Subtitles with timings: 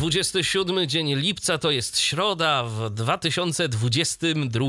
[0.00, 4.66] 27 dzień lipca to jest środa w 2022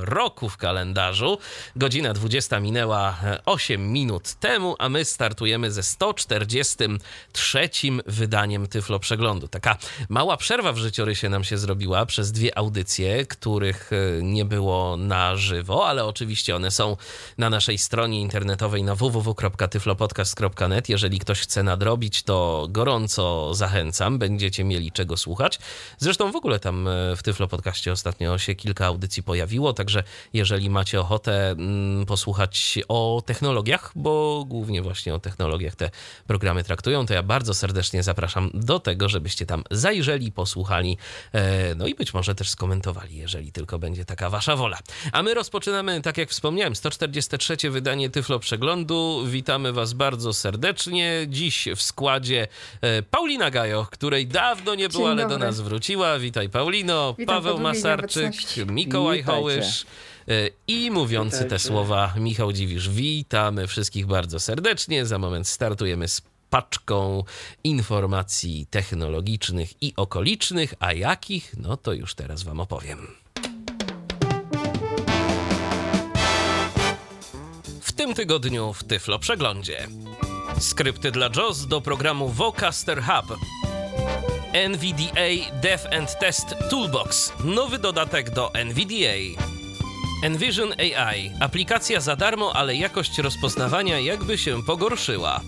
[0.00, 1.38] roku w kalendarzu.
[1.76, 3.16] Godzina 20 minęła
[3.46, 7.70] 8 minut temu, a my startujemy ze 143
[8.06, 9.48] wydaniem Tyflo Przeglądu.
[9.48, 9.76] Taka
[10.08, 15.36] mała przerwa w życiorysie nam się zrobiła przez dwie audycje, których e, nie było na
[15.36, 16.96] żywo, ale oczywiście one są
[17.38, 20.88] na naszej stronie internetowej na www.tyflopodcast.net.
[20.88, 24.18] Jeżeli ktoś chce nadrobić, to gorąco zachęcam.
[24.18, 25.58] Będziecie mieli mieli czego słuchać.
[25.98, 30.70] Zresztą w ogóle tam e, w Tyflo Podcaście ostatnio się kilka audycji pojawiło, także jeżeli
[30.70, 35.90] macie ochotę mm, posłuchać o technologiach, bo głównie właśnie o technologiach te
[36.26, 40.98] programy traktują, to ja bardzo serdecznie zapraszam do tego, żebyście tam zajrzeli, posłuchali,
[41.32, 44.78] e, no i być może też skomentowali, jeżeli tylko będzie taka wasza wola.
[45.12, 49.24] A my rozpoczynamy, tak jak wspomniałem, 143 wydanie Tyflo Przeglądu.
[49.26, 51.26] Witamy was bardzo serdecznie.
[51.28, 52.48] Dziś w składzie
[52.80, 56.18] e, Paulina Gajo, której dawno dawno nie była, ale do nas wróciła.
[56.18, 58.34] Witaj Paulino, Witam Paweł Masarczyk,
[58.66, 59.40] Mikołaj Witajcie.
[59.40, 59.86] Hołysz
[60.28, 61.50] e, i mówiący Witajcie.
[61.50, 62.88] te słowa Michał Dziwisz.
[62.88, 65.06] Witamy wszystkich bardzo serdecznie.
[65.06, 67.24] Za moment startujemy z paczką
[67.64, 73.06] informacji technologicznych i okolicznych, a jakich, no to już teraz wam opowiem.
[77.80, 79.88] W tym tygodniu w Tyflo Przeglądzie.
[80.60, 83.38] Skrypty dla JOS do programu Vocaster Hub
[84.52, 87.32] NVDA Dev and Test Toolbox.
[87.44, 89.42] Nowy dodatek do NVDA.
[90.24, 91.30] Envision AI.
[91.40, 95.40] Aplikacja za darmo, ale jakość rozpoznawania jakby się pogorszyła.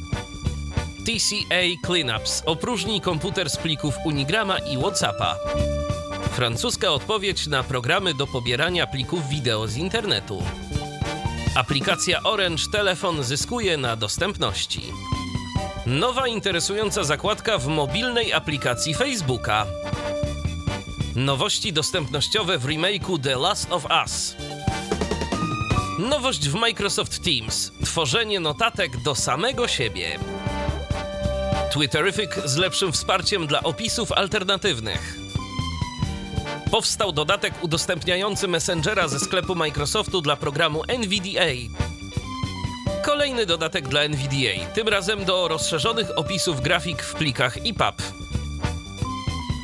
[1.07, 2.43] TCA Cleanups.
[2.47, 5.37] Opróżnij komputer z plików Unigrama i WhatsAppa.
[6.33, 10.43] Francuska odpowiedź na programy do pobierania plików wideo z internetu.
[11.55, 14.83] Aplikacja Orange Telefon zyskuje na dostępności.
[15.87, 19.67] Nowa interesująca zakładka w mobilnej aplikacji Facebooka.
[21.17, 24.37] Nowości dostępnościowe w remake'u The Last of Us.
[25.98, 27.73] Nowość w Microsoft Teams.
[27.85, 30.19] Tworzenie notatek do samego siebie.
[31.73, 35.19] Twitterific z lepszym wsparciem dla opisów alternatywnych.
[36.70, 41.85] Powstał dodatek udostępniający Messengera ze sklepu Microsoftu dla programu NVDA.
[43.05, 48.03] Kolejny dodatek dla NVDA, tym razem do rozszerzonych opisów grafik w plikach EPUB.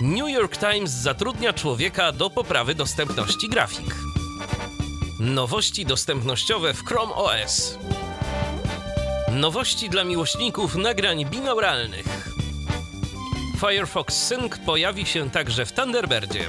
[0.02, 3.94] New York Times zatrudnia człowieka do poprawy dostępności grafik.
[5.20, 7.78] Nowości dostępnościowe w Chrome OS.
[9.32, 12.28] Nowości dla miłośników nagrań binauralnych.
[13.60, 16.48] Firefox Sync pojawi się także w Thunderbirdzie.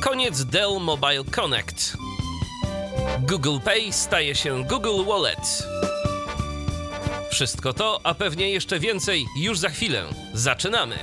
[0.00, 2.05] Koniec Dell Mobile Connect.
[3.20, 5.66] Google Pay staje się Google Wallet.
[7.30, 10.04] Wszystko to, a pewnie jeszcze więcej już za chwilę.
[10.34, 10.98] Zaczynamy!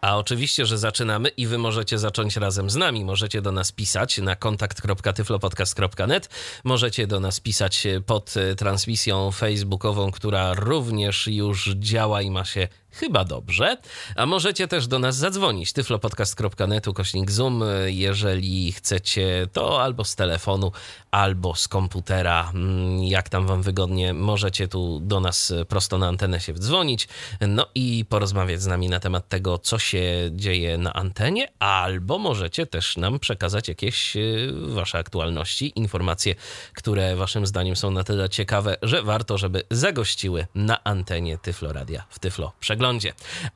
[0.00, 3.04] A oczywiście, że zaczynamy i wy możecie zacząć razem z nami.
[3.04, 6.28] Możecie do nas pisać na kontakt.tyflopodcast.net.
[6.64, 12.68] Możecie do nas pisać pod transmisją facebookową, która również już działa i ma się
[13.00, 13.76] chyba dobrze.
[14.16, 15.72] A możecie też do nas zadzwonić.
[15.72, 17.64] tyflopodcast.net kośnik zoom.
[17.86, 20.72] Jeżeli chcecie, to albo z telefonu,
[21.10, 22.50] albo z komputera.
[22.54, 27.08] Mm, jak tam wam wygodnie, możecie tu do nas prosto na antenę się wdzwonić.
[27.40, 32.66] No i porozmawiać z nami na temat tego, co się dzieje na antenie, albo możecie
[32.66, 36.34] też nam przekazać jakieś y, wasze aktualności, informacje,
[36.74, 42.18] które waszym zdaniem są na tyle ciekawe, że warto, żeby zagościły na antenie Tyfloradia w
[42.18, 42.87] Tyflo Przegląd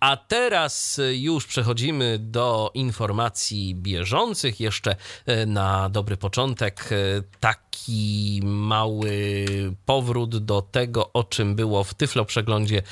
[0.01, 4.61] A teraz y, już przechodzimy do informacji bieżących.
[4.61, 4.97] Jeszcze
[5.29, 9.47] y, na dobry początek y, taki mały
[9.87, 12.83] powrót do tego, o czym było w Tyflo przeglądzie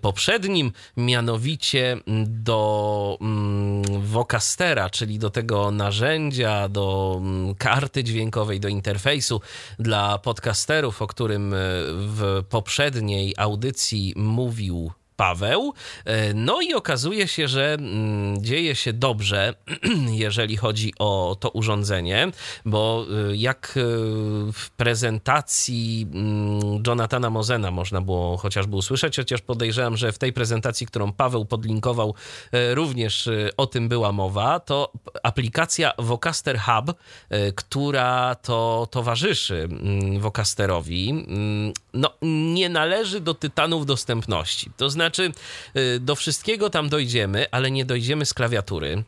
[0.00, 1.96] poprzednim, mianowicie
[2.26, 9.40] do mm, Vocastera, czyli do tego narzędzia, do mm, karty dźwiękowej, do interfejsu
[9.78, 11.54] dla podcasterów, o którym
[11.94, 15.74] w poprzedniej audycji mówił Paweł.
[16.04, 19.54] E, no i okazuje się, że mm, dzieje się dobrze,
[20.24, 22.30] jeżeli chodzi o to urządzenie,
[22.64, 23.80] bo e, jak e,
[24.52, 30.86] w prezentacji mm, Jonathana Mozena można było chociażby usłyszeć, chociaż podejrzewam, że w tej prezentacji,
[30.86, 32.14] którą Paweł podlinkował,
[32.74, 36.96] również o tym była mowa, to aplikacja Vocaster Hub,
[37.54, 41.26] która to towarzyszy mm, Vocasterowi,
[41.94, 42.10] no
[42.52, 44.70] nie należy do tytanów dostępności.
[44.76, 45.32] To znaczy znaczy,
[45.76, 49.04] y, do wszystkiego tam dojdziemy, ale nie dojdziemy z klawiatury.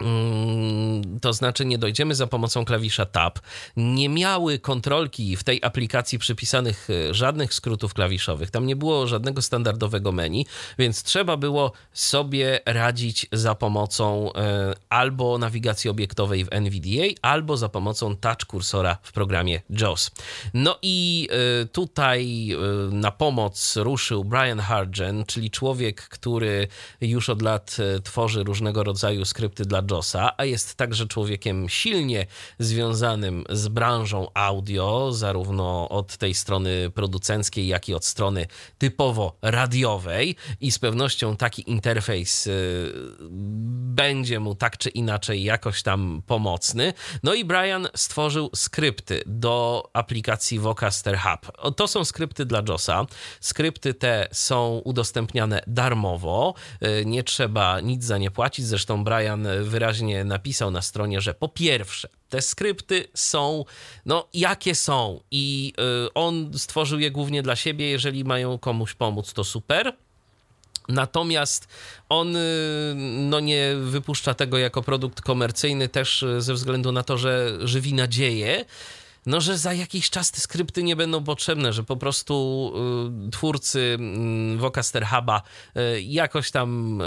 [0.00, 3.38] Mm, to znaczy, nie dojdziemy za pomocą klawisza Tab.
[3.76, 8.50] Nie miały kontrolki w tej aplikacji przypisanych e, żadnych skrótów klawiszowych.
[8.50, 10.46] Tam nie było żadnego standardowego menu,
[10.78, 17.68] więc trzeba było sobie radzić za pomocą e, albo nawigacji obiektowej w NVDA, albo za
[17.68, 20.10] pomocą touch kursora w programie JAWS.
[20.54, 21.28] No i
[21.62, 22.26] e, tutaj
[22.90, 26.68] na pomoc ruszył Brian Hargen, czyli człowiek, który
[27.00, 32.26] już od lat tworzy różnego rodzaju skrypty dla JOSa, a jest także człowiekiem silnie
[32.58, 38.46] związanym z branżą audio, zarówno od tej strony producenckiej, jak i od strony
[38.78, 42.92] typowo radiowej i z pewnością taki interfejs y,
[43.96, 46.92] będzie mu tak czy inaczej jakoś tam pomocny.
[47.22, 51.74] No i Brian stworzył skrypty do aplikacji Vocaster Hub.
[51.76, 53.06] To są skrypty dla JOSa.
[53.40, 56.54] Skrypty te są udostępniane darmowo.
[56.82, 58.66] Y, nie trzeba nic za nie płacić.
[58.66, 63.64] Zresztą Brian wyraźnie napisał na stronie, że po pierwsze, te skrypty są,
[64.06, 65.72] no jakie są, i
[66.06, 67.90] y, on stworzył je głównie dla siebie.
[67.90, 69.96] Jeżeli mają komuś pomóc, to super.
[70.88, 71.68] Natomiast
[72.08, 72.40] on y,
[73.30, 77.94] no, nie wypuszcza tego jako produkt komercyjny też y, ze względu na to, że żywi
[77.94, 78.64] nadzieję,
[79.26, 82.72] no, że za jakiś czas te skrypty nie będą potrzebne, że po prostu
[83.26, 83.98] y, twórcy
[84.54, 85.42] y, Vocaster Huba
[85.76, 87.04] y, jakoś tam y,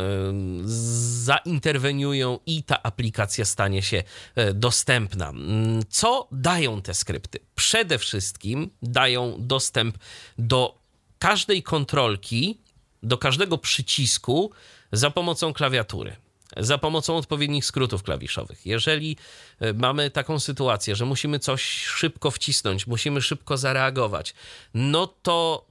[1.26, 4.04] zainterweniują i ta aplikacja stanie się
[4.38, 5.30] y, dostępna.
[5.30, 7.40] Mm, co dają te skrypty?
[7.56, 9.98] Przede wszystkim dają dostęp
[10.38, 10.80] do
[11.20, 12.60] każdej kontrolki,
[13.04, 14.52] do każdego przycisku
[14.92, 16.16] za pomocą klawiatury
[16.58, 18.66] za pomocą odpowiednich skrótów klawiszowych.
[18.66, 19.18] Jeżeli
[19.60, 24.34] e, mamy taką sytuację, że musimy coś szybko wcisnąć, musimy szybko zareagować,
[24.74, 25.66] no to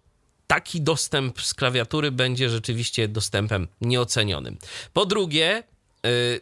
[0.47, 4.59] taki dostęp z klawiatury będzie rzeczywiście dostępem nieocenionym.
[4.93, 5.63] Po drugie,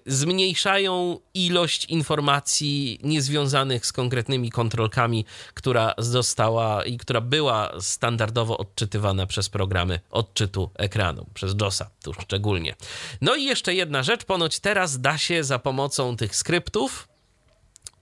[0.07, 5.25] zmniejszają ilość informacji niezwiązanych z konkretnymi kontrolkami,
[5.55, 12.75] która została i która była standardowo odczytywana przez programy odczytu ekranu, przez JOSa tu szczególnie.
[13.21, 17.09] No i jeszcze jedna rzecz, ponoć teraz da się za pomocą tych skryptów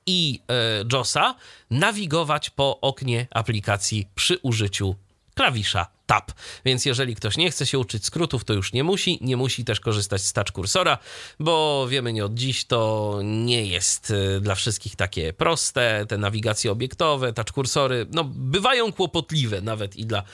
[0.07, 0.41] i
[0.83, 1.35] y, JOSa
[1.71, 4.95] nawigować po oknie aplikacji przy użyciu
[5.35, 6.33] klawisza Tab.
[6.65, 9.19] Więc jeżeli ktoś nie chce się uczyć skrótów, to już nie musi.
[9.21, 10.99] Nie musi też korzystać z touch kursora,
[11.41, 16.07] bo wiemy nie od dziś, to nie jest y, dla wszystkich takie proste.
[16.09, 20.25] Te nawigacje obiektowe, touch kursory, no bywają kłopotliwe nawet i dla, y,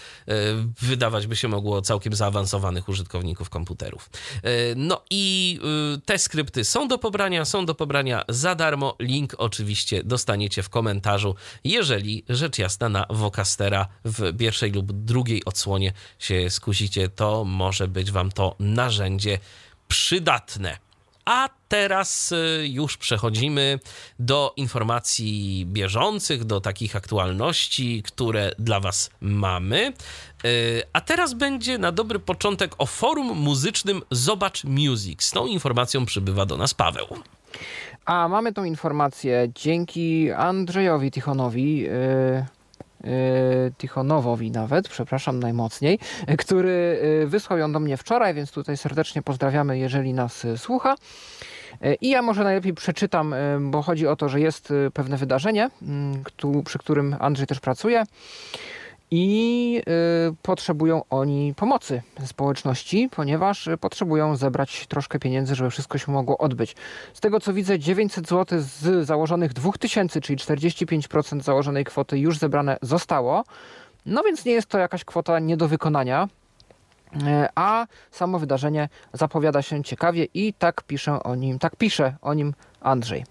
[0.80, 4.10] wydawać by się mogło, całkiem zaawansowanych użytkowników komputerów.
[4.44, 5.60] Y, no i
[6.04, 8.96] te skrypty są do pobrania, są do pobrania za darmo.
[9.00, 11.34] Link oczywiście dostaniecie w komentarzu,
[11.64, 17.88] jeżeli rzecz jasna na Vocastera w pierwszej lub drugiej odsłonie odsłonie się skusicie, to może
[17.88, 19.38] być Wam to narzędzie
[19.88, 20.78] przydatne.
[21.24, 23.78] A teraz y, już przechodzimy
[24.18, 29.92] do informacji bieżących, do takich aktualności, które dla Was mamy.
[30.44, 35.22] Y, a teraz będzie na dobry początek o forum muzycznym Zobacz Music.
[35.22, 37.06] Z tą informacją przybywa do nas Paweł.
[38.04, 41.78] A mamy tą informację dzięki Andrzejowi Tichonowi.
[41.78, 42.59] Yy
[43.78, 45.98] Tichonowowi nawet, przepraszam najmocniej,
[46.38, 50.94] który y, wysłał ją do mnie wczoraj, więc tutaj serdecznie pozdrawiamy, jeżeli nas y, słucha.
[52.00, 56.22] I ja może najlepiej przeczytam, bo chodzi o to, że jest pewne wydarzenie, mm,
[56.64, 58.04] przy którym Andrzej też pracuje
[59.10, 59.82] i
[60.30, 66.76] y, potrzebują oni pomocy społeczności, ponieważ potrzebują zebrać troszkę pieniędzy, żeby wszystko się mogło odbyć.
[67.14, 72.78] Z tego co widzę, 900 zł z założonych 2000, czyli 45% założonej kwoty już zebrane
[72.82, 73.44] zostało.
[74.06, 76.28] No więc nie jest to jakaś kwota nie do wykonania.
[77.26, 82.34] E, a samo wydarzenie zapowiada się ciekawie i tak pisze o nim, tak pisze o
[82.34, 83.24] nim Andrzej.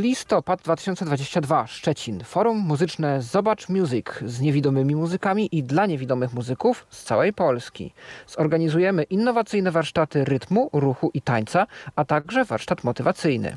[0.00, 2.24] Listopad 2022, Szczecin.
[2.24, 7.92] Forum muzyczne Zobacz Music z niewidomymi muzykami i dla niewidomych muzyków z całej Polski.
[8.26, 13.56] Zorganizujemy innowacyjne warsztaty rytmu, ruchu i tańca, a także warsztat motywacyjny.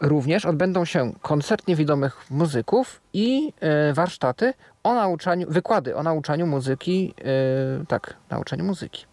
[0.00, 7.14] Również odbędą się koncert niewidomych muzyków i e, warsztaty o nauczaniu, wykłady o nauczaniu muzyki,
[7.18, 7.24] e,
[7.86, 9.06] tak, nauczaniu muzyki.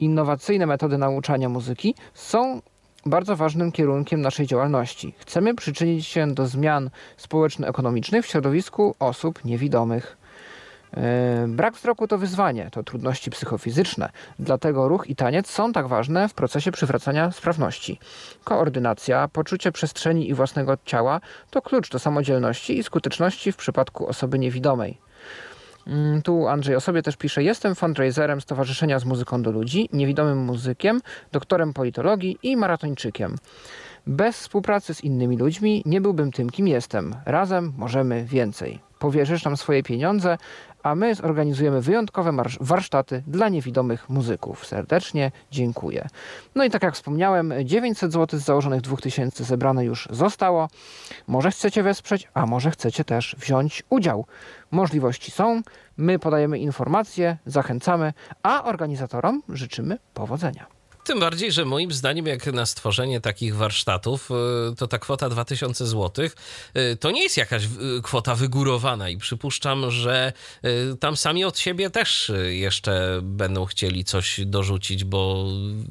[0.00, 2.60] innowacyjne metody nauczania muzyki są
[3.06, 5.14] bardzo ważnym kierunkiem naszej działalności.
[5.18, 10.19] Chcemy przyczynić się do zmian społeczno-ekonomicznych w środowisku osób niewidomych.
[10.96, 16.28] E, brak wzroku to wyzwanie, to trudności psychofizyczne, dlatego ruch i taniec są tak ważne
[16.28, 17.98] w procesie przywracania sprawności.
[18.44, 21.20] Koordynacja, poczucie przestrzeni i własnego ciała
[21.50, 24.98] to klucz do samodzielności i skuteczności w przypadku osoby niewidomej.
[25.86, 30.38] Mm, tu Andrzej o sobie też pisze: Jestem fundraiserem Stowarzyszenia z Muzyką do Ludzi, niewidomym
[30.38, 31.00] muzykiem,
[31.32, 33.36] doktorem politologii i maratończykiem.
[34.06, 37.14] Bez współpracy z innymi ludźmi nie byłbym tym, kim jestem.
[37.26, 38.78] Razem możemy więcej.
[38.98, 40.38] Powierzysz nam swoje pieniądze,
[40.82, 44.66] a my zorganizujemy wyjątkowe warsztaty dla niewidomych muzyków.
[44.66, 46.08] Serdecznie dziękuję.
[46.54, 50.68] No i tak jak wspomniałem, 900 zł z założonych 2000 zebrane już zostało.
[51.26, 54.26] Może chcecie wesprzeć, a może chcecie też wziąć udział.
[54.70, 55.62] Możliwości są,
[55.96, 60.79] my podajemy informacje, zachęcamy, a organizatorom życzymy powodzenia.
[61.04, 64.30] Tym bardziej, że moim zdaniem, jak na stworzenie takich warsztatów,
[64.72, 66.24] y, to ta kwota 2000 zł
[66.76, 67.68] y, to nie jest jakaś y,
[68.02, 70.32] kwota wygórowana i przypuszczam, że
[71.00, 75.46] tam sami od siebie też jeszcze będą chcieli coś dorzucić, bo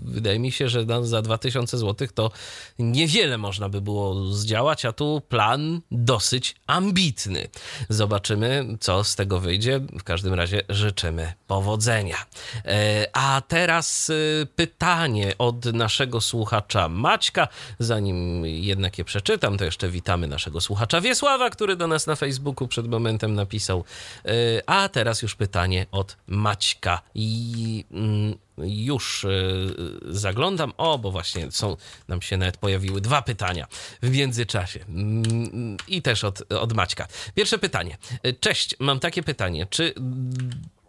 [0.06, 2.32] wydaje mi się, że za 2000 zł to
[2.80, 7.48] niewiele można by było zdziałać, a tu plan dosyć ambitny.
[7.89, 9.80] Zobaczymy, co z tego wyjdzie.
[9.80, 12.25] W każdym razie życzymy powodzenia.
[13.13, 14.12] A teraz
[14.56, 17.48] pytanie pytanie od naszego słuchacza Maćka.
[17.80, 22.68] Zanim jednak je przeczytam, to jeszcze witamy naszego słuchacza Wiesława, który do nas na Facebooku
[22.68, 23.84] przed momentem napisał.
[24.25, 24.32] E,
[24.70, 27.01] a teraz już pytanie od Maćka.
[27.16, 29.30] I mm, już e,
[30.10, 30.74] zaglądam.
[30.78, 33.68] O, bo właśnie są, nam się nawet pojawiły dwa pytania
[34.01, 34.80] w międzyczasie.
[34.89, 37.08] Mm, I też od, od Maćka.
[37.36, 37.98] Pierwsze pytanie.
[38.24, 39.68] E, cześć, mam takie pytanie.
[39.70, 39.94] Czy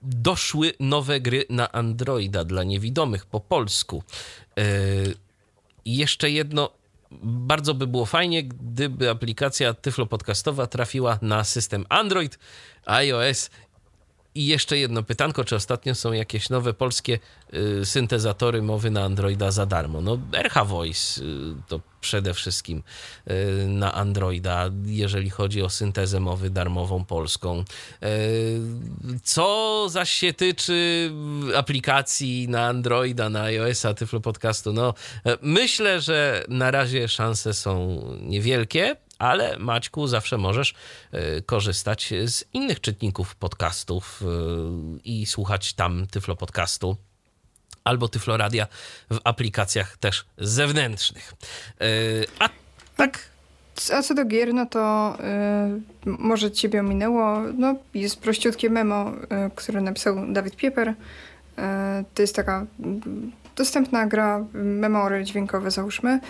[0.03, 4.03] doszły nowe gry na Androida dla niewidomych po polsku.
[4.57, 5.15] I yy,
[5.97, 6.71] jeszcze jedno,
[7.23, 12.39] bardzo by było fajnie, gdyby aplikacja Tyflo Podcastowa trafiła na system Android,
[12.87, 13.51] iOS
[14.35, 17.19] i jeszcze jedno pytanko, czy ostatnio są jakieś nowe polskie
[17.55, 20.01] y, syntezatory mowy na Androida za darmo?
[20.01, 21.25] No RH Voice y,
[21.69, 22.83] to przede wszystkim
[23.31, 27.65] y, na Androida, jeżeli chodzi o syntezę mowy darmową polską.
[28.03, 28.61] Y,
[29.23, 31.11] co zaś się tyczy
[31.57, 34.95] aplikacji na Androida, na iOS-a, Tyflo Podcastu, no
[35.27, 40.75] y, myślę, że na razie szanse są niewielkie, ale Maćku, zawsze możesz
[41.13, 44.27] e, korzystać z innych czytników podcastów e,
[45.05, 46.97] i słuchać tam Tyflo Podcastu
[47.85, 48.67] albo Tyfloradia
[49.11, 51.35] w aplikacjach też zewnętrznych.
[51.81, 51.85] E,
[52.39, 52.49] a
[52.97, 53.31] tak...
[53.93, 55.17] A co do gier, no to
[56.05, 57.41] może ciebie ominęło.
[57.59, 59.13] No, jest prościutkie memo,
[59.55, 60.95] które napisał Dawid Pieper.
[62.15, 62.67] To jest taka
[63.57, 66.21] dostępna gra, memory dźwiękowe załóżmy,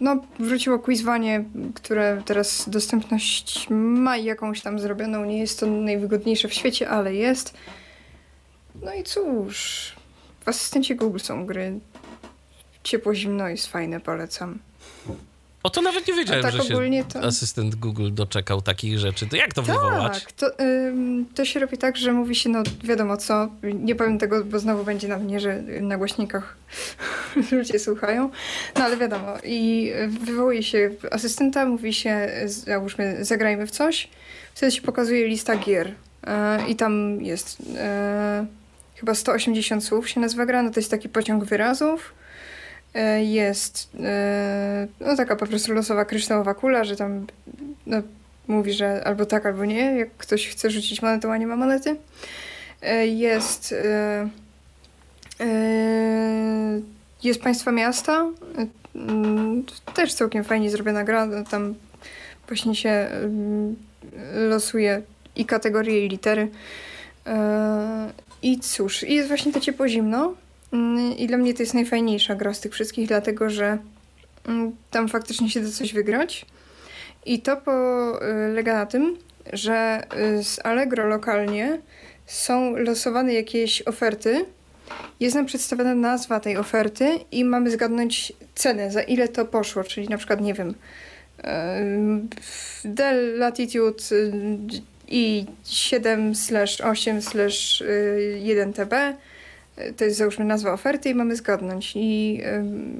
[0.00, 5.24] no, wróciło quizwanie, które teraz dostępność ma jakąś tam zrobioną.
[5.24, 7.54] Nie jest to najwygodniejsze w świecie, ale jest.
[8.82, 9.92] No i cóż,
[10.40, 11.80] w asystencie Google są gry.
[12.82, 14.58] Ciepło, zimno jest fajne, polecam.
[15.66, 17.22] O to nawet nie wiedziałem, tak, że się to...
[17.22, 19.26] asystent Google doczekał takich rzeczy.
[19.26, 20.26] To jak to tak, wywołać?
[20.36, 24.44] To, ym, to się robi tak, że mówi się, no wiadomo co, nie powiem tego,
[24.44, 26.56] bo znowu będzie na mnie, że na głośnikach
[27.52, 28.30] ludzie słuchają,
[28.76, 29.34] no ale wiadomo.
[29.44, 34.08] I wywołuje się asystenta, mówi się, załóżmy, zagrajmy w coś,
[34.54, 35.86] wtedy się pokazuje lista gier.
[35.86, 37.76] Yy, I tam jest yy,
[38.94, 42.25] chyba 180 słów się nazywa gra, no to jest taki pociąg wyrazów E,
[43.22, 47.26] jest e, no taka po prostu losowa kryształowa kula, że tam
[47.86, 48.02] no,
[48.48, 51.96] mówi, że albo tak, albo nie, jak ktoś chce rzucić monetą, a nie ma monety.
[52.82, 53.74] E, jest
[57.22, 58.26] jest Państwa Miasta,
[59.94, 61.74] też całkiem fajnie zrobiona gra, tam
[62.48, 63.08] właśnie się
[64.34, 65.02] losuje
[65.36, 66.48] i kategorie, i litery.
[68.42, 70.45] I cóż, i jest właśnie to ciepło zimno, Mm,
[71.16, 73.78] I dla mnie to jest najfajniejsza gra z tych wszystkich, dlatego że
[74.48, 76.46] mm, tam faktycznie się da coś wygrać.
[77.26, 79.16] I to polega na tym,
[79.52, 80.02] że
[80.38, 81.78] y, z Allegro lokalnie
[82.26, 84.44] są losowane jakieś oferty.
[85.20, 89.84] Jest nam przedstawiona nazwa tej oferty i mamy zgadnąć cenę, za ile to poszło.
[89.84, 90.74] Czyli na przykład, nie wiem, y,
[92.84, 94.04] Dell Latitude
[95.08, 96.32] i 7
[96.84, 97.20] 8
[98.40, 98.94] 1 TB.
[99.96, 101.92] To jest załóżmy nazwa oferty i mamy zgadnąć.
[101.96, 102.40] I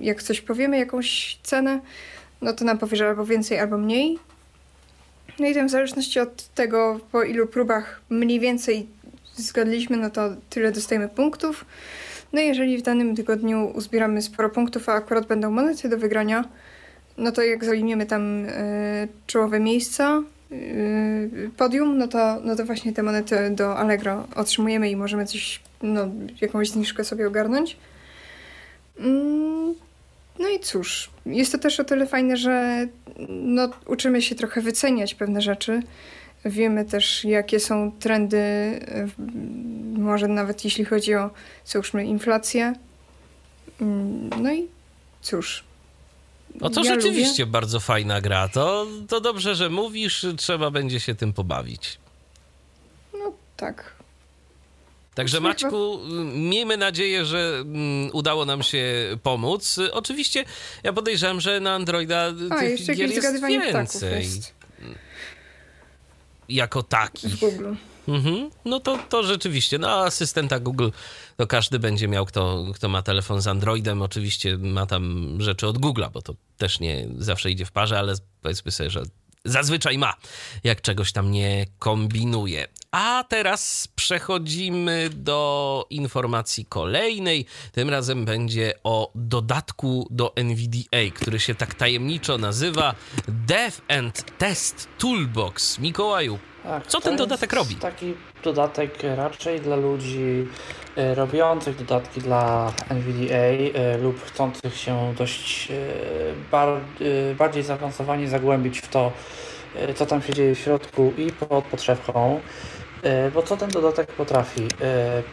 [0.01, 1.81] jak coś powiemy, jakąś cenę,
[2.43, 4.19] no to nam powie, że albo więcej, albo mniej.
[5.39, 8.87] No i tam w zależności od tego, po ilu próbach mniej więcej
[9.37, 11.65] zgadliśmy, no to tyle dostajemy punktów.
[12.33, 16.45] No i jeżeli w danym tygodniu uzbieramy sporo punktów, a akurat będą monety do wygrania,
[17.19, 22.93] no to jak zajmiemy tam y, czołowe miejsca, y, podium, no to, no to właśnie
[22.93, 26.09] te monety do Allegro otrzymujemy i możemy coś, no
[26.41, 27.77] jakąś zniżkę sobie ogarnąć.
[28.99, 29.75] Mm,
[30.39, 32.87] no i cóż, jest to też o tyle fajne, że
[33.29, 35.83] no, uczymy się trochę wyceniać pewne rzeczy.
[36.45, 38.37] Wiemy też, jakie są trendy,
[39.93, 41.31] może nawet jeśli chodzi o,
[41.65, 42.75] załóżmy, inflację.
[43.81, 44.69] Mm, no i
[45.23, 45.65] cóż.
[46.61, 47.53] No to ja rzeczywiście lubię.
[47.53, 48.49] bardzo fajna gra.
[48.49, 51.99] To, to dobrze, że mówisz, trzeba będzie się tym pobawić.
[53.13, 53.96] No tak.
[55.17, 56.01] Także Maćku,
[56.35, 57.65] miejmy nadzieję, że
[58.13, 58.85] udało nam się
[59.23, 59.79] pomóc.
[59.93, 60.45] Oczywiście
[60.83, 64.25] ja podejrzewam, że na Androida A, tych gier jest więcej.
[64.25, 64.55] Jest.
[66.49, 67.29] Jako taki.
[67.29, 67.73] W Google.
[68.09, 68.51] Mhm.
[68.65, 70.89] No to, to rzeczywiście, no asystenta Google
[71.37, 74.03] to każdy będzie miał, kto, kto ma telefon z Androidem.
[74.03, 78.15] Oczywiście ma tam rzeczy od Google'a, bo to też nie zawsze idzie w parze, ale
[78.43, 79.03] powiedzmy sobie, że
[79.45, 80.15] zazwyczaj ma,
[80.65, 82.69] jak czegoś tam nie kombinuje.
[82.99, 87.47] A teraz przechodzimy do informacji kolejnej.
[87.73, 92.95] Tym razem będzie o dodatku do NVDA, który się tak tajemniczo nazywa
[93.29, 95.79] Dev and Test Toolbox.
[95.79, 97.75] Mikołaju, tak, co ten dodatek robi?
[97.75, 100.49] Taki dodatek raczej dla ludzi
[100.97, 105.69] e, robiących dodatki dla NVDA e, lub chcących się dość
[106.51, 109.13] e, bardziej zaawansowanie zagłębić w to,
[109.95, 112.41] co tam się dzieje w środku i pod podszewką.
[113.35, 114.69] Bo co ten dodatek potrafi?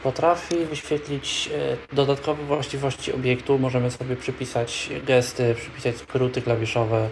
[0.04, 1.50] Potrafi wyświetlić
[1.94, 3.60] dodatkowe właściwości obiektu.
[3.60, 7.10] Możemy sobie przypisać gesty, przypisać skróty klawiszowe,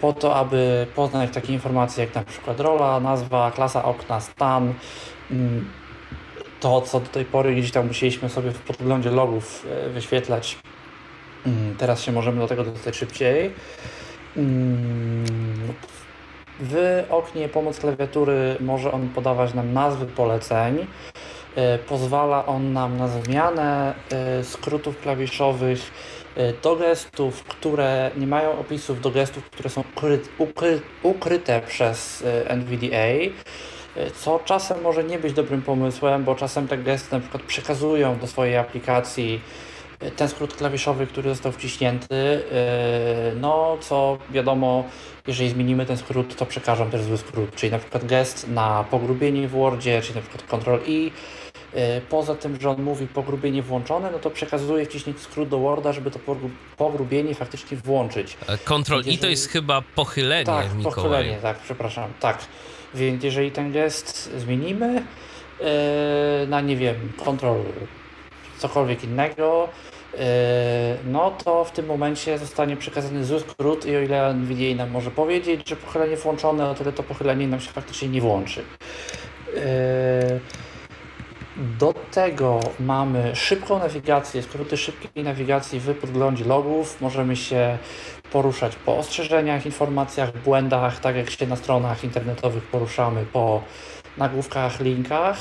[0.00, 4.74] po to, aby poznać takie informacje jak na przykład rola, nazwa, klasa okna, stan,
[5.30, 5.70] mm,
[6.60, 10.58] to co do tej pory gdzieś tam musieliśmy sobie w podglądzie logów wyświetlać.
[11.46, 13.54] Mm, teraz się możemy do tego dostać szybciej.
[16.60, 20.78] W oknie pomoc klawiatury może on podawać nam nazwy poleceń.
[20.78, 23.94] Y, pozwala on nam na zmianę
[24.42, 25.90] skrótów klawiszowych
[26.36, 32.22] E, do gestów, które nie mają opisów, do gestów, które są ukry, ukry, ukryte przez
[32.22, 37.20] e, NVDA, e, co czasem może nie być dobrym pomysłem, bo czasem te gesty na
[37.20, 39.40] przykład przekazują do swojej aplikacji
[40.16, 42.42] ten skrót klawiszowy, który został wciśnięty,
[43.36, 44.84] no co wiadomo,
[45.26, 49.48] jeżeli zmienimy ten skrót, to przekażą też zły skrót, czyli na przykład gest na pogrubienie
[49.48, 51.12] w Wordzie, czyli na przykład Ctrl-I,
[51.74, 55.92] E, poza tym, że on mówi pogrubienie włączone, no to przekazuje wciśnięć skrót do Worda,
[55.92, 56.18] żeby to
[56.76, 58.36] pogrubienie faktycznie włączyć.
[58.48, 59.14] E, Ctrl jeżeli...
[59.14, 60.94] I to jest chyba pochylenie, Tak, Mikołaj.
[60.94, 62.38] pochylenie, tak, przepraszam, tak.
[62.94, 64.94] Więc jeżeli ten gest zmienimy
[65.60, 65.66] yy,
[66.48, 67.54] na, nie wiem, Ctrl
[68.58, 69.68] cokolwiek innego,
[71.06, 75.10] no to w tym momencie zostanie przekazany zły skrót i o ile NVIDIA nam może
[75.10, 78.64] powiedzieć, że pochylenie włączone, o tyle to pochylenie nam się faktycznie nie włączy.
[81.78, 87.00] Do tego mamy szybką nawigację, skróty szybkiej nawigacji w podglądzie logów.
[87.00, 87.78] Możemy się
[88.32, 93.62] poruszać po ostrzeżeniach, informacjach, błędach, tak jak się na stronach internetowych poruszamy po
[94.16, 95.38] nagłówkach, linkach.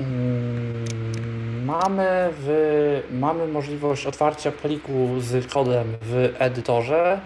[0.00, 7.12] Mm, mamy, w, mamy możliwość otwarcia pliku z kodem w edytorze.
[7.12, 7.20] E,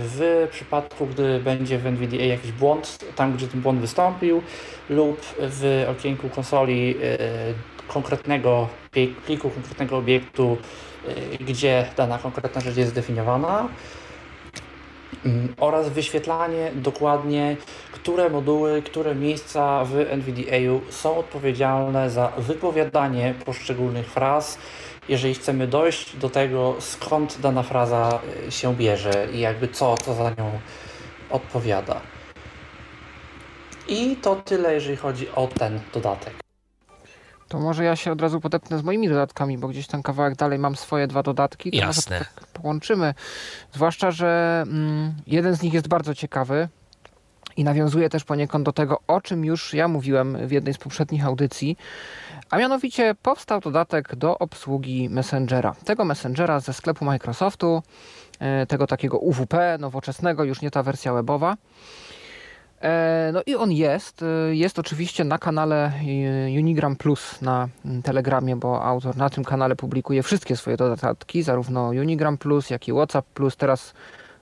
[0.00, 4.42] w przypadku, gdy będzie w NVDA jakiś błąd, tam gdzie ten błąd wystąpił,
[4.90, 7.18] lub w okienku konsoli e,
[7.88, 8.68] konkretnego
[9.26, 10.56] pliku, konkretnego obiektu,
[11.08, 13.68] e, gdzie dana konkretna rzecz jest zdefiniowana
[15.60, 17.56] oraz wyświetlanie dokładnie,
[17.92, 20.56] które moduły, które miejsca w NVDA
[20.90, 24.58] są odpowiedzialne za wypowiadanie poszczególnych fraz,
[25.08, 30.14] jeżeli chcemy dojść do tego, skąd dana fraza y, się bierze i jakby co, co
[30.14, 30.50] za nią
[31.30, 32.00] odpowiada.
[33.88, 36.43] I to tyle, jeżeli chodzi o ten dodatek.
[37.48, 40.58] To może ja się od razu podepnę z moimi dodatkami, bo gdzieś tam kawałek dalej
[40.58, 41.70] mam swoje dwa dodatki.
[41.70, 42.18] To Jasne.
[42.18, 43.14] Może tak połączymy.
[43.72, 46.68] Zwłaszcza, że mm, jeden z nich jest bardzo ciekawy
[47.56, 51.26] i nawiązuje też poniekąd do tego, o czym już ja mówiłem w jednej z poprzednich
[51.26, 51.76] audycji,
[52.50, 55.74] a mianowicie powstał dodatek do obsługi Messengera.
[55.84, 57.82] Tego Messengera ze sklepu Microsoftu,
[58.38, 61.56] e, tego takiego UWP, nowoczesnego, już nie ta wersja webowa.
[62.84, 64.22] E, no i on jest.
[64.22, 65.92] E, jest oczywiście na kanale
[66.58, 67.68] Unigram Plus na
[68.02, 72.92] Telegramie, bo autor na tym kanale publikuje wszystkie swoje dodatki, zarówno Unigram Plus, jak i
[72.92, 73.56] WhatsApp Plus.
[73.56, 73.94] Teraz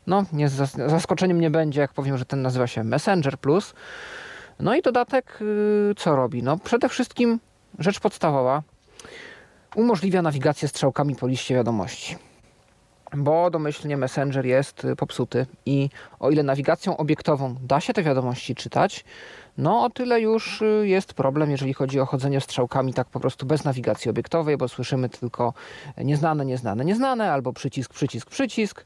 [0.07, 0.49] no, nie,
[0.89, 3.75] zaskoczeniem nie będzie, jak powiem, że ten nazywa się Messenger Plus.
[4.61, 6.43] No i dodatek y, co robi?
[6.43, 7.41] No przede wszystkim
[7.79, 8.63] rzecz podstawowa
[9.77, 12.17] umożliwia nawigację strzałkami po liście wiadomości.
[13.17, 18.55] Bo domyślnie Messenger jest y, popsuty i o ile nawigacją obiektową da się te wiadomości
[18.55, 19.05] czytać,
[19.59, 23.47] no o tyle już y, jest problem, jeżeli chodzi o chodzenie strzałkami tak po prostu
[23.47, 25.55] bez nawigacji obiektowej, bo słyszymy tylko
[25.99, 28.85] nieznane, nieznane, nieznane albo przycisk, przycisk, przycisk.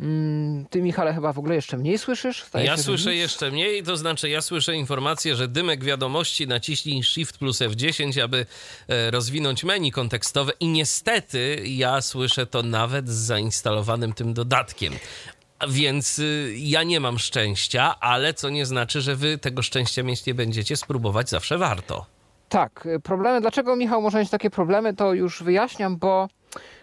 [0.00, 2.42] Mm, ty, Michale, chyba w ogóle jeszcze mniej słyszysz?
[2.42, 7.38] Staje ja słyszę jeszcze mniej, to znaczy ja słyszę informację, że dymek wiadomości naciśnij Shift
[7.38, 8.46] plus F10, aby
[8.88, 14.92] e, rozwinąć menu kontekstowe i niestety ja słyszę to nawet z zainstalowanym tym dodatkiem.
[15.68, 20.26] Więc y, ja nie mam szczęścia, ale co nie znaczy, że wy tego szczęścia mieć
[20.26, 22.06] nie będziecie, spróbować zawsze warto.
[22.48, 26.28] Tak, y, problemy, dlaczego Michał może mieć takie problemy, to już wyjaśniam, bo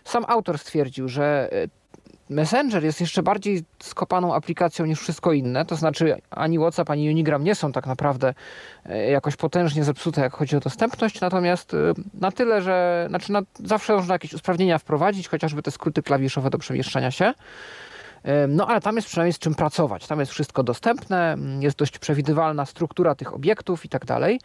[0.03, 1.69] sam autor stwierdził, że y,
[2.29, 7.43] Messenger jest jeszcze bardziej skopaną aplikacją niż wszystko inne, to znaczy ani WhatsApp, ani Unigram
[7.43, 8.33] nie są tak naprawdę
[8.85, 11.77] e, jakoś potężnie zepsute, jak chodzi o dostępność, natomiast e,
[12.13, 16.57] na tyle, że znaczy na, zawsze można jakieś usprawnienia wprowadzić, chociażby te skróty klawiszowe do
[16.57, 17.33] przemieszczania się.
[18.23, 20.07] E, no ale tam jest przynajmniej z czym pracować.
[20.07, 24.39] Tam jest wszystko dostępne, jest dość przewidywalna struktura tych obiektów i tak dalej.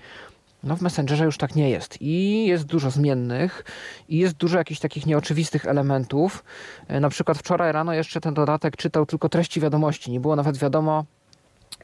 [0.65, 3.65] No w Messengerze już tak nie jest i jest dużo zmiennych
[4.09, 6.45] i jest dużo jakichś takich nieoczywistych elementów.
[6.89, 10.11] E, na przykład wczoraj rano jeszcze ten dodatek czytał tylko treści wiadomości.
[10.11, 11.05] Nie było nawet wiadomo,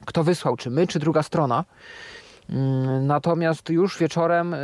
[0.05, 1.65] kto wysłał, czy my, czy druga strona.
[2.51, 4.59] Mm, natomiast już wieczorem y,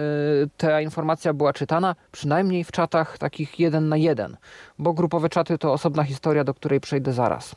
[0.57, 4.37] ta informacja była czytana, przynajmniej w czatach takich jeden na jeden,
[4.79, 7.57] bo grupowe czaty to osobna historia, do której przejdę zaraz.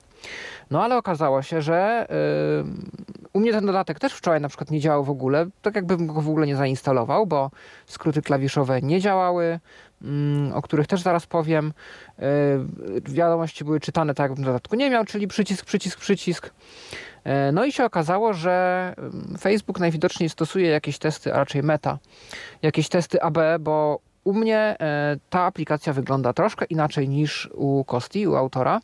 [0.71, 4.79] No ale okazało się, że yy, u mnie ten dodatek też wczoraj na przykład nie
[4.79, 7.51] działał w ogóle, tak jakbym go w ogóle nie zainstalował, bo
[7.85, 9.59] skróty klawiszowe nie działały,
[10.01, 10.09] yy,
[10.53, 11.73] o których też zaraz powiem.
[12.19, 12.25] Yy,
[13.01, 16.49] wiadomości były czytane tak, jakbym dodatku nie miał, czyli przycisk, przycisk, przycisk.
[17.25, 18.95] Yy, no i się okazało, że
[19.39, 21.97] Facebook najwidoczniej stosuje jakieś tesy, a raczej meta,
[22.61, 28.27] jakieś testy AB, bo u mnie yy, ta aplikacja wygląda troszkę inaczej niż u Kosti,
[28.27, 28.79] u autora.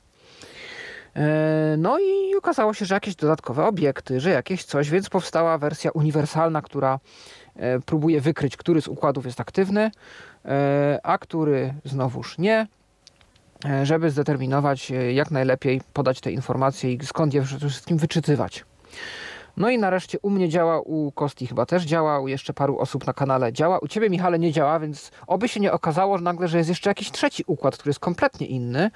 [1.15, 5.91] E, no i okazało się, że jakieś dodatkowe obiekty, że jakieś coś, więc powstała wersja
[5.91, 6.99] uniwersalna, która
[7.55, 9.91] e, próbuje wykryć, który z układów jest aktywny,
[10.45, 12.67] e, a który znowuż nie,
[13.83, 18.65] żeby zdeterminować, jak najlepiej podać te informacje i skąd je przede wszystkim wyczytywać.
[19.57, 23.07] No i nareszcie u mnie działa, u Kosti chyba też działa, u jeszcze paru osób
[23.07, 23.79] na kanale działa.
[23.79, 26.89] U ciebie, Michale, nie działa, więc oby się nie okazało że nagle, że jest jeszcze
[26.89, 28.91] jakiś trzeci układ, który jest kompletnie inny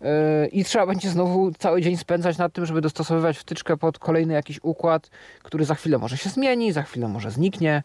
[0.00, 0.08] yy,
[0.46, 4.60] i trzeba będzie znowu cały dzień spędzać nad tym, żeby dostosowywać wtyczkę pod kolejny jakiś
[4.62, 5.10] układ,
[5.42, 7.82] który za chwilę może się zmieni, za chwilę może zniknie.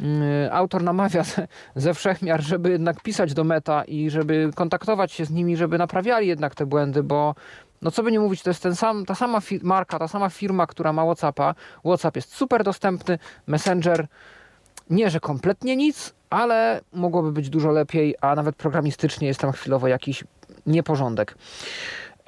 [0.00, 5.24] Yy, autor namawia ze, ze wszechmiar, żeby jednak pisać do meta i żeby kontaktować się
[5.24, 7.34] z nimi, żeby naprawiali jednak te błędy, bo
[7.82, 10.66] no co by nie mówić, to jest ten sam, ta sama marka, ta sama firma,
[10.66, 11.54] która ma WhatsAppa.
[11.84, 14.06] WhatsApp jest super dostępny, Messenger
[14.90, 19.88] nie, że kompletnie nic, ale mogłoby być dużo lepiej, a nawet programistycznie jest tam chwilowo
[19.88, 20.24] jakiś
[20.66, 21.34] nieporządek.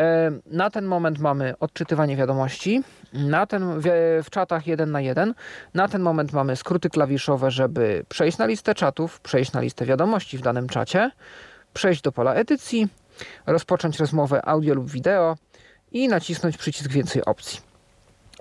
[0.00, 2.82] E, na ten moment mamy odczytywanie wiadomości,
[3.12, 3.84] na ten, w,
[4.24, 5.34] w czatach jeden na jeden.
[5.74, 10.38] Na ten moment mamy skróty klawiszowe, żeby przejść na listę czatów, przejść na listę wiadomości
[10.38, 11.10] w danym czacie,
[11.74, 12.88] przejść do pola edycji,
[13.46, 15.36] rozpocząć rozmowę audio lub wideo
[15.92, 17.60] i nacisnąć przycisk więcej opcji.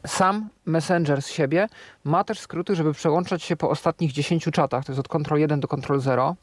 [0.08, 1.68] Sam Messenger z siebie
[2.04, 5.60] ma też skróty, żeby przełączać się po ostatnich 10 czatach, to jest od Ctrl 1
[5.60, 6.36] do Ctrl 0.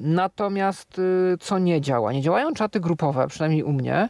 [0.00, 2.12] Natomiast y, co nie działa?
[2.12, 4.08] Nie działają czaty grupowe, przynajmniej u mnie.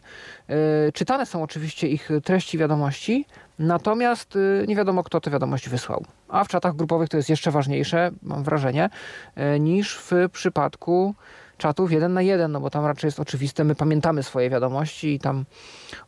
[0.88, 3.26] Y, czytane są oczywiście ich treści wiadomości,
[3.58, 6.04] natomiast y, nie wiadomo, kto tę wiadomość wysłał.
[6.28, 8.90] A w czatach grupowych to jest jeszcze ważniejsze, mam wrażenie,
[9.60, 11.14] niż w przypadku
[11.58, 15.18] czatów jeden na jeden, no bo tam raczej jest oczywiste, my pamiętamy swoje wiadomości i
[15.18, 15.44] tam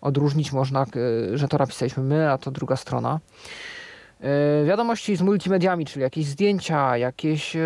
[0.01, 0.87] odróżnić można,
[1.35, 3.21] że to napisaliśmy my, a to druga strona.
[4.67, 7.57] Wiadomości z multimediami, czyli jakieś zdjęcia, jakieś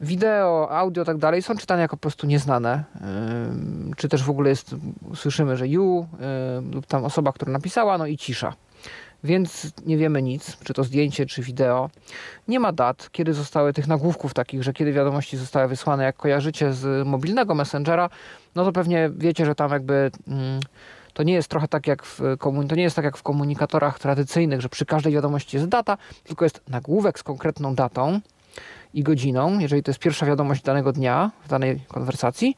[0.00, 2.84] wideo, audio tak dalej są czytane jako po prostu nieznane.
[3.96, 4.74] Czy też w ogóle jest,
[5.14, 6.06] słyszymy, że you
[6.72, 8.54] lub tam osoba, która napisała, no i cisza.
[9.24, 11.90] Więc nie wiemy nic, czy to zdjęcie, czy wideo.
[12.48, 16.04] Nie ma dat, kiedy zostały tych nagłówków takich, że kiedy wiadomości zostały wysłane.
[16.04, 18.10] Jak kojarzycie z mobilnego Messengera,
[18.54, 20.60] no to pewnie wiecie, że tam jakby mm,
[21.14, 22.20] to nie jest trochę tak jak w
[22.68, 26.44] to nie jest tak jak w komunikatorach tradycyjnych, że przy każdej wiadomości jest data, tylko
[26.44, 28.20] jest nagłówek z konkretną datą
[28.94, 32.56] i godziną, jeżeli to jest pierwsza wiadomość danego dnia w danej konwersacji.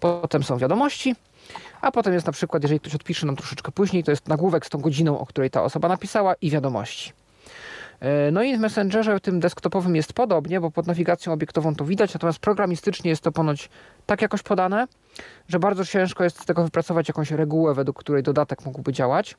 [0.00, 1.14] Potem są wiadomości
[1.88, 4.68] A potem jest na przykład, jeżeli ktoś odpisze nam troszeczkę później, to jest nagłówek z
[4.68, 7.12] tą godziną, o której ta osoba napisała i wiadomości.
[8.00, 12.14] E, no i w Messengerze tym desktopowym jest podobnie, bo pod nawigacją obiektową to widać,
[12.14, 13.70] natomiast programistycznie jest to ponoć
[14.06, 14.86] tak jakoś podane,
[15.48, 19.36] że bardzo ciężko jest z tego wypracować jakąś regułę, według której dodatek mógłby działać.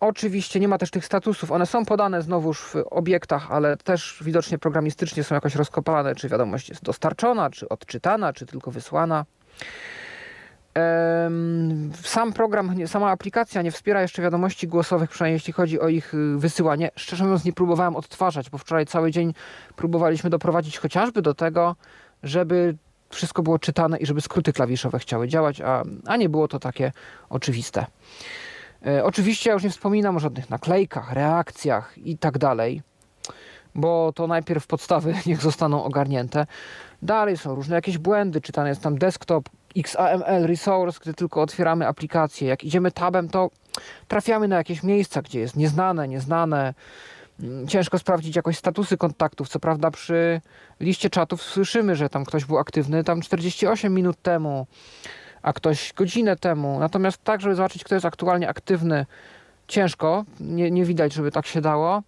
[0.00, 4.58] Oczywiście nie ma też tych statusów, one są podane znowuż w obiektach, ale też widocznie
[4.58, 9.24] programistycznie są jakoś rozkopane, czy wiadomość jest dostarczona, czy odczytana, czy tylko wysłana.
[12.02, 16.36] Sam program, sama aplikacja nie wspiera jeszcze wiadomości głosowych, przynajmniej jeśli chodzi o ich y,
[16.36, 16.90] wysyłanie.
[16.96, 19.34] Szczerze mówiąc, nie próbowałem odtwarzać, bo wczoraj cały dzień
[19.76, 21.76] próbowaliśmy doprowadzić chociażby do tego,
[22.22, 22.76] żeby
[23.10, 26.92] wszystko było czytane i żeby skróty klawiszowe chciały działać, a, a nie było to takie
[27.28, 27.86] oczywiste.
[28.86, 32.82] E, oczywiście ja już nie wspominam o żadnych naklejkach, reakcjach i tak dalej,
[33.74, 36.46] bo to najpierw podstawy niech zostaną ogarnięte.
[37.02, 42.48] Dalej są różne jakieś błędy, czytany jest tam desktop, XAML resource, gdy tylko otwieramy aplikację.
[42.48, 43.50] Jak idziemy tabem, to
[44.08, 46.74] trafiamy na jakieś miejsca, gdzie jest nieznane, nieznane.
[47.40, 49.48] Mm, ciężko sprawdzić jakoś statusy kontaktów.
[49.48, 50.40] Co prawda przy
[50.80, 54.66] liście czatów słyszymy, że tam ktoś był aktywny tam 48 minut temu,
[55.42, 56.78] a ktoś godzinę temu.
[56.80, 59.06] Natomiast tak, żeby zobaczyć, kto jest aktualnie aktywny,
[59.68, 60.24] ciężko.
[60.40, 62.02] Nie, nie widać, żeby tak się dało.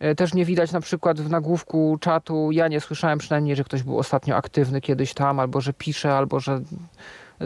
[0.00, 3.82] E, też nie widać na przykład w nagłówku czatu, ja nie słyszałem przynajmniej, że ktoś
[3.82, 6.60] był ostatnio aktywny kiedyś tam, albo że pisze, albo że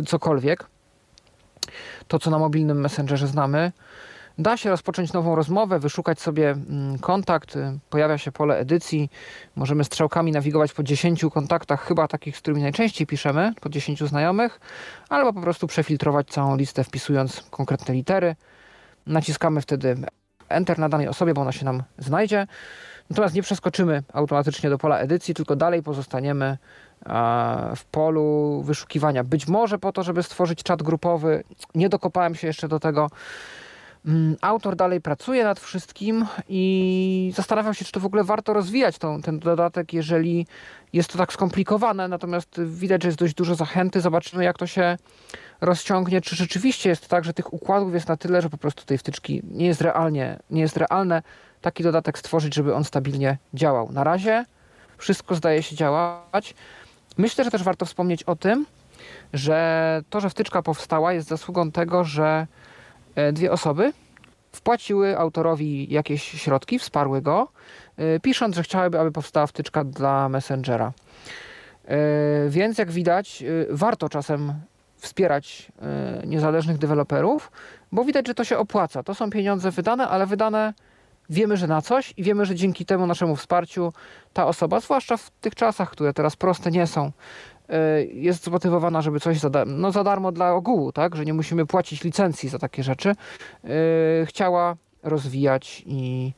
[0.06, 0.66] cokolwiek.
[2.08, 3.72] To, co na mobilnym messengerze znamy.
[4.38, 9.10] Da się rozpocząć nową rozmowę, wyszukać sobie mm, kontakt, y, pojawia się pole edycji,
[9.56, 14.60] możemy strzałkami nawigować po 10 kontaktach, chyba takich, z którymi najczęściej piszemy, po 10 znajomych,
[15.08, 18.36] albo po prostu przefiltrować całą listę wpisując konkretne litery.
[19.06, 19.96] Naciskamy wtedy
[20.52, 22.46] Enter na danej osobie, bo ona się nam znajdzie.
[23.10, 26.58] Natomiast nie przeskoczymy automatycznie do pola edycji, tylko dalej pozostaniemy
[27.76, 29.24] w polu wyszukiwania.
[29.24, 31.44] Być może po to, żeby stworzyć czat grupowy.
[31.74, 33.10] Nie dokopałem się jeszcze do tego.
[34.06, 38.98] Mm, autor dalej pracuje nad wszystkim i zastanawiam się, czy to w ogóle warto rozwijać
[38.98, 40.46] tą, ten dodatek, jeżeli
[40.92, 42.08] jest to tak skomplikowane.
[42.08, 44.00] Natomiast widać, że jest dość dużo zachęty.
[44.00, 44.98] Zobaczymy, jak to się
[45.60, 48.98] rozciągnie, czy rzeczywiście jest tak, że tych układów jest na tyle, że po prostu tej
[48.98, 51.22] wtyczki nie jest realnie, nie jest realne
[51.60, 53.92] taki dodatek stworzyć, żeby on stabilnie działał.
[53.92, 54.44] Na razie
[54.98, 56.54] wszystko zdaje się działać.
[57.18, 58.66] Myślę, że też warto wspomnieć o tym,
[59.32, 62.46] że to, że wtyczka powstała jest zasługą tego, że
[63.32, 63.92] dwie osoby
[64.52, 67.48] wpłaciły autorowi jakieś środki, wsparły go,
[67.96, 70.92] e, pisząc, że chciałyby, aby powstała wtyczka dla Messengera.
[71.84, 71.98] E,
[72.48, 74.52] więc jak widać, warto czasem
[74.96, 77.52] wspierać e, niezależnych deweloperów,
[77.92, 79.02] bo widać, że to się opłaca.
[79.02, 80.74] To są pieniądze wydane, ale wydane
[81.30, 83.92] wiemy, że na coś i wiemy, że dzięki temu naszemu wsparciu
[84.32, 87.12] ta osoba, zwłaszcza w tych czasach, które teraz proste nie są, e,
[88.12, 92.04] jest zmotywowana, żeby coś za, no za darmo dla ogółu, tak, że nie musimy płacić
[92.04, 93.16] licencji za takie rzeczy, e,
[94.26, 96.32] chciała rozwijać i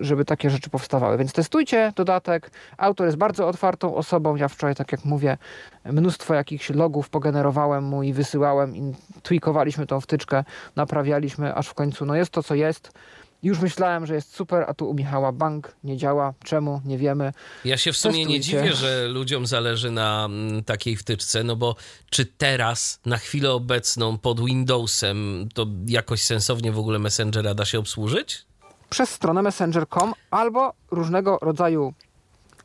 [0.00, 1.18] żeby takie rzeczy powstawały.
[1.18, 2.50] Więc testujcie dodatek.
[2.76, 4.36] Autor jest bardzo otwartą osobą.
[4.36, 5.38] Ja wczoraj, tak jak mówię,
[5.84, 10.44] mnóstwo jakichś logów pogenerowałem mu i wysyłałem i tweakowaliśmy tą wtyczkę,
[10.76, 12.92] naprawialiśmy, aż w końcu no jest to, co jest.
[13.42, 16.34] Już myślałem, że jest super, a tu u Michała bank nie działa.
[16.44, 16.80] Czemu?
[16.84, 17.32] Nie wiemy.
[17.64, 18.32] Ja się w sumie Testujcie.
[18.32, 21.76] nie dziwię, że ludziom zależy na mm, takiej wtyczce, no bo
[22.10, 27.78] czy teraz, na chwilę obecną, pod Windowsem, to jakoś sensownie w ogóle Messengera da się
[27.78, 28.46] obsłużyć?
[28.90, 31.92] przez stronę messenger.com albo różnego rodzaju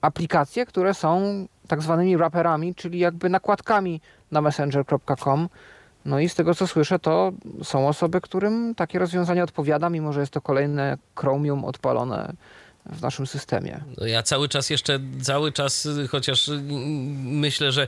[0.01, 5.49] aplikacje, które są tak zwanymi wrapperami, czyli jakby nakładkami na messenger.com.
[6.05, 7.31] No i z tego co słyszę, to
[7.63, 12.33] są osoby, którym takie rozwiązanie odpowiada, mimo że jest to kolejne Chromium odpalone
[12.85, 13.83] w naszym systemie.
[13.97, 16.49] No ja cały czas jeszcze, cały czas, chociaż
[17.23, 17.87] myślę, że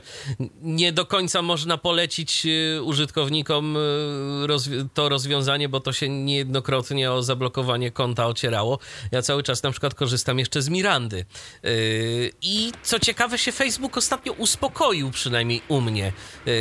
[0.62, 7.22] nie do końca można polecić y, użytkownikom y, to rozwiązanie, bo to się niejednokrotnie o
[7.22, 8.78] zablokowanie konta ocierało.
[9.12, 11.24] Ja cały czas na przykład korzystam jeszcze z Mirandy.
[11.64, 16.12] Y, I co ciekawe się Facebook ostatnio uspokoił, przynajmniej u mnie,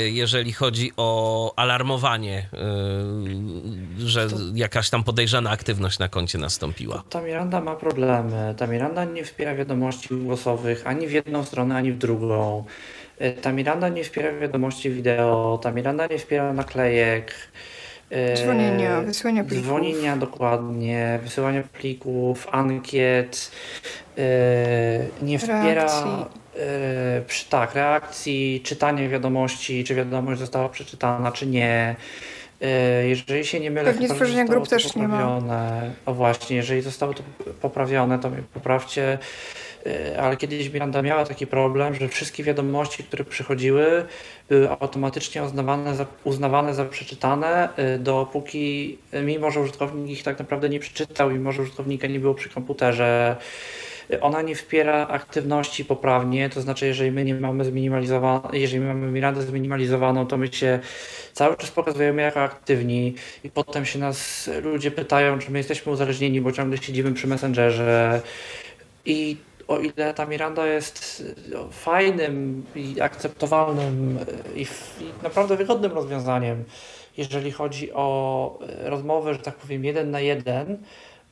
[0.05, 2.49] jeżeli chodzi o alarmowanie,
[3.97, 7.03] że jakaś tam podejrzana aktywność na koncie nastąpiła.
[7.09, 8.22] Ta Miranda ma problem
[8.57, 12.63] ta Miranda nie wspiera wiadomości głosowych ani w jedną stronę, ani w drugą.
[13.19, 17.33] E, ta Miranda nie wspiera wiadomości wideo, ta Miranda nie wspiera naklejek.
[18.09, 19.65] E, dzwonienia, wysyłania plików.
[19.65, 23.51] Dzwonienia dokładnie, wysyłania plików, ankiet.
[24.17, 24.23] E,
[25.21, 27.49] nie wspiera reakcji.
[27.49, 31.95] tak, reakcji, czytania wiadomości, czy wiadomość została przeczytana, czy nie.
[32.63, 35.39] E, jeżeli się nie mylę, Pewnie że tworzenia grup to też nie ma.
[36.05, 37.23] O właśnie, jeżeli zostało to
[37.61, 39.17] poprawione, to mnie poprawcie.
[39.85, 44.05] E, Ale kiedyś Miranda miała taki problem, że wszystkie wiadomości, które przychodziły,
[44.49, 50.69] były automatycznie uznawane za, uznawane za przeczytane, e, dopóki, mimo że użytkownik ich tak naprawdę
[50.69, 53.35] nie przeczytał, mimo że użytkownika nie było przy komputerze.
[54.21, 59.41] Ona nie wspiera aktywności poprawnie, to znaczy, jeżeli my nie mamy zminimalizowaną, jeżeli mamy Mirandę
[59.41, 60.79] zminimalizowaną, to my się
[61.33, 66.41] cały czas pokazujemy jako aktywni i potem się nas ludzie pytają, czy my jesteśmy uzależnieni,
[66.41, 68.21] bo ciągle siedzimy przy Messengerze.
[69.05, 69.37] I
[69.67, 74.61] o ile ta Miranda jest no, fajnym i akceptowalnym e, i,
[75.01, 76.63] i naprawdę wygodnym rozwiązaniem,
[77.17, 80.77] jeżeli chodzi o e, rozmowy, że tak powiem, jeden na jeden,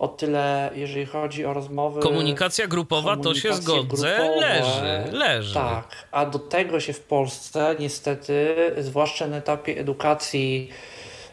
[0.01, 2.01] o tyle jeżeli chodzi o rozmowy...
[2.01, 5.53] Komunikacja grupowa, to się zgodzę, grupowe, leży, leży.
[5.53, 10.69] Tak, a do tego się w Polsce niestety, zwłaszcza na etapie edukacji,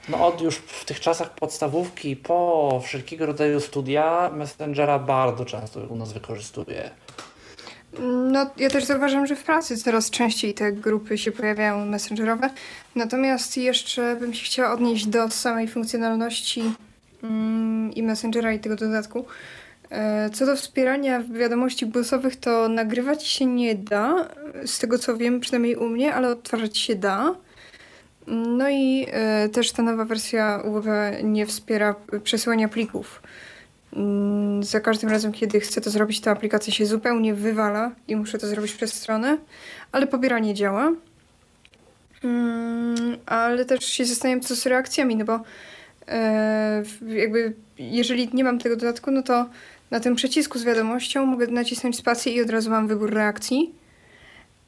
[0.09, 5.97] no od już w tych czasach podstawówki po wszelkiego rodzaju studia, Messengera bardzo często u
[5.97, 6.91] nas wykorzystuje.
[8.33, 12.51] No, ja też zauważam, że w pracy coraz częściej te grupy się pojawiają messengerowe.
[12.95, 16.63] Natomiast jeszcze bym się chciała odnieść do samej funkcjonalności
[17.95, 19.25] i Messengera i tego dodatku.
[19.91, 24.29] E, Co do wspierania wiadomości głosowych, to nagrywać się nie da,
[24.67, 27.35] z tego co wiem, przynajmniej u mnie, ale odtwarzać się da.
[28.27, 30.89] No i e, też ta nowa wersja UWP
[31.23, 33.23] nie wspiera przesyłania plików.
[33.97, 38.39] Mm, Za każdym razem, kiedy chcę to zrobić, ta aplikacja się zupełnie wywala i muszę
[38.39, 39.39] to zrobić przez stronę,
[39.93, 40.93] ale pobieranie działa.
[42.25, 45.41] Mm, Ale też się zastanawiam, co z reakcjami, no bo
[47.07, 49.47] jakby jeżeli nie mam tego dodatku, no to
[49.91, 53.75] na tym przycisku z wiadomością mogę nacisnąć spację i od razu mam wybór reakcji.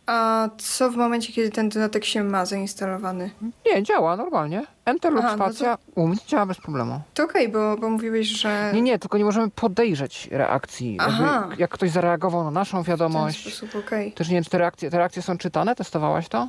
[0.07, 3.31] A co w momencie, kiedy ten dodatek się ma zainstalowany?
[3.66, 4.62] Nie, działa normalnie.
[4.85, 7.00] Enter lub Aha, no to- spacja u mnie działa bez problemu.
[7.14, 10.96] To okej, bo, bo mówiłeś, że Nie, nie, tylko nie możemy podejrzeć reakcji.
[10.96, 11.48] Jakby, Aha.
[11.59, 13.40] jak ktoś zareagował na naszą w ten wiadomość.
[13.57, 14.12] sposób okej.
[14.12, 15.74] Też nie wiem, czy te reakcje, te reakcje są czytane?
[15.76, 16.48] Testowałaś to?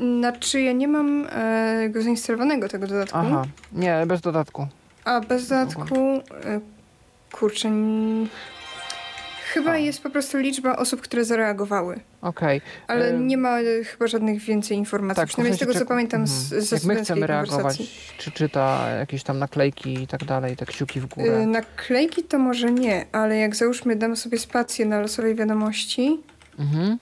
[0.00, 3.18] Znaczy, ja nie mam e, go zainstalowanego, tego dodatku.
[3.18, 4.66] Aha, nie, bez dodatku.
[5.04, 5.94] A bez dodatku,
[6.44, 6.60] e,
[7.32, 7.70] kurczę,
[9.52, 9.76] chyba A.
[9.76, 12.00] jest po prostu liczba osób, które zareagowały.
[12.22, 12.60] Okej.
[12.88, 13.26] Ale Ym.
[13.26, 15.16] nie ma e, chyba żadnych więcej informacji.
[15.20, 16.62] Tak, Przynajmniej w z sensie tego, co czek- pamiętam z, mhm.
[16.62, 17.78] ze Jak my chcemy reagować,
[18.18, 21.36] czy czyta jakieś tam naklejki i tak dalej, te kciuki w górę.
[21.36, 26.20] E, Naklejki to może nie, ale jak załóżmy dam sobie spację na losowej wiadomości,
[26.58, 26.98] Mhm.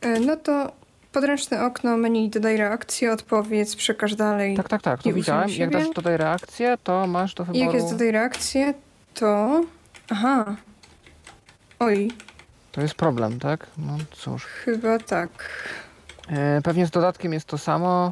[0.00, 0.81] e, no to
[1.12, 4.56] podręczne okno, menu dodaj reakcję, odpowiedz, przekaż dalej.
[4.56, 5.48] Tak, tak, tak, to widziałem.
[5.50, 7.64] Jak dasz tutaj reakcję, to masz do I wyboru...
[7.64, 8.74] jak jest dodaj reakcję,
[9.14, 9.60] to...
[10.10, 10.56] Aha.
[11.78, 12.10] Oj,
[12.72, 13.66] To jest problem, tak?
[13.78, 14.44] No cóż.
[14.44, 15.30] chyba tak.
[16.28, 18.10] E, pewnie z dodatkiem jest to samo.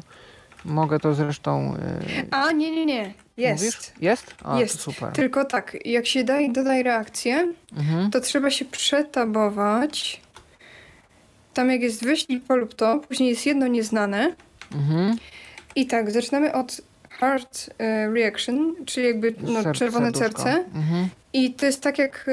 [0.65, 1.75] Mogę to zresztą...
[1.75, 3.13] E, A, nie, nie, nie.
[3.37, 3.63] Jest.
[3.63, 3.91] Mówisz?
[4.01, 4.35] Jest?
[4.43, 4.79] A, Jest.
[4.79, 5.11] Super.
[5.13, 8.11] Tylko tak, jak się daj, dodaj reakcję, Mhm.
[8.11, 10.21] to trzeba się przetabować.
[11.53, 14.35] Tam jak jest wyślij po lub to, później jest jedno nieznane.
[14.75, 15.17] Mhm.
[15.75, 20.49] I tak, zaczynamy od heart e, reaction, czyli jakby no, Serce, czerwone serce.
[20.49, 21.09] Mhm.
[21.33, 22.31] I to jest tak jak, e,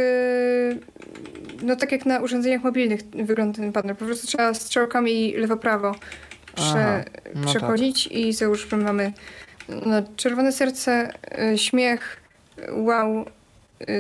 [1.62, 3.96] no tak jak na urządzeniach mobilnych wygląda ten panel.
[3.96, 5.94] Po prostu trzeba strzałkami lewo-prawo
[6.54, 7.04] prze,
[7.34, 9.12] no przechodzić i załóżmy mamy
[9.68, 12.20] no, czerwone serce, e, śmiech,
[12.72, 13.24] wow,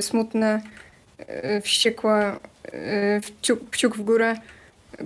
[0.00, 0.62] smutne,
[1.62, 4.36] wściekłe, e, kciuk, kciuk w górę,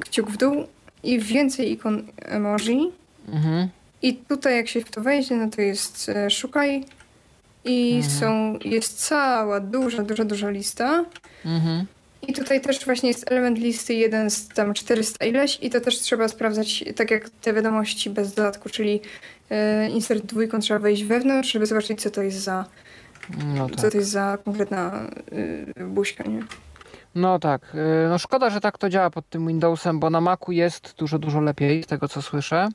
[0.01, 0.67] kciuk w dół
[1.03, 2.93] i więcej ikon emoji.
[3.29, 3.69] Mhm.
[4.03, 6.85] I tutaj jak się w to wejdzie, no to jest e, szukaj
[7.65, 8.13] i Mhm.
[8.21, 11.05] są, jest cała duża, duża, duża lista.
[11.45, 11.87] Mhm.
[12.29, 15.99] I tutaj też właśnie jest element listy jeden z tam 400 ileś i to też
[15.99, 19.01] trzeba sprawdzać tak jak te wiadomości bez dodatku, czyli
[19.51, 22.65] e, insert dwójką trzeba wejść wewnątrz, żeby zobaczyć co to jest za,
[23.55, 23.91] No co tak.
[23.93, 25.11] to jest za konkretna
[25.79, 26.43] y, buźka, nie?
[27.15, 27.63] No tak.
[27.75, 31.19] E, No szkoda, że tak to działa pod tym Windowsem, bo na Macu jest dużo,
[31.19, 32.69] dużo lepiej, z tego co słyszę.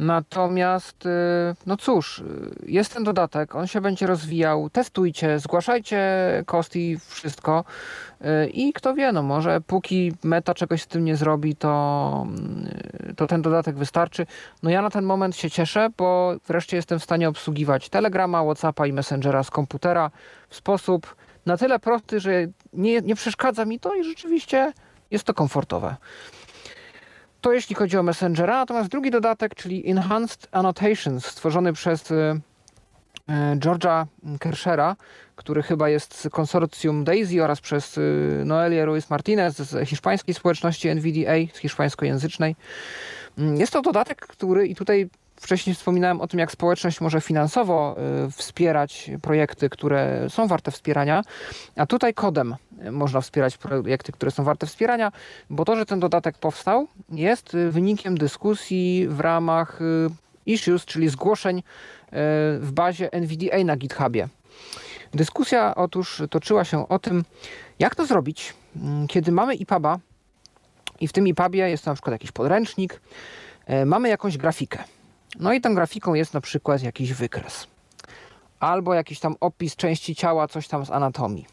[0.00, 2.22] Natomiast, e, no cóż, e,
[2.66, 4.70] jest ten dodatek, on się będzie rozwijał.
[4.70, 6.00] Testujcie, zgłaszajcie
[6.46, 7.64] kosti, wszystko.
[8.20, 12.26] E, I kto wie, no może póki meta czegoś z tym nie zrobi, to,
[13.16, 14.26] to ten dodatek wystarczy.
[14.62, 18.86] No ja na ten moment się cieszę, bo wreszcie jestem w stanie obsługiwać Telegrama, Whatsappa
[18.86, 20.10] i Messengera z komputera
[20.48, 21.16] w sposób
[21.50, 24.72] na tyle prosty, że nie, nie przeszkadza mi to i rzeczywiście
[25.10, 25.96] jest to komfortowe.
[27.40, 32.40] To jeśli chodzi o Messengera, natomiast drugi dodatek, czyli Enhanced Annotations, stworzony przez e,
[33.28, 34.06] e, George'a
[34.40, 34.96] Kershera,
[35.36, 38.00] który chyba jest z konsorcjum Daisy oraz przez e,
[38.44, 42.56] Noelię Ruiz Martinez z hiszpańskiej społeczności NVDA, z hiszpańskojęzycznej.
[43.38, 45.10] Mm, Jest to dodatek, który, i tutaj
[45.40, 47.96] wcześniej wspominałem o tym, jak społeczność może finansowo
[48.32, 51.22] wspierać projekty, które są warte wspierania,
[51.76, 52.56] a tutaj kodem
[52.90, 55.12] można wspierać projekty, które są warte wspierania,
[55.50, 59.80] bo to, że ten dodatek powstał, jest wynikiem dyskusji w ramach
[60.46, 61.62] issues, czyli zgłoszeń
[62.60, 64.28] w bazie NVDA na GitHubie.
[65.14, 67.24] Dyskusja otóż toczyła się o tym,
[67.78, 69.98] jak to zrobić, mm, kiedy mamy EPUBa
[71.00, 73.00] i w tym EPUBie jest na przykład jakiś podręcznik,
[73.86, 74.84] mamy jakąś grafikę.
[75.38, 77.66] No i tą grafiką jest na przykład jakiś wykres.
[78.60, 81.46] Albo jakiś tam opis części ciała, coś tam z anatomii.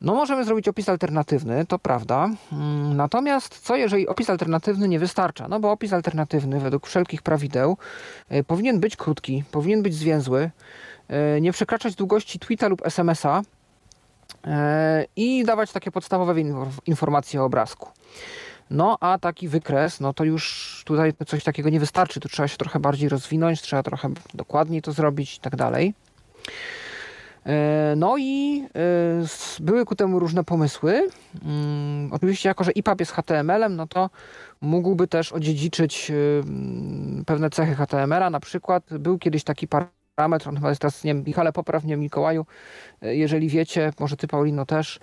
[0.00, 2.28] No możemy zrobić opis alternatywny, to prawda.
[2.52, 5.48] Mm, natomiast co jeżeli opis alternatywny nie wystarcza?
[5.48, 7.76] No bo opis alternatywny według wszelkich prawideł
[8.28, 10.50] e, powinien być krótki, powinien być zwięzły,
[11.08, 13.42] e, nie przekraczać długości tweeta lub smsa
[14.44, 16.34] e, i dawać takie podstawowe
[16.86, 17.88] informacje o obrazku.
[18.70, 22.56] No a taki wykres, no to już tutaj coś takiego nie wystarczy, tu trzeba się
[22.56, 25.94] trochę bardziej rozwinąć, trzeba trochę dokładniej to zrobić i tak dalej.
[27.46, 31.08] E, no i e, były ku temu różne pomysły.
[31.44, 34.10] Mm, oczywiście, jako że EPUB jest HTML-em, no to
[34.60, 36.14] mógłby też odziedziczyć e,
[37.26, 38.30] pewne cechy HTML-a.
[38.30, 39.68] Na przykład był kiedyś taki
[40.18, 42.46] parametr, on chyba jest teraz, nie wiem, Michale, popraw mnie Mikołaju,
[43.02, 44.98] jeżeli wiecie, może ty Paulino też,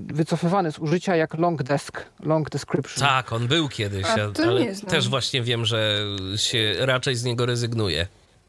[0.00, 3.08] wycofywany z użycia jak long desk, long description.
[3.08, 4.14] Tak, on był kiedyś, A,
[4.46, 6.04] ale też właśnie wiem, że
[6.36, 8.06] się raczej z niego rezygnuje.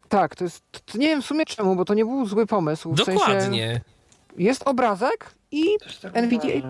[0.10, 0.64] Tak, to jest.
[0.86, 2.94] To nie wiem w sumie czemu, bo to nie był zły pomysł.
[2.94, 3.42] W Dokładnie.
[3.42, 3.82] Sensie
[4.38, 5.64] jest obrazek i
[6.02, 6.68] tak NVDA,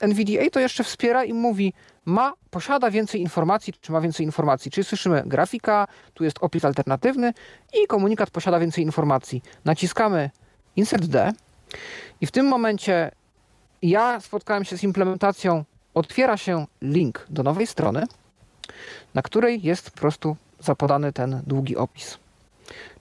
[0.00, 1.72] NVDA to jeszcze wspiera i mówi,
[2.08, 4.70] ma, posiada więcej informacji, czy ma więcej informacji.
[4.70, 7.32] Czyli słyszymy grafika, tu jest opis alternatywny
[7.82, 9.42] i komunikat posiada więcej informacji.
[9.64, 10.30] Naciskamy
[10.76, 11.32] Insert D
[12.20, 13.10] i w tym momencie
[13.82, 18.06] ja spotkałem się z implementacją, otwiera się link do nowej strony,
[19.14, 22.18] na której jest po prostu zapodany ten długi opis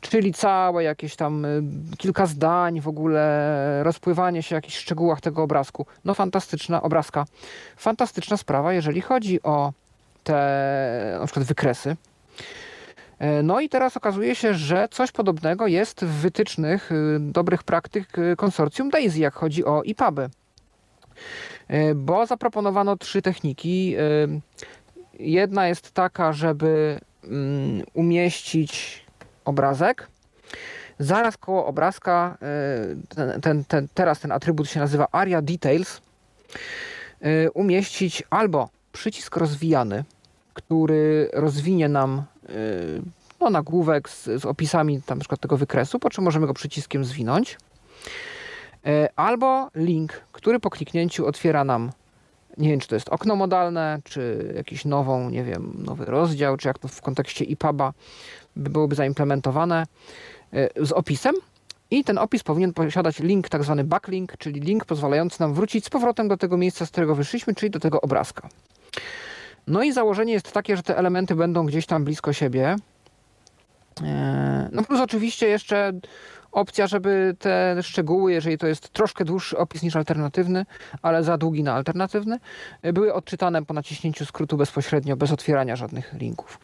[0.02, 1.64] czyli całe jakieś tam y,
[1.98, 5.86] kilka zdań, w ogóle rozpływanie się w jakichś szczegółach tego obrazku.
[6.06, 7.26] No fantastyczna obrazka.
[7.78, 9.74] Fantastyczna sprawa, jeżeli chodzi o
[10.24, 11.96] te na przykład wykresy.
[13.20, 18.18] E, no i teraz okazuje się, że coś podobnego jest w wytycznych y, dobrych praktyk
[18.18, 20.30] y, konsorcjum DAISY, jak chodzi o IPABy.
[21.68, 23.96] E, bo zaproponowano trzy techniki.
[25.20, 29.06] Jedna jest taka, żeby mm, umieścić
[29.48, 30.08] obrazek.
[31.00, 36.02] Zaraz koło obrazka, e, ten, ten, ten, teraz ten atrybut się nazywa Aria Details,
[37.22, 40.04] e, umieścić albo przycisk rozwijany,
[40.54, 42.54] który rozwinie nam e,
[43.40, 47.06] no, nagłówek z, z opisami tam, na przykład tego wykresu, po czym możemy go przyciskiem
[47.06, 47.58] zwinąć,
[49.16, 51.92] albo link, który po kliknięciu otwiera nam
[52.58, 56.68] nie wiem, czy to jest okno modalne, czy jakiś nową, nie wiem, nowy rozdział, czy
[56.68, 57.94] jak to w kontekście EPUBa
[58.58, 59.86] byłoby zaimplementowane
[60.54, 61.36] e, z opisem.
[61.92, 65.90] I ten opis powinien posiadać link, tak zwany backlink, czyli link pozwalający nam wrócić z
[65.90, 68.50] powrotem do tego miejsca, z którego wyszliśmy, czyli do tego obrazka.
[69.68, 72.76] No i założenie jest takie, że te elementy będą gdzieś tam blisko siebie.
[74.04, 75.94] E, no plus oczywiście jeszcze
[76.58, 80.66] opcja, żeby te szczegóły, jeżeli to jest troszkę dłuższy opis niż alternatywny,
[81.02, 82.40] ale za długi na alternatywny,
[82.94, 86.60] były odczytane po naciśnięciu skrótu bezpośrednio, bez otwierania żadnych linków.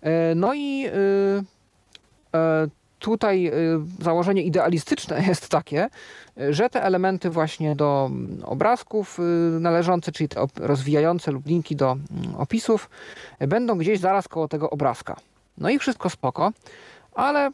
[0.00, 0.90] E, no i e,
[2.38, 2.68] e,
[2.98, 3.52] tutaj
[4.00, 5.88] założenie idealistyczne jest takie,
[6.50, 8.10] że te elementy właśnie do
[8.42, 9.18] obrazków
[9.60, 12.90] należące, czyli te rozwijające lub linki do mm, opisów,
[13.38, 15.16] będą gdzieś zaraz koło tego obrazka.
[15.58, 16.52] No i wszystko spoko,
[17.14, 17.50] ale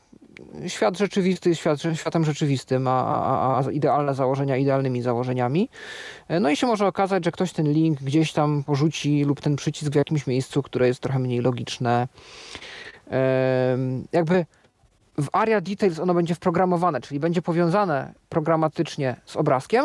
[0.68, 5.68] świat rzeczywisty jest świat, światem rzeczywistym, a, a, a, idealne założenia idealnymi założeniami.
[6.40, 9.92] No i się może okazać, że ktoś ten link gdzieś tam porzuci lub ten przycisk
[9.92, 12.08] w jakimś miejscu, które jest trochę mniej logiczne.
[14.12, 14.46] Jakby
[15.18, 19.84] w area details ono będzie wprogramowane, czyli będzie powiązane programatycznie z obrazkiem,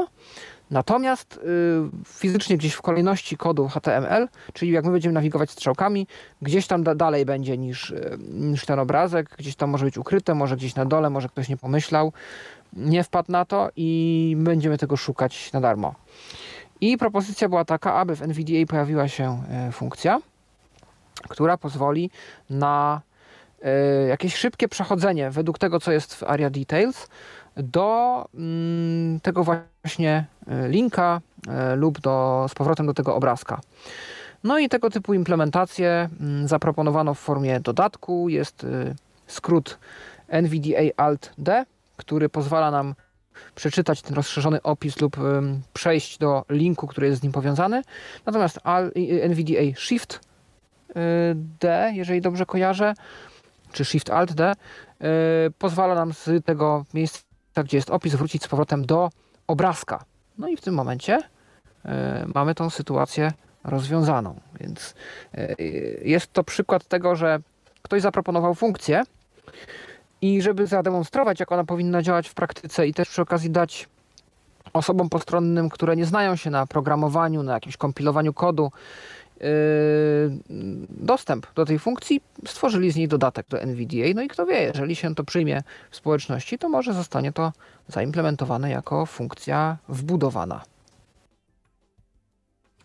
[0.71, 6.07] Natomiast y, fizycznie gdzieś w kolejności kodu HTML, czyli jak my będziemy nawigować strzałkami,
[6.41, 10.35] gdzieś tam da dalej będzie niż, y, niż ten obrazek, gdzieś tam może być ukryte,
[10.35, 12.13] może gdzieś na dole, może ktoś nie pomyślał,
[12.73, 15.95] nie wpadł na to i będziemy tego szukać na darmo.
[16.81, 20.19] I propozycja była taka, aby w NVDA pojawiła się y, funkcja,
[21.29, 22.09] która pozwoli
[22.49, 23.01] na
[24.09, 27.07] jakieś szybkie przechodzenie według tego, co jest w Area Details,
[27.57, 33.61] do mm, tego właśnie e, linka e, lub do, z powrotem do tego obrazka.
[34.43, 38.29] No i tego typu implementacje mm, zaproponowano w formie dodatku.
[38.29, 38.95] Jest e,
[39.27, 39.79] skrót
[40.27, 41.65] NVDA Alt D,
[41.97, 42.95] który pozwala nam
[43.55, 45.17] przeczytać ten rozszerzony opis lub
[45.73, 47.81] przejść do linku, który jest z nim powiązany.
[48.25, 48.59] Natomiast
[49.23, 50.19] NVDA Shift
[51.35, 52.93] D, jeżeli dobrze kojarzę,
[53.71, 54.53] czy Shift Alt D,
[55.59, 59.09] pozwala nam z tego miejsca, gdzie jest opis, wrócić z powrotem do
[59.47, 60.03] obrazka.
[60.37, 61.19] No i w tym momencie
[62.35, 63.31] mamy tą sytuację
[63.63, 64.39] rozwiązaną.
[64.59, 64.95] Więc
[66.01, 67.39] jest to przykład tego, że
[67.81, 69.03] ktoś zaproponował funkcję
[70.21, 73.89] i żeby zademonstrować, jak ona powinna działać w praktyce i też przy okazji dać
[74.73, 78.71] osobom postronnym, które nie znają się na programowaniu, na jakimś kompilowaniu kodu,
[80.89, 84.05] dostęp do tej funkcji, stworzyli z niej dodatek do NVDA.
[84.15, 87.51] No i kto wie, jeżeli się to przyjmie w społeczności, to może zostanie to
[87.87, 90.61] zaimplementowane jako funkcja wbudowana.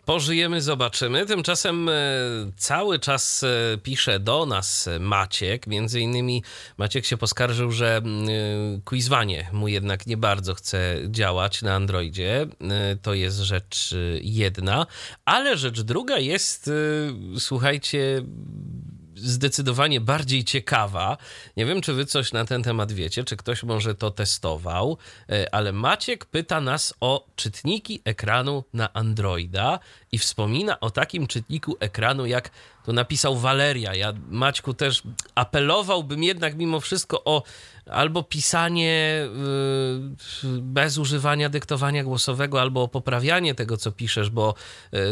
[0.06, 1.26] Pożyjemy, zobaczymy.
[1.26, 1.92] Tymczasem e,
[2.56, 5.66] cały czas e, pisze do nas Maciek.
[5.66, 6.42] Między innymi
[6.78, 8.02] Maciek się poskarżył, że e,
[8.84, 12.46] quizwanie mu jednak nie bardzo chce działać na Androidzie.
[13.02, 14.86] To jest rzecz jedna,
[15.24, 16.70] ale rzecz druga jest,
[17.38, 18.22] słuchajcie,
[19.16, 21.16] zdecydowanie bardziej ciekawa.
[21.56, 24.98] Nie wiem, czy wy coś na ten temat wiecie, czy ktoś może to testował,
[25.28, 29.78] e, ale Maciek pyta nas o czytniki ekranu na Androida
[30.12, 32.50] i wspomina o takim czytniku ekranu, jak
[32.84, 33.94] tu napisał Waleria.
[33.94, 35.02] Ja, Maćku, też
[35.34, 37.42] apelowałbym jednak mimo wszystko o
[37.90, 39.28] albo pisanie
[40.44, 44.54] y, bez używania dyktowania głosowego, albo poprawianie tego, co piszesz, bo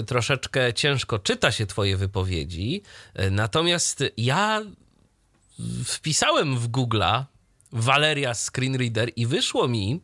[0.01, 2.83] y, troszeczkę ciężko czyta się Twoje wypowiedzi.
[3.21, 4.63] Y, natomiast ja
[5.85, 7.25] wpisałem w Google'a
[7.73, 10.01] Valeria Screen Reader i wyszło mi,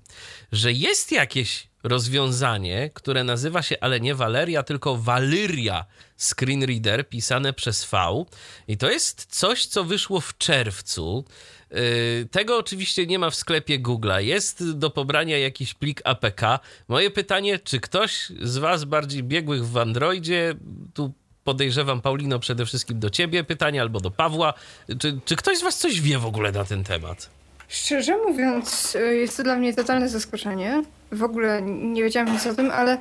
[0.52, 5.84] że jest jakieś rozwiązanie, które nazywa się, ale nie Valeria, tylko Valyria
[6.16, 8.24] Screen Reader, pisane przez V.
[8.68, 11.24] I to jest coś, co wyszło w czerwcu.
[11.70, 14.18] Yy, tego oczywiście nie ma w sklepie Google'a.
[14.18, 16.40] Jest do pobrania jakiś plik APK.
[16.88, 20.54] Moje pytanie, czy ktoś z Was bardziej biegłych w Androidzie,
[20.94, 21.12] tu
[21.44, 24.54] podejrzewam Paulino przede wszystkim do Ciebie pytanie albo do Pawła,
[24.98, 27.30] czy, czy ktoś z Was coś wie w ogóle na ten temat?
[27.68, 30.82] Szczerze mówiąc, y, jest to dla mnie totalne zaskoczenie.
[31.12, 32.98] W ogóle nie wiedziałam nic o tym, ale,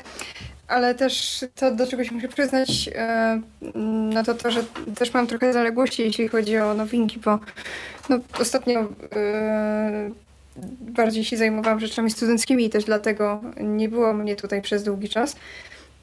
[0.68, 2.90] ale też to, do czego się muszę przyznać,
[4.14, 4.64] no to to, że
[4.96, 7.40] też mam trochę zaległości, jeśli chodzi o nowinki, bo
[8.10, 8.80] no, ostatnio
[9.16, 10.10] e,
[10.82, 15.36] bardziej się zajmowałam rzeczami studenckimi i też dlatego nie było mnie tutaj przez długi czas.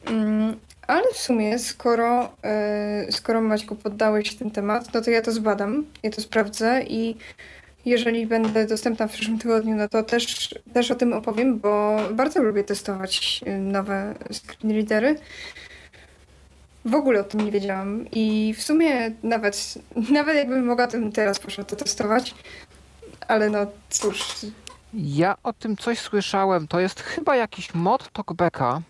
[0.06, 5.32] Mm, ale w sumie, skoro, e, skoro Maćku poddałeś ten temat, no to ja to
[5.32, 7.16] zbadam, ja to sprawdzę i
[7.86, 12.42] jeżeli będę dostępna w przyszłym tygodniu, no to też, też o tym opowiem, bo bardzo
[12.42, 15.18] lubię testować y, nowe screen readery.
[16.86, 19.74] W ogóle o tym nie wiedziałam i w sumie nawet,
[20.10, 22.34] nawet jakbym mogła, to teraz poszła to testować,
[23.28, 23.58] ale no
[23.90, 24.24] cóż.
[24.94, 26.68] Ja o tym coś słyszałem.
[26.68, 28.82] To jest chyba jakiś mod talkbacka,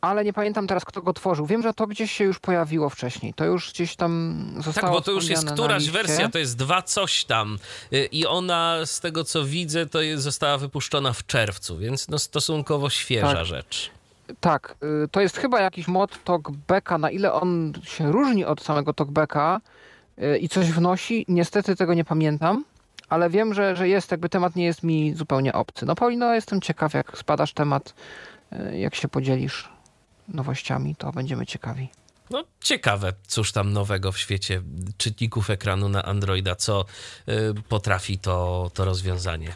[0.00, 1.46] ale nie pamiętam teraz, kto go tworzył.
[1.46, 3.34] Wiem, że to gdzieś się już pojawiło wcześniej.
[3.34, 6.82] To już gdzieś tam zostało Tak, bo to już jest któraś wersja, to jest dwa
[6.82, 7.58] coś tam.
[7.92, 12.18] Y, I ona, z tego co widzę, to jest, została wypuszczona w czerwcu, więc no
[12.18, 13.46] stosunkowo świeża tak.
[13.46, 13.90] rzecz.
[14.40, 16.98] Tak, y, to jest chyba jakiś mod talkbacka.
[16.98, 19.60] Na ile on się różni od samego talkbacka
[20.18, 22.64] y, i coś wnosi, niestety tego nie pamiętam.
[23.08, 25.86] Ale wiem, że, że jest, jakby temat nie jest mi zupełnie obcy.
[25.86, 27.94] No Paulino, jestem ciekaw, jak spadasz temat,
[28.72, 29.68] jak się podzielisz
[30.28, 31.88] nowościami, to będziemy ciekawi.
[32.30, 34.62] No, ciekawe, cóż tam nowego w świecie
[34.96, 36.84] czytników ekranu na Androida, co
[37.28, 39.52] y, potrafi to, to rozwiązanie.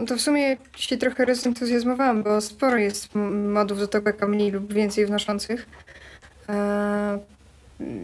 [0.00, 4.72] No to w sumie się trochę rozentuzjazmowałam, bo sporo jest modów do tego, mniej lub
[4.72, 5.66] więcej wnoszących.
[6.48, 7.18] E,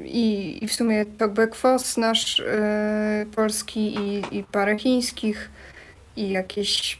[0.04, 5.50] I, I w sumie Talkback FOSS nasz e, polski i, i parę chińskich
[6.16, 6.98] i jakieś,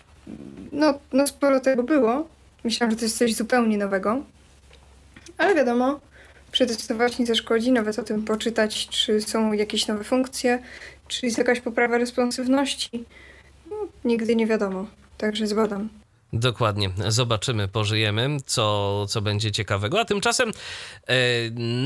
[0.72, 2.28] no, no sporo tego było.
[2.64, 4.22] Myślałam, że to jest coś zupełnie nowego.
[5.38, 6.00] Ale wiadomo,
[6.52, 10.58] przetestować nie zaszkodzi, nawet o tym poczytać, czy są jakieś nowe funkcje,
[11.08, 13.04] czy jest jakaś poprawa responsywności.
[14.04, 14.86] Nigdy nie wiadomo,
[15.18, 15.88] także zbadam.
[16.32, 16.90] Dokładnie.
[17.08, 20.00] Zobaczymy, pożyjemy, co, co będzie ciekawego.
[20.00, 20.50] A tymczasem
[21.06, 21.14] e,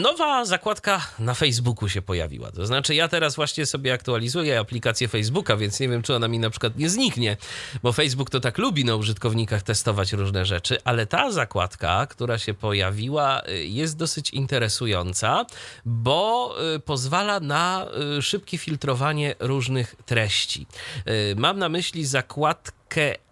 [0.02, 2.50] nowa zakładka na Facebooku się pojawiła.
[2.50, 6.38] To znaczy, ja teraz właśnie sobie aktualizuję aplikację Facebooka, więc nie wiem, czy ona mi
[6.38, 7.36] na przykład nie zniknie,
[7.82, 12.54] bo Facebook to tak lubi na użytkownikach testować różne rzeczy, ale ta zakładka, która się
[12.54, 15.46] pojawiła, e, jest dosyć interesująca,
[15.84, 17.86] bo e, pozwala na
[18.18, 20.66] e, szybkie filtrowanie różnych treści.
[21.36, 22.79] Mam na myśli zakładkę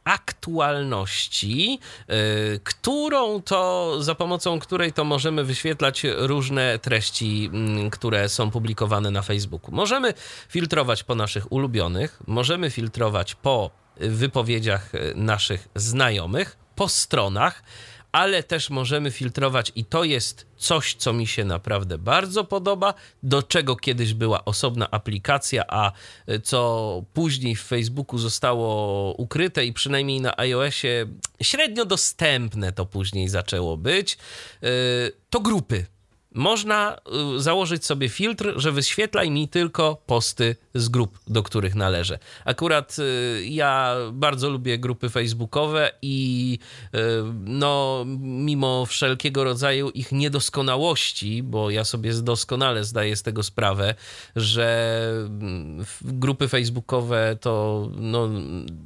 [0.05, 1.79] aktualności,
[2.11, 9.11] y, którą to, za pomocą której to możemy wyświetlać różne treści, mm, które są publikowane
[9.11, 9.75] na Facebooku.
[9.75, 10.15] Możemy
[10.49, 17.63] filtrować po naszych ulubionych, możemy filtrować po wypowiedziach naszych znajomych, po stronach,
[18.13, 23.43] ale też możemy filtrować i to jest coś, co mi się naprawdę bardzo podoba, do
[23.43, 25.93] czego kiedyś była osobna aplikacja, a
[26.27, 31.07] e, co później w Facebooku zostało ukryte i przynajmniej na iOSie
[31.43, 34.19] średnio dostępne to później zaczęło być,
[34.63, 34.69] e,
[35.31, 35.87] to grupy
[36.39, 36.97] można
[37.37, 42.19] y, założyć sobie filtr, że wyświetlaj mi tylko posty z grup, do których należę.
[42.45, 46.59] Akurat y, ja bardzo lubię grupy facebookowe i
[46.95, 46.99] y,
[47.45, 53.95] no, mimo wszelkiego rodzaju ich niedoskonałości, bo ja sobie doskonale zdaję z tego sprawę,
[54.37, 58.29] że mm, grupy facebookowe to no,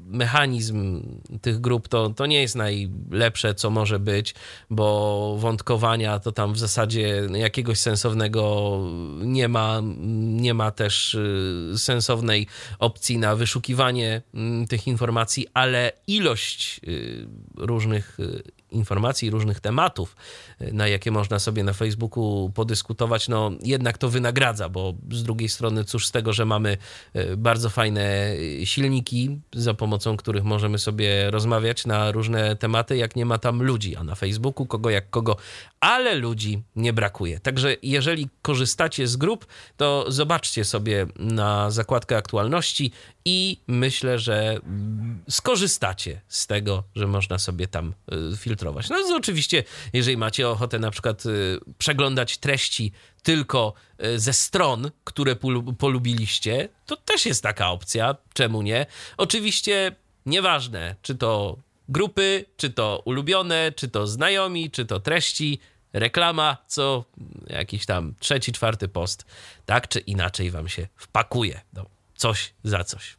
[0.07, 1.03] mechanizm
[1.41, 4.35] tych grup to, to nie jest najlepsze, co może być,
[4.71, 8.81] bo wątkowania to tam w zasadzie jakiegoś sensownego
[9.21, 9.81] nie ma.
[10.23, 12.47] Nie ma też y, sensownej
[12.79, 17.27] opcji na wyszukiwanie mm, tych informacji, ale ilość y,
[17.57, 18.43] różnych y,
[18.73, 20.17] informacji, różnych tematów,
[20.61, 25.49] y, na jakie można sobie na Facebooku podyskutować, no jednak to wynagradza, bo z drugiej
[25.49, 26.77] strony, cóż z tego, że mamy
[27.17, 33.17] y, bardzo fajne y, silniki, za pomocą których możemy sobie rozmawiać na różne tematy, jak
[33.17, 35.37] nie ma tam ludzi, a na Facebooku kogo jak kogo,
[35.81, 37.41] ale ludzi nie brakuje.
[37.41, 39.47] Także jeżeli korzystacie z grup,
[39.77, 42.93] to zobaczcie sobie na zakładkę aktualności
[43.25, 47.95] i myślę, że mm, skorzystacie z tego, że można sobie tam
[48.37, 48.89] filtrować filtrować.
[48.89, 52.93] No to oczywiście, jeżeli macie ochotę na przykład y, przeglądać treści
[53.23, 55.37] tylko y, ze stron, które
[55.79, 58.17] polubiliście, to też jest taka opcja.
[58.35, 58.87] Czemu nie?
[59.17, 59.97] Oczywiście
[60.27, 61.57] nieważne, czy to
[61.89, 65.59] grupy, czy to ulubione, czy to znajomi, czy to treści,
[65.93, 67.05] reklama, co
[67.47, 69.25] jakiś tam trzeci, czwarty post,
[69.67, 71.61] tak czy inaczej wam się wpakuje.
[71.73, 73.17] No, coś za coś.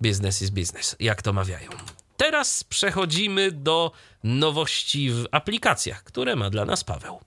[0.00, 1.70] Business is business, jak to mawiają.
[2.20, 3.92] Teraz przechodzimy do
[4.24, 7.20] nowości w aplikacjach, które ma dla nas Paweł.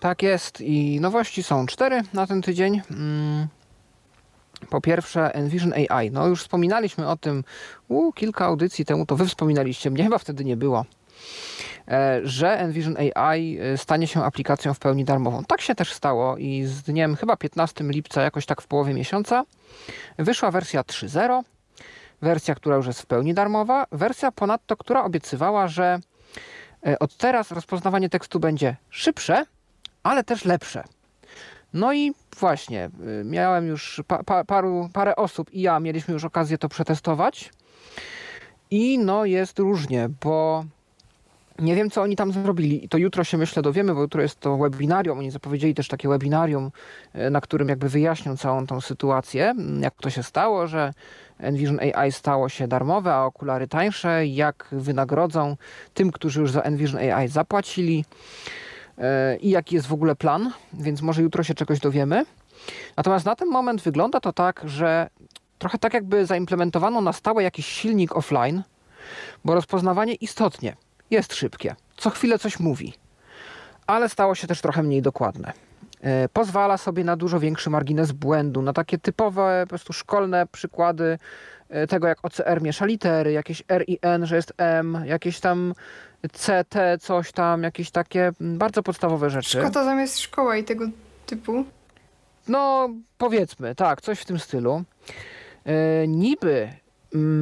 [0.00, 2.82] Tak jest i nowości są cztery na ten tydzień.
[2.90, 3.46] Mm,
[4.70, 6.10] po pierwsze Envision AI.
[6.10, 7.44] No już wspominaliśmy o tym
[7.88, 10.84] u, kilka audycji temu, to wy wspominaliście, mnie chyba wtedy nie było,
[11.88, 15.44] e, że Envision AI e, stanie się aplikacją w pełni darmową.
[15.44, 19.44] Tak się też stało i z dniem chyba 15 lipca, jakoś tak w połowie miesiąca,
[20.18, 21.42] wyszła wersja 3.0
[22.22, 25.98] wersja, która już jest w pełni darmowa, wersja ponadto, która obiecywała, że
[26.86, 29.46] e, od teraz rozpoznawanie tekstu będzie szybsze,
[30.02, 30.84] ale też lepsze.
[31.74, 32.90] No i właśnie, e,
[33.24, 37.52] miałem już pa, pa, paru, parę osób i ja mieliśmy już okazję to przetestować.
[38.70, 40.64] I no jest różnie, bo
[41.60, 42.84] nie wiem, co oni tam zrobili.
[42.84, 45.18] I to jutro się myślę dowiemy, bo jutro jest to webinarium.
[45.18, 46.70] Oni zapowiedzieli też takie webinarium,
[47.12, 50.92] e, na którym jakby wyjaśnią całą tą sytuację, jak to się stało, że
[51.40, 55.56] Envision AI stało się darmowe, a okulary tańsze, jak wynagrodzą
[55.94, 58.04] tym, którzy już za Envision AI zapłacili
[58.98, 62.24] e, i jaki jest w ogóle plan, więc może jutro się czegoś dowiemy.
[62.96, 65.10] Natomiast na ten moment wygląda to tak, że
[65.58, 68.62] trochę tak jakby zaimplementowano na stałe jakiś silnik offline,
[69.44, 70.76] bo rozpoznawanie istotnie
[71.10, 71.74] jest szybkie.
[71.96, 72.94] Co chwilę coś mówi,
[73.86, 75.52] ale stało się też trochę mniej dokładne.
[76.00, 81.18] E, pozwala sobie na dużo większy margines błędu, na takie typowe, po prostu szkolne przykłady
[81.68, 85.74] e, tego, jak OCR miesza litery, jakieś R i N, że jest M, jakieś tam
[86.32, 89.58] CT, coś tam, jakieś takie bardzo podstawowe rzeczy.
[89.58, 90.86] Szkoda zamiast szkoła i tego
[91.26, 91.64] typu.
[92.48, 92.88] No,
[93.18, 94.82] powiedzmy, tak, coś w tym stylu.
[95.64, 96.68] E, niby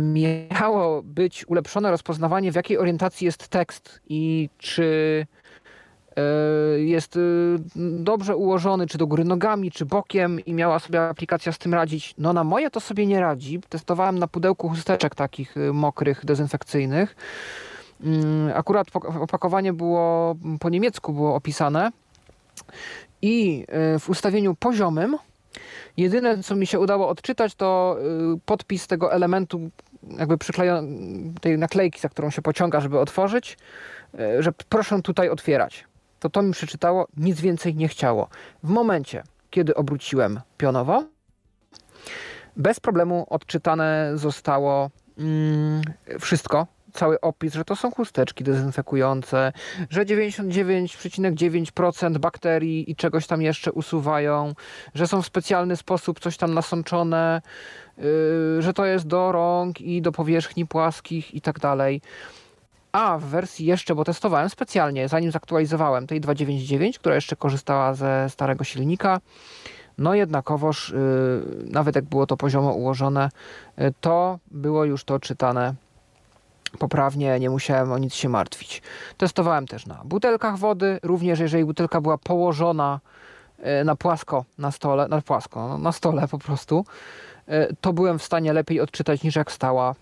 [0.03, 5.27] miało być ulepszone rozpoznawanie, w jakiej orientacji jest tekst i czy
[6.77, 7.21] jest e,
[7.77, 12.15] dobrze ułożony, czy do góry nogami, czy bokiem i miała sobie aplikacja z tym radzić.
[12.19, 13.61] No na moje to sobie nie radzi.
[13.69, 17.17] Testowałem na pudełku chusteczek takich e, mokrych, dezynfekcyjnych.
[18.05, 18.87] Mm, akurat
[19.21, 21.91] opakowanie było po niemiecku było opisane
[23.23, 23.65] i
[24.01, 25.17] w ustawieniu poziomym
[25.97, 27.97] jedyne co mi się udało odczytać to
[28.47, 29.71] podpis tego elementu
[30.19, 30.89] jakby przyklejony
[31.41, 33.59] tej naklejki, za którą się pociąga, żeby otworzyć,
[34.39, 35.85] że proszę tutaj otwierać
[36.21, 38.29] to to mi przeczytało, nic więcej nie chciało.
[38.63, 41.05] W momencie, kiedy obróciłem pionowo,
[42.57, 45.83] bez problemu odczytane zostało mm,
[46.21, 49.53] wszystko, cały opis, że to są chusteczki dezynfekujące,
[49.91, 54.55] że 99,9% bakterii i czegoś tam jeszcze usuwają,
[54.95, 57.43] że są w specjalny sposób coś tam nasączone,
[57.99, 58.05] yy,
[58.59, 62.01] że to jest do rąk i do powierzchni płaskich i tak dalej.
[62.93, 68.27] A w wersji jeszcze, bo testowałem specjalnie, zanim zaktualizowałem tej 2.9.9, która jeszcze korzystała ze
[68.31, 69.21] starego silnika,
[69.99, 73.31] no jednakowoż, yy, nawet jak było to poziomo ułożone,
[73.79, 75.75] yy, to było już to czytane
[76.79, 78.83] poprawnie, nie musiałem o nic się martwić.
[79.17, 83.01] Testowałem też na butelkach wody, również jeżeli butelka była położona
[83.59, 86.85] e, na płasko na stole, na płasko, no, na stole po prostu,
[87.81, 89.95] to byłem w stanie lepiej odczytać niż jak stała.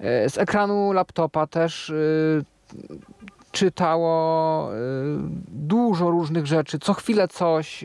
[0.00, 1.92] E, z ekranu laptopa też
[3.52, 4.70] czytało
[5.48, 7.84] dużo różnych rzeczy, co chwilę coś,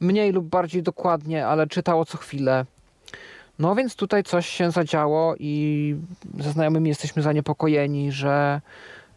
[0.00, 2.64] mniej lub bardziej dokładnie, ale czytało co chwilę.
[3.58, 5.96] No więc tutaj coś się zadziało i
[6.38, 8.60] ze znajomymi jesteśmy zaniepokojeni, że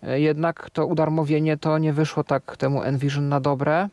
[0.04, 3.90] e, jednak to udarmowienie to nie wyszło tak temu Envision na dobre.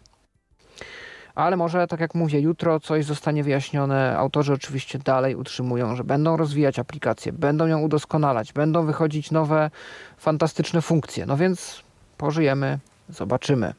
[1.34, 4.18] Ale może, tak jak mówię, jutro coś zostanie wyjaśnione.
[4.18, 9.70] Autorzy oczywiście dalej utrzymują, że będą rozwijać aplikację, będą ją udoskonalać, będą wychodzić nowe,
[10.18, 11.26] fantastyczne funkcje.
[11.26, 11.82] No więc
[12.18, 12.78] pożyjemy,
[13.08, 13.74] zobaczymy.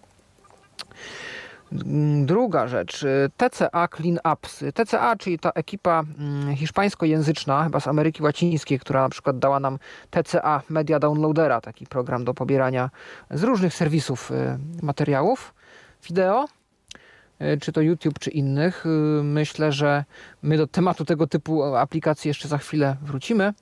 [2.26, 3.06] Druga rzecz,
[3.38, 4.64] TCA Clean Ups.
[4.74, 9.80] TCA, czyli ta ekipa mm, hiszpańskojęzyczna, chyba z Ameryki Łacińskiej, która na przykład dała nam
[10.10, 12.90] TCA Media Downloadera, taki program do pobierania
[13.32, 15.54] z różnych serwisów y, materiałów
[16.08, 16.46] wideo,
[17.62, 18.86] czy to YouTube, czy innych.
[19.24, 20.04] Myślę, że
[20.42, 23.54] my do tematu tego typu aplikacji jeszcze za chwilę wrócimy.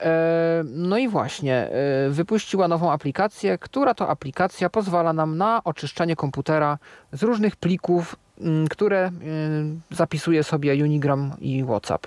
[0.00, 6.16] E, no i właśnie, e, wypuściła nową aplikację, która to aplikacja pozwala nam na oczyszczanie
[6.16, 6.78] komputera
[7.12, 9.10] z różnych plików, mm, które e,
[9.90, 12.06] zapisuje sobie Unigram i WhatsApp.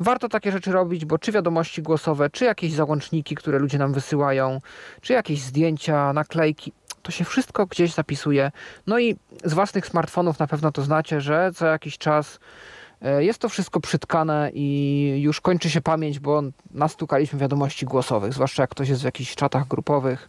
[0.00, 4.60] Warto takie rzeczy robić, bo czy wiadomości głosowe, czy jakieś załączniki, które ludzie nam wysyłają,
[5.00, 6.72] czy jakieś zdjęcia, naklejki,
[7.02, 8.52] to się wszystko gdzieś zapisuje.
[8.86, 12.38] No i z własnych smartfonów na pewno to znacie, że co jakiś czas
[13.02, 18.62] E, jest to wszystko przytkane i już kończy się pamięć, bo nastukaliśmy wiadomości głosowych, zwłaszcza
[18.62, 20.28] jak ktoś jest w jakichś czatach grupowych.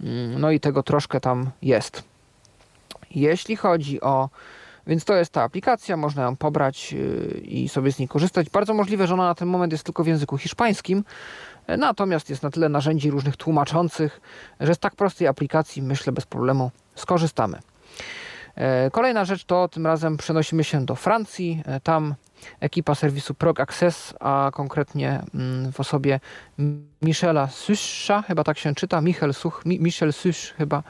[0.00, 2.02] Mm, no i tego troszkę tam jest.
[3.10, 4.28] Jeśli chodzi o.
[4.86, 8.50] Więc to jest ta aplikacja, można ją pobrać y, i sobie z niej korzystać.
[8.50, 11.04] Bardzo możliwe, że ona na ten moment jest tylko w języku hiszpańskim,
[11.76, 14.20] natomiast jest na tyle narzędzi różnych tłumaczących,
[14.60, 17.58] że z tak prostej aplikacji myślę bez problemu skorzystamy.
[18.58, 21.62] E, kolejna rzecz to tym razem przenosimy się do Francji.
[21.66, 22.14] E, tam
[22.60, 26.20] ekipa serwisu Prog Access, a konkretnie mm, w osobie
[27.02, 30.82] Michela Suscha, chyba tak się czyta, Michel Such, Michel Such chyba.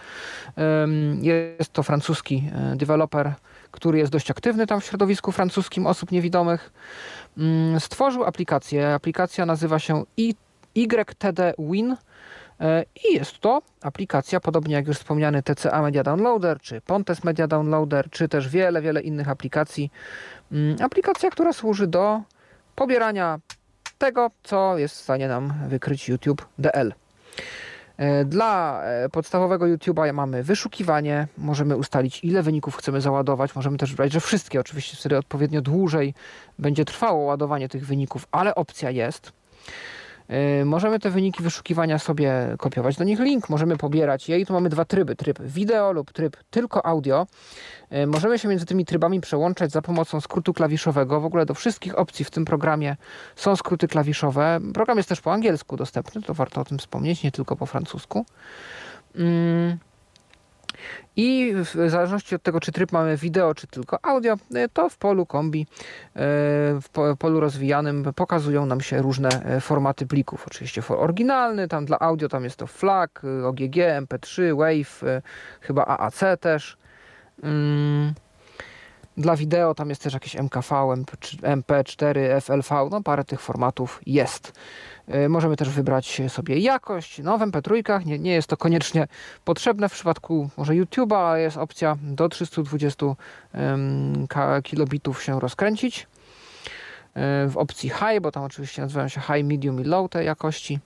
[1.21, 3.35] Jest to francuski e, deweloper,
[3.71, 6.73] który jest dość aktywny tam w środowisku francuskim osób niewidomych.
[7.39, 8.95] Mm, stworzył aplikację.
[8.95, 10.48] Aplikacja nazywa się YTD
[11.59, 11.97] Win
[12.61, 17.47] E, I jest to aplikacja, podobnie jak już wspomniany TCA Media Downloader, czy Pontes Media
[17.47, 19.91] Downloader, czy też wiele, wiele innych aplikacji.
[20.53, 22.21] Mm, aplikacja, która służy do
[22.75, 23.39] pobierania
[23.99, 26.95] tego, co jest w stanie nam wykryć YouTube DL.
[27.97, 33.91] E, dla e, podstawowego YouTube'a mamy wyszukiwanie, możemy ustalić ile wyników chcemy załadować, możemy też
[33.91, 36.15] wybrać, że wszystkie, oczywiście wtedy odpowiednio dłużej
[36.59, 39.33] będzie trwało ładowanie tych wyników, ale opcja jest.
[40.61, 44.53] Y, możemy te wyniki wyszukiwania sobie kopiować do nich link, możemy pobierać je i tu
[44.53, 47.27] mamy dwa tryby, tryb wideo lub tryb tylko audio.
[47.93, 51.21] Y, możemy się między tymi trybami przełączać za pomocą skrótu klawiszowego.
[51.21, 52.97] W ogóle do wszystkich opcji w tym programie
[53.37, 54.61] są skróty klawiszowe.
[54.75, 58.27] Program jest też po angielsku dostępny, to warto o tym wspomnieć, nie tylko po francusku.
[59.15, 59.79] Mm.
[61.17, 64.97] I w zależności od tego, czy tryb mamy wideo, czy tylko audio, e, to w
[64.97, 65.67] polu kombi, e,
[66.81, 70.47] w polu rozwijanym pokazują nam się różne e, formaty plików.
[70.47, 73.11] Oczywiście oryginalny, tam dla audio tam jest to FLAC,
[73.45, 75.23] OGG, MP3, WAV,
[75.61, 76.77] chyba AAC też.
[77.43, 78.15] Mm.
[79.17, 80.69] Dla wideo tam jest też jakieś MKV,
[81.43, 84.53] MP4, FLV, no parę tych formatów jest.
[85.09, 87.19] E, możemy też wybrać sobie jakość.
[87.19, 89.09] No w MP3 nie, nie jest to koniecznie
[89.45, 93.07] potrzebne w przypadku może YouTube'a, jest opcja do 320
[94.63, 96.07] kilobitów się rozkręcić.
[97.15, 100.79] E, w opcji High, bo tam oczywiście nazywają się High, Medium i Low te jakości.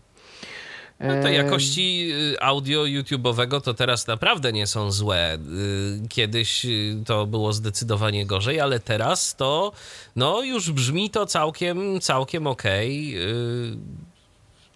[1.01, 5.35] No te jakości y, audio YouTube'owego to teraz naprawdę nie są złe.
[5.35, 9.73] Y, kiedyś y, to było zdecydowanie gorzej, ale teraz to
[10.17, 13.15] no już brzmi to całkiem, całkiem okej.
[13.17, 14.12] Okay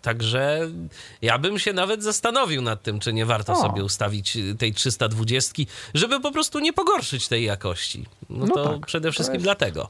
[0.06, 0.60] Także
[1.22, 3.56] ja bym się nawet zastanowił nad tym, czy nie warto o.
[3.56, 5.62] sobie ustawić tej 320,
[5.94, 8.06] żeby po prostu nie pogorszyć tej jakości.
[8.30, 9.44] No, no to tak, przede wszystkim jest...
[9.44, 9.88] dlatego.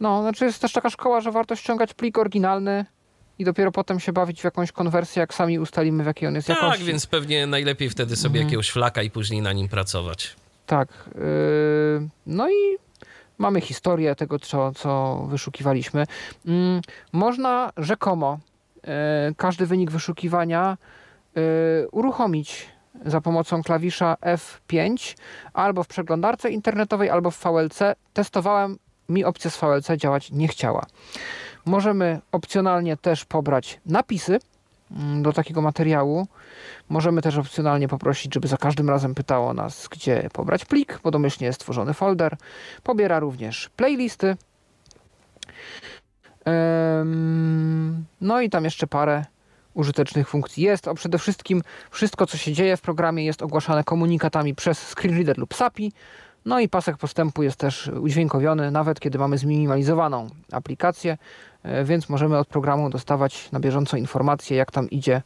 [0.00, 2.84] No, znaczy jest też taka szkoła, że warto ściągać plik oryginalny
[3.38, 6.48] i dopiero potem się bawić w jakąś konwersję, jak sami ustalimy, w jakiej on jest
[6.48, 6.78] tak, jakości.
[6.78, 8.46] Tak, więc pewnie najlepiej wtedy sobie mhm.
[8.46, 10.36] jakiegoś flaka i później na nim pracować.
[10.66, 10.88] Tak.
[11.14, 12.76] Yy, no i
[13.38, 16.06] mamy historię tego, co, co wyszukiwaliśmy.
[16.44, 16.54] Yy,
[17.12, 18.38] można rzekomo
[19.36, 20.78] każdy wynik wyszukiwania
[21.36, 21.40] e,
[21.88, 22.68] uruchomić
[23.04, 25.16] za pomocą klawisza F5
[25.52, 27.78] albo w przeglądarce internetowej, albo w VLC.
[28.12, 28.78] Testowałem,
[29.08, 30.86] mi opcja z VLC działać nie chciała.
[31.64, 34.38] Możemy opcjonalnie też pobrać napisy
[34.90, 36.26] mm, do takiego materiału.
[36.88, 41.46] Możemy też opcjonalnie poprosić, żeby za każdym razem pytało nas, gdzie pobrać plik, bo domyślnie
[41.46, 42.36] jest stworzony folder.
[42.82, 44.36] Pobiera również playlisty.
[48.20, 49.24] No i tam jeszcze parę
[49.74, 50.88] użytecznych funkcji jest.
[50.88, 55.54] A przede wszystkim wszystko, co się dzieje w programie jest ogłaszane komunikatami przez screenreader lub
[55.54, 55.92] SAPI.
[56.44, 61.18] No i pasek postępu jest też udźwiękowiony, nawet kiedy mamy zminimalizowaną aplikację,
[61.62, 65.22] e, więc możemy od programu dostawać na bieżąco informacje, jak tam idzie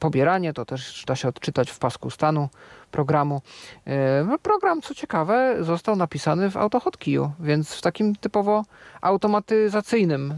[0.00, 0.52] pobieranie.
[0.52, 2.48] To też da się odczytać w pasku stanu
[2.90, 3.42] programu.
[3.86, 8.64] E, no, program, co ciekawe, został napisany w AutoHotkeyu, więc w takim typowo
[9.00, 10.34] automatyzacyjnym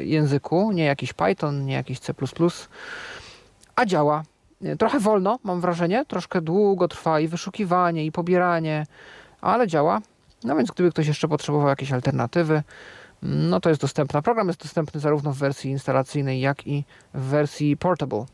[0.00, 2.14] języku, nie jakiś Python, nie jakiś C++,
[3.76, 4.22] a działa
[4.78, 8.86] trochę wolno, mam wrażenie, troszkę długo trwa i wyszukiwanie, i pobieranie,
[9.40, 10.00] ale działa.
[10.44, 12.62] No więc gdyby ktoś jeszcze potrzebował jakiejś alternatywy,
[13.22, 14.22] no to jest dostępna.
[14.22, 16.84] Program jest dostępny zarówno w wersji instalacyjnej, jak i
[17.14, 18.24] w wersji portable.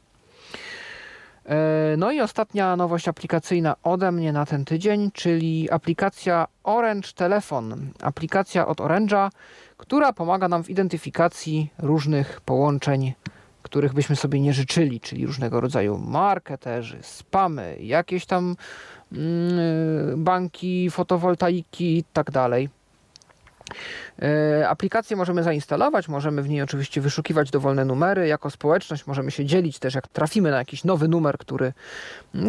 [1.46, 7.90] E, no i ostatnia nowość aplikacyjna ode mnie na ten tydzień, czyli aplikacja Orange Telefon.
[8.02, 9.30] Aplikacja od Orange'a,
[9.76, 13.12] która pomaga nam w identyfikacji różnych połączeń
[13.62, 18.56] których byśmy sobie nie życzyli, czyli różnego rodzaju marketerzy, spamy, jakieś tam
[19.12, 22.68] mm, banki, fotowoltaiki i tak dalej.
[24.22, 28.26] E, aplikację możemy zainstalować, możemy w niej oczywiście wyszukiwać dowolne numery.
[28.26, 31.72] Jako społeczność możemy się dzielić też, jak trafimy na jakiś nowy numer, który,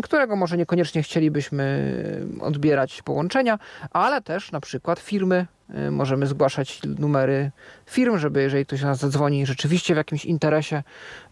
[0.03, 1.95] którego może niekoniecznie chcielibyśmy
[2.41, 3.59] odbierać połączenia,
[3.91, 5.45] ale też na przykład firmy
[5.91, 7.51] możemy zgłaszać numery
[7.85, 10.83] firm, żeby jeżeli ktoś nas zadzwoni rzeczywiście w jakimś interesie,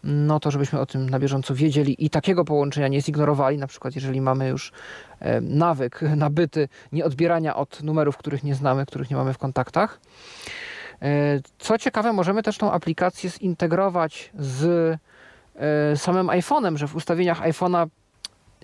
[0.04, 3.58] no to żebyśmy o tym na bieżąco wiedzieli i takiego połączenia nie zignorowali.
[3.58, 4.72] Na przykład, jeżeli mamy już
[5.20, 10.00] e, nawyk nabyty nie odbierania od numerów, których nie znamy, których nie mamy w kontaktach.
[11.02, 14.64] E, co ciekawe, możemy też tą aplikację zintegrować z
[15.56, 17.86] e, samym iPhone'em, że w ustawieniach iPhone'a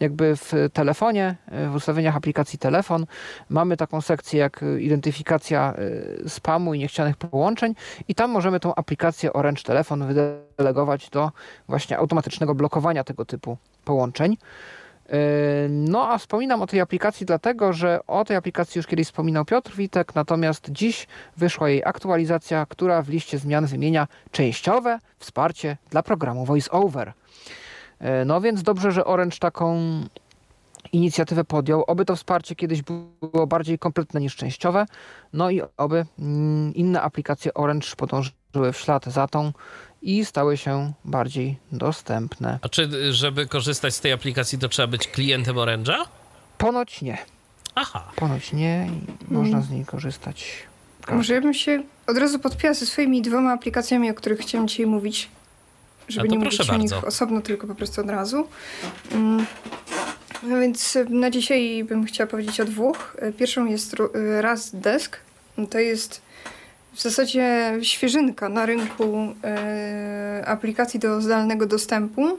[0.01, 1.37] jakby w telefonie,
[1.71, 3.07] w ustawieniach aplikacji telefon
[3.49, 5.75] mamy taką sekcję jak identyfikacja
[6.25, 7.75] e, spamu i niechcianych połączeń
[8.09, 11.31] i tam możemy tą aplikację Orange Telefon wydelegować do
[11.69, 14.37] właśnie automatycznego blokowania tego typu połączeń.
[15.09, 15.19] E,
[15.69, 19.77] no a wspominam o tej aplikacji dlatego, że o tej aplikacji już kiedyś wspominał Piotr
[19.77, 26.45] Witek, natomiast dziś wyszła jej aktualizacja, która w liście zmian wymienia częściowe wsparcie dla programu
[26.45, 27.13] VoiceOver.
[28.01, 29.81] E, no więc dobrze, że Orange taką
[30.93, 31.85] inicjatywę podjął.
[31.87, 34.87] Oby to wsparcie kiedyś było bardziej kompletne niż częściowe.
[35.33, 39.53] No i oby mm, inne aplikacje Orange podążyły w ślad za tą
[40.03, 42.59] i stały się bardziej dostępne.
[42.63, 45.97] A czy, żeby korzystać z tej aplikacji, to trzeba być klientem Orange'a?
[46.59, 47.19] Ponoć nie.
[47.75, 48.13] Aha.
[48.17, 48.91] Ponoć nie
[49.31, 50.67] i można z niej korzystać.
[51.13, 54.87] Może ja bym się od razu podpięła ze swoimi dwoma aplikacjami, o których chciałem dzisiaj
[54.87, 55.29] mówić
[56.09, 58.49] żeby nie mówić o nich osobno, tylko po prostu od razu.
[59.13, 59.47] Mm.
[60.43, 63.17] No więc na dzisiaj bym chciała powiedzieć o dwóch.
[63.39, 63.97] Pierwszą jest
[64.41, 65.17] Raz Desk.
[65.71, 66.23] To jest
[66.93, 69.35] w zasadzie świeżynka na rynku
[70.45, 72.39] aplikacji do zdalnego dostępu.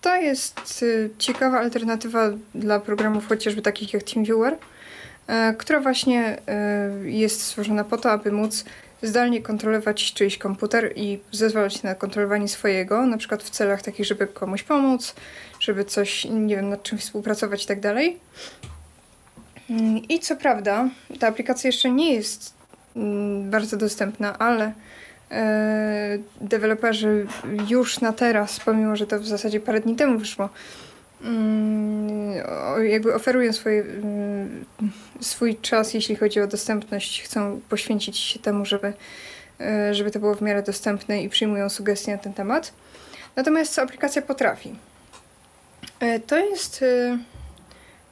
[0.00, 0.84] To jest
[1.18, 4.56] ciekawa alternatywa dla programów chociażby takich jak TeamViewer,
[5.58, 6.38] która właśnie
[7.04, 8.64] jest stworzona po to, aby móc
[9.02, 14.26] zdalnie kontrolować czyjś komputer i zezwalać na kontrolowanie swojego, na przykład w celach takich, żeby
[14.26, 15.14] komuś pomóc,
[15.60, 18.18] żeby coś, nie wiem, nad czym współpracować i tak dalej.
[19.70, 20.88] Mm, I co prawda,
[21.20, 22.54] ta aplikacja jeszcze nie jest
[22.96, 24.72] mm, bardzo dostępna, ale
[25.30, 27.26] e, deweloperzy
[27.68, 30.48] już na teraz, pomimo że to w zasadzie parę dni temu wyszło,
[32.84, 33.84] jakby oferują swoje,
[35.20, 38.92] swój czas, jeśli chodzi o dostępność, chcą poświęcić się temu, żeby,
[39.60, 42.72] e, żeby to było w miarę dostępne i przyjmują sugestie na ten temat.
[43.36, 44.76] Natomiast co aplikacja potrafi?
[46.00, 47.18] E, to jest e,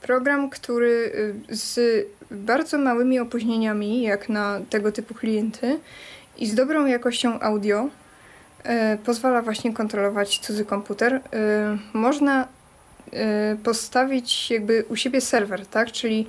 [0.02, 1.12] program, który
[1.48, 5.80] z bardzo małymi opóźnieniami, jak na tego typu klienty,
[6.38, 7.88] i z dobrą jakością audio
[9.04, 11.20] pozwala właśnie kontrolować cudzy komputer.
[11.92, 12.48] Można
[13.64, 15.92] postawić jakby u siebie serwer, tak?
[15.92, 16.26] Czyli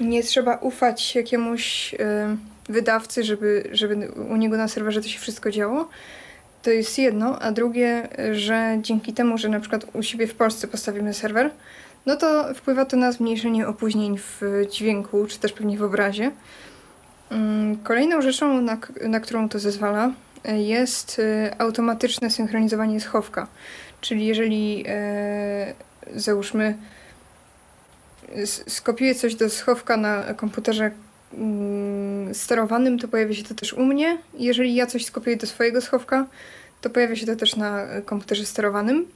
[0.00, 1.94] nie trzeba ufać jakiemuś
[2.68, 5.88] wydawcy, żeby, żeby u niego na serwerze to się wszystko działo.
[6.62, 10.68] To jest jedno, a drugie, że dzięki temu, że na przykład u siebie w Polsce
[10.68, 11.50] postawimy serwer,
[12.06, 16.30] no to wpływa to na zmniejszenie opóźnień w dźwięku, czy też pewnie w obrazie.
[17.30, 18.78] Mm, kolejną rzeczą, na,
[19.08, 20.12] na którą to zezwala,
[20.44, 23.46] jest e, automatyczne synchronizowanie schowka.
[24.04, 25.74] Czyli jeżeli e,
[26.14, 26.76] załóżmy
[28.46, 30.90] skopiuję coś do schowka na komputerze
[31.34, 34.18] mm, sterowanym, to pojawia się to też u mnie.
[34.34, 36.26] Jeżeli ja coś skopiuję do swojego schowka,
[36.80, 39.06] to pojawia się to też na komputerze sterowanym.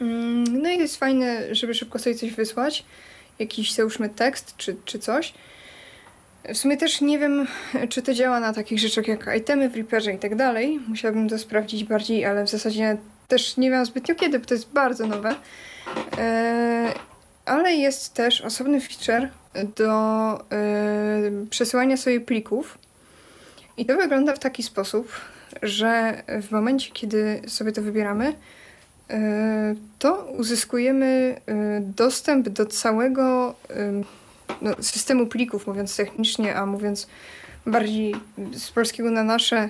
[0.00, 2.84] Mm, no i jest fajne, żeby szybko sobie coś wysłać.
[3.38, 5.34] Jakiś, załóżmy, tekst czy, czy coś.
[6.48, 7.46] W sumie też nie wiem,
[7.88, 10.80] czy to działa na takich rzeczach jak itemy w Reaperze i tak dalej.
[10.88, 12.96] Musiałabym to sprawdzić bardziej, ale w zasadzie
[13.32, 15.34] też nie wiem zbytnio kiedy, bo to jest bardzo nowe.
[16.18, 16.92] E,
[17.44, 19.28] ale jest też osobny feature
[19.76, 19.90] do
[20.34, 22.78] e, przesyłania sobie plików.
[23.76, 25.12] I to wygląda w taki sposób,
[25.62, 28.34] że w momencie, kiedy sobie to wybieramy,
[29.10, 31.40] e, to uzyskujemy
[31.80, 33.54] dostęp do całego
[34.62, 37.06] no, systemu plików, mówiąc technicznie, a mówiąc
[37.66, 38.14] bardziej
[38.54, 39.68] z polskiego na nasze,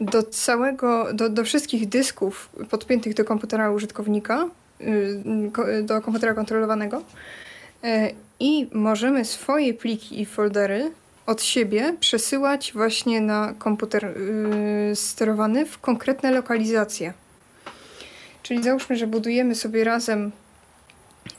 [0.00, 4.48] do całego, do, do wszystkich dysków podpiętych do komputera użytkownika,
[4.80, 7.02] y, do komputera kontrolowanego
[7.84, 10.90] e, i możemy swoje pliki i foldery
[11.26, 17.12] od siebie przesyłać właśnie na komputer y, sterowany w konkretne lokalizacje.
[18.42, 20.32] Czyli załóżmy, że budujemy sobie razem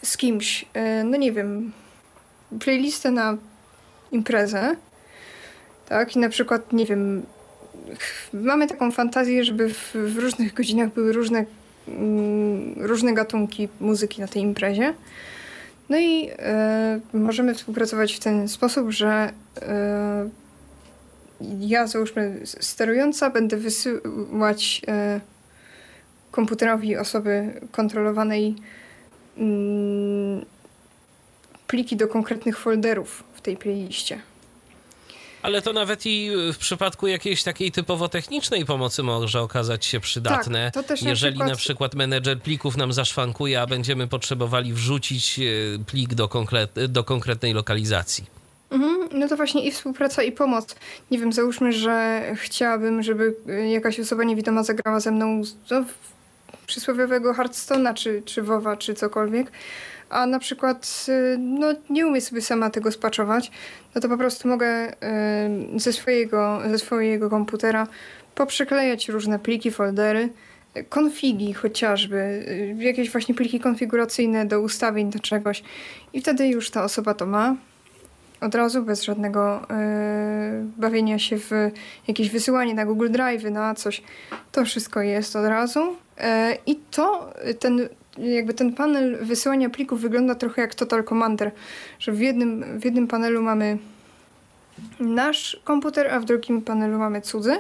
[0.04, 0.66] z kimś,
[1.04, 1.72] no nie wiem,
[2.60, 3.38] playlistę na
[4.12, 4.76] imprezę,
[5.90, 7.26] tak, i na przykład, nie wiem,
[8.34, 11.46] mamy taką fantazję, żeby w, w różnych godzinach były różne,
[11.88, 14.94] mm, różne gatunki muzyki na tej imprezie.
[15.90, 20.30] No i e, możemy współpracować w ten sposób, że e,
[21.60, 25.22] ja, załóżmy, sterująca, będę wysyłać e,
[26.32, 28.56] komputerowi osoby kontrolowanej
[29.38, 30.46] mm,
[31.68, 34.20] pliki do konkretnych folderów w tej playliście.
[35.46, 40.72] Ale to nawet i w przypadku jakiejś takiej typowo technicznej pomocy może okazać się przydatne.
[40.72, 41.50] Tak, jeżeli na przykład...
[41.50, 45.44] na przykład menedżer plików nam zaszwankuje, a będziemy potrzebowali wrzucić e,
[45.86, 46.72] plik do, konkret...
[46.88, 48.26] do konkretnej lokalizacji.
[48.72, 50.76] Mhm, no to właśnie i współpraca, i pomoc.
[51.12, 53.36] Nie wiem, załóżmy, że chciałabym, żeby
[53.72, 55.42] jakaś osoba niewidoma zagrała ze mną
[55.72, 55.86] no,
[56.68, 59.52] przysłowiowego Hearthstone'a, czy, czy WoWa, czy cokolwiek
[60.10, 63.52] a na przykład y, no, nie umiem sobie sama tego spaczować,
[63.96, 67.88] no to po prostu mogę y, ze swojego, ze swojego komputera
[68.36, 70.30] poprzyklejać różne pliki, foldery,
[70.90, 72.16] konfigi chociażby,
[72.80, 75.64] y, jakieś właśnie pliki konfiguracyjne do ustawień, do czegoś
[76.14, 77.56] i wtedy już ta osoba to ma
[78.42, 79.68] od razu, bez żadnego
[80.78, 81.52] bawienia się w
[82.08, 84.04] jakieś wysyłanie na Google Drive, na coś.
[84.52, 85.96] To wszystko jest od razu.
[86.66, 91.52] I to, ten jakby ten panel wysyłania plików wygląda trochę jak Total Commander,
[92.00, 93.78] że w jednym, w jednym panelu mamy
[95.00, 97.58] nasz komputer, a w drugim panelu mamy cudzy.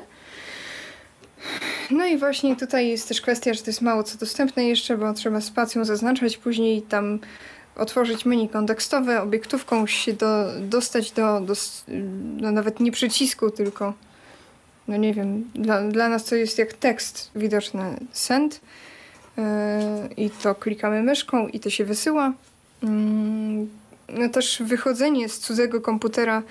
[1.91, 5.13] No i właśnie tutaj jest też kwestia, że to jest mało co dostępne jeszcze, bo
[5.13, 7.19] trzeba spacją zaznaczać, później tam
[7.75, 11.53] otworzyć menu kontekstowe, obiektówką się do, dostać do, do
[12.37, 13.93] no nawet nie przycisku, tylko
[14.87, 18.61] no nie wiem, dla, dla nas to jest jak tekst widoczny send
[20.17, 22.33] i to klikamy myszką i to się wysyła.
[22.83, 23.69] Mm,
[24.09, 26.43] no też wychodzenie z cudzego komputera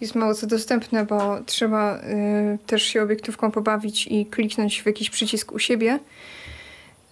[0.00, 5.10] jest mało co dostępne, bo trzeba yy, też się obiektówką pobawić i kliknąć w jakiś
[5.10, 5.98] przycisk u siebie.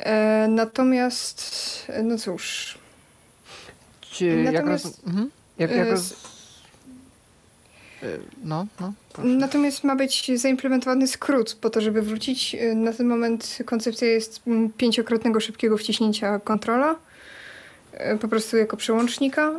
[0.00, 0.06] Yy,
[0.48, 2.78] natomiast, no cóż.
[4.00, 5.06] Czy natomiast, jak, roz...
[5.06, 5.30] mhm.
[5.58, 6.33] jak, jak roz...
[8.04, 8.92] Y, no, no.
[9.12, 9.28] Proszę.
[9.28, 12.54] Natomiast ma być zaimplementowany skrót po to, żeby wrócić.
[12.54, 16.96] Y, na ten moment koncepcja jest mm, pięciokrotnego szybkiego wciśnięcia kontrola.
[18.14, 19.52] Y, po prostu jako przełącznika.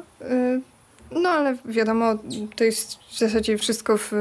[1.12, 2.16] No ale wiadomo,
[2.56, 4.12] to jest w zasadzie wszystko w,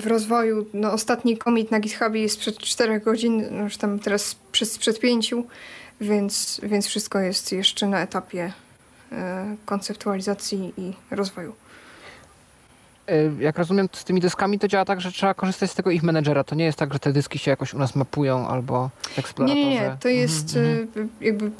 [0.00, 0.66] w rozwoju.
[0.74, 5.00] No, ostatni commit na GitHubie jest przed 4 godzin, no już tam teraz przez, przed
[5.00, 5.34] 5,
[6.00, 8.52] więc, więc wszystko jest jeszcze na etapie
[9.66, 11.54] konceptualizacji i rozwoju.
[13.08, 16.02] E, jak rozumiem, z tymi dyskami to działa tak, że trzeba korzystać z tego ich
[16.02, 16.44] menedżera.
[16.44, 19.60] To nie jest tak, że te dyski się jakoś u nas mapują albo eksploratorze.
[19.60, 19.96] Nie, nie, nie.
[20.00, 21.08] To jest mm -hmm.
[21.20, 21.50] jakby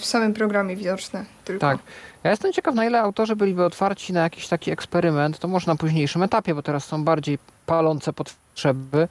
[0.00, 1.60] w samym programie widoczne tylko.
[1.60, 1.78] Tak.
[2.24, 5.38] Ja jestem ciekaw, na ile autorzy byliby otwarci na jakiś taki eksperyment.
[5.38, 9.08] To może na późniejszym etapie, bo teraz są bardziej palące potrzeby.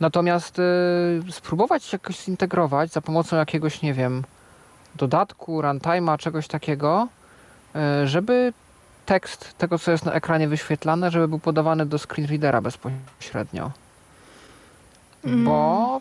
[0.00, 4.24] Natomiast y, spróbować jakoś zintegrować za pomocą jakiegoś, nie wiem,
[4.94, 7.08] dodatku, runtime'a, czegoś takiego,
[7.76, 8.52] y, żeby
[9.06, 13.70] tekst tego, co jest na ekranie wyświetlane, żeby był podawany do screenreadera bezpośrednio.
[15.24, 15.44] Mm.
[15.44, 16.00] Bo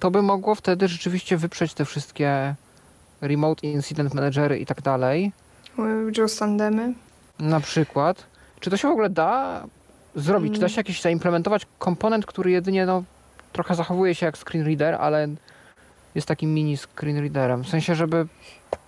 [0.00, 2.54] to by mogło wtedy rzeczywiście wyprzeć te wszystkie
[3.20, 5.32] remote incident managery i tak dalej.
[6.38, 6.94] Tandemy.
[7.38, 8.26] Na przykład.
[8.60, 9.62] Czy to się w ogóle da
[10.14, 10.48] zrobić?
[10.48, 10.54] Mm.
[10.54, 13.02] Czy da się jakiś zaimplementować komponent, który jedynie no,
[13.52, 15.28] trochę zachowuje się jak screenreader, ale
[16.14, 17.64] jest takim mini screen readerem.
[17.64, 18.26] W sensie, żeby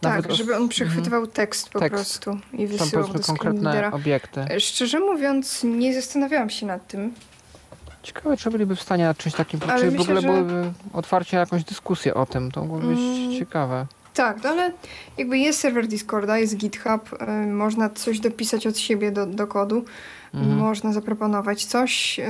[0.00, 1.94] Tak, nawet żeby on przechwytywał tekst po Tekst.
[1.94, 4.40] prostu i wysyłał do konkretne obiekty.
[4.40, 7.14] E, Szczerze mówiąc, nie zastanawiałam się nad tym.
[8.02, 10.72] Ciekawe, czy byliby w stanie nad czymś takim, Ale czy w myślę, ogóle że- byłyby
[10.92, 12.50] otwarcie jakąś dyskusję o tym.
[12.50, 13.32] To mogłoby być Mm.
[13.38, 13.86] ciekawe.
[14.14, 14.72] Tak, no ale
[15.18, 19.84] jakby jest serwer Discorda, jest GitHub, y, można coś dopisać od siebie do, do kodu,
[20.34, 20.56] Mhm.
[20.58, 22.18] można zaproponować coś.
[22.18, 22.22] y,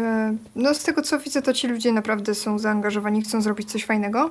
[0.57, 4.31] No z tego co widzę, to ci ludzie naprawdę są zaangażowani, chcą zrobić coś fajnego,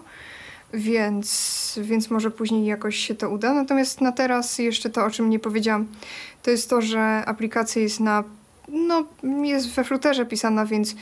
[0.76, 3.54] więc, więc może później jakoś się to uda.
[3.54, 5.88] Natomiast na teraz jeszcze to, o czym nie powiedziałam,
[6.44, 8.24] to jest to, że aplikacja jest na,
[8.68, 9.06] no
[9.44, 10.96] jest we Flutterze pisana, więc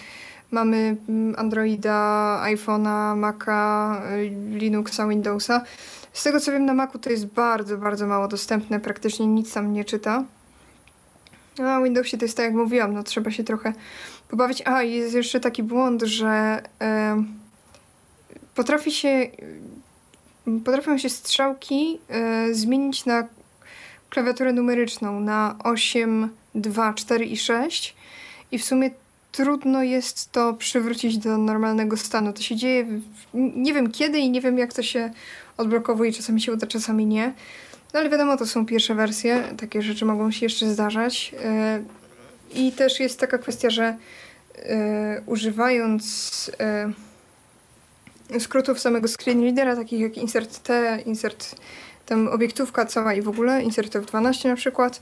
[0.52, 5.62] mamy mm, Androida, iPhone'a, Maca, y, Linuxa, Windowsa.
[6.14, 9.74] Z tego co wiem, na Macu to jest bardzo, bardzo mało dostępne, praktycznie nic tam
[9.74, 10.24] nie czyta.
[11.60, 13.74] A na Windowsie to jest tak jak mówiłam, no trzeba się trochę
[14.30, 14.62] pobawić.
[14.66, 17.43] A, jest jeszcze taki błąd, że em,
[18.56, 19.28] potrafi się,
[20.66, 23.28] potrafią się strzałki e, zmienić na
[24.10, 27.96] klawiaturę numeryczną na 8, 2, 4 i 6
[28.52, 28.92] i w sumie
[29.32, 32.34] trudno jest to przywrócić do normalnego stanu.
[32.34, 33.00] To się dzieje, w,
[33.34, 35.12] nie wiem kiedy i nie wiem jak to się
[35.58, 37.34] odblokowuje, czasami się uda, czasami nie.
[37.94, 41.32] No ale wiadomo, to są pierwsze wersje, takie rzeczy mogą się jeszcze zdarzać.
[42.54, 43.98] Yy, I też jest taka kwestia, że
[44.56, 44.66] yy,
[45.26, 46.52] używając
[48.40, 51.56] skrótów samego screen readera, takich jak insert T, insert
[52.06, 55.02] tam obiektówka cała i w ogóle, insert F12 na przykład,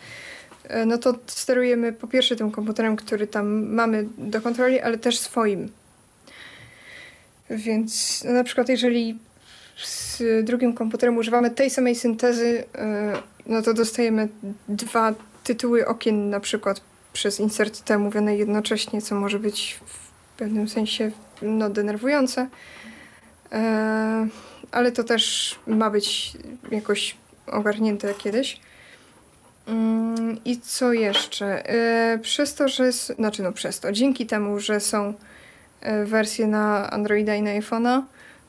[0.70, 5.20] yy, no to sterujemy po pierwsze tym komputerem, który tam mamy do kontroli, ale też
[5.20, 5.72] swoim.
[7.50, 9.20] Więc no, na przykład jeżeli
[9.84, 14.28] z drugim komputerem używamy tej samej syntezy, yy, no to dostajemy
[14.70, 15.14] dwa
[15.44, 16.82] tytuły okien na przykład
[17.14, 21.12] przez insert T mówione jednocześnie, co może być w pewnym sensie
[21.42, 22.48] no, denerwujące.
[23.52, 23.58] Yy,
[24.72, 26.34] ale to też ma być
[26.72, 27.16] jakoś
[27.48, 28.60] ogarnięte kiedyś.
[29.68, 31.64] Mm, I co jeszcze?
[32.14, 32.92] Yy, Przez to, że.
[32.92, 35.14] Znaczy, no przez to, dzięki temu, że są
[35.82, 38.02] yy, wersje na Androida i na iPhone'a,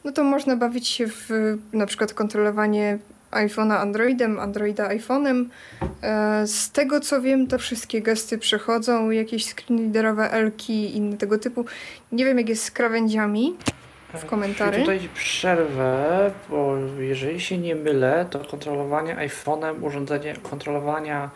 [0.04, 1.28] no to można bawić się w
[1.72, 2.98] na przykład kontrolowanie
[3.32, 5.44] iPhone'a Androidem, Androida iPhone'em.
[6.02, 11.38] E, Z tego co wiem, to wszystkie gesty przechodzą, jakieś screenreaderowe elki i inne tego
[11.38, 11.64] typu.
[12.12, 13.56] Nie wiem jak jest z krawędziami
[14.14, 14.78] w komentarzy.
[14.78, 21.30] I tutaj przerwę, bo jeżeli się nie mylę, to kontrolowanie iPhone'em urządzenie, kontrolowania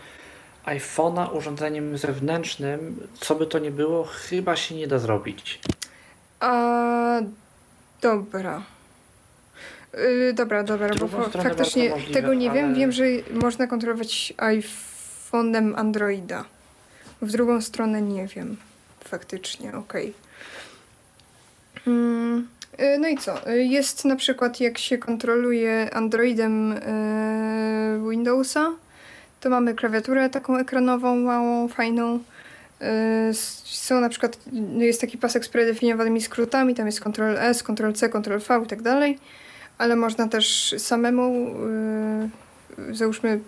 [0.67, 5.61] iPhone'a urządzeniem zewnętrznym, co by to nie było, chyba się nie da zrobić.
[6.41, 7.21] A,
[8.01, 8.63] dobra.
[9.95, 12.65] Yy, dobra, dobra, bo faktycznie możliwe, tego nie wiem.
[12.67, 16.45] ale- Wiem, że można kontrolować iPhone'em Androida.
[17.23, 18.57] W drugą stronę nie wiem.
[19.05, 20.13] Faktycznie, okej.
[21.87, 22.56] Mm, yy,
[22.99, 23.51] no i co?
[23.51, 26.81] Yy, Jest na przykład, jak się kontroluje Androidem
[28.05, 28.73] yy, Windowsa,
[29.41, 32.19] to mamy klawiaturę taką ekranową, małą, fajną.
[33.65, 34.39] Są na przykład,
[34.79, 38.67] jest taki pasek z predefiniowanymi skrótami, tam jest Ctrl S, Ctrl C, Ctrl V i
[38.67, 39.19] tak dalej,
[39.79, 41.55] ale można też samemu,
[42.93, 43.41] załóżmy,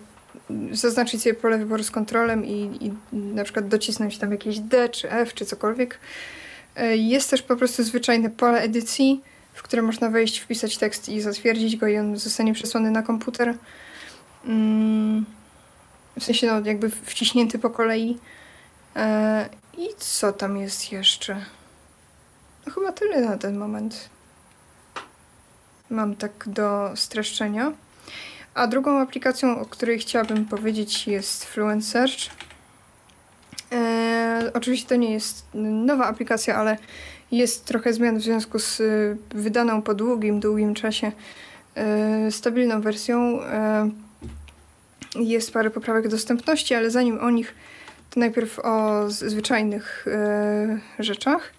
[0.71, 5.11] zaznaczyć sobie pole wyboru z kontrolem i, i na przykład docisnąć tam jakieś D czy
[5.11, 5.99] F czy cokolwiek.
[6.79, 9.21] Yy, Jest też po prostu zwyczajne pole edycji,
[9.53, 13.55] w które można wejść, wpisać tekst i zatwierdzić go i on zostanie przesłany na komputer.
[14.45, 15.25] Mm,
[16.19, 18.17] W sensie no, jakby wciśnięty po kolei.
[18.95, 21.45] E, I co tam jest jeszcze?
[22.67, 24.09] No chyba tyle na ten moment.
[25.89, 27.71] Mam tak do streszczenia.
[28.53, 32.29] A drugą aplikacją, o której chciałabym powiedzieć jest Fluent Search.
[33.71, 36.77] E, oczywiście to nie jest nowa aplikacja, ale
[37.31, 41.11] jest trochę zmian w związku z y, wydaną po długim, długim czasie
[41.75, 43.43] e, stabilną wersją.
[43.43, 43.89] E,
[45.15, 47.55] jest parę poprawek dostępności, ale zanim o nich,
[48.09, 51.53] to najpierw o zwyczajnych e, rzeczach.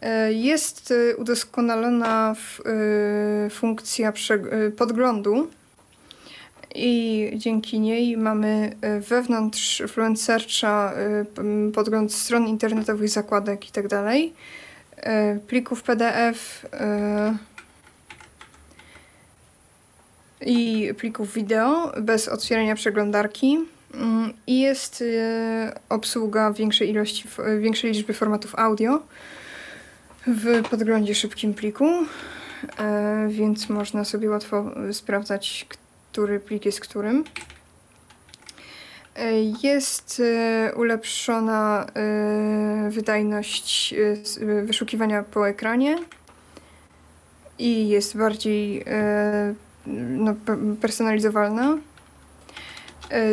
[0.00, 2.34] E, jest e, udoskonalona
[3.46, 5.50] e, funkcja e, podglądu
[6.76, 11.24] i dzięki niej mamy e, wewnątrz Fluent Searcha e,
[11.74, 14.14] podgląd stron internetowych, zakładek itd.
[14.96, 16.66] e, plików PDF
[20.40, 23.58] i plików wideo bez otwierania przeglądarki.
[23.94, 25.04] Mm, I jest
[25.88, 27.24] obsługa większej ilości,
[27.60, 29.02] większej liczby formatów audio
[30.26, 31.88] w podglądzie szybkim pliku,
[33.28, 35.66] więc można sobie łatwo sprawdzać,
[36.16, 37.24] który plik jest którym.
[39.16, 39.32] E,
[39.62, 43.94] Jest e, ulepszona e, wydajność
[44.64, 45.96] wyszukiwania po ekranie.
[47.58, 48.84] i jest bardziej
[49.86, 50.34] no,
[50.80, 51.78] personalizowalna.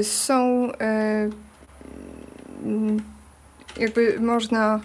[0.01, 0.71] Są
[3.77, 4.79] jakby można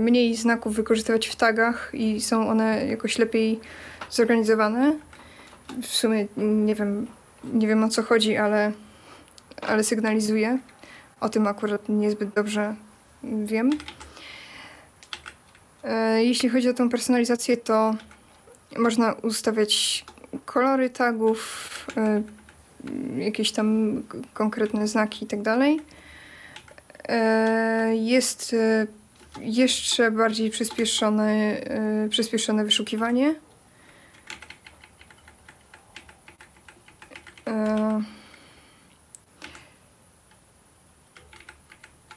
[0.00, 3.60] mniej znaków wykorzystywać w tagach i są one jakoś lepiej
[4.16, 4.96] zorganizowane.
[5.82, 7.06] W sumie nie wiem,
[7.44, 8.72] nie wiem o co chodzi, ale,
[9.62, 10.58] ale sygnalizuje.
[11.20, 12.74] O tym akurat niezbyt dobrze
[13.22, 13.70] wiem.
[15.84, 17.94] E, jeśli chodzi o tą personalizację, to
[18.78, 20.04] można ustawiać
[20.44, 22.22] kolory tagów, e,
[23.18, 24.02] jakieś tam
[24.34, 25.80] konkretne znaki i tak dalej.
[27.08, 28.56] E, jest
[29.40, 31.56] jeszcze bardziej przyspieszone,
[32.10, 33.34] przyspieszone wyszukiwanie.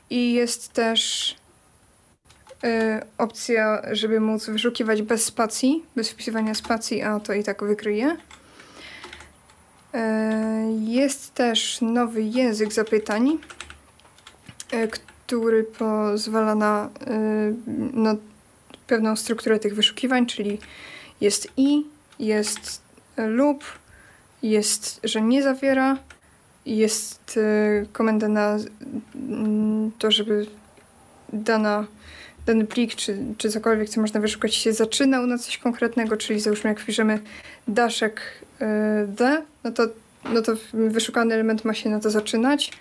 [0.10, 1.36] I jest też
[2.64, 8.18] y, opcja, żeby móc wyszukiwać bez spacji, bez wpisywania spacji, a to i tak wykryje.
[9.96, 9.98] Y,
[10.80, 13.38] jest też nowy język zapytań,
[15.28, 16.90] który pozwala na,
[17.94, 18.16] na
[18.88, 20.60] pewną strukturę tych wyszukiwań, czyli
[21.22, 21.86] jest i,
[22.20, 22.82] jest
[23.18, 23.64] lub,
[24.44, 25.98] jest, że nie zawiera,
[26.66, 27.40] jest
[27.94, 28.58] komenda na
[29.16, 30.46] mm, to, żeby
[31.34, 31.88] dana
[32.46, 36.70] dany plik, czy, czy cokolwiek, co można wyszukać, się zaczynał na coś konkretnego, czyli załóżmy,
[36.70, 37.20] jak wpiszemy
[37.68, 38.22] daszek
[38.62, 38.66] y,
[39.08, 39.84] D, no to,
[40.24, 42.72] no to wyszukany element ma się na to zaczynać.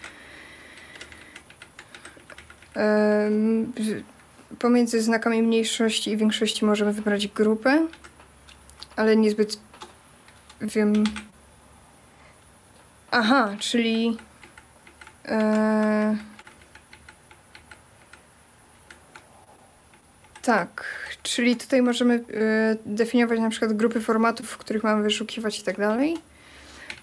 [4.59, 7.87] Pomiędzy znakami mniejszości i większości możemy wybrać grupę,
[8.97, 9.59] ale niezbyt
[10.61, 11.05] wiem.
[13.11, 14.17] Aha, czyli.
[15.25, 16.19] Yy...
[20.43, 20.85] Tak,
[21.23, 22.23] czyli tutaj możemy y,
[22.87, 26.17] definiować na przykład grupy formatów, w których mamy wyszukiwać i tak dalej.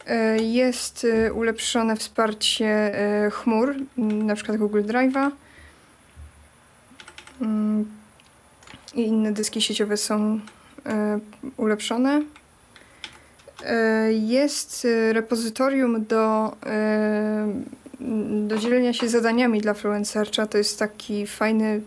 [0.10, 2.92] Y, jest ulepszone wsparcie
[3.32, 5.32] chmur, na przykład Google Drive'a.
[7.42, 7.92] Mm,
[8.94, 10.40] I inne dyski sieciowe są
[11.58, 12.22] ulepszone.
[14.12, 16.56] Jest repozytorium do,
[18.48, 20.48] do dzielenia się zadaniami dla Fluencercha.
[20.48, 21.82] To jest taki fajny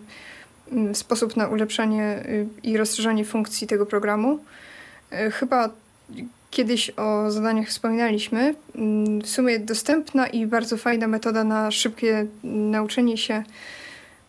[0.73, 2.25] Mm, sposób na ulepszanie
[2.63, 4.39] i rozszerzanie funkcji tego programu.
[5.33, 5.71] Chyba
[6.51, 8.55] kiedyś o zadaniach wspominaliśmy.
[8.75, 13.43] Mm, w sumie dostępna i bardzo fajna metoda na szybkie nauczenie się,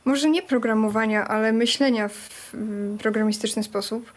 [0.06, 2.54] może nie programowania, ale myślenia w
[3.00, 4.14] programistyczny sposób.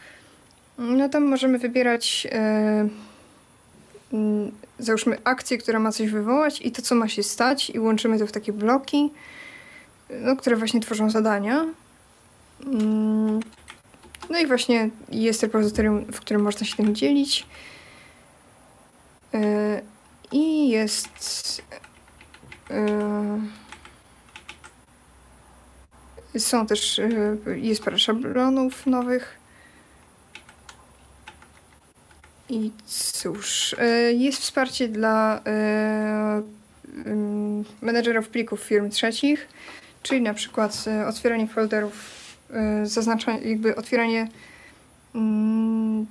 [0.79, 2.89] No tam możemy wybierać e,
[4.78, 8.26] załóżmy akcję, która ma coś wywołać i to, co ma się stać i łączymy to
[8.26, 9.10] w takie bloki,
[10.20, 11.66] no, które właśnie tworzą zadania.
[12.66, 13.40] Mm,
[14.30, 17.47] no i właśnie jest repozytorium, w którym można się tym dzielić.
[19.34, 19.82] E,
[20.32, 21.62] I jest.
[22.70, 23.40] E,
[26.39, 26.98] są też.
[26.98, 29.41] E, jest parę szablonów nowych.
[32.55, 33.77] I cóż,
[34.15, 35.41] jest wsparcie dla
[37.83, 39.49] menedżerów plików firm trzecich,
[40.03, 42.23] czyli na przykład otwieranie folderów
[42.83, 44.29] Y, zaznacza jakby otwieranie
[45.15, 46.07] mm,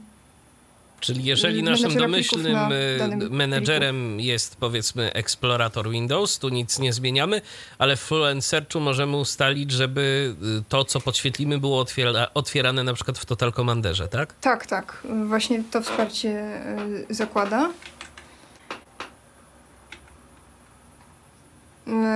[1.02, 7.42] Czyli jeżeli naszym domyślnym y, menedżerem jest powiedzmy eksplorator Windows, tu nic nie zmieniamy,
[7.78, 12.94] ale w Fluent Searchu możemy ustalić, żeby y, to, co podświetlimy, było otwiera otwierane na
[12.94, 14.34] przykład w Total Commanderze, tak?
[14.42, 15.04] Tak, tak.
[15.28, 16.62] Właśnie to wsparcie
[17.10, 17.70] zakłada.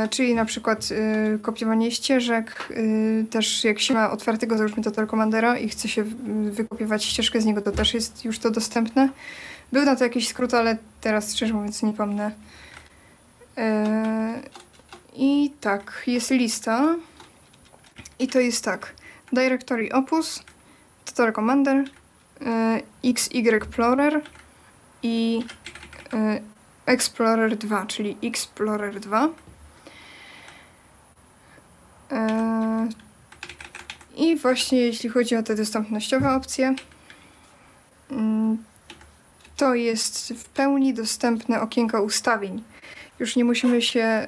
[0.09, 5.57] Czyli na przykład y, kopiowanie ścieżek, y, też jak się ma otwartego załóżmy Total Commandera
[5.57, 6.03] i chce się
[6.51, 9.09] wykopiować ścieżkę z niego, to też jest już to dostępne.
[9.71, 12.31] Był na to jakiś skrót, ale teraz szczerze mówiąc nie pomnę.
[13.57, 14.41] E,
[15.15, 16.95] I tak, jest lista.
[18.19, 18.93] I to jest tak.
[19.33, 20.43] Directory Opus,
[21.05, 21.83] Total Commander,
[23.03, 24.21] XY Explorer
[25.03, 25.43] i
[26.85, 29.44] Explorer 2, czyli Explorer 2.
[32.11, 32.89] E,
[34.17, 36.75] I właśnie jeśli chodzi o te dostępnościowe opcje,
[38.11, 38.57] mm,
[39.57, 42.63] to jest w pełni dostępne okienko ustawień.
[43.19, 44.25] Już nie musimy się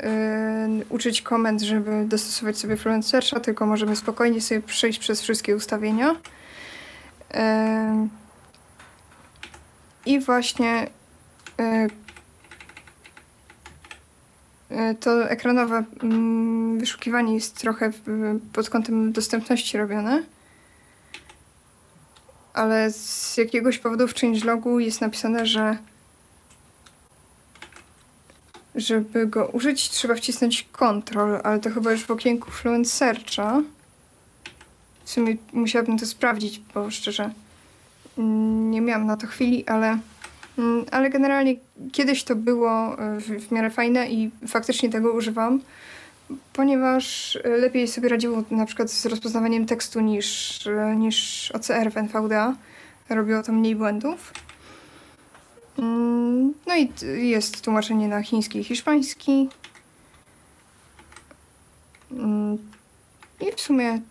[0.81, 5.55] y, uczyć komend, żeby dostosować sobie Fluent Searcha, tylko możemy spokojnie sobie przejść przez wszystkie
[5.55, 6.11] ustawienia.
[6.11, 6.15] Y,
[10.05, 10.87] I właśnie
[11.59, 12.06] y,
[14.99, 17.91] to ekranowe mm, wyszukiwanie jest trochę
[18.53, 20.23] pod kątem dostępności robione.
[22.57, 25.77] ale z jakiegoś powodu w changelogu jest napisane, że
[28.75, 33.61] żeby go użyć trzeba wcisnąć Ctrl, ale to chyba już w okienku Fluent Searcha.
[35.03, 37.31] W sumie musiałabym to sprawdzić, bo szczerze
[38.17, 39.99] mm, nie miałam na to chwili, ale,
[40.91, 41.55] ale generalnie
[41.91, 45.61] kiedyś to było e, w, w miarę fajne i faktycznie tego używam,
[46.53, 52.55] ponieważ lepiej sobie radziło na przykład z rozpoznawaniem tekstu niż, e, niż OCR w NVDA.
[53.09, 54.33] Robiło to mniej błędów.
[55.79, 56.89] Mm, no i
[57.29, 59.49] jest tłumaczenie na chiński i hiszpański.
[63.41, 64.01] I w sumie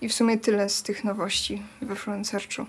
[0.00, 2.66] i w sumie tyle z tych nowości we Fluent Searchu.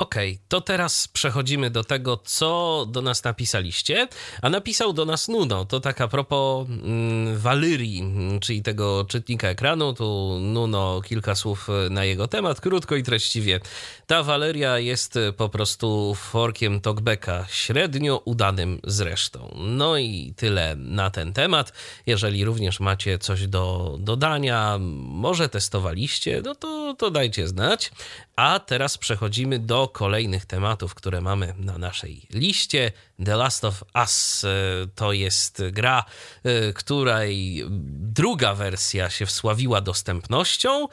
[0.00, 4.08] Okej, okay, to teraz przechodzimy do tego, co do nas napisaliście.
[4.42, 5.64] A napisał do nas Nuno.
[5.64, 8.04] To tak a propos mm, Valyrii,
[8.40, 9.92] czyli tego czytnika ekranu.
[9.92, 13.60] Tu Nuno kilka słów na jego temat, krótko i treściwie.
[14.06, 19.54] Ta Valeria jest po prostu forkiem talkbacka, średnio udanym zresztą.
[19.58, 21.72] No i tyle na ten temat.
[22.06, 27.92] Jeżeli również macie coś do dodania, może testowaliście, no to, to dajcie znać.
[28.36, 32.92] A teraz przechodzimy do kolejnych tematów, które mamy na naszej liście.
[33.24, 34.48] The Last of Us e,
[34.94, 36.04] to jest gra,
[36.44, 37.64] e, której
[37.98, 40.88] druga wersja się wsławiła dostępnością,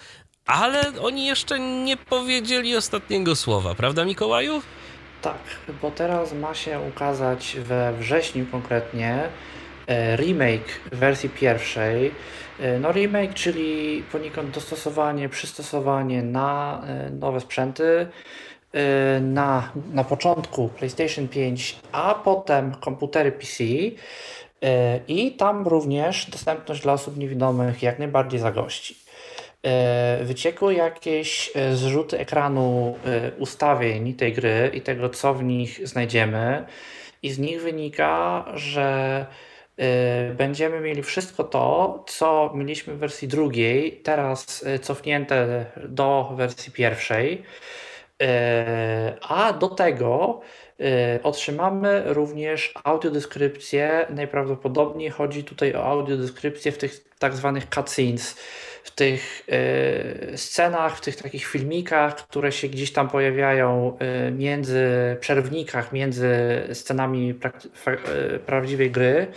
[0.45, 4.61] ale oni jeszcze nie powiedzieli ostatniego słowa, prawda Mikołaju?
[5.21, 5.41] Tak,
[5.81, 9.29] bo teraz ma się ukazać we wrześniu konkretnie
[9.87, 12.11] e, remake wersji pierwszej
[12.79, 18.07] no remake, czyli poniekąd dostosowanie, przystosowanie na nowe sprzęty,
[19.21, 23.63] na, na początku PlayStation 5, a potem komputery PC
[25.07, 28.95] i tam również dostępność dla osób niewidomych jak najbardziej zagości.
[30.21, 32.97] Wyciekły jakieś zrzuty ekranu
[33.37, 36.65] ustawień tej gry i tego, co w nich znajdziemy,
[37.23, 39.25] i z nich wynika, że
[39.79, 46.71] Y, będziemy mieli wszystko to, co mieliśmy w wersji drugiej, teraz y, cofnięte do wersji
[46.71, 47.43] pierwszej.
[48.23, 48.25] Y,
[49.21, 50.41] a do tego
[51.23, 54.05] otrzymamy również audiodeskrypcję.
[54.09, 58.35] Najprawdopodobniej chodzi tutaj o audiodeskrypcję w tych tak zwanych cutscenes,
[58.83, 59.47] w tych
[60.35, 63.97] scenach, w tych takich filmikach, które się gdzieś tam pojawiają
[64.31, 64.87] między
[65.19, 66.29] przerwnikach, między
[66.73, 67.39] scenami
[68.45, 69.27] prawdziwej gry.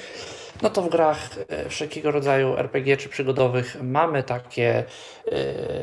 [0.62, 4.84] No to w grach e, wszelkiego rodzaju RPG czy przygodowych mamy takie e,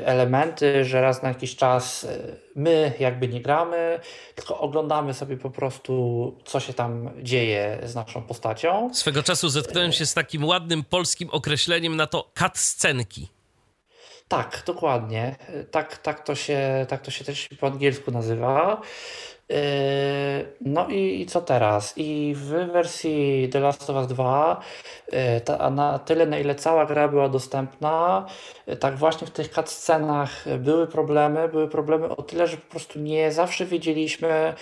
[0.08, 2.18] elementy, że raz na jakiś czas e,
[2.56, 4.00] my jakby nie gramy,
[4.36, 8.90] tylko oglądamy sobie po prostu, co się tam dzieje z naszą postacią.
[8.94, 13.28] Swego czasu zetknąłem się z takim ładnym polskim określeniem na to scenki.
[14.28, 15.36] Tak, dokładnie.
[15.72, 18.82] Tak, tak, to się, tak to się też po angielsku nazywa.
[19.50, 19.58] Yy,
[20.62, 21.94] no i, co teraz?
[21.98, 24.62] I w wersji The Last of Us 2,
[25.12, 28.26] yy, ta, na tyle na ile cała gra była dostępna,
[28.68, 31.50] yy, tak właśnie w tych cutscenach były problemy.
[31.50, 34.54] Były problemy o tyle, że po prostu nie zawsze wiedzieliśmy,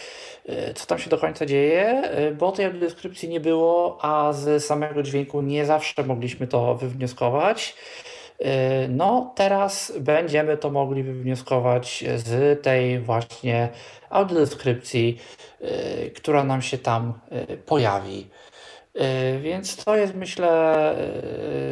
[0.76, 2.04] co tam się do końca dzieje,
[2.38, 7.76] bo tej deskrypcji nie było, a z samego dźwięku nie zawsze mogliśmy to wywnioskować.
[8.90, 13.70] No, teraz będziemy to mogli wywnioskować z tej właśnie
[14.10, 15.20] audiodeskrypcji,
[15.62, 17.14] y, która nam się tam
[17.52, 18.28] y, pojawi.
[18.96, 20.76] Y, więc to jest, myślę,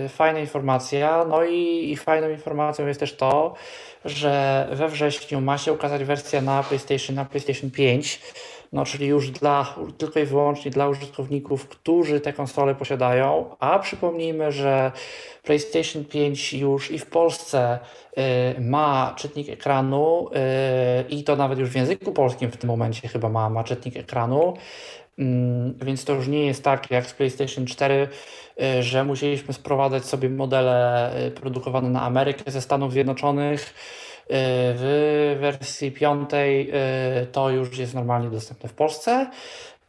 [0.10, 1.26] fajna informacja.
[1.26, 3.54] No i, i fajną informacją jest też to,
[4.06, 8.22] że we wrześniu ma się ukazać wersja na PlayStation, na PlayStation 5
[8.74, 14.52] no czyli już dla, tylko i wyłącznie dla użytkowników, którzy te konsole posiadają, a przypomnijmy,
[14.52, 14.92] że
[15.44, 17.80] PlayStation 5 już i w Polsce
[18.58, 23.08] y, ma czytnik ekranu y, i to nawet już w języku polskim w tym momencie
[23.08, 24.54] chyba ma, ma czytnik ekranu,
[25.20, 25.24] y,
[25.86, 28.08] więc to już nie jest tak jak z PlayStation 4,
[28.62, 33.74] y, że musieliśmy sprowadzać sobie modele y, produkowane na Amerykę ze Stanów Zjednoczonych,
[34.30, 39.28] w wersji piątej e, to już jest normalnie dostępne w Polsce.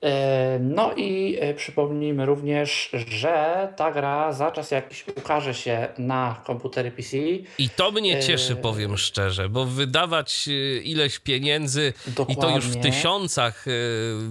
[0.04, 6.42] E, no i e, przypomnijmy również, że ta gra za czas jakiś ukaże się na
[6.46, 7.16] komputery PC.
[7.58, 12.34] I to mnie cieszy, powiem szczerze, bo wydawać e, ileś pieniędzy Dokładnie.
[12.34, 13.64] i to już w tysiącach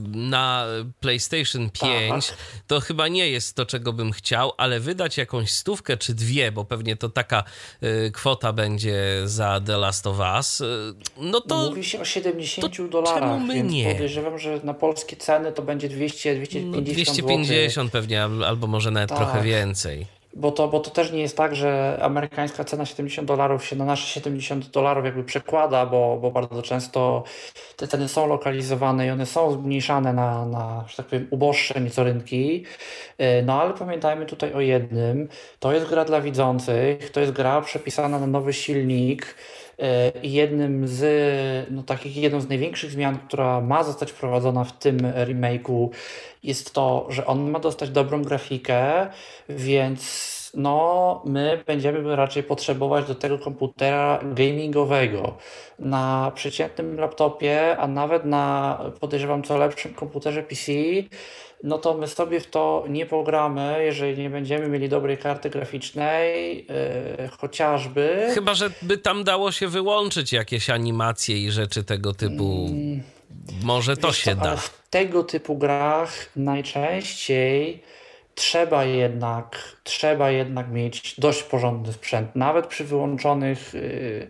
[0.07, 0.65] na
[0.99, 2.37] PlayStation 5, tak.
[2.67, 6.65] to chyba nie jest to, czego bym chciał, ale wydać jakąś stówkę czy dwie, bo
[6.65, 7.43] pewnie to taka
[8.13, 10.63] kwota będzie za The Last of Us,
[11.17, 11.55] no to...
[11.55, 13.91] Mówi się o 70 dolarach, więc nie?
[13.93, 19.09] podejrzewam, że na polskie ceny to będzie 200, 250 no 250 pewnie, albo może nawet
[19.09, 19.17] tak.
[19.17, 20.05] trochę więcej.
[20.35, 23.85] bo to, bo to też nie jest tak, że amerykańska cena 70 dolarów się na
[23.85, 27.23] nasze 70 dolarów jakby przekłada, bo, bo bardzo często
[27.77, 32.03] te ceny są lokalizowane i one są zmniejszane na, na że tak powiem, uboższe nieco
[32.03, 32.65] rynki.
[33.17, 35.29] E, no ale pamiętajmy tutaj o jednym,
[35.59, 39.35] to jest gra dla widzących, to jest gra przepisana na nowy silnik,
[40.23, 41.01] jednym z,
[41.71, 45.89] no takich, jedną z największych zmian, która ma zostać wprowadzona w tym remake'u,
[46.43, 49.07] jest to, że on ma dostać dobrą grafikę,
[49.49, 55.37] więc no, my będziemy raczej potrzebować do tego komputera gamingowego.
[55.79, 60.71] Na przeciętnym laptopie, a nawet na podejrzewam co lepszym komputerze PC,
[61.63, 66.55] no to my sobie w to nie pogramy, jeżeli nie będziemy mieli dobrej karty graficznej,
[67.19, 68.27] yy, chociażby.
[68.33, 72.65] Chyba, że by tam dało się wyłączyć jakieś animacje i rzeczy tego typu.
[72.67, 73.03] Hmm.
[73.63, 74.55] Może to się da.
[74.55, 77.83] w tego typu grach najczęściej
[78.35, 84.27] trzeba jednak, trzeba jednak mieć dość porządny sprzęt, nawet przy wyłączonych yy,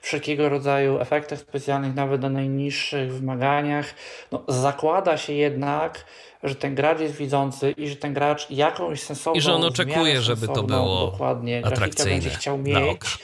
[0.00, 3.94] wszelkiego rodzaju efektach specjalnych, nawet na najniższych wymaganiach.
[4.32, 6.04] No, zakłada się jednak,
[6.44, 10.22] że ten gracz jest widzący i że ten gracz jakąś sensowną I że on oczekuje,
[10.22, 13.18] żeby to było dokładnie, atrakcyjne będzie chciał mieć.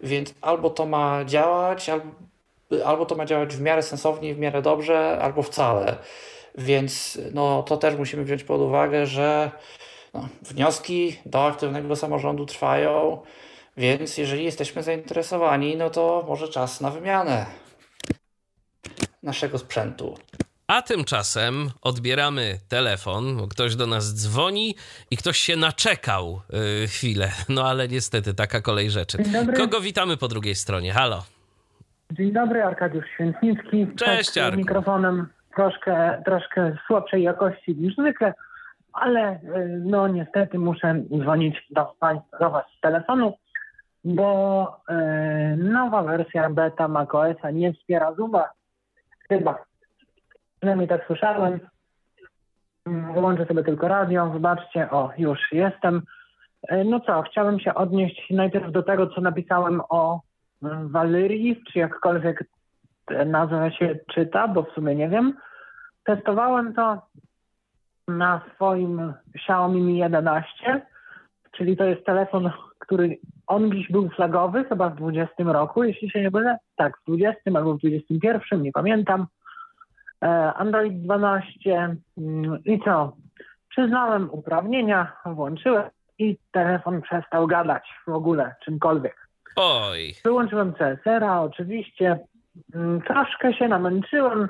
[0.00, 2.06] Więc albo to ma działać, albo,
[2.84, 5.96] albo to ma działać w miarę sensownie, w miarę dobrze, albo wcale.
[6.58, 9.50] Więc no, to też musimy wziąć pod uwagę, że
[10.14, 13.22] no, wnioski do aktywnego samorządu trwają,
[13.76, 17.46] więc jeżeli jesteśmy zainteresowani, no to może czas na wymianę
[19.22, 20.18] naszego sprzętu.
[20.68, 24.74] A tymczasem odbieramy telefon, bo ktoś do nas dzwoni
[25.10, 27.28] i ktoś się naczekał yy, chwilę.
[27.48, 29.18] No ale niestety taka kolej rzeczy.
[29.56, 30.92] Kogo witamy po drugiej stronie?
[30.92, 31.22] Halo.
[32.10, 33.86] Dzień dobry, Arkadiusz Świętnicki.
[33.96, 34.58] Cześć, Arku.
[34.58, 35.26] mikrofonem
[35.56, 38.34] troszkę, troszkę słabszej jakości niż zwykle,
[38.92, 39.40] ale y,
[39.84, 43.36] no niestety muszę dzwonić do Państwa do Was z telefonu,
[44.04, 48.44] bo y, nowa wersja beta macOSa nie wspiera Zooma.
[49.28, 49.73] Chyba.
[50.64, 51.60] Przynajmniej tak słyszałem.
[53.14, 56.02] Włączę sobie tylko radio, wybaczcie, o, już jestem.
[56.72, 60.20] Y, no co, chciałem się odnieść najpierw do tego, co napisałem o
[60.82, 62.44] Valerii, czy jakkolwiek
[63.26, 65.34] nazwa się czyta, bo w sumie nie wiem.
[66.04, 67.02] Testowałem to
[68.08, 70.86] na swoim Xiaomi Mi 11,
[71.52, 76.22] czyli to jest telefon, który on dziś był flagowy chyba w 20 roku, jeśli się
[76.22, 76.58] nie mylę.
[76.76, 79.26] Tak, w 20 albo w 21, nie pamiętam.
[80.24, 83.16] E, Android 12 mm, i co?
[83.68, 85.84] Przyznałem uprawnienia, włączyłem
[86.18, 89.28] i telefon przestał gadać w ogóle czymkolwiek.
[89.56, 90.14] Oj.
[90.24, 92.18] Wyłączyłem CSR-a oczywiście.
[92.74, 94.48] Mm, troszkę się namęczyłem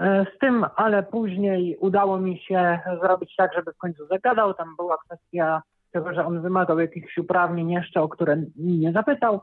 [0.00, 4.54] E, z tym, ale później udało mi się zrobić tak, żeby w końcu zagadał.
[4.54, 5.62] Tam była kwestia
[5.92, 9.40] tego, że on wymagał jakichś uprawnień jeszcze, o które nie zapytał.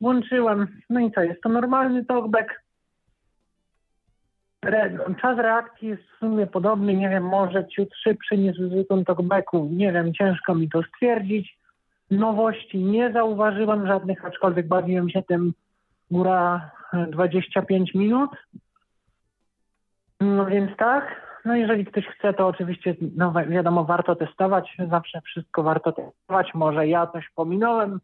[0.00, 2.62] Włączyłem, no i co, jest to normalny talkback.
[5.20, 9.68] Czas reakcji jest w sumie podobny, nie wiem, może ciut szybszy niż w zwykłym talkbacku,
[9.72, 11.58] nie wiem, ciężko mi to stwierdzić.
[12.10, 15.52] Nowości nie zauważyłem żadnych, aczkolwiek bawiłem się tym
[16.10, 16.70] góra
[17.10, 18.30] 25 minut.
[20.20, 21.28] No więc tak.
[21.44, 24.76] No jeżeli ktoś chce, to oczywiście, no wiadomo, warto testować.
[24.90, 26.54] Zawsze wszystko warto testować.
[26.54, 28.00] Może ja coś pominąłem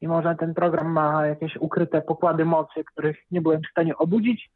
[0.00, 4.50] i może ten program ma jakieś ukryte pokłady mocy, których nie byłem w stanie obudzić.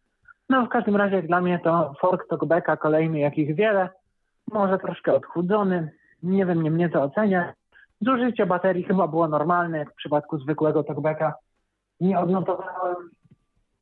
[0.51, 3.89] No w każdym razie dla mnie to fork talkbacka kolejny, jakich wiele.
[4.53, 5.93] Może troszkę odchudzony.
[6.23, 7.53] Nie wiem, nie mnie to ocenia.
[8.01, 11.35] Zużycie baterii chyba było normalne, jak w przypadku zwykłego talkbacka.
[12.01, 12.97] Nie odnotowałem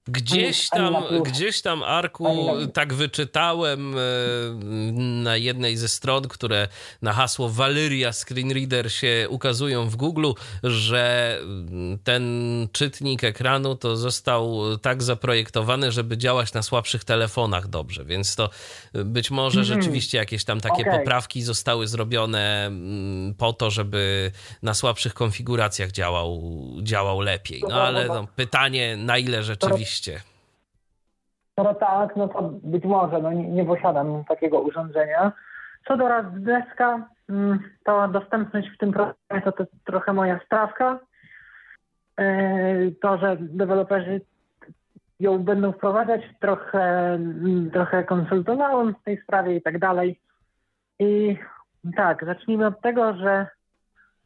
[0.08, 4.00] Gdzieś tam, gdzieś tam, Arku, tak wyczytałem e,
[5.22, 6.68] na jednej ze stron, które
[7.02, 10.32] na hasło Valeria Screen Reader się ukazują w Google,
[10.62, 11.38] że
[12.04, 12.22] ten
[12.72, 18.50] czytnik ekranu to został tak zaprojektowany, żeby działać na słabszych telefonach dobrze, więc to
[18.92, 19.80] być może mhm.
[19.80, 20.98] rzeczywiście jakieś tam takie okay.
[20.98, 24.32] poprawki zostały zrobione mm, po to, żeby
[24.62, 26.42] na słabszych konfiguracjach działał,
[26.82, 27.62] działał lepiej.
[27.68, 30.28] No ale no, pytanie, na ile rzeczywiście Oczywiście.
[31.56, 35.32] No tak, no to być może, no nie, nie posiadam takiego urządzenia.
[35.88, 40.98] Co do raz deska, mm, to dostępność w tym programie to, to trochę moja strawka.
[42.16, 44.20] E, to, że deweloperzy
[45.20, 50.20] ją będą wprowadzać, trochę, mm, trochę konsultowałem w tej sprawie i tak dalej.
[50.98, 51.36] I
[51.96, 53.46] tak, zacznijmy od tego, że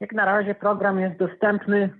[0.00, 1.90] jak na razie program jest dostępny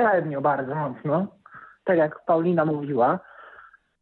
[0.00, 1.26] średnio bardzo mocno,
[1.84, 3.18] tak jak Paulina mówiła.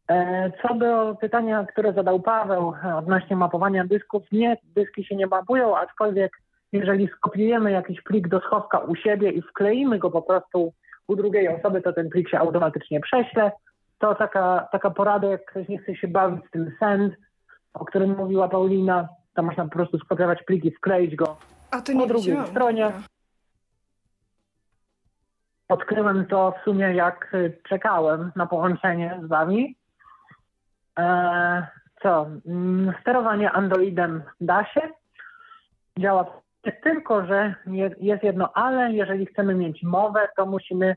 [0.09, 5.77] E, co do pytania, które zadał Paweł odnośnie mapowania dysków, nie, dyski się nie mapują,
[5.77, 6.31] aczkolwiek
[6.71, 10.73] jeżeli skopiujemy jakiś plik do schowka u siebie i wkleimy go po prostu
[11.07, 13.51] u drugiej osoby, to ten plik się automatycznie prześle.
[13.99, 17.13] To taka, taka porada, jak ktoś nie chce się bawić z tym send,
[17.73, 21.37] o którym mówiła Paulina, to można po prostu skopiować plik i wkleić go
[21.71, 22.91] A to po nie drugiej stronie.
[25.69, 29.75] Odkryłem to w sumie jak y, czekałem na połączenie z wami.
[30.99, 31.67] E,
[32.01, 32.27] co?
[32.47, 34.81] Mm, Sterowanie Androidem da się.
[35.99, 36.25] Działa
[36.83, 38.91] tylko, że je- jest jedno ale.
[38.91, 40.95] Jeżeli chcemy mieć mowę, to musimy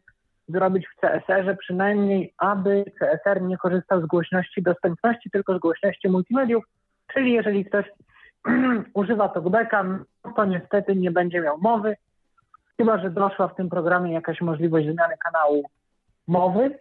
[0.49, 6.65] zrobić w CSR-ze przynajmniej, aby CSR nie korzystał z głośności dostępności, tylko z głośności multimediów.
[7.15, 7.86] Czyli jeżeli ktoś
[8.94, 9.85] używa talkbacka,
[10.36, 11.97] to niestety nie będzie miał mowy,
[12.77, 15.62] chyba że doszła w tym programie jakaś możliwość zmiany kanału
[16.27, 16.78] mowy.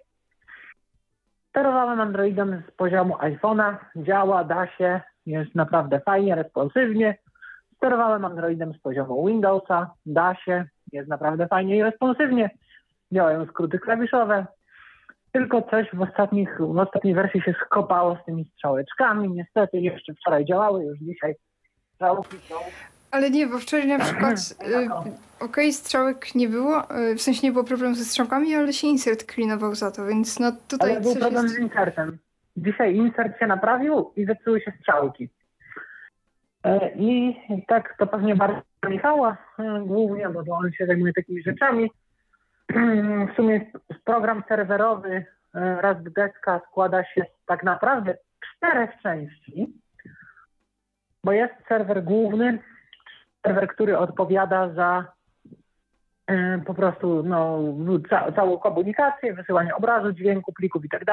[1.49, 7.17] Sterowałem Androidem z poziomu iPhone'a, działa, da się, jest naprawdę fajnie, responsywnie.
[7.75, 12.49] Sterowałem Androidem z poziomu Windowsa, da się, jest naprawdę fajnie i responsywnie.
[13.11, 14.45] Działają skróty klawiszowe.
[15.31, 19.29] Tylko coś w, ostatnich, w ostatniej wersji się skopało z tymi strzałeczkami.
[19.29, 21.35] Niestety jeszcze wczoraj działały, już dzisiaj.
[23.11, 27.51] Ale nie, bo wczoraj na przykład y, okej, strzałek nie było, y, w sensie nie
[27.51, 31.15] było problemu ze strzałkami, ale się insert cleanował za to, więc no tutaj Ale był
[31.15, 31.55] problem jest...
[31.55, 32.17] z insertem.
[32.57, 35.29] Dzisiaj insert się naprawił i zepsuły się strzałki.
[36.63, 37.35] E, I
[37.67, 41.91] tak to pewnie bardzo Michała e, głównie, bo to on się zajmuje takimi rzeczami.
[43.33, 43.71] W sumie
[44.03, 45.25] program serwerowy
[45.55, 48.17] e, Rust Deska składa się z tak naprawdę
[48.55, 49.73] czterech części,
[51.23, 52.59] bo jest serwer główny,
[53.43, 55.05] serwer, który odpowiada za
[56.27, 57.59] e, po prostu no,
[58.09, 61.05] ca całą komunikację, wysyłanie obrazu, dźwięku, plików i tak.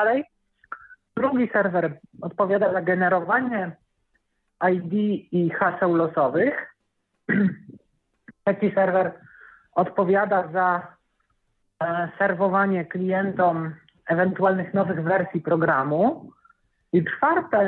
[1.16, 3.76] Drugi serwer odpowiada za generowanie
[4.72, 4.92] ID
[5.32, 6.74] i haseł losowych.
[8.44, 9.12] Trzeci serwer
[9.72, 10.86] odpowiada za
[11.82, 13.74] e, serwowanie klientom
[14.06, 16.32] ewentualnych nowych wersji programu.
[16.92, 17.58] I czwarta,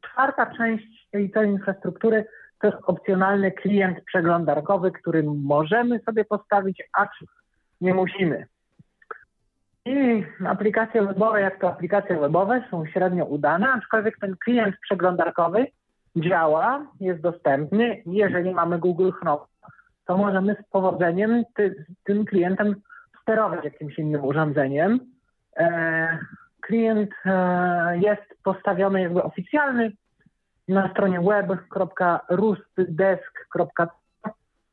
[0.00, 2.24] czwarta część tej infrastruktury
[2.60, 7.24] to jest opcjonalny klient przeglądarkowy, który możemy sobie postawić, acz
[7.80, 8.46] nie musimy.
[9.84, 15.66] I aplikacje webowe, jak to aplikacje webowe, są średnio udane, aczkolwiek ten klient przeglądarkowy
[16.16, 18.02] działa, jest dostępny.
[18.06, 19.44] Jeżeli mamy Google Chrome,
[20.06, 22.74] to możemy z powodzeniem ty, tym klientem
[23.22, 25.00] sterować jakimś innym urządzeniem.
[25.56, 26.18] E,
[26.60, 29.92] klient e, jest postawiony jakby oficjalny
[30.70, 33.88] na stronie web.rustdesk.com.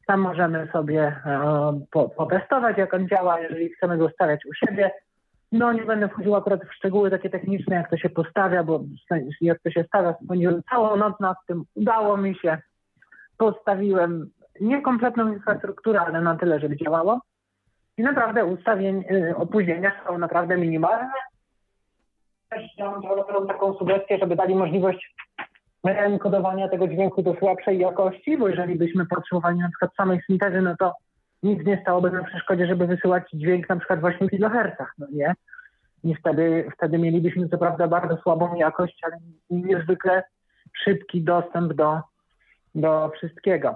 [0.08, 4.92] Tam możemy sobie e, po, potestować, jak on działa, jeżeli chcemy go stawiać u siebie.
[5.52, 8.80] No nie będę wchodził akurat w szczegóły takie techniczne, jak to się postawia, bo
[9.42, 11.64] jak to się stawia, spędziłem całą noc nad tym.
[11.76, 12.58] Udało mi się.
[13.38, 14.30] Postawiłem
[14.62, 17.22] nie kompletną infrastrukturę, ale na tyle, żeby działało.
[17.98, 18.56] I naprawdę
[19.12, 21.12] y, opóźnienia są naprawdę minimalne.
[22.50, 25.16] Też deweloperom taką sugestię, żeby dali możliwość
[25.84, 30.76] enkodowania tego dźwięku do słabszej jakości, bo jeżeli byśmy potrzebowali na przykład samej syntezy, no
[30.80, 30.94] to
[31.44, 35.34] nic nie stałoby na przeszkodzie, żeby wysyłać dźwięk na przykład w 8 kHz, no nie?
[36.04, 39.18] I wtedy, wtedy mielibyśmy co prawda bardzo słabą jakość, ale
[39.50, 40.24] niezwykle
[40.84, 42.02] szybki dostęp do,
[42.76, 43.76] do wszystkiego.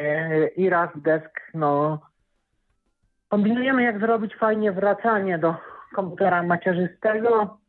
[0.00, 1.98] Yy, I raz desk, no
[3.28, 5.54] kombinujemy jak zrobić fajnie wracanie do
[5.94, 7.59] komputera macierzystego.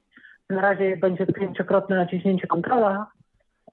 [0.52, 3.07] Na razie będzie pięciokrotne naciśnięcie kontrola,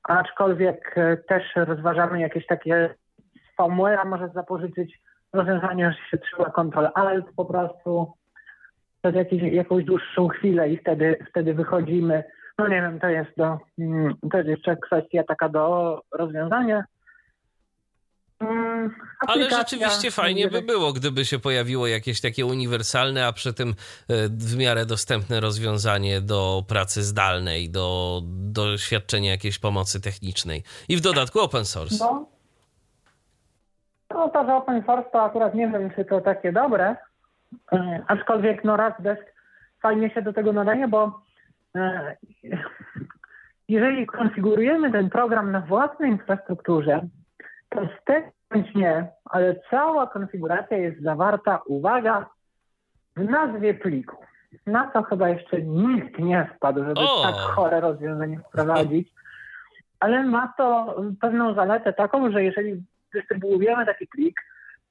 [0.02, 2.94] aczkolwiek e, też rozważamy jakieś takie
[3.34, 5.00] z firmware'a może zapożyczyć
[5.32, 8.12] rozwiązanie, że się trzyma Ctrl Alt po prostu
[9.02, 12.24] przez jakąś dłuższą chwilę i wtedy, wtedy wychodzimy.
[12.58, 16.84] No nie wiem, to jest do, mm, to jest jeszcze kwestia taka do rozwiązania.
[18.40, 18.94] Mm,
[19.26, 23.74] Ale rzeczywiście fajnie by było, gdyby się pojawiło jakieś takie uniwersalne, a przy tym e,
[24.28, 30.62] w miarę dostępne rozwiązanie do pracy zdalnej, do, do świadczenia jakiejś pomocy technicznej.
[30.88, 31.96] I w dodatku open source.
[32.00, 32.26] No.
[34.10, 36.96] No to, że open source to akurat nie wiem, czy to takie dobre,
[37.72, 39.22] e, aczkolwiek no raz desk
[39.82, 41.20] fajnie się do tego nadaje, bo
[41.76, 42.16] e,
[43.68, 47.08] jeżeli konfigurujemy ten program na własnej infrastrukturze,
[47.68, 52.26] to z tego bądź nie, ale cała konfiguracja jest zawarta, uwaga,
[53.16, 54.16] w nazwie pliku.
[54.66, 57.22] Na co chyba jeszcze nikt nie wpadł, żeby O!
[57.22, 59.08] tak chore rozwiązanie wprowadzić.
[60.00, 62.82] Ale ma to pewną zaletę taką, że jeżeli
[63.14, 64.40] dystrybuujemy taki plik,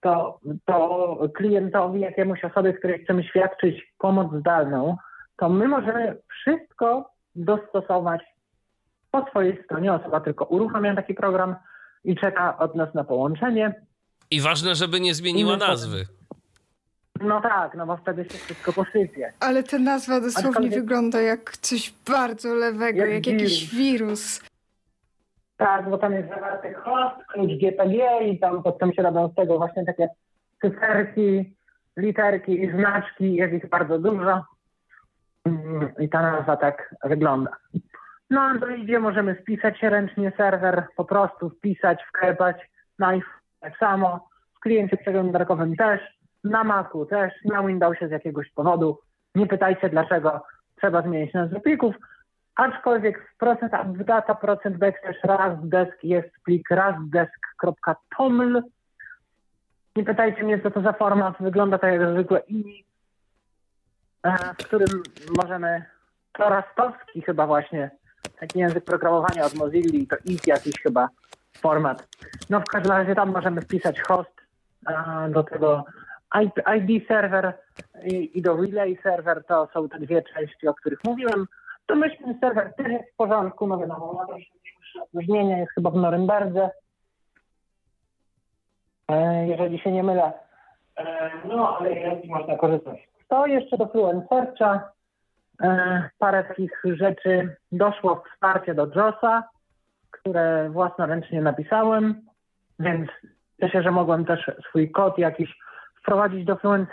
[0.01, 4.97] to, to klientowi, jakiemuś osobie, której chcemy świadczyć pomoc zdalną,
[5.37, 8.21] to my możemy wszystko dostosować
[9.11, 9.93] po swojej stronie.
[9.93, 11.55] Osoba tylko uruchamia taki program,
[12.07, 13.81] i czeka od nas na połączenie.
[14.31, 16.05] I ważne, żeby nie zmieniła nazwy.
[17.21, 19.34] No tak, no bo wtedy się wszystko posypie.
[19.39, 24.41] Ale ta nazwa dosłownie Aczkolwiek- wygląda jak coś bardzo lewego, Jak jak, jakiś wirus.
[25.57, 29.57] Tak, bo tam jest zawarty host, klucz GPG i tam potem się robią z tego
[29.57, 30.07] właśnie takie
[30.61, 31.55] cyferki,
[31.97, 34.43] literki i znaczki, jest ich bardzo dużo.
[35.45, 37.51] Mm, I ta nazwa tak wygląda.
[38.29, 42.57] No, Androidzie możemy wpisać ręcznie serwer, po prostu wpisać, wklepać,
[42.99, 46.01] na iPhone tak samo, w kliencie przeglądarkowym też,
[46.43, 48.99] na Macu też, na Windowsie z jakiegoś powodu.
[49.35, 50.43] Nie pytajcie dlaczego
[50.75, 51.95] trzeba zmienić nazwę plików,
[52.55, 58.63] aczkolwiek procent updata, procent backslash rasdesk jest plik rasdesk.toml.
[59.95, 62.85] Nie pytajcie mnie, co to za format, wygląda tak jak zwykle INI,
[64.23, 65.03] e, w którym
[65.37, 65.85] możemy,
[66.39, 67.91] rastowski chyba właśnie,
[68.39, 71.09] taki język programowania od Mozilla, to ich jakiś chyba
[71.57, 72.07] format.
[72.49, 74.41] No w każdym razie tam możemy wpisać host
[74.85, 75.85] a, do tego
[76.77, 77.53] ID server
[78.03, 81.47] i, i do relay server, to są te dwie części, o których mówiłem.
[81.87, 85.95] Domyślny serwer też jest w porządku, no wiadomo, ma troszkę większe opóźnienie, jest chyba w
[85.95, 86.69] Norymberdze,
[89.07, 90.33] e, jeżeli się nie mylę.
[90.97, 93.07] E, no, ale jest i można korzystać.
[93.27, 94.97] To jeszcze do Fluent Searcha.
[95.63, 99.43] E, parę takich rzeczy doszło wsparcie do JOSa,
[100.11, 102.21] które własnoręcznie napisałem,
[102.79, 103.09] więc
[103.71, 105.57] się, że mogłem też swój kod jakiś
[105.99, 106.89] wprowadzić do Fluent.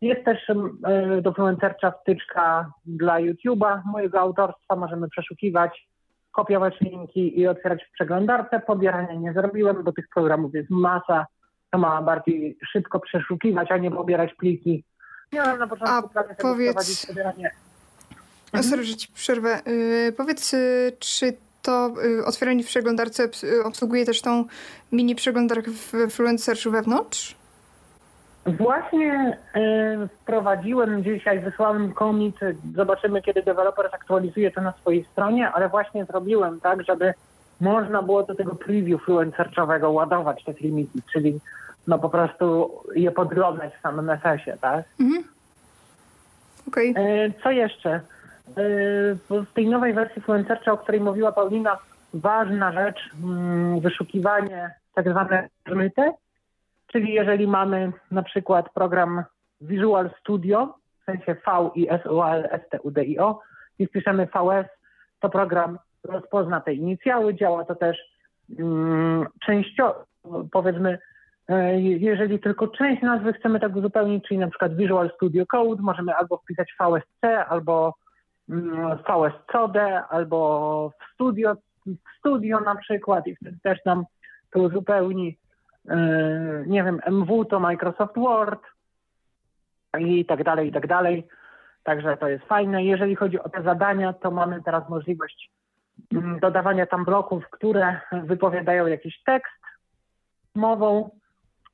[0.00, 1.60] Jest też e, do Fluent
[2.02, 4.76] wtyczka dla YouTube'a mojego autorstwa.
[4.76, 5.88] Możemy przeszukiwać,
[6.32, 8.60] kopiować linki i otwierać w przeglądarce.
[8.60, 11.26] Pobierania nie zrobiłem, bo tych programów jest masa.
[11.70, 14.84] To ma bardziej szybko przeszukiwać, a nie pobierać pliki.
[15.34, 17.06] Miałem na początku sobie powiedz-.
[18.52, 19.60] A sorry, że ci przerwę.
[19.66, 24.44] Yy, powiedz, y, czy to y, otwieranie w przeglądarce y, obsługuje też tą
[24.92, 27.36] mini przeglądarkę w Searchu wewnątrz?
[28.46, 32.36] Właśnie y, wprowadziłem dzisiaj, wysłałem commit,
[32.74, 37.14] zobaczymy kiedy deweloper zaktualizuje to na swojej stronie, ale właśnie zrobiłem tak, żeby
[37.60, 41.40] można było do tego preview Fluent Searchowego ładować te filmiki, czyli
[41.86, 44.84] no po prostu je podglądać w samym FS-ie, tak?
[46.68, 46.94] Okej.
[46.96, 47.90] E, Co jeszcze?
[47.90, 48.00] E,
[49.30, 51.78] W tej nowej wersji Fluent Searcha, o której mówiła Paulina,
[52.14, 56.12] ważna rzecz, mm, wyszukiwanie tak zwane zmyte,
[56.86, 59.24] czyli jeżeli mamy na przykład program
[59.60, 63.40] Visual Studio, w sensie V i S O L S T U D I O
[63.78, 64.66] i wpiszemy VS,
[65.20, 67.34] to program rozpozna te inicjały.
[67.34, 67.98] Działa to też
[68.58, 70.04] mm, częściowo,
[70.52, 70.98] powiedzmy,
[71.78, 76.36] Jeżeli tylko część nazwy chcemy tak uzupełnić, czyli na przykład Visual Studio Code, możemy albo
[76.36, 77.94] wpisać VSC, albo
[78.50, 81.54] mm, VSCode, albo w Studio,
[81.86, 84.04] w Studio na przykład i wtedy też nam
[84.50, 85.38] to uzupełni.
[85.88, 85.96] E,
[86.66, 88.60] Nie wiem, MW to Microsoft Word
[89.98, 91.28] i tak dalej, i tak dalej.
[91.82, 92.84] Także to jest fajne.
[92.84, 95.50] Jeżeli chodzi o te zadania, to mamy teraz możliwość
[96.12, 99.62] mm, dodawania tam bloków, które wypowiadają jakiś tekst
[100.54, 101.10] mową,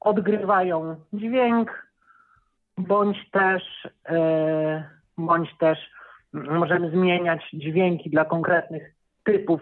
[0.00, 1.86] odgrywają dźwięk,
[2.78, 4.84] bądź też, e,
[5.18, 5.78] bądź też
[6.32, 8.94] możemy zmieniać dźwięki dla konkretnych
[9.24, 9.60] typów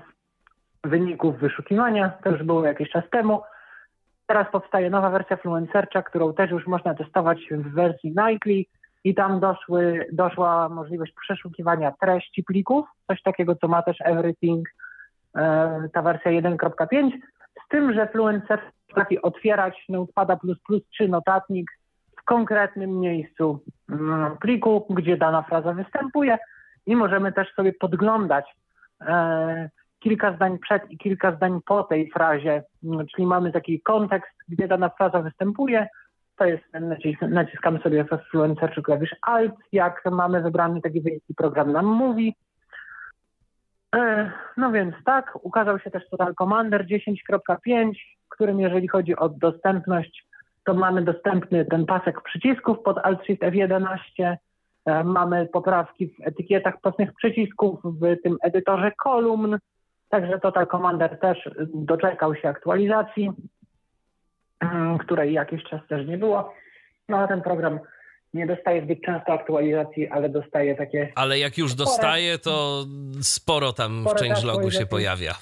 [0.84, 2.12] wyników wyszukiwania.
[2.24, 3.42] To już było jakiś czas temu.
[4.26, 8.64] Teraz powstaje nowa wersja Fluent Searcha, którą też już można testować w wersji Nightly
[9.04, 14.68] i tam doszły, doszła możliwość przeszukiwania treści plików, coś takiego, co ma też Everything,
[15.36, 17.12] e, ta wersja 1.5,
[17.64, 20.38] z tym, że Fluent Search potrafi otwierać Notepada++
[20.96, 21.70] czy notatnik
[22.20, 26.38] w konkretnym miejscu mm, pliku, gdzie dana fraza występuje
[26.86, 28.56] i możemy też sobie podglądać
[29.00, 34.32] e, kilka zdań przed i kilka zdań po tej frazie, Mm, czyli mamy taki kontekst,
[34.48, 35.88] gdzie dana fraza występuje,
[36.36, 41.22] to jest, nacis naciskamy sobie w Fluent Searchu klawisz Alt, jak mamy wybrany taki wynik
[41.28, 42.36] i program nam mówi.
[43.94, 49.28] E, No więc tak, ukazał się też Total Commander 10.5, w którym jeżeli chodzi o
[49.28, 50.26] dostępność,
[50.64, 53.98] to mamy dostępny ten pasek przycisków pod Alt Shift F11,
[54.86, 59.58] e, mamy poprawki w etykietach płatnych przycisków, w tym edytorze kolumn,
[60.08, 63.30] także Total Commander też doczekał się aktualizacji,
[64.60, 66.54] mm, której jakiś czas też nie było.
[67.08, 67.78] No a ten program
[68.34, 72.84] nie dostaje zbyt często aktualizacji, ale dostaje takie Ale jak już dostaje, to
[73.22, 75.34] sporo tam w changelogu się pojawia.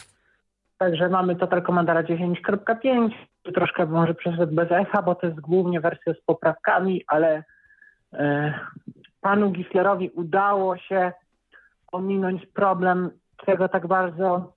[0.78, 3.10] Także mamy Total Commandera 10.5,
[3.54, 7.44] troszkę może przeszedł bez echa, bo to jest głównie wersja z poprawkami, ale
[8.12, 8.54] e,
[9.20, 11.12] panu Gislerowi udało się
[11.92, 14.52] ominąć problem, którego tak bardzo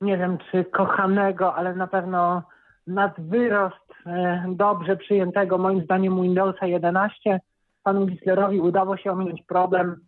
[0.00, 2.42] nie wiem czy kochanego, ale na pewno
[2.86, 7.40] nad wyrost e, dobrze przyjętego moim zdaniem Windowsa 11
[7.82, 10.00] panu Gislerowi udało się ominąć problem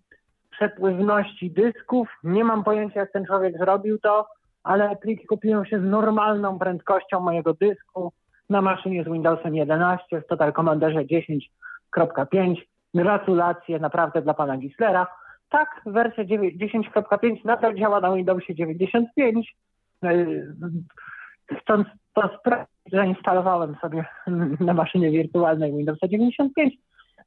[0.51, 2.09] przepływności dysków.
[2.25, 4.27] Nie mam pojęcia, jak ten człowiek zrobił to,
[4.65, 8.13] ale pliki kopiują się z normalną prędkością mojego dysku
[8.51, 12.55] na maszynie z Windowsem 11 w Total Commanderze 10.5.
[12.95, 15.07] Gratulacje naprawdę dla pana Gislera.
[15.51, 19.57] Tak, wersja 10.5 nadal działa na Windowsie 95.
[21.61, 24.05] Chcąc to sprawdzić, zainstalowałem sobie
[24.67, 26.75] na maszynie wirtualnej Windowsa 95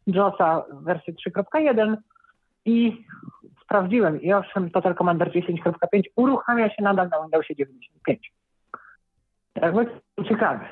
[0.08, 1.98] JOSa wersję 3.1
[2.66, 3.06] i
[3.66, 8.34] sprawdziłem i owszem, Total Commander 10.5 uruchamia się nadal na Windowsie 95.
[9.56, 9.88] Jakby
[10.30, 10.66] ciekawe.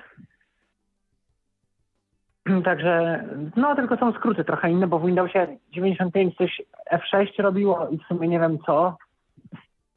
[2.66, 3.24] Także,
[3.56, 6.62] no tylko są skróty trochę inne, bo w Windowsie 95 coś
[6.92, 8.98] F6 robiło i w sumie nie wiem co.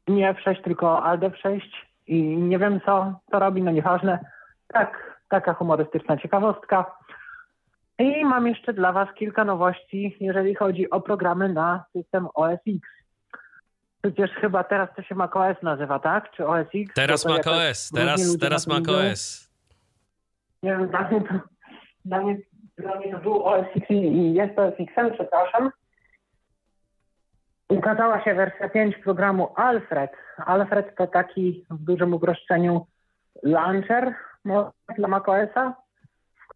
[0.07, 1.61] Nie F6, tylko Alt F6
[2.07, 4.19] i nie wiem co to robi, no nieważne.
[4.67, 6.97] Tak, taka humorystyczna ciekawostka.
[7.99, 12.79] I mam jeszcze dla Was kilka nowości, jeżeli chodzi o programy na system OS X.
[14.01, 16.31] Przecież chyba teraz to się macOS nazywa, tak?
[16.31, 16.93] Czy OS X?
[16.95, 19.51] Teraz macOS, teraz, teraz macOS.
[20.63, 21.33] Nie wiem, dla mnie, to,
[22.05, 22.37] dla, mnie,
[22.77, 25.71] dla mnie to był OS X i jest OS X, przepraszam.
[27.69, 30.11] Ukazała się wersja 5 programu Alfred.
[30.37, 32.87] Alfred to taki w dużym uproszczeniu
[33.43, 34.13] launcher
[34.97, 35.86] dla macOSa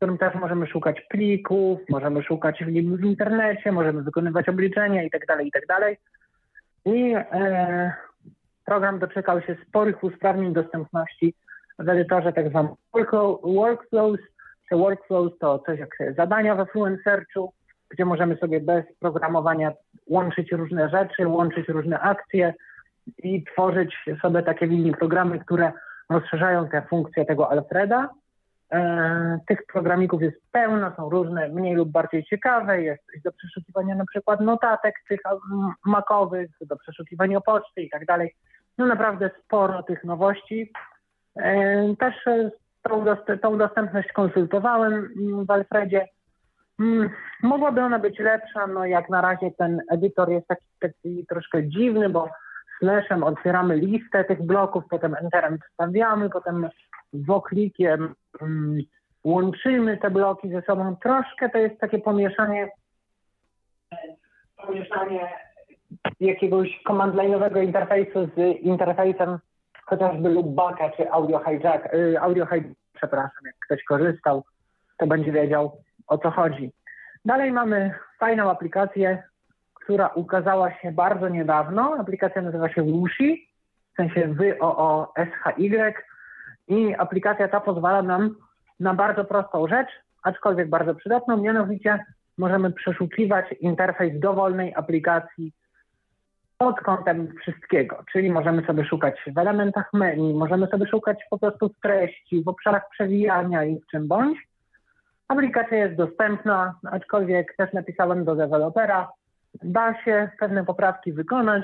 [0.02, 5.66] którym też możemy szukać plików, możemy szukać w internecie, możemy wykonywać obliczenia itd., tak itd.
[5.68, 5.96] Tak
[6.86, 7.94] I e,
[8.66, 11.34] program doczekał się sporych usprawnień dostępności
[11.80, 12.72] w edytorze tak zwanym
[13.44, 14.20] workflows.
[14.70, 17.54] Te workflows to coś jak zadania we Fluent Searchu,
[17.90, 19.72] gdzie możemy sobie bez programowania
[20.08, 22.54] łączyć różne rzeczy, łączyć różne akcje
[23.18, 25.72] i tworzyć sobie takie mini programy, które
[26.10, 28.10] rozszerzają te funkcje tego Alfreda.
[28.72, 32.82] E, tych programików jest pełno, są różne, mniej lub bardziej ciekawe.
[32.82, 35.20] Jest coś do przeszukiwania na przykład notatek tych
[35.86, 38.36] makowych, do przeszukiwania poczty i tak dalej.
[38.78, 40.72] No naprawdę sporo tych nowości.
[41.36, 42.16] E, też
[42.84, 43.06] tą,
[43.42, 45.10] tą dostępność konsultowałem
[45.48, 46.08] w Alfredzie.
[46.80, 47.10] Mm,
[47.44, 52.10] mogłaby ona być lepsza, no jak na razie ten edytor jest taki, taki troszkę dziwny,
[52.10, 52.30] bo
[52.80, 56.70] slashem otwieramy listę tych bloków, potem enterem wstawiamy, potem
[57.14, 58.78] woklikiem um,
[59.24, 60.96] łączymy te bloki ze sobą.
[60.96, 62.70] Troszkę to jest takie pomieszanie,
[64.58, 65.30] pomieszanie
[66.20, 69.40] jakiegoś command line'owego interfejsu z interfejsem
[69.86, 74.44] chociażby loopbacka czy audio hijack, y, audio hijack, przepraszam, jak ktoś korzystał,
[74.98, 75.78] to będzie wiedział
[76.08, 76.72] o co chodzi.
[77.26, 79.24] Dalej mamy fajną aplikację,
[79.74, 81.96] która ukazała się bardzo niedawno.
[82.00, 83.50] Aplikacja nazywa się Wushi,
[83.94, 85.96] w sensie W-O-O-S-H-Y.
[86.72, 88.36] I aplikacja ta pozwala nam
[88.80, 89.90] na bardzo prostą rzecz,
[90.24, 92.06] aczkolwiek bardzo przydatną, mianowicie
[92.38, 95.52] możemy przeszukiwać interfejs dowolnej aplikacji
[96.58, 101.70] pod kątem wszystkiego, czyli możemy sobie szukać w elementach menu, możemy sobie szukać po prostu
[101.70, 104.38] w treści, w obszarach przewijania i w czym bądź.
[105.28, 109.10] Aplikacja jest dostępna, aczkolwiek też napisałem do dewelopera,
[109.64, 111.64] da się pewne poprawki wykonać.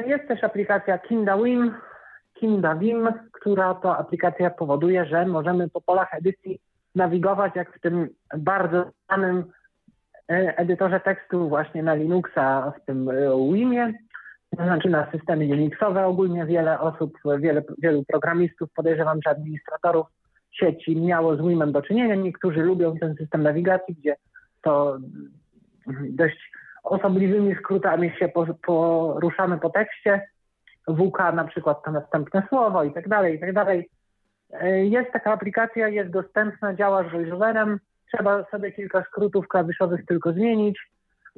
[0.07, 1.75] Jest też aplikacja KindaWim,
[2.35, 6.61] KindaWim, która to aplikacja powoduje, że możemy po polach edycji
[6.95, 8.09] nawigować jak w tym
[8.39, 9.45] bardzo znanym
[10.31, 13.13] e, edytorze tekstu właśnie na Linuxa, w tym e,
[13.53, 13.93] Wimie,
[14.57, 20.07] to znaczy na systemy Unixowe ogólnie wiele osób, wiele, wielu programistów, podejrzewam, że administratorów
[20.57, 22.15] sieci miało z WIM-em do czynienia.
[22.15, 24.17] Niektórzy lubią ten system nawigacji, gdzie
[24.63, 24.99] to
[26.11, 26.51] dość
[26.85, 28.29] osobliwymi skrótami się
[28.67, 30.29] poruszamy po tekście.
[30.89, 33.89] WK na przykład to następne słowo i tak dalej, i tak dalej.
[34.83, 37.81] Jest taka aplikacja, jest dostępna, działa z voiceoverem.
[38.13, 40.79] Trzeba sobie kilka skrótów klawiszowych tylko zmienić.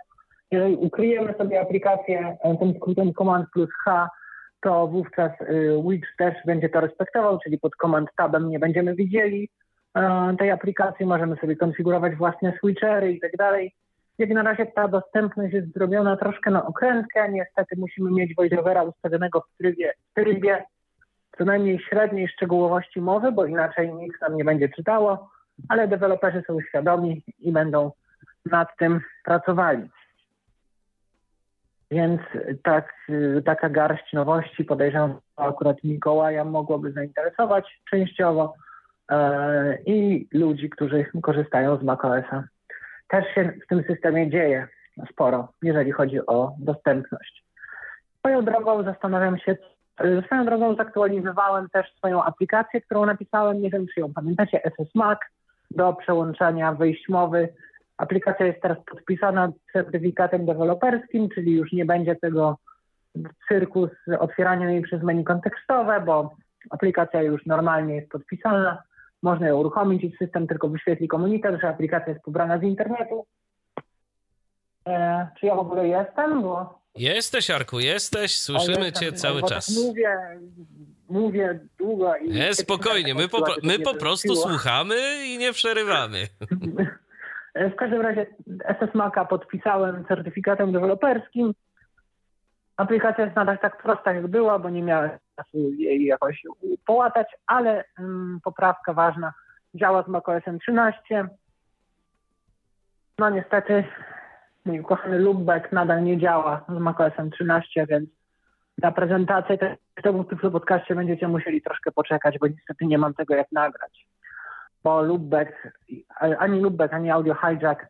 [0.51, 4.09] Jeżeli ukryjemy sobie aplikację e, tym skrótem Command plus H,
[4.61, 5.31] to wówczas
[5.89, 9.49] Wix też będzie to respektował, czyli pod Command Tabem nie będziemy widzieli
[10.39, 13.73] tej aplikacji, możemy sobie konfigurować własne switchery i tak dalej.
[14.17, 17.31] Jak na razie ta dostępność jest zrobiona troszkę na okrętkę.
[17.31, 20.63] Niestety musimy mieć voiceovera ustawionego w trybie, w trybie
[21.37, 25.29] co najmniej średniej szczegółowości mowy, bo inaczej nic nam nie będzie czytało,
[25.69, 27.91] ale deweloperzy są świadomi i będą
[28.45, 29.89] nad tym pracowali.
[31.91, 32.21] Więc
[32.63, 32.93] tak,
[33.45, 38.53] taka garść nowości, podejrzewam, akurat Mikołaja mogłoby zainteresować częściowo
[39.11, 42.43] e, i ludzi, którzy korzystają z macOSa
[43.07, 44.67] też się w tym systemie dzieje
[45.11, 47.43] sporo, jeżeli chodzi o dostępność.
[48.19, 49.57] Swoją drogą zastanawiam się,
[50.25, 55.19] swoją drogą zaktualizowałem też swoją aplikację, którą napisałem, nie wiem czy ją pamiętacie, SS Mac
[55.71, 57.49] do przełączania wyjść mowy.
[57.97, 62.57] Aplikacja jest teraz podpisana certyfikatem deweloperskim, czyli już nie będzie tego
[63.47, 66.35] cyrku z otwieraniem jej przez menu kontekstowe, bo
[66.69, 68.83] aplikacja już normalnie jest podpisana
[69.25, 73.25] można ją uruchomić i system tylko wyświetli komunikat, że aplikacja jest pobrana z internetu.
[74.87, 76.41] E, czy ja w ogóle jestem?
[76.41, 76.79] Bo...
[76.95, 79.65] Jesteś, Arku, jesteś, słyszymy cię cały bo czas.
[79.65, 80.17] Tak mówię,
[81.09, 82.29] mówię długo i...
[82.29, 84.95] Nie, spokojnie, my po, my po prostu słuchamy
[85.25, 86.27] i nie przerywamy.
[87.55, 91.53] W każdym razie SS Maca podpisałem certyfikatem deweloperskim.
[92.77, 96.43] Aplikacja jest nadal tak prosta, jak była, bo nie miałem czasu jej jakoś
[96.85, 99.33] połatać, ale um, poprawka ważna
[99.75, 101.27] działa z macOSem 13.
[103.19, 103.83] No niestety
[104.65, 108.09] mój ukochany loopback nadal nie działa z macOSem 13, więc
[108.77, 109.57] na prezentację
[110.03, 114.07] tego w tym podcaście będziecie musieli troszkę poczekać, bo niestety nie mam tego jak nagrać.
[114.85, 115.51] Bo loopback,
[116.19, 117.85] ani loopback, ani audio hijack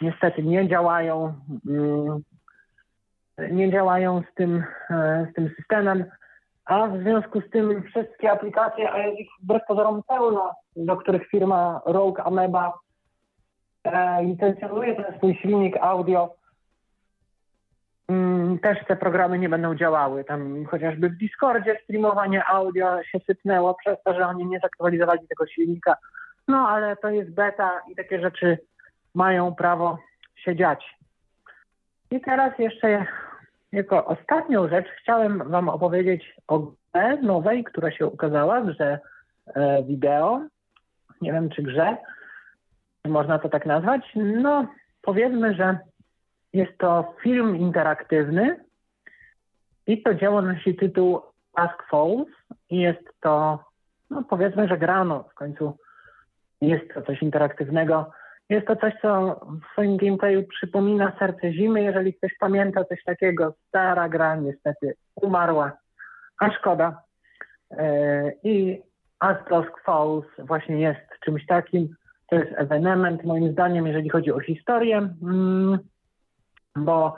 [0.00, 1.34] niestety nie działają,
[1.66, 2.22] mm,
[3.50, 6.04] nie działają z tym, e, z tym systemem
[6.64, 11.28] a w związku z tym wszystkie aplikacje, a jest ich wbrew pozorom pełno, do których
[11.28, 12.78] firma Rogue Ameba
[13.84, 16.34] e, licencjonuje ten swój silnik audio,
[18.08, 20.24] mm, też te programy nie będą działały.
[20.24, 25.46] Tam chociażby w Discordzie streamowanie audio się sypnęło przez to, że oni nie zaktualizowali tego
[25.46, 25.96] silnika.
[26.48, 28.58] No ale to jest beta i takie rzeczy
[29.14, 29.98] mają prawo
[30.36, 30.96] się dziać.
[32.10, 33.06] I teraz jeszcze
[33.72, 38.98] jako ostatnią rzecz chciałem Wam opowiedzieć o grze nowej, która się ukazała, grze
[39.54, 40.40] e, wideo.
[41.20, 41.96] Nie wiem, czy grze
[43.04, 44.12] można to tak nazwać.
[44.14, 44.66] No,
[45.02, 45.78] powiedzmy, że
[46.52, 48.64] jest to film interaktywny
[49.86, 51.22] i to dzieło nosi tytuł
[51.54, 52.28] Ask Falls
[52.70, 53.64] i jest to,
[54.10, 55.78] no powiedzmy, że grano w końcu.
[56.62, 58.10] Jest to coś interaktywnego.
[58.48, 61.82] Jest to coś, co w swoim gameplayu przypomina Serce Zimy.
[61.82, 65.72] Jeżeli ktoś pamięta coś takiego, stara gra niestety umarła,
[66.38, 67.02] a szkoda.
[67.70, 68.82] E, I
[69.18, 71.96] As Dusk Falls właśnie jest czymś takim.
[72.26, 75.78] To jest ewenement, moim zdaniem, jeżeli chodzi o historię, mm,
[76.76, 77.16] bo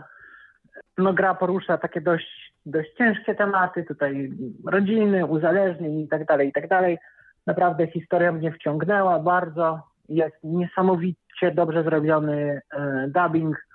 [0.99, 4.31] no, gra porusza takie dość, dość ciężkie tematy, tutaj
[4.67, 6.99] rodziny, uzależnień i tak dalej, i tak dalej.
[7.47, 9.81] Naprawdę historia mnie wciągnęła bardzo.
[10.09, 13.67] Jest niesamowicie dobrze zrobiony e, dubbing.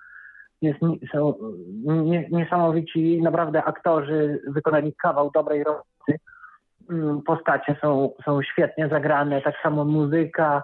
[0.62, 0.80] Jest,
[1.12, 1.34] są
[2.32, 6.20] niesamowici naprawdę aktorzy, wykonali kawał dobrej roboty.
[6.90, 10.64] Mm, postacie są, są świetnie zagrane, tak samo muzyka,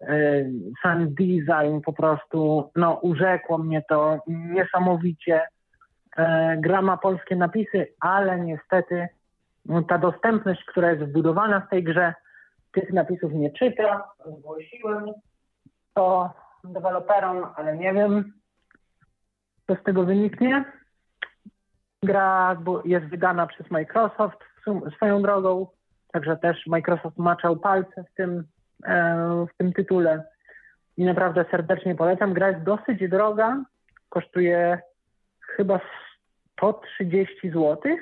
[0.00, 0.44] e,
[0.82, 5.42] sam design po prostu, no urzekło mnie to niesamowicie.
[6.16, 9.08] E, gra ma polskie napisy, ale niestety
[9.66, 12.14] no, ta dostępność, która jest wbudowana w tej grze,
[12.72, 14.10] tych napisów nie czyta.
[14.38, 15.12] Zgłosiłem
[15.94, 16.30] to
[16.64, 18.32] deweloperom, ale nie wiem,
[19.66, 20.64] co z tego wyniknie.
[22.02, 24.38] Gra jest wydana przez Microsoft
[24.96, 25.66] swoją drogą,
[26.12, 28.44] także też Microsoft maczał palce w tym,
[28.84, 30.24] e, w tym tytule
[30.96, 32.34] i naprawdę serdecznie polecam.
[32.34, 33.64] Gra jest dosyć droga,
[34.08, 34.80] kosztuje
[35.40, 35.80] chyba
[36.52, 37.96] 130 zł,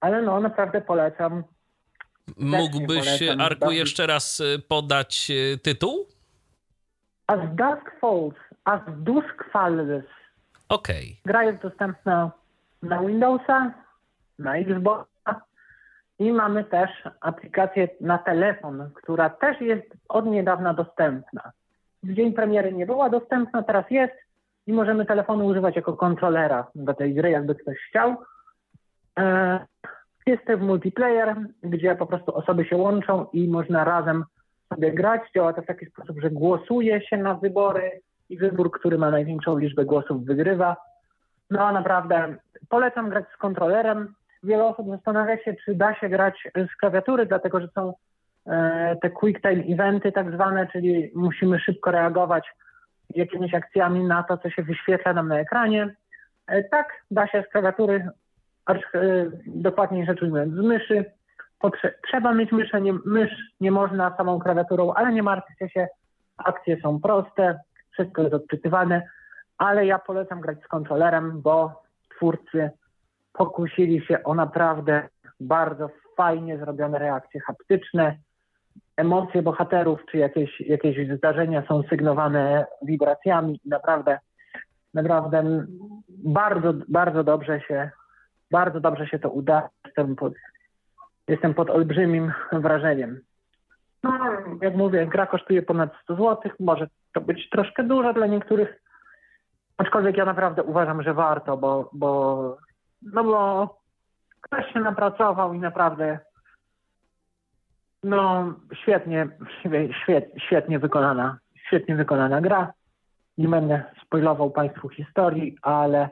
[0.00, 1.44] ale no naprawdę polecam.
[2.36, 6.06] Mógłbyś, Arku, jeszcze raz e, podać e, tytuł?
[7.26, 8.34] As Dusk Falls,
[8.64, 10.04] As Dusk Falls.
[10.68, 11.04] Okej.
[11.04, 11.32] Okay.
[11.32, 12.30] Gra jest dostępna
[12.82, 13.74] na Windowsa,
[14.38, 15.40] na Xboxa
[16.18, 16.90] i mamy też
[17.20, 21.52] aplikację na telefon, która też jest od niedawna dostępna.
[22.02, 24.14] W dzień premiery nie była dostępna, teraz jest
[24.66, 28.16] i możemy telefonu używać jako kontrolera do tej gry, jakby ktoś chciał.
[29.18, 29.66] E,
[30.26, 34.24] jest to multiplayer, gdzie po prostu osoby się łączą i można razem
[34.74, 35.22] sobie grać.
[35.34, 39.58] Działa to w taki sposób, że głosuje się na wybory i wybór, który ma największą
[39.58, 40.76] liczbę głosów, wygrywa.
[41.50, 42.36] No naprawdę
[42.68, 44.14] polecam grać z kontrolerem.
[44.42, 47.94] Wiele osób zastanawia się, czy da się grać z klawiatury, dlatego że są
[48.46, 52.44] e, te quick time eventy tak zwane, czyli musimy szybko reagować
[53.14, 55.94] jakimiś akcjami na to, co się wyświetla nam na ekranie.
[56.46, 58.08] E, tak, da się z klawiatury,
[59.46, 61.04] dokładniej rzecz ujmując, z myszy.
[61.64, 65.88] Potrze- trzeba mieć myszę, nie, mysz nie można samą klawiaturą, ale nie martwcie się,
[66.36, 67.60] akcje są proste,
[67.90, 69.02] wszystko jest odczytywane,
[69.58, 71.82] ale ja polecam grać z kontrolerem, bo
[72.16, 72.70] twórcy
[73.32, 75.08] pokusili się o naprawdę
[75.40, 78.18] bardzo fajnie zrobione reakcje haptyczne.
[78.96, 84.18] Emocje bohaterów czy jakieś, jakieś zdarzenia są sygnowane wibracjami i naprawdę,
[84.94, 85.66] naprawdę
[86.08, 87.90] bardzo, bardzo dobrze się,
[88.54, 89.68] bardzo dobrze się to uda.
[89.84, 90.32] Jestem pod,
[91.28, 93.20] jestem pod olbrzymim wrażeniem.
[94.02, 94.10] No,
[94.62, 98.82] jak mówię, gra kosztuje ponad 100 zł, może to być troszkę dużo dla niektórych,
[99.76, 102.08] aczkolwiek ja naprawdę uważam, że warto, bo, bo
[103.02, 103.78] no bo
[104.40, 106.18] ktoś się napracował i naprawdę
[108.02, 109.28] no świetnie,
[109.60, 112.72] świetnie, świetnie wykonana, świetnie wykonana gra.
[113.38, 116.08] Nie będę spoilował Państwu historii, ale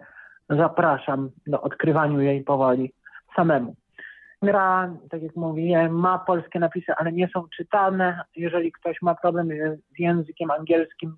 [0.57, 2.93] zapraszam do odkrywaniu jej powoli
[3.37, 3.74] samemu.
[4.43, 8.20] Gra, tak jak mówiłem, ma polskie napisy, ale nie są czytane.
[8.37, 9.49] Jeżeli ktoś ma problem
[9.97, 11.16] z językiem angielskim,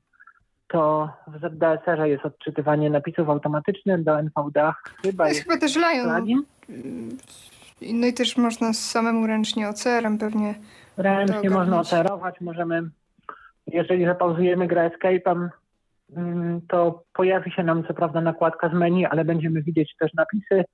[0.69, 4.75] to w ZDSR jest odczytywanie napisów automatycznych do NVDA.
[5.03, 6.17] Chyba jest, jest chyba też Lion.
[6.17, 6.43] plugin.
[7.93, 10.55] No i też można samemu ręcznie OCR-em pewnie.
[10.97, 12.83] Ręcznie można operować, możemy,
[13.67, 15.49] jeżeli zapauzujemy grę Escape'em,
[16.69, 20.65] to pojawi się nam co prawda nakładka z menu, ale będziemy widzieć też napisy.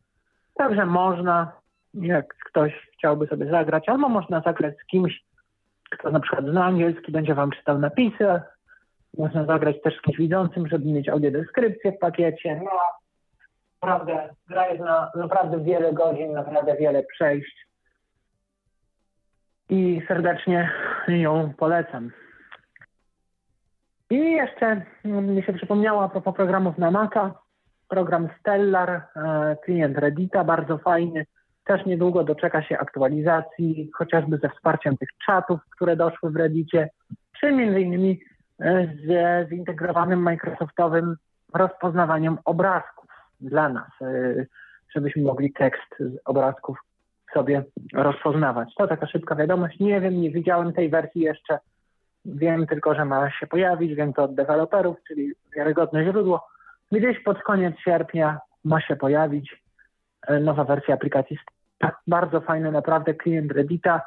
[0.54, 1.52] Także można,
[1.94, 5.20] jak ktoś chciałby sobie zagrać, albo można zagrać z kimś,
[5.90, 8.40] kto na przykład zna angielski, będzie wam czytał napisy.
[9.18, 12.60] Można zagrać też z kimś widzącym, żeby mieć audiodeskrypcję w pakiecie.
[12.64, 12.70] No,
[13.82, 17.70] naprawdę, gra jest na naprawdę wiele godzin, naprawdę wiele przejść
[19.70, 20.70] i serdecznie
[21.08, 22.10] ją polecam.
[24.10, 27.34] I jeszcze mm, mi się przypomniało a propos programów na Maca,
[27.88, 31.26] program Stellar, e, klient Reddita, bardzo fajny.
[31.64, 36.90] Też niedługo doczeka się aktualizacji, chociażby ze wsparciem tych czatów, które doszły w Reddicie,
[37.40, 38.20] czy między innymi
[38.60, 41.16] e, z zintegrowanym Microsoftowym
[41.54, 43.10] rozpoznawaniem obrazków
[43.40, 44.34] dla nas, e,
[44.94, 46.78] żebyśmy mogli tekst z obrazków
[47.34, 48.74] sobie rozpoznawać.
[48.74, 49.80] To taka szybka wiadomość.
[49.80, 51.58] Nie wiem, nie widziałem tej wersji jeszcze.
[52.24, 53.94] Wiem tylko, że ma się pojawić.
[53.94, 56.46] Wiem to od deweloperów, czyli wiarygodne źródło.
[56.92, 59.62] Gdzieś pod koniec sierpnia ma się pojawić
[60.26, 61.38] e, nowa wersja aplikacji.
[61.78, 64.00] Tak, Bardzo fajny, naprawdę klient Reddita.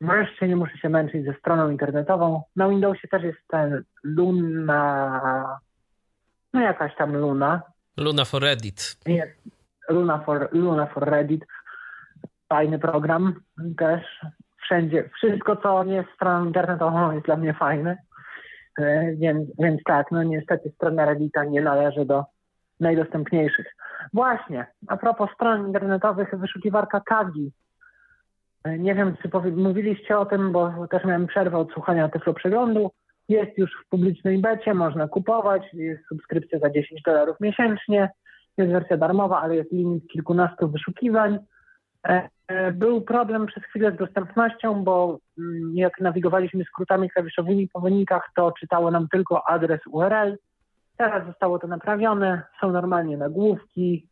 [0.00, 2.42] Wreszcie nie muszę się męczyć ze stroną internetową.
[2.56, 5.58] Na Windowsie też jest ten Luna,
[6.52, 7.62] no jakaś tam Luna,
[7.96, 8.96] Luna for Reddit.
[9.06, 9.32] jest
[9.88, 11.44] Luna for, Luna for Reddit.
[12.48, 13.34] Fajny program
[13.78, 14.20] też.
[14.68, 17.96] Wszędzie, wszystko co nie jest stroną internetową jest dla mnie fajne.
[18.78, 22.24] E, Więc, więc tak, no niestety strona Reddita nie należy do
[22.80, 23.66] najdostępniejszych.
[24.12, 27.52] Właśnie, a propos stron internetowych, wyszukiwarka Kagi.
[28.64, 32.90] E, Nie wiem, czy mówiliście o tym, bo też miałem przerwę od słuchania Tyflo Przeglądu.
[33.28, 38.10] Jest już w publicznej becie, można kupować, jest subskrypcja za 10 dolarów miesięcznie.
[38.58, 41.38] Jest wersja darmowa, ale jest limit kilkunastu wyszukiwań.
[42.06, 47.80] E, e, Był problem przez chwilę z dostępnością, bo mm, jak nawigowaliśmy skrótami klawiszowymi po
[47.80, 50.36] wynikach, to czytało nam tylko adres URL.
[50.96, 54.08] Teraz zostało to naprawione, są normalnie nagłówki,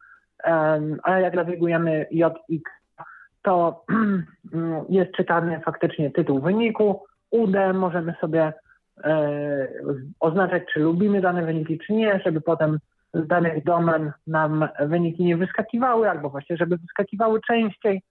[1.02, 2.70] ale jak nawigujemy JX,
[3.42, 3.84] to
[4.52, 7.04] mm, jest czytany faktycznie tytuł wyniku.
[7.30, 8.52] UD możemy sobie
[9.04, 9.68] e,
[10.20, 12.78] oznaczać, czy lubimy dane wyniki, czy nie, żeby potem
[13.24, 18.02] z danych domen nam wyniki nie wyskakiwały, albo właśnie, żeby wyskakiwały częściej.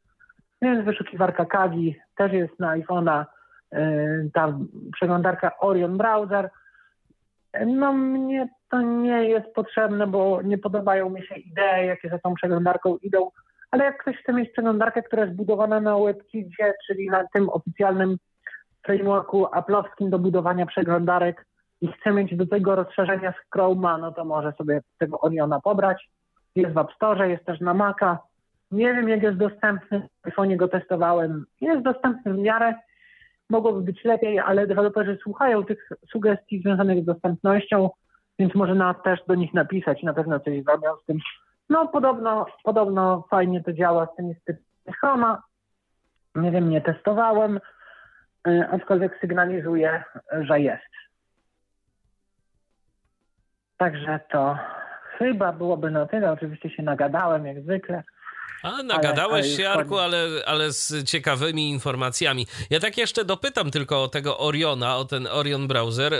[0.61, 3.25] Więc wyszukiwarka Kagi też jest na iPhone'a,
[3.71, 4.57] yy, ta
[4.93, 6.49] przeglądarka Orion Browser.
[7.65, 12.33] No mnie to nie jest potrzebne, bo nie podobają mi się idee, jakie za tą
[12.33, 13.31] przeglądarką idą,
[13.71, 18.17] ale jak ktoś chce mieć przeglądarkę, która jest budowana na WebKidzie, czyli na tym oficjalnym
[18.85, 21.45] frameworku Apple'owskim do budowania przeglądarek,
[21.81, 26.09] i chce mieć do tego rozszerzenia z Chroma, no to może sobie tego Oriona pobrać.
[26.55, 28.19] Jest w App Store, jest też na Maca.
[28.71, 30.07] Nie wiem, jak jest dostępny.
[30.25, 31.45] W iPhone'ie go testowałem.
[31.61, 32.73] Jest dostępny w miarę.
[33.49, 37.89] Mogłoby być lepiej, ale deweloperzy słuchają tych sugestii związanych z dostępnością,
[38.39, 40.03] więc może na, też do nich napisać.
[40.03, 41.17] Na pewno coś zrobią z tym.
[41.69, 44.35] No, podobno, podobno fajnie to działa z tymi
[44.99, 45.43] Chroma.
[46.35, 47.59] Nie wiem, nie testowałem,
[48.47, 50.03] y, aczkolwiek sygnalizuje,
[50.41, 50.94] że jest.
[53.77, 54.57] Także to
[55.17, 56.31] chyba byłoby na tyle.
[56.31, 58.03] Oczywiście się nagadałem jak zwykle.
[58.63, 62.47] A, nagadałeś się, Arku, ale, ale z ciekawymi informacjami.
[62.69, 66.13] Ja tak jeszcze dopytam tylko o tego Oriona, o ten Orion browser.
[66.13, 66.17] Y,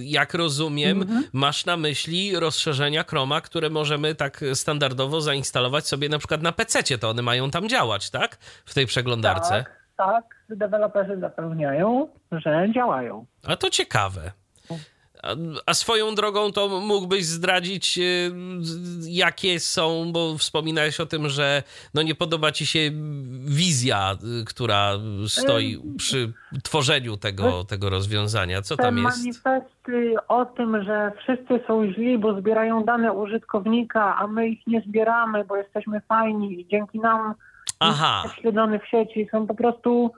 [0.00, 1.24] jak rozumiem, mhm.
[1.32, 6.98] masz na myśli rozszerzenia Chroma, które możemy tak standardowo zainstalować sobie na przykład na PC,
[6.98, 8.36] to one mają tam działać, tak?
[8.64, 9.64] W tej przeglądarce.
[9.64, 10.24] Tak, tak.
[10.48, 13.26] Deweloperzy zapewniają, że działają.
[13.46, 14.32] A to ciekawe.
[15.22, 15.34] A,
[15.66, 18.32] a, swoją drogą to mógłbyś zdradzić, y,
[19.08, 21.62] jakie są, bo wspominałeś o tym, że
[21.94, 22.90] no nie podoba ci się
[23.44, 24.92] wizja, y, która
[25.26, 26.32] stoi przy
[26.62, 28.62] tworzeniu tego, tego rozwiązania.
[28.62, 29.18] Co tam jest?
[29.18, 34.80] manifesty o tym, że wszyscy są źli, bo zbierają dane użytkownika, a my ich nie
[34.80, 37.34] zbieramy, bo jesteśmy fajni i dzięki nam
[37.80, 38.24] Aha.
[38.40, 40.12] śledzony w sieci są po prostu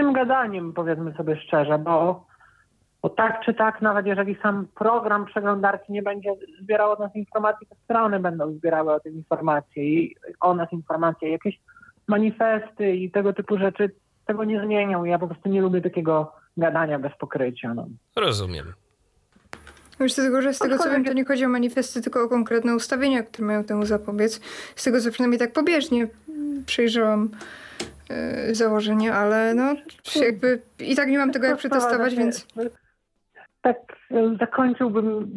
[0.00, 2.24] czym gadaniem, powiedzmy sobie szczerze, bo
[3.02, 6.30] bo tak czy tak, nawet jeżeli sam program przeglądarki nie będzie
[6.62, 11.30] zbierał od nas informacji, to strony będą zbierały o tym informacje i o nas informacje,
[11.30, 11.60] jakieś
[12.08, 13.90] manifesty i tego typu rzeczy
[14.26, 15.04] tego nie zmienią.
[15.04, 17.74] Ja po prostu nie lubię takiego gadania bez pokrycia.
[17.74, 17.86] No.
[18.16, 18.72] Rozumiem.
[20.00, 22.74] Już tego, że z tego co wiem, to nie chodzi o manifesty, tylko o konkretne
[22.74, 24.40] ustawienia, które mają temu zapobiec.
[24.76, 26.08] Z tego co przynajmniej tak pobieżnie
[26.66, 27.30] przejrzałam
[28.10, 29.74] yy, założenie, ale no
[30.16, 32.46] jakby i tak nie mam tego jak przetestować, więc
[33.62, 33.76] tak
[34.10, 35.36] e, zakończyłbym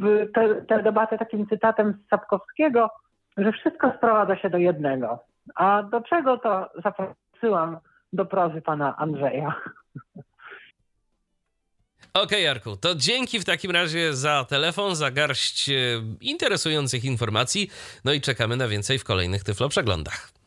[0.68, 2.90] tę debatę takim cytatem z Sapkowskiego,
[3.38, 5.20] że wszystko sprowadza się do jednego.
[5.56, 7.78] A do czego to zaprosiłam
[8.14, 9.56] do prozy pana Andrzeja?
[12.14, 15.74] Okej, okay, Jarku, to dzięki w takim razie za telefon, za garść e,
[16.22, 17.70] interesujących informacji.
[18.06, 20.43] No i czekamy na więcej w kolejnych Tyflo Przeglądach.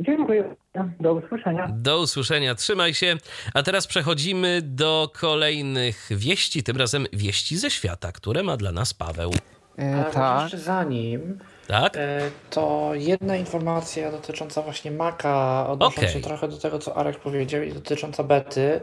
[0.00, 0.54] Dziękuję.
[1.00, 1.68] Do usłyszenia.
[1.72, 2.54] Do usłyszenia.
[2.54, 3.16] Trzymaj się.
[3.54, 8.94] A teraz przechodzimy do kolejnych wieści, tym razem wieści ze świata, które ma dla nas
[8.94, 9.30] Paweł.
[9.76, 10.42] E, tak.
[10.42, 11.96] Jeszcze zanim, tak?
[11.96, 16.12] E, to jedna informacja dotycząca właśnie Maca, odnosząca okay.
[16.12, 18.80] się trochę do tego, co Arek powiedział i dotycząca bety.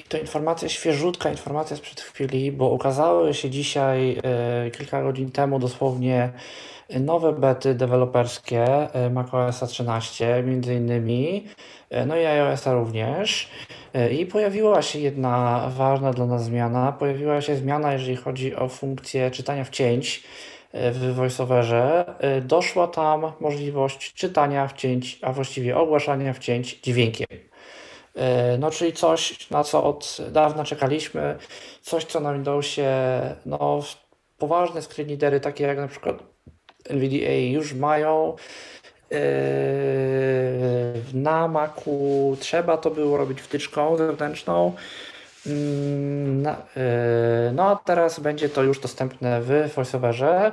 [0.00, 5.58] I to informacja świeżutka, informacja sprzed chwili, bo ukazały się dzisiaj, e, kilka godzin temu
[5.58, 6.32] dosłownie,
[6.88, 11.46] nowe bety deweloperskie e, macOS 13 między innymi,
[11.90, 13.48] e, no i iOS również.
[13.94, 16.92] E, I pojawiła się jedna ważna dla nas zmiana.
[16.92, 20.22] Pojawiła się zmiana, jeżeli chodzi o funkcję czytania wcięć
[20.72, 22.14] w VoiceOverze.
[22.42, 27.26] Doszła tam możliwość czytania wcięć, a właściwie ogłaszania wcięć dźwiękiem.
[28.58, 31.36] No, czyli coś, na co od dawna czekaliśmy,
[31.82, 32.90] coś, co na Windowsie,
[33.46, 33.80] no,
[34.38, 36.22] poważne screen takie jak na przykład
[36.88, 38.36] NVDA już mają.
[39.10, 39.18] Yy,
[41.14, 44.72] na Macu trzeba to było robić wtyczką zewnętrzną.
[45.46, 46.52] Mm, yy,
[47.52, 50.52] no a teraz będzie to już dostępne w VoiceOverze.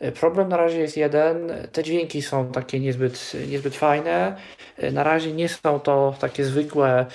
[0.00, 1.52] Yy, problem na razie jest jeden.
[1.72, 4.36] Te dźwięki są takie niezbyt, niezbyt fajne.
[4.92, 7.06] Na razie nie są to takie zwykłe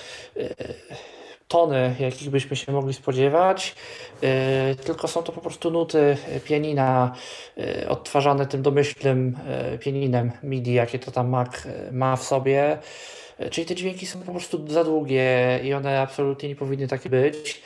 [1.50, 3.74] tony, jakich byśmy się mogli spodziewać,
[4.84, 7.14] tylko są to po prostu nuty pianina
[7.58, 11.50] e, odtwarzane tym domyślnym e, pianinem MIDI, jakie to tam Mac
[11.92, 12.78] ma w sobie.
[13.50, 17.62] Czyli te dźwięki są po prostu za długie i one absolutnie nie powinny takie być.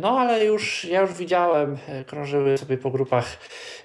[0.00, 3.38] No ale już ja już widziałem, krążyły sobie po grupach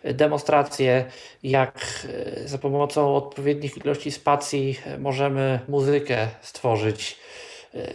[0.04, 1.06] demonstracje,
[1.44, 2.08] jak
[2.46, 7.18] za pomocą odpowiednich ilości spacji możemy muzykę stworzyć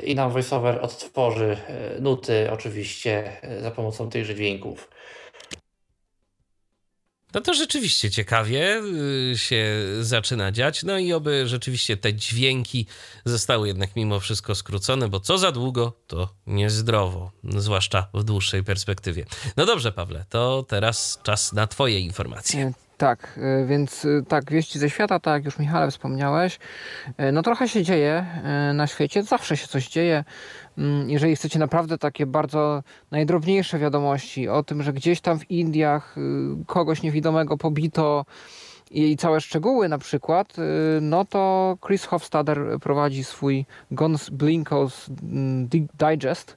[0.04, 4.88] i nam VoiceOver odtworzy e, nuty oczywiście e, za pomocą tychże dźwięków.
[7.34, 8.82] No to rzeczywiście ciekawie
[9.32, 9.64] y, się
[10.00, 10.82] zaczyna dziać.
[10.82, 12.86] No i oby rzeczywiście te dźwięki
[13.24, 19.24] zostały jednak mimo wszystko skrócone, bo co za długo, to niezdrowo, zwłaszcza w dłuższej perspektywie.
[19.56, 22.72] No dobrze, Pawle, to teraz czas na Twoje informacje.
[23.00, 26.58] Tak, y, więc y, tak, wieści ze świata, tak jak już Michale wspomniałeś,
[27.20, 28.26] y, no trochę się dzieje
[28.74, 30.24] na świecie, zawsze się coś dzieje.
[30.78, 36.14] Mm, jeżeli chcecie naprawdę takie bardzo najdrobniejsze wiadomości o tym, że gdzieś tam w Indiach
[36.66, 38.24] kogoś niewidomego pobito
[38.90, 40.56] i całe szczegóły na przykład,
[41.00, 45.68] no to Chris Hofstadter prowadzi swój Guns Blinkos mm,
[45.98, 46.56] Digest,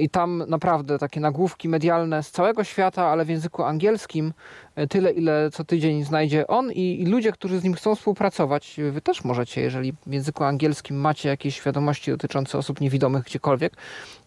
[0.00, 4.32] I tam naprawdę takie nagłówki medialne z całego świata, ale w języku angielskim,
[4.74, 8.80] e, tyle ile co tydzień znajdzie on i, i, ludzie, którzy z nim chcą współpracować.
[8.92, 13.72] Wy też możecie, jeżeli w języku angielskim macie jakieś wiadomości dotyczące osób niewidomych gdziekolwiek,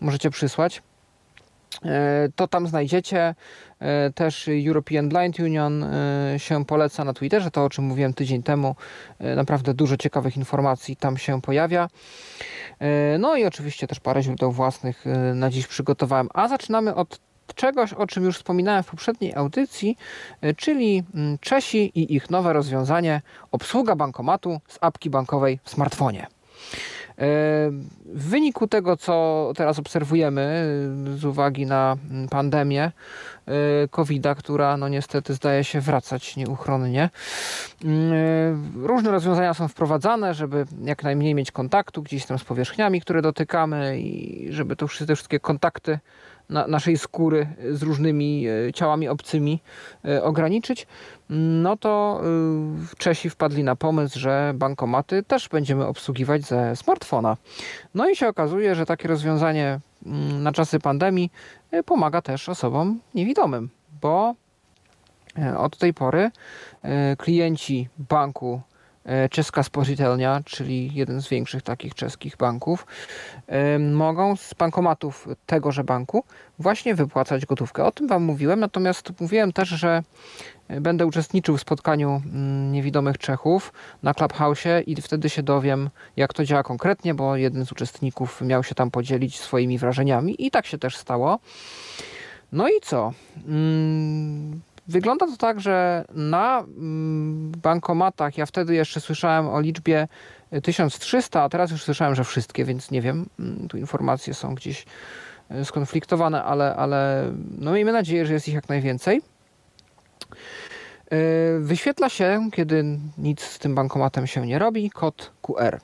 [0.01, 0.81] możecie przysłać.
[1.85, 3.35] E, to tam znajdziecie.
[4.15, 5.85] Też European Blind Union
[6.37, 8.75] się poleca na Twitterze, to o czym mówiłem tydzień temu.
[9.19, 11.87] Naprawdę dużo ciekawych informacji tam się pojawia.
[13.19, 16.29] No i oczywiście też parę źródeł własnych na dziś przygotowałem.
[16.33, 19.97] A zaczynamy od od czegoś, o czym już wspominałem w poprzedniej audycji,
[20.57, 23.21] czyli mm, Czesi i ich nowe rozwiązanie
[23.51, 26.27] obsługa bankomatu z apki bankowej w smartfonie.
[27.17, 30.65] W wyniku tego, co teraz obserwujemy
[31.15, 31.97] z uwagi na
[32.29, 32.91] pandemię
[33.91, 37.09] COVID-a, która no niestety zdaje się wracać nieuchronnie,
[38.75, 43.99] różne rozwiązania są wprowadzane, żeby jak najmniej mieć kontaktu gdzieś tam z powierzchniami, które dotykamy
[43.99, 45.99] i żeby to wszystkie, te wszystkie kontakty
[46.49, 49.59] na, naszej skóry z różnymi e, ciałami obcymi
[50.05, 50.87] e, ograniczyć,
[51.29, 57.37] no to e, Czesi wpadli na pomysł, że bankomaty też będziemy obsługiwać ze smartfona.
[57.93, 61.31] No i się okazuje, że takie rozwiązanie mm, na czasy pandemii
[61.85, 63.69] pomaga też osobom niewidomym,
[64.01, 64.35] bo
[65.57, 66.31] od tej pory
[67.17, 68.74] klienci banku E,
[69.31, 72.85] czeska Spożytelnia, czyli jeden z większych takich czeskich banków,
[73.47, 76.23] e, mogą z bankomatów tegoże banku
[76.59, 77.85] właśnie wypłacać gotówkę.
[77.85, 80.03] O tym Wam mówiłem, natomiast mówiłem też, że
[80.81, 83.73] będę uczestniczył w spotkaniu mm, niewidomych Czechów
[84.03, 88.63] na Clubhouse i wtedy się dowiem, jak to działa konkretnie, bo jeden z uczestników miał
[88.63, 91.39] się tam podzielić swoimi wrażeniami i tak się też stało.
[92.51, 93.13] No i co?
[94.87, 100.07] Wygląda to tak, że na mm, bankomatach, ja wtedy jeszcze słyszałem o liczbie
[100.63, 104.85] 1300, a teraz już słyszałem, że wszystkie, więc nie wiem, mm, tu informacje są gdzieś
[105.49, 109.21] e, skonfliktowane, ale, ale no miejmy nadzieję, że jest ich jak najwięcej.
[111.11, 111.17] E,
[111.59, 115.79] wyświetla się, kiedy nic z tym bankomatem się nie robi, kod QR.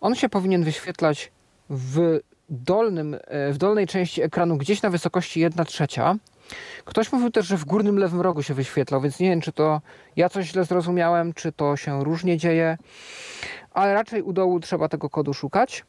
[0.00, 1.32] On się powinien wyświetlać
[1.70, 6.14] w, dolnym, e, w dolnej części ekranu, gdzieś na wysokości 1 trzecia.
[6.84, 9.80] Ktoś mówił też, że w górnym lewym rogu się wyświetlał, więc nie wiem, czy to
[10.16, 12.78] ja coś źle zrozumiałem, czy to się różnie dzieje,
[13.72, 15.84] ale raczej u dołu trzeba tego kodu szukać.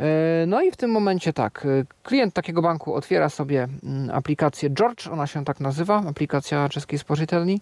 [0.00, 4.70] E, no i w tym momencie tak, e, klient takiego banku otwiera sobie mm, aplikację
[4.70, 7.60] George, ona się tak nazywa, aplikacja czeskiej spożytelni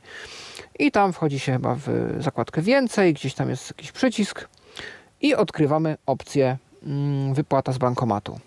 [0.79, 1.89] i tam wchodzi się chyba w
[2.19, 4.49] zakładkę więcej, gdzieś tam jest jakiś przycisk
[5.21, 8.39] i odkrywamy opcję mm, wypłata z bankomatu.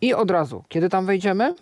[0.00, 1.54] I od razu, kiedy tam wejdziemy,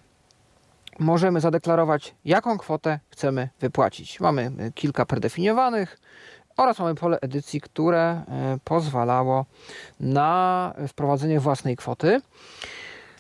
[0.99, 4.21] możemy zadeklarować, jaką kwotę chcemy wypłacić.
[4.21, 6.01] Mamy e, kilka predefiniowanych
[6.57, 8.23] oraz mamy pole edycji, które e,
[8.65, 9.47] pozwalało
[10.01, 12.21] na wprowadzenie własnej kwoty.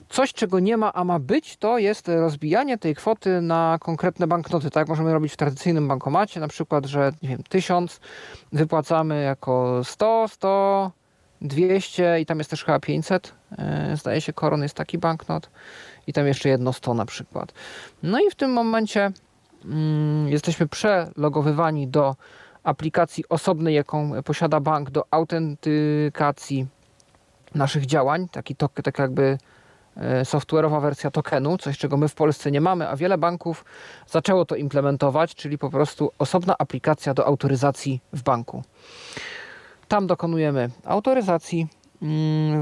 [0.08, 4.70] Coś, czego nie ma, a ma być, to jest rozbijanie tej kwoty na konkretne banknoty.
[4.70, 8.00] Tak możemy robić w tradycyjnym bankomacie, na przykład, że nie wiem, 1000
[8.52, 10.90] wypłacamy jako 100, 100,
[11.40, 13.34] 200 i tam jest też chyba 500.
[13.58, 15.50] E, zdaje się, koron jest taki banknot
[16.06, 17.52] i tam jeszcze jedno 100 na przykład.
[18.02, 19.12] No i w tym momencie
[19.64, 22.16] mm, jesteśmy przelogowywani do
[22.62, 26.66] aplikacji osobnej, jaką posiada bank do autentykacji
[27.54, 29.38] naszych działań, taki tok, tak jakby
[29.96, 33.64] e, software'owa wersja tokenu, coś czego my w Polsce nie mamy, a wiele banków
[34.06, 38.62] zaczęło to implementować, czyli po prostu osobna aplikacja do autoryzacji w banku.
[39.88, 41.68] Tam dokonujemy autoryzacji,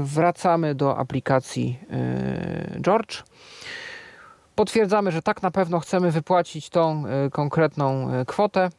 [0.03, 3.23] wracamy do aplikacji e, George
[4.55, 8.69] potwierdzamy, że tak na pewno chcemy wypłacić tą y, konkretną y, kwotę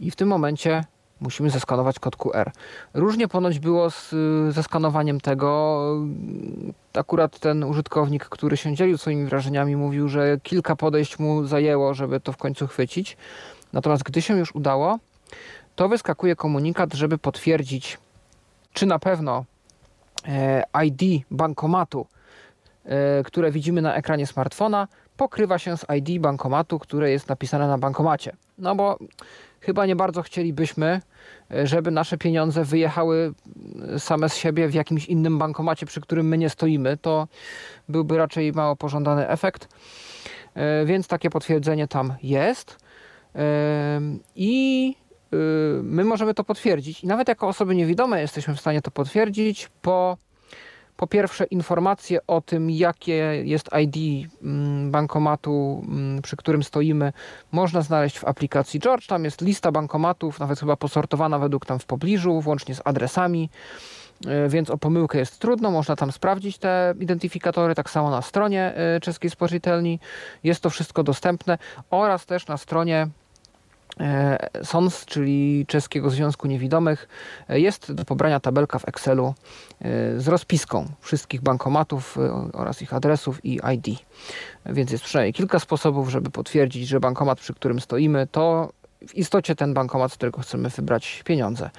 [0.00, 0.84] i w tym momencie
[1.20, 2.50] musimy zeskanować kod QR.
[2.94, 4.14] Różnie ponoć było z
[4.54, 5.86] zeskanowaniem tego.
[6.94, 12.20] Akurat ten użytkownik, który się dzielił swoimi wrażeniami, mówił, że kilka podejść mu zajęło, żeby
[12.20, 13.16] to w końcu chwycić.
[13.72, 14.98] Natomiast gdy się już udało,
[15.76, 17.98] to wyskakuje komunikat, żeby potwierdzić,
[18.76, 19.44] czy na pewno
[20.28, 22.06] e, ID bankomatu
[22.86, 27.78] E, które widzimy na ekranie smartfona, pokrywa się z ID bankomatu, które jest napisane na
[27.78, 28.36] bankomacie.
[28.58, 28.98] No bo
[29.60, 31.00] chyba nie bardzo chcielibyśmy,
[31.50, 33.34] e, żeby nasze pieniądze wyjechały
[33.94, 36.96] e, same z siebie w jakimś innym bankomacie, przy którym my nie stoimy.
[36.96, 37.28] To
[37.88, 39.68] byłby raczej mało pożądany efekt.
[40.84, 42.76] Więc takie potwierdzenie tam jest.
[44.36, 44.94] I
[45.82, 47.04] my możemy to potwierdzić.
[47.04, 50.16] I nawet jako osoby niewidome jesteśmy w stanie to potwierdzić po
[50.96, 57.12] po pierwsze informacje o tym, jakie jest ID mm, bankomatu, mm, przy którym stoimy,
[57.52, 59.06] można znaleźć w aplikacji George.
[59.06, 63.50] Tam jest lista bankomatów, nawet chyba posortowana według tam w pobliżu, włącznie z adresami
[64.26, 68.74] e, więc o pomyłkę jest trudno, można tam sprawdzić te identyfikatory, tak samo na stronie
[68.76, 70.00] e, czeskiej spożytelni
[70.44, 71.58] jest to wszystko dostępne
[71.90, 73.08] oraz też na stronie
[74.62, 77.08] SONS, czyli Czeskiego Związku Niewidomych,
[77.48, 79.34] e, jest do pobrania tabelka w Excelu
[79.80, 82.18] e, z rozpiską wszystkich bankomatów
[82.52, 83.98] oraz ich adresów i ID.
[84.66, 88.72] Więc jest przynajmniej kilka sposobów, żeby potwierdzić, że bankomat, przy którym stoimy, to
[89.08, 91.70] w istocie ten bankomat, z którego chcemy wybrać pieniądze.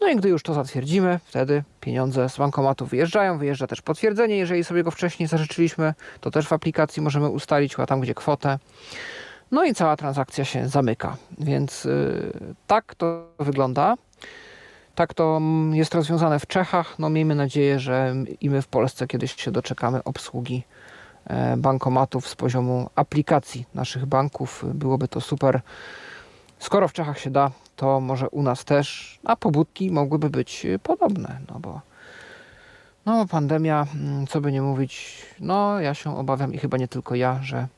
[0.00, 3.38] No i gdy już to zatwierdzimy, wtedy pieniądze z bankomatu wyjeżdżają.
[3.38, 7.86] Wyjeżdża też potwierdzenie, jeżeli sobie go wcześniej zażyczyliśmy, to też w aplikacji możemy ustalić chyba
[7.86, 8.58] tam, gdzie kwotę.
[9.50, 11.16] No i cała transakcja się zamyka.
[11.38, 12.32] Więc yy,
[12.66, 13.94] tak to wygląda.
[14.94, 16.98] Tak to mm, jest rozwiązane w Czechach.
[16.98, 20.62] No miejmy nadzieję, że i my w Polsce kiedyś się doczekamy obsługi
[21.26, 24.64] e, bankomatów z poziomu aplikacji naszych banków.
[24.74, 25.60] Byłoby to super.
[26.58, 31.40] Skoro w Czechach się da, to może u nas też, a pobudki mogłyby być podobne,
[31.50, 31.80] no bo
[33.06, 37.14] no pandemia, mm, co by nie mówić, no ja się obawiam i chyba nie tylko
[37.14, 37.68] ja, że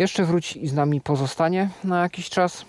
[0.00, 2.64] jeszcze wróci i z nami pozostanie na jakiś czas.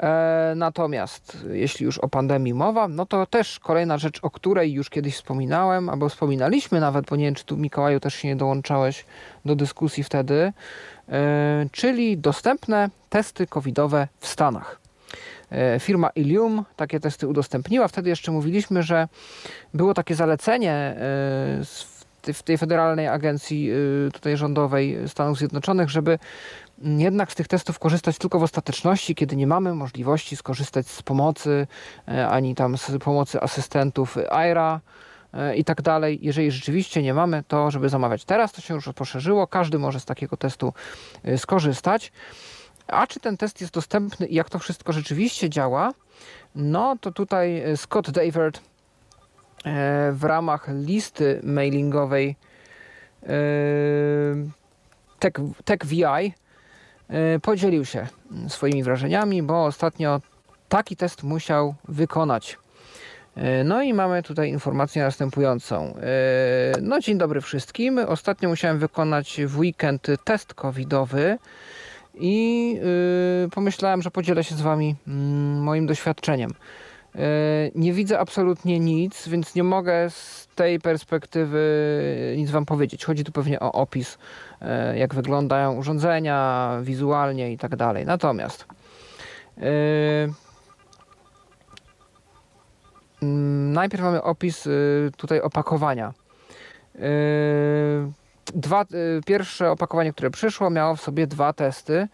[0.00, 4.90] E, natomiast jeśli już o pandemii mowa, no to też kolejna rzecz, o której już
[4.90, 9.04] kiedyś wspominałem, albo wspominaliśmy nawet, bo nie wiem, czy tu Mikołaju też się nie dołączałeś
[9.44, 10.52] do dyskusji wtedy,
[11.08, 14.80] e, czyli dostępne testy covidowe w Stanach.
[15.50, 17.88] E, firma Ilium takie testy udostępniła.
[17.88, 19.08] Wtedy jeszcze mówiliśmy, że
[19.74, 20.96] było takie zalecenie
[22.34, 23.70] w tej federalnej agencji
[24.12, 26.18] tutaj rządowej Stanów Zjednoczonych, żeby
[26.82, 31.66] jednak z tych testów korzystać tylko w ostateczności, kiedy nie mamy możliwości skorzystać z pomocy,
[32.08, 34.80] e, ani tam z pomocy asystentów AIRA
[35.32, 36.18] e, i tak dalej.
[36.22, 40.04] Jeżeli rzeczywiście nie mamy, to żeby zamawiać teraz, to się już poszerzyło, każdy może z
[40.04, 40.72] takiego testu
[41.24, 42.12] e, skorzystać.
[42.86, 45.92] A czy ten test jest dostępny i jak to wszystko rzeczywiście działa?
[46.54, 48.60] No to tutaj Scott Davert
[50.12, 52.36] w ramach listy mailingowej
[55.18, 55.32] Tech,
[55.64, 56.32] TechVI
[57.12, 58.06] E, podzielił się
[58.48, 60.20] swoimi wrażeniami, bo ostatnio
[60.68, 62.58] taki test musiał wykonać.
[63.36, 65.94] E, no i mamy tutaj informację następującą.
[65.96, 67.98] E, no dzień dobry wszystkim.
[67.98, 71.38] Ostatnio musiałem wykonać w weekend test covidowy
[72.14, 72.76] i
[73.54, 76.50] pomyślałem, że podzielę się z Wami mm, moim doświadczeniem.
[77.74, 81.60] Nie widzę absolutnie nic, więc nie mogę z tej perspektywy
[82.36, 83.04] nic Wam powiedzieć.
[83.04, 84.18] Chodzi tu pewnie o opis
[84.62, 88.06] E, jak wyglądają urządzenia wizualnie i tak dalej.
[88.06, 88.66] Natomiast
[89.58, 89.62] e,
[93.22, 94.70] mm, najpierw mamy opis e,
[95.16, 96.12] tutaj opakowania.
[98.54, 98.84] Dwa,
[99.26, 102.08] pierwsze opakowanie, które przyszło, miało w sobie dwa testy,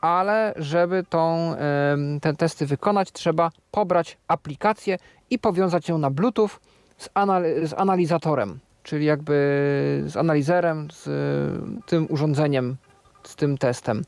[0.00, 1.54] ale żeby tą,
[2.20, 4.98] te testy wykonać, trzeba pobrać aplikację
[5.30, 6.50] i powiązać ją na Bluetooth
[6.98, 7.08] z,
[7.64, 11.08] z analizatorem czyli jakby z analizerem, z
[11.86, 12.76] tym urządzeniem,
[13.22, 14.02] z tym testem,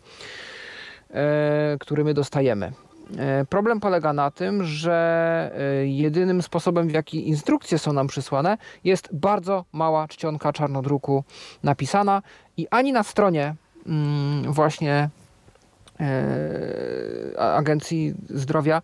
[1.11, 2.73] e, który my dostajemy.
[3.19, 8.59] E, problem polega na tym, że e, jedynym sposobem, w jaki instrukcje są nam przysłane,
[8.85, 11.25] jest bardzo mała czcionka czarnodruku
[11.63, 12.23] napisana
[12.57, 13.55] i ani na stronie
[13.87, 15.09] mm, właśnie
[17.39, 18.83] Agencji Zdrowia,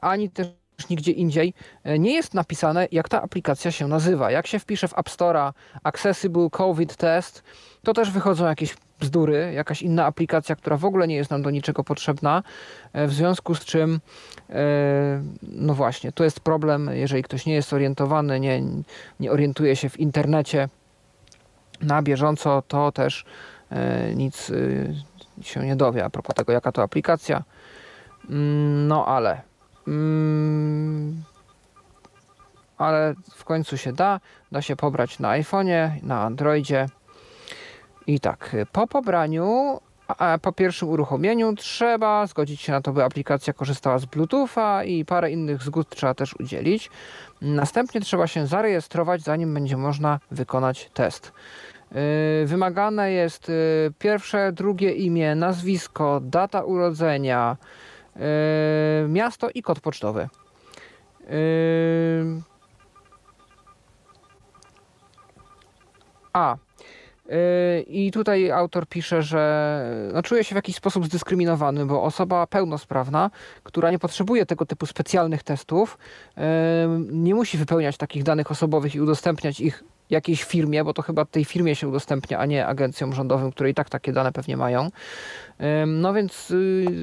[0.00, 0.48] ani też
[0.90, 1.54] nigdzie indziej
[1.84, 4.30] e, nie jest napisane, jak ta aplikacja się nazywa.
[4.30, 5.52] Jak się wpisze w App Store'a
[5.82, 7.42] Accessible COVID Test,
[7.82, 11.50] to też wychodzą jakieś bzdury, jakaś inna aplikacja, która w ogóle nie jest nam do
[11.50, 12.42] niczego potrzebna,
[12.92, 14.00] e, w związku z czym
[14.50, 18.62] e, no właśnie, to jest problem, jeżeli ktoś nie jest orientowany, nie,
[19.20, 20.68] nie orientuje się w internecie
[21.80, 23.24] na bieżąco, to też
[24.16, 24.52] nic
[25.42, 27.42] się nie dowie a propos tego, jaka to aplikacja.
[28.30, 29.42] Mm, no ale
[29.88, 31.22] Mm,
[32.78, 34.20] ale w końcu się da.
[34.52, 36.86] Da się pobrać na iPhone'ie, na Androidzie.
[38.06, 39.80] I tak, po pobraniu,
[40.42, 45.30] po pierwszym uruchomieniu trzeba zgodzić się na to, by aplikacja korzystała z Bluetootha i parę
[45.30, 46.90] innych zgód trzeba też udzielić.
[47.40, 51.32] Następnie trzeba się zarejestrować, zanim będzie można wykonać test.
[51.92, 57.56] Yy, wymagane jest yy, pierwsze, drugie imię, nazwisko, data urodzenia,
[58.16, 60.28] Yy, miasto i kod pocztowy.
[66.32, 66.56] A.
[67.30, 72.46] Yy, I tutaj autor pisze, że no, czuje się w jakiś sposób zdyskryminowany, bo osoba
[72.46, 73.30] pełnosprawna,
[73.62, 75.98] która nie potrzebuje tego typu specjalnych testów,
[77.10, 81.44] nie musi wypełniać takich danych osobowych i udostępniać ich jakiejś firmie, bo to chyba tej
[81.44, 84.88] firmie się udostępnia, a nie agencjom rządowym, które i tak takie dane pewnie mają.
[85.86, 86.52] No więc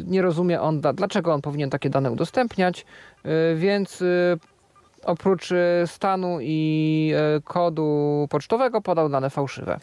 [0.06, 2.86] nie rozumie on, dlaczego on powinien takie dane udostępniać,
[3.56, 4.04] więc
[5.08, 5.50] oprócz
[5.86, 7.14] stanu i
[7.44, 9.80] kodu pocztowego podał dane fałszywe.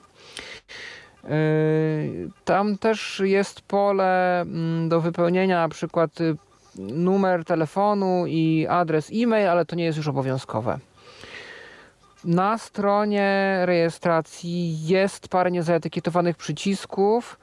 [2.45, 6.11] Tam też jest pole mm, do wypełnienia, na przykład
[6.79, 10.79] numer telefonu i adres e-mail, ale to nie jest już obowiązkowe.
[12.25, 17.39] Na stronie rejestracji jest parę niezaetykietowanych przycisków,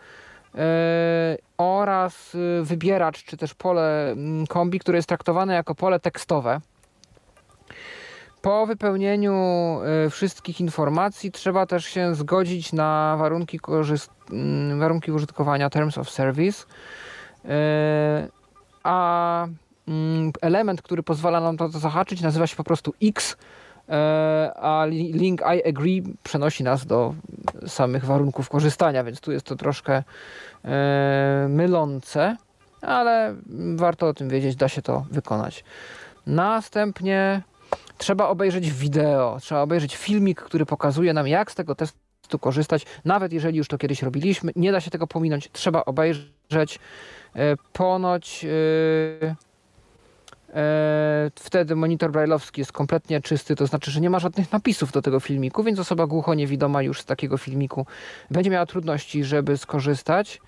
[1.57, 6.61] oraz wybieracz, czy też pole mm, kombi, które jest traktowane jako pole tekstowe.
[8.41, 9.35] Po wypełnieniu
[10.09, 13.59] wszystkich informacji trzeba też się zgodzić na warunki,
[14.31, 16.65] mm, warunki użytkowania Terms of Service,
[18.83, 19.47] a
[19.87, 23.37] mm, element, który pozwala nam to zahaczyć, nazywa się po prostu X,
[23.91, 27.13] E, a link I agree przenosi nas do
[27.67, 30.03] samych warunków korzystania, więc tu jest to troszkę
[31.49, 32.37] mylące,
[32.81, 33.35] ale
[33.75, 35.63] warto o tym wiedzieć, da się to wykonać.
[36.27, 37.41] Następnie
[37.97, 43.33] trzeba obejrzeć wideo, trzeba obejrzeć filmik, który pokazuje nam, jak z tego testu korzystać, nawet
[43.33, 46.79] jeżeli już to kiedyś robiliśmy, nie da się tego pominąć, trzeba obejrzeć.
[47.35, 48.45] E, ponoć
[50.55, 55.01] E, wtedy monitor brajlowski jest kompletnie czysty, to znaczy, że nie ma żadnych napisów do
[55.01, 57.85] tego filmiku, więc osoba głucho-niewidoma już z takiego filmiku
[58.31, 60.41] będzie miała trudności, żeby skorzystać.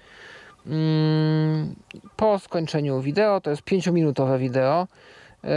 [0.66, 1.76] Mm,
[2.16, 4.88] po skończeniu wideo, to jest 5-minutowe wideo,
[5.44, 5.48] e,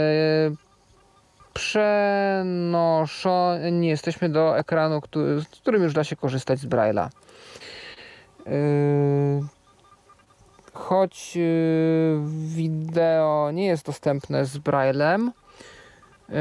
[1.57, 3.47] przenoszeni
[3.87, 7.09] jesteśmy do ekranu, który, z którym już da się korzystać z Braille'a.
[8.47, 8.51] E,
[10.73, 15.31] choć y, wideo nie jest dostępne z Braillem.
[16.29, 16.33] Y,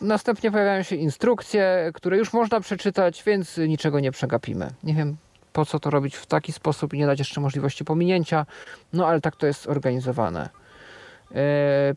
[0.00, 4.70] następnie pojawiają się instrukcje, które już można przeczytać, więc niczego nie przegapimy.
[4.82, 5.16] Nie wiem
[5.52, 8.46] po co to robić w taki sposób i nie dać jeszcze możliwości pominięcia,
[8.92, 10.48] no ale tak to jest zorganizowane.
[11.30, 11.34] Y,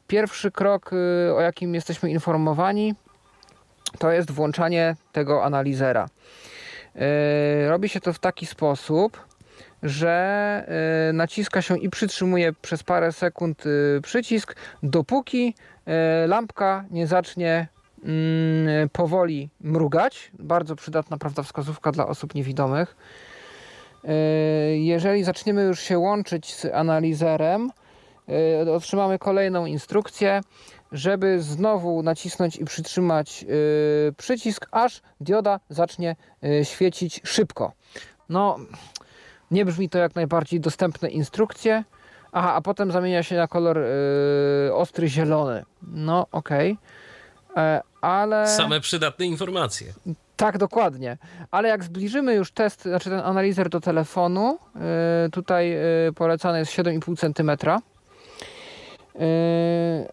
[0.08, 0.92] pierwszy krok,
[1.36, 2.96] o jakim jesteśmy informowani,
[4.00, 6.10] to jest włączanie tego analizera.
[7.68, 9.32] Robi się to w taki sposób,
[9.84, 10.66] że
[11.10, 15.56] y, naciska się i przytrzymuje przez parę sekund y, przycisk, dopóki
[16.24, 17.68] y, lampka nie zacznie
[18.04, 20.32] mm, powoli mrugać.
[20.40, 22.96] Bardzo przydatna prawda wskazówka dla osób niewidomych.
[24.74, 27.72] Jeżeli zaczniemy już się łączyć z analizerem,
[28.76, 30.42] otrzymamy kolejną instrukcję,
[30.92, 33.46] żeby znowu nacisnąć i przytrzymać
[34.18, 36.16] przycisk, aż dioda zacznie
[36.64, 37.72] świecić szybko.
[38.30, 38.58] No,
[39.52, 41.84] nie brzmi to jak najbardziej dostępne instrukcje.
[42.32, 43.78] Aha, a potem zamienia się na kolor
[44.66, 45.64] yy, ostry zielony.
[45.82, 46.78] No, okej.
[47.52, 47.64] Okay.
[47.64, 48.48] E, ale...
[48.48, 49.94] Same przydatne informacje.
[50.36, 51.18] Tak, dokładnie.
[51.52, 56.72] Ale jak zbliżymy już test, znaczy ten analizer do telefonu, yy, tutaj yy, polecane jest
[56.72, 57.82] 7,5 cm.
[59.16, 59.22] Yy,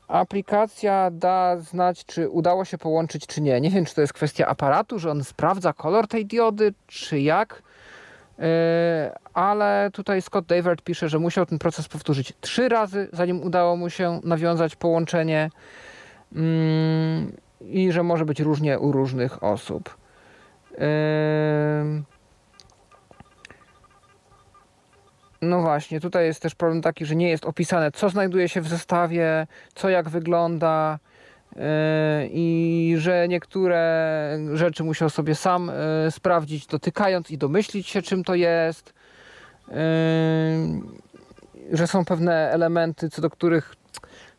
[0.09, 3.61] aplikacja da znać, czy udało się połączyć, czy nie.
[3.61, 7.63] Nie wiem, czy to jest kwestia aparatu, że on sprawdza kolor tej diody, czy jak.
[8.39, 13.77] E, ale tutaj Scott Davert pisze, że musiał ten proces powtórzyć trzy razy, zanim udało
[13.77, 15.51] mu się nawiązać połączenie
[16.35, 19.97] mm, i że może być różnie u różnych osób.
[20.79, 22.03] E,
[25.43, 28.69] no właśnie, tutaj jest też problem taki, że nie jest opisane, co znajduje się w
[28.69, 30.99] zestawie, co jak wygląda,
[32.31, 38.35] i że niektóre rzeczy musiał sobie sam e, sprawdzić, dotykając i domyślić się, czym to
[38.35, 38.95] jest.
[39.69, 39.75] E,
[41.73, 43.75] że są pewne elementy, co do których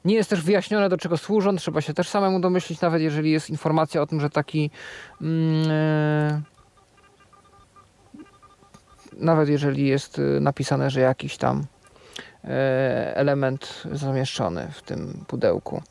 [0.05, 1.55] nie jest też wyjaśnione, do czego służą.
[1.55, 4.71] Trzeba się też samemu domyślić, nawet jeżeli jest informacja o tym, że taki.
[5.69, 6.41] E,
[9.20, 11.64] nawet jeżeli jest napisane, że jakiś tam
[13.14, 15.82] element zamieszczony w tym pudełku.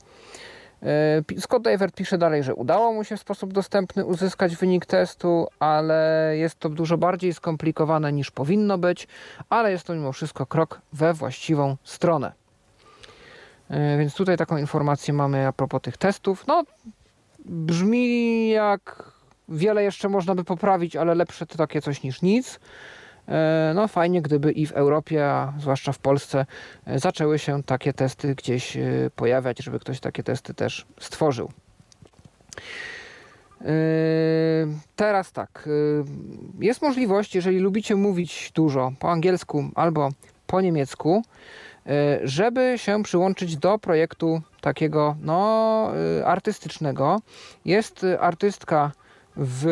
[0.83, 5.47] E, Scott Evert pisze dalej, że udało mu się w sposób dostępny uzyskać wynik testu,
[5.59, 9.09] ale jest to dużo bardziej skomplikowane niż powinno być,
[9.49, 12.33] ale jest to mimo wszystko krok we właściwą stronę.
[13.99, 16.47] Więc tutaj taką informację mamy a propos tych testów.
[16.47, 16.65] No,
[17.45, 19.13] brzmi jak
[19.49, 22.61] wiele jeszcze można by poprawić, ale lepsze to takie coś niż nic.
[23.29, 26.47] E, no fajnie, gdyby i w Europie, a zwłaszcza w Polsce,
[26.87, 28.83] e, zaczęły się takie testy gdzieś e,
[29.17, 31.51] pojawiać, żeby ktoś takie testy też stworzył.
[34.97, 35.69] Teraz tak,
[36.61, 40.09] jest możliwość, jeżeli lubicie mówić dużo po angielsku albo
[40.47, 41.23] po niemiecku,
[42.23, 45.91] żeby się przyłączyć do projektu takiego no,
[46.25, 47.21] artystycznego.
[47.65, 48.93] Jest artystka
[49.37, 49.67] w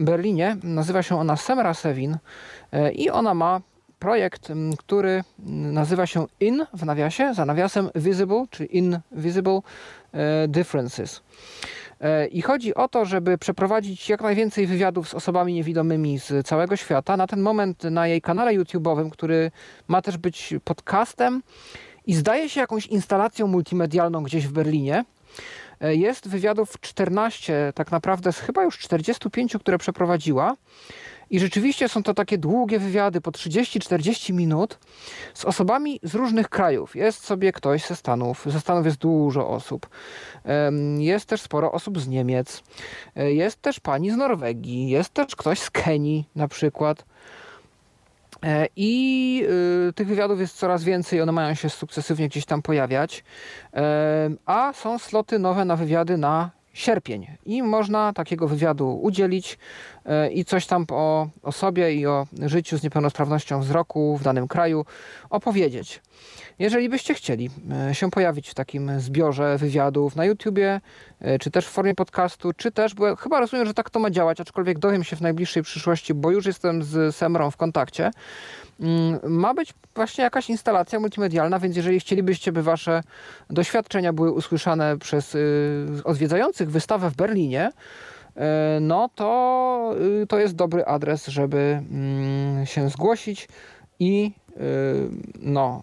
[0.00, 0.56] Berlinie.
[0.62, 2.16] Nazywa się ona Semra Sevin
[2.72, 3.60] e, i ona ma
[3.98, 5.24] projekt, który
[5.72, 9.60] nazywa się IN w nawiasie, za nawiasem Visible, czy Invisible
[10.12, 11.22] e, Differences.
[12.00, 16.76] E, I chodzi o to, żeby przeprowadzić jak najwięcej wywiadów z osobami niewidomymi z całego
[16.76, 17.16] świata.
[17.16, 19.50] Na ten moment na jej kanale YouTube'owym, który
[19.88, 21.42] ma też być podcastem
[22.06, 25.04] i zdaje się jakąś instalacją multimedialną gdzieś w Berlinie.
[25.80, 30.56] E, jest wywiadów 14, tak naprawdę z chyba już 45, które przeprowadziła.
[31.30, 34.78] I rzeczywiście są to takie długie wywiady po 30-40 minut
[35.34, 36.96] z osobami z różnych krajów.
[36.96, 39.88] Jest sobie ktoś ze Stanów, ze Stanów jest dużo osób.
[40.98, 42.62] Jest też sporo osób z Niemiec.
[43.16, 47.04] E, jest też pani z Norwegii, jest też ktoś z Kenii na przykład.
[48.42, 49.46] E, I
[49.88, 53.24] y, tych wywiadów jest coraz więcej, one mają się sukcesywnie gdzieś tam pojawiać.
[54.46, 59.58] A są sloty nowe na wywiady na sierpień i można takiego wywiadu udzielić
[60.04, 64.48] e, i coś tam o, o sobie i o życiu z niepełnosprawnością wzroku w danym
[64.48, 64.84] kraju
[65.30, 66.02] opowiedzieć.
[66.60, 67.50] Jeżeli byście chcieli
[67.88, 70.80] e, się pojawić w takim zbiorze wywiadów na YouTubie,
[71.20, 74.10] e, czy też w formie podcastu, czy też, bo chyba rozumiem, że tak to ma
[74.10, 78.10] działać, aczkolwiek dowiem się w najbliższej przyszłości, bo już jestem z Semrą w kontakcie,
[78.80, 83.02] mm, ma być właśnie jakaś instalacja multimedialna, więc jeżeli chcielibyście, by wasze
[83.50, 87.70] doświadczenia były usłyszane przez y, odwiedzających wystawę w Berlinie,
[88.80, 91.58] no to y, to jest dobry adres, żeby
[91.90, 93.48] mm, się zgłosić
[93.98, 94.32] i
[95.40, 95.82] no,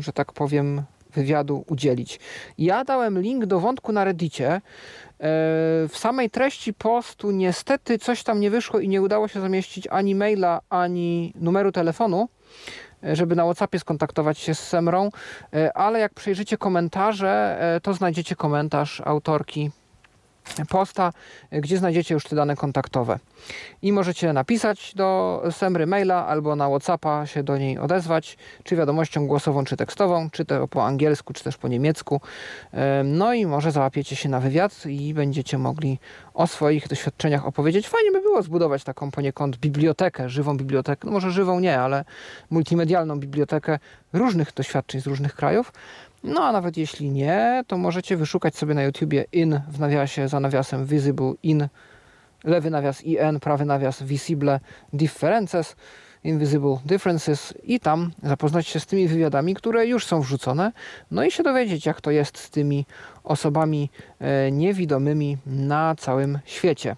[0.00, 0.82] że tak powiem,
[1.14, 2.20] wywiadu udzielić.
[2.58, 4.48] Ja dałem link do wątku na Reddicie.
[4.52, 4.60] E,
[5.88, 10.14] w samej treści postu niestety coś tam nie wyszło i nie udało się zamieścić ani
[10.14, 12.28] maila, ani numeru telefonu,
[13.04, 15.10] e, żeby na WhatsAppie skontaktować się z Semrą,
[15.54, 19.70] e, ale jak przejrzycie komentarze, to znajdziecie komentarz autorki
[20.68, 21.12] posta,
[21.52, 23.18] gdzie znajdziecie już te dane kontaktowe.
[23.82, 29.26] I możecie napisać do Semry maila albo na Whatsappa się do niej odezwać, czy wiadomością
[29.26, 32.20] głosową, czy tekstową, czy to po angielsku, czy też po niemiecku.
[33.04, 35.98] No i może załapiecie się na wywiad i będziecie mogli
[36.34, 37.88] o swoich doświadczeniach opowiedzieć.
[37.88, 42.04] Fajnie by było zbudować taką poniekąd bibliotekę, żywą bibliotekę, no może żywą nie, ale
[42.50, 43.78] multimedialną bibliotekę
[44.12, 45.72] różnych doświadczeń z różnych krajów.
[46.24, 50.40] No a nawet jeśli nie, to możecie wyszukać sobie na YouTubie in w nawiasie za
[50.40, 51.68] nawiasem visible in,
[52.44, 54.60] lewy nawias in, prawy nawias visible
[54.92, 55.76] differences,
[56.24, 60.72] invisible differences i tam zapoznać się z tymi wywiadami, które już są wrzucone,
[61.10, 62.86] no i się dowiedzieć, jak to jest z tymi
[63.24, 63.90] osobami
[64.20, 66.96] e, niewidomymi na całym świecie.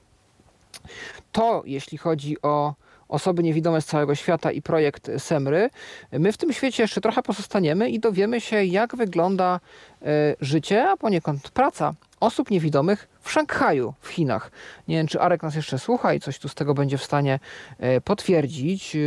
[1.32, 2.74] To jeśli chodzi o
[3.08, 5.70] osoby niewidome z całego świata i projekt Semry.
[6.12, 9.60] My w tym świecie jeszcze trochę pozostaniemy i dowiemy się, jak wygląda
[10.02, 10.06] e,
[10.40, 14.50] życie, a poniekąd praca osób niewidomych w Szanghaju, w Chinach.
[14.88, 17.38] Nie wiem, czy Arek nas jeszcze słucha i coś tu z tego będzie w stanie
[17.78, 18.98] e, potwierdzić e,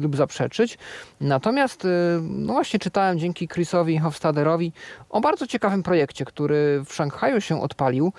[0.00, 0.78] lub zaprzeczyć.
[1.20, 1.86] Natomiast,
[2.22, 4.72] no właśnie czytałem dzięki Chrisowi Hofstaderowi
[5.10, 8.12] o bardzo ciekawym projekcie, który w Szanghaju się odpalił,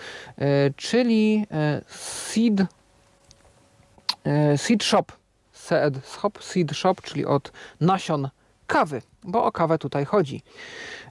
[0.76, 1.46] czyli
[1.88, 2.66] Seed
[4.58, 5.06] seed Shop,
[5.52, 7.52] seed shop, seed shop, czyli od
[7.82, 8.30] nasion
[8.68, 10.42] kawy, bo o kawę tutaj chodzi.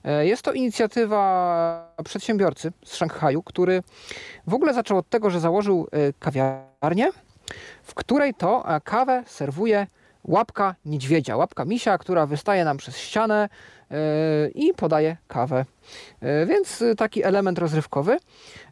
[0.04, 3.82] E, jest to inicjatywa przedsiębiorcy z Szanghaju, który
[4.46, 7.10] w ogóle zaczął od tego, że założył e, kawiarnię,
[7.82, 9.86] w której to kawę serwuje
[10.24, 13.48] łapka niedźwiedzia, łapka misia, która wystaje nam przez ścianę
[14.54, 15.64] i podaje kawę.
[16.46, 18.18] Więc taki element rozrywkowy.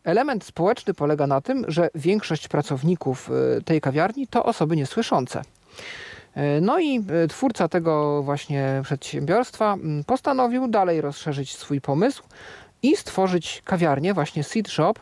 [0.06, 5.43] Element społeczny polega na tym, że większość pracowników e, tej kawiarni to osoby niesłyszące.
[6.34, 9.76] E, no i e, twórca tego właśnie przedsiębiorstwa
[10.06, 12.22] postanowił dalej rozszerzyć swój pomysł
[12.82, 14.94] i stworzyć kawiarnię, właśnie Seed Shop,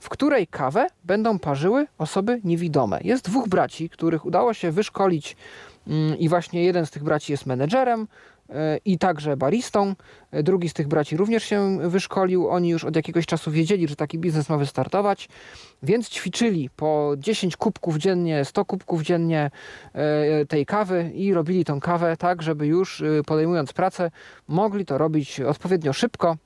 [0.00, 2.98] w której kawę będą parzyły osoby niewidome.
[3.04, 5.36] Jest dwóch braci, których udało się wyszkolić
[6.18, 8.08] i właśnie jeden z tych braci jest menedżerem,
[8.84, 9.94] i także baristą.
[10.32, 12.48] Drugi z tych braci również się wyszkolił.
[12.48, 15.28] Oni już od jakiegoś czasu wiedzieli, że taki biznes ma wystartować,
[15.82, 19.50] więc ćwiczyli po 10 kubków dziennie, 100 kubków dziennie
[19.92, 24.10] e, tej kawy i robili tą kawę tak, żeby już e, podejmując pracę
[24.48, 26.36] mogli to robić odpowiednio szybko,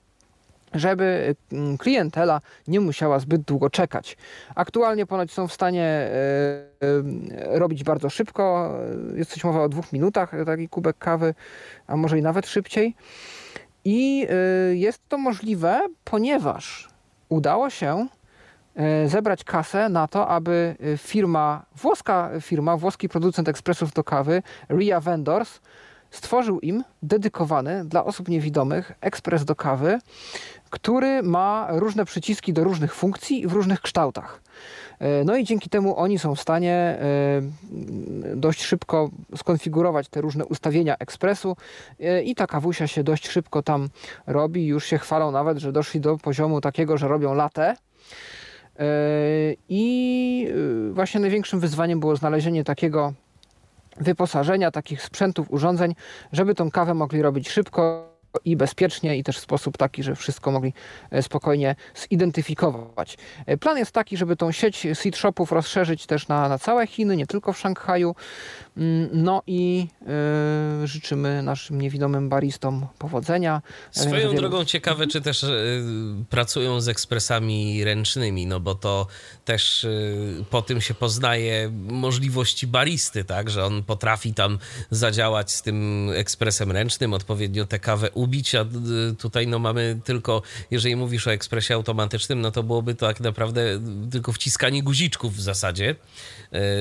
[0.75, 4.17] żeby mm, klientela nie musiała zbyt długo czekać.
[4.55, 8.75] Aktualnie ponoć są w stanie e, e, robić bardzo szybko.
[9.15, 11.35] Jest coś mowa o dwóch minutach, taki kubek kawy,
[11.87, 12.95] a może i nawet szybciej.
[13.85, 16.89] I e, jest to możliwe, ponieważ
[17.29, 18.07] udało się
[19.07, 25.61] zebrać kasę na to, aby firma, włoska firma, włoski producent ekspresów do kawy, Ria Vendors,
[26.11, 29.99] stworzył im dedykowany dla osób niewidomych ekspres do kawy,
[30.71, 34.41] który ma różne przyciski do różnych funkcji w różnych kształtach.
[35.01, 36.97] E, no i dzięki temu oni są w stanie e,
[38.37, 41.57] dość szybko skonfigurować te różne ustawienia ekspresu
[42.01, 43.89] e, i ta kawusia się dość szybko tam
[44.27, 44.67] robi.
[44.67, 47.77] Już się chwalą nawet, że doszli do poziomu takiego, że robią latę.
[49.69, 50.49] I
[50.93, 53.13] właśnie największym wyzwaniem było znalezienie takiego
[53.97, 55.95] wyposażenia, takich sprzętów, urządzeń,
[56.33, 58.10] żeby tą kawę mogli robić szybko
[58.45, 60.73] i bezpiecznie i też w sposób taki, że wszystko mogli
[61.11, 61.75] e, spokojnie
[62.11, 63.19] zidentyfikować.
[63.47, 67.17] E, plan jest taki, żeby tą sieć seed shopów rozszerzyć też na, na całe Chiny,
[67.17, 68.15] nie tylko w Szanghaju.
[68.77, 69.87] Mm, no i
[70.83, 73.63] y, życzymy naszym niewidomym baristom powodzenia.
[73.91, 75.85] Swoją drogą ciekawe, czy też y,
[76.31, 79.07] pracują z ekspresami ręcznymi, no bo to
[79.45, 84.59] też y, po tym się poznaje możliwości baristy, tak, że on potrafi tam
[84.91, 88.67] zadziałać z tym ekspresem ręcznym, odpowiednio tę kawę ubić, a
[89.19, 93.81] tutaj no mamy tylko, jeżeli mówisz o ekspresie automatycznym, no to byłoby to tak naprawdę
[94.11, 95.95] tylko wciskanie guziczków w zasadzie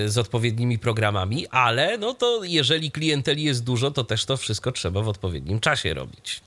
[0.05, 5.01] z odpowiednimi programami, ale no to jeżeli klienteli jest dużo, to też to wszystko trzeba
[5.01, 6.41] w odpowiednim czasie robić.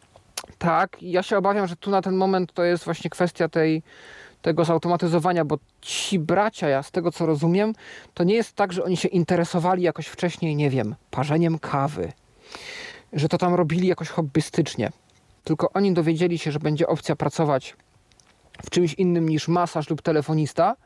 [0.58, 3.82] Tak, ja się obawiam, że tu na ten moment to jest właśnie kwestia tej,
[4.42, 7.74] tego zautomatyzowania, bo ci bracia, ja z tego co rozumiem,
[8.14, 12.12] to nie jest tak, że oni się interesowali jakoś wcześniej, nie wiem, parzeniem kawy,
[13.12, 14.92] że to tam robili jakoś hobbystycznie.
[15.44, 17.76] Tylko oni dowiedzieli się, że będzie opcja pracować
[18.66, 20.76] w czymś innym niż masaż lub telefonista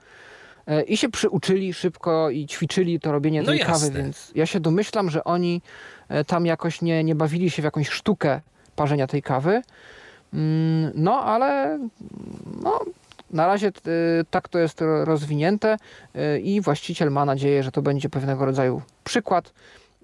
[0.86, 5.10] i się przyuczyli szybko i ćwiczyli to robienie tej no kawy, więc ja się domyślam,
[5.10, 5.62] że oni
[6.08, 8.40] e, tam jakoś nie, nie bawili się w jakąś sztukę
[8.76, 9.62] parzenia tej kawy.
[10.34, 11.78] Mm, no, ale
[12.62, 12.80] no,
[13.30, 13.70] na razie e,
[14.30, 15.76] tak to jest rozwinięte
[16.42, 19.52] i właściciel ma nadzieję, że to będzie pewnego rodzaju przykład,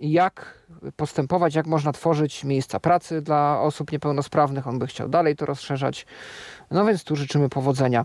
[0.00, 0.62] jak
[0.96, 4.66] postępować, jak można tworzyć miejsca pracy dla osób niepełnosprawnych.
[4.66, 6.06] On by chciał dalej to rozszerzać.
[6.70, 8.04] No więc tu życzymy powodzenia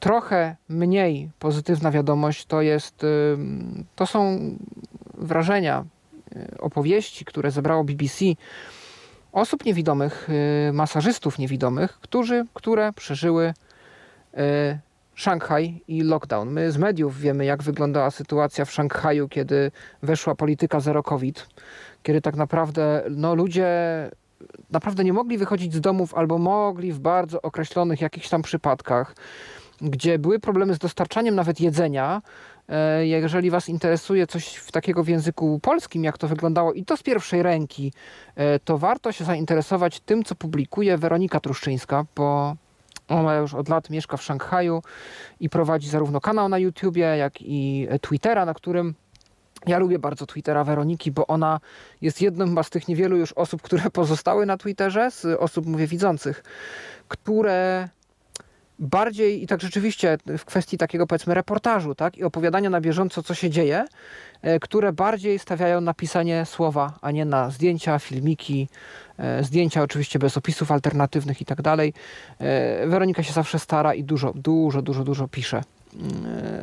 [0.00, 3.06] trochę mniej pozytywna wiadomość to jest,
[3.96, 4.40] to są
[5.14, 5.84] wrażenia,
[6.36, 8.24] y, opowieści, które zebrało BBC
[9.32, 10.28] osób niewidomych,
[10.68, 13.54] y, masażystów niewidomych, którzy, które przeżyły
[14.34, 14.78] y,
[15.14, 16.50] Szanghaj i lockdown.
[16.50, 19.70] My z mediów wiemy, jak wyglądała sytuacja w Szanghaju, kiedy
[20.02, 21.48] weszła polityka zero COVID,
[22.02, 23.68] kiedy tak naprawdę no, ludzie
[24.70, 29.14] naprawdę nie mogli wychodzić z domów albo mogli w bardzo określonych jakichś tam przypadkach
[29.80, 32.22] gdzie były problemy z dostarczaniem nawet jedzenia.
[32.68, 36.96] E, jeżeli Was interesuje coś w takiego w języku polskim, jak to wyglądało i to
[36.96, 37.92] z pierwszej ręki,
[38.36, 42.56] e, to warto się zainteresować tym, co publikuje Weronika Truszczyńska, bo
[43.08, 44.82] ona już od lat mieszka w Szanghaju
[45.40, 48.94] i prowadzi zarówno kanał na YouTubie, jak i Twittera, na którym
[49.66, 51.60] ja lubię bardzo Twittera Weroniki, bo ona
[52.00, 56.42] jest jedną z tych niewielu już osób, które pozostały na Twitterze, z osób, mówię, widzących,
[57.08, 57.88] które
[58.80, 63.34] bardziej i tak rzeczywiście w kwestii takiego powiedzmy reportażu, tak, i opowiadania na bieżąco, co
[63.34, 63.84] się dzieje,
[64.42, 68.68] e, które bardziej stawiają na pisanie słowa, a nie na zdjęcia, filmiki,
[69.18, 71.92] e, zdjęcia oczywiście bez opisów alternatywnych i tak dalej.
[72.38, 75.62] E, Weronika się zawsze stara i dużo, dużo, dużo, dużo pisze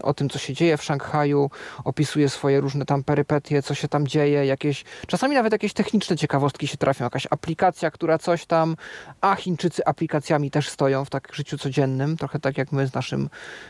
[0.03, 1.49] o tym, co się dzieje w Szanghaju,
[1.83, 6.67] opisuje swoje różne tam perypetie, co się tam dzieje, jakieś, czasami nawet jakieś techniczne ciekawostki
[6.67, 8.75] się trafią, jakaś aplikacja, która coś tam,
[9.21, 13.29] a Chińczycy aplikacjami też stoją w tak życiu codziennym, trochę tak jak my z naszym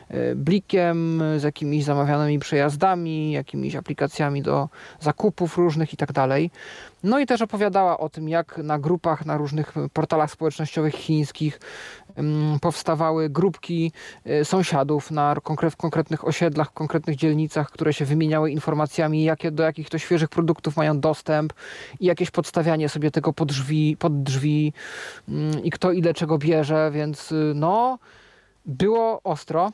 [0.09, 4.69] e, blikiem, z jakimiś zamawianymi przejazdami, jakimiś aplikacjami do
[4.99, 6.51] zakupów różnych i tak dalej.
[7.03, 11.59] No i też opowiadała o tym, jak na grupach, na różnych portalach społecznościowych chińskich
[12.61, 13.91] powstawały grupki
[14.25, 15.35] e, sąsiadów na
[15.71, 20.29] w konkretnych osiedlach, w konkretnych dzielnicach, które się wymieniały informacjami, jakie, do jakich to świeżych
[20.29, 21.53] produktów mają dostęp
[21.99, 24.73] i jakieś podstawianie sobie tego pod drzwi, pod drzwi
[25.29, 27.99] mm, i kto ile czego bierze, więc y, no
[28.65, 29.71] było ostro,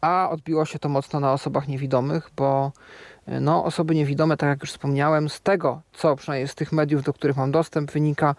[0.00, 2.72] a odbiło się to mocno na osobach niewidomych, bo
[3.28, 7.02] y, no, osoby niewidome, tak jak już wspomniałem, z tego, co przynajmniej z tych mediów,
[7.02, 8.34] do których mam dostęp, wynika,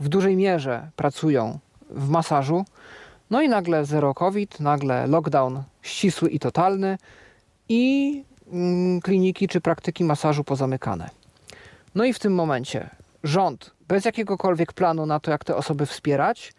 [0.00, 1.58] w dużej mierze pracują
[1.90, 2.64] w masażu.
[3.30, 6.98] No i nagle zero COVID, nagle lockdown ścisły i totalny
[7.68, 11.10] i mm, kliniki czy praktyki masażu pozamykane.
[11.94, 12.90] No i w tym momencie
[13.22, 16.52] rząd bez jakiegokolwiek planu na to, jak te osoby wspierać,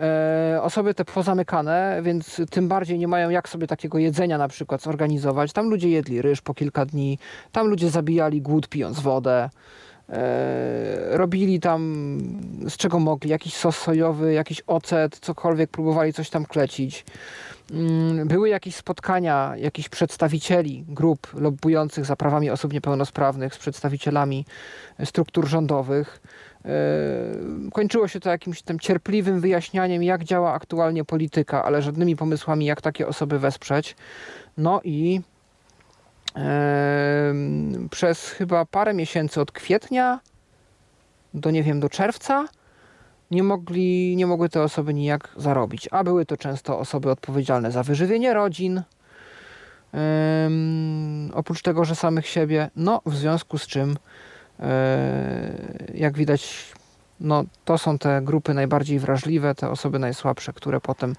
[0.00, 4.82] e, osoby te pozamykane, więc tym bardziej nie mają jak sobie takiego jedzenia na przykład
[4.82, 5.52] zorganizować.
[5.52, 7.18] Tam ludzie jedli ryż po kilka dni,
[7.52, 9.50] tam ludzie zabijali głód pijąc wodę.
[10.08, 12.18] E, robili tam
[12.68, 17.04] z czego mogli, jakiś sos sojowy, jakiś ocet, cokolwiek, próbowali coś tam klecić.
[17.72, 24.44] Mm, były jakieś spotkania jakichś przedstawicieli grup lobbujących za prawami osób niepełnosprawnych z przedstawicielami
[25.04, 26.20] struktur rządowych.
[26.64, 26.70] E,
[27.72, 32.82] kończyło się to jakimś tym cierpliwym wyjaśnianiem, jak działa aktualnie polityka, ale żadnymi pomysłami, jak
[32.82, 33.96] takie osoby wesprzeć.
[34.56, 35.20] No i
[37.90, 40.20] przez chyba parę miesięcy od kwietnia
[41.34, 42.48] do nie wiem, do czerwca
[43.30, 47.82] nie, mogli, nie mogły te osoby nijak zarobić, a były to często osoby odpowiedzialne za
[47.82, 48.82] wyżywienie rodzin,
[51.32, 53.96] oprócz tego, że samych siebie, no w związku z czym,
[54.60, 56.72] e, jak widać,
[57.20, 61.14] no, to są te grupy najbardziej wrażliwe, te osoby najsłabsze, które potem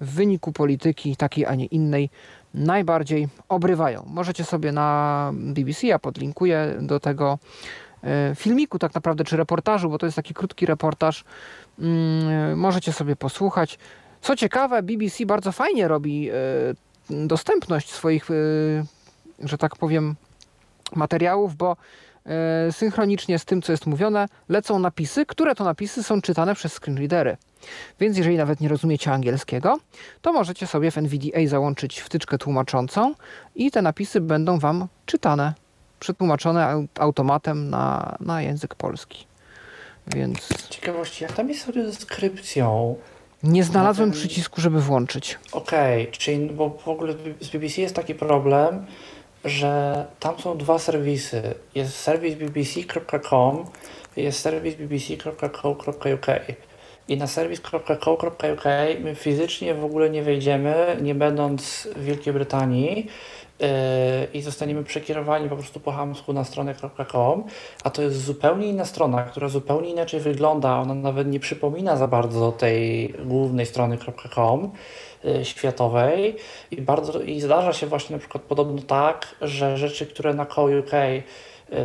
[0.00, 2.10] w wyniku polityki takiej, a nie innej
[2.54, 4.04] najbardziej obrywają.
[4.06, 7.38] Możecie sobie na BBC, ja podlinkuję do tego
[8.04, 11.24] e, filmiku tak naprawdę, czy reportażu, bo to jest taki krótki reportaż,
[11.78, 13.78] mm, możecie sobie posłuchać.
[14.20, 16.34] Co ciekawe, BBC bardzo fajnie robi e,
[17.26, 18.34] dostępność swoich, e,
[19.48, 20.14] że tak powiem,
[20.94, 21.76] materiałów, bo
[22.70, 27.36] synchronicznie z tym, co jest mówione, lecą napisy, które to napisy są czytane przez screenreadery.
[28.00, 29.78] Więc jeżeli nawet nie rozumiecie angielskiego,
[30.22, 33.14] to możecie sobie w NVDA załączyć wtyczkę tłumaczącą
[33.54, 35.54] i te napisy będą Wam czytane,
[36.00, 39.26] przetłumaczone automatem na, na język polski.
[40.06, 40.68] Więc...
[40.70, 42.96] Ciekawości, jak tam jest z deskrypcją?
[43.42, 44.18] Nie znalazłem ten...
[44.18, 45.38] przycisku, żeby włączyć.
[45.52, 48.86] Okej, okay, czyli bo w ogóle z BBC jest taki problem,
[49.44, 51.54] że tam są dwa serwisy.
[51.74, 53.64] Jest serwis bbc.com
[54.16, 56.26] jest serwis bbc.co.uk.
[57.08, 58.64] I na serwis.co.uk
[59.00, 63.06] my fizycznie w ogóle nie wejdziemy, nie będąc w Wielkiej Brytanii
[63.60, 63.68] yy,
[64.34, 66.74] i zostaniemy przekierowani po prostu po hamsku na stronę
[67.12, 67.44] .com,
[67.84, 72.08] a to jest zupełnie inna strona, która zupełnie inaczej wygląda, ona nawet nie przypomina za
[72.08, 73.98] bardzo tej głównej strony
[74.34, 74.70] .com
[75.24, 76.36] yy, światowej.
[76.70, 80.90] I bardzo i zdarza się właśnie na przykład podobno tak, że rzeczy, które na co.uk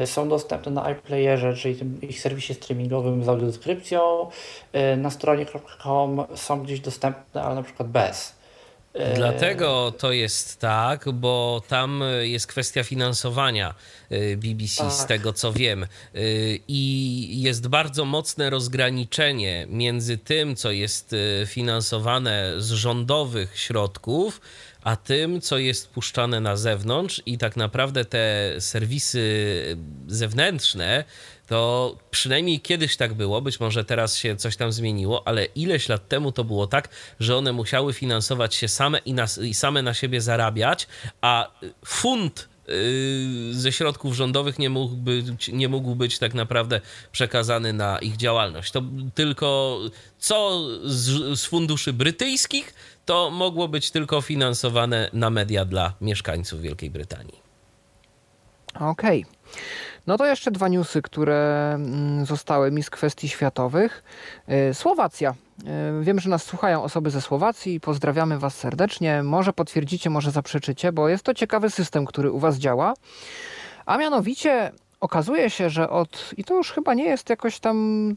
[0.05, 4.29] są dostępne na iPlayerze, czyli tym ich serwisie streamingowym z audiodeskrypcją.
[4.73, 5.45] E, na stronie
[5.83, 8.35] .com są gdzieś dostępne, ale na przykład bez.
[8.93, 13.73] E, Dlatego to jest tak, bo tam jest kwestia finansowania
[14.37, 14.91] BBC, tak.
[14.91, 15.85] z tego co wiem.
[16.67, 24.41] I jest bardzo mocne rozgraniczenie między tym, co jest finansowane z rządowych środków,
[24.83, 29.77] a tym, co jest puszczane na zewnątrz, i tak naprawdę te serwisy
[30.07, 31.03] zewnętrzne,
[31.47, 36.07] to przynajmniej kiedyś tak było, być może teraz się coś tam zmieniło, ale ileś lat
[36.07, 39.93] temu to było tak, że one musiały finansować się same i, na, i same na
[39.93, 40.87] siebie zarabiać,
[41.21, 41.51] a
[41.85, 47.99] fund y, ze środków rządowych nie mógł, być, nie mógł być tak naprawdę przekazany na
[47.99, 48.71] ich działalność.
[48.71, 48.81] To
[49.15, 49.79] tylko
[50.19, 52.73] co z, z funduszy brytyjskich,
[53.09, 57.41] to mogło być tylko finansowane na media dla mieszkańców Wielkiej Brytanii.
[58.75, 59.25] Okej.
[59.29, 59.61] Okay.
[60.07, 64.03] No to jeszcze dwa newsy, które mm, zostały mi z kwestii światowych.
[64.69, 65.33] Y, Słowacja.
[66.01, 67.79] Y, wiem, że nas słuchają osoby ze Słowacji.
[67.79, 69.23] Pozdrawiamy Was serdecznie.
[69.23, 72.93] Może potwierdzicie, może zaprzeczycie, bo jest to ciekawy system, który u Was działa.
[73.85, 76.33] A mianowicie okazuje się, że od.
[76.37, 78.15] I to już chyba nie jest jakoś tam.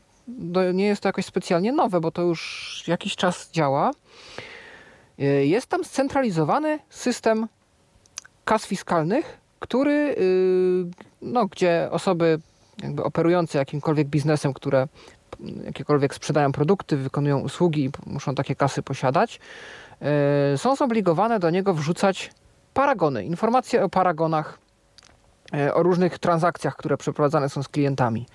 [0.75, 3.91] Nie jest to jakoś specjalnie nowe, bo to już jakiś czas działa.
[5.21, 7.49] Y, jest tam scentralizowany system
[8.45, 10.85] kas fiskalnych, który, y,
[11.23, 12.39] no, gdzie osoby
[12.83, 14.89] jakby operujące jakimkolwiek biznesem, które
[15.65, 19.41] jakiekolwiek sprzedają produkty, wykonują usługi i muszą takie kasy posiadać,
[20.55, 22.31] y, są zobligowane do niego wrzucać
[22.75, 24.59] paragony, informacje o paragonach,
[25.75, 28.27] o różnych transakcjach, które przeprowadzane są z klientami.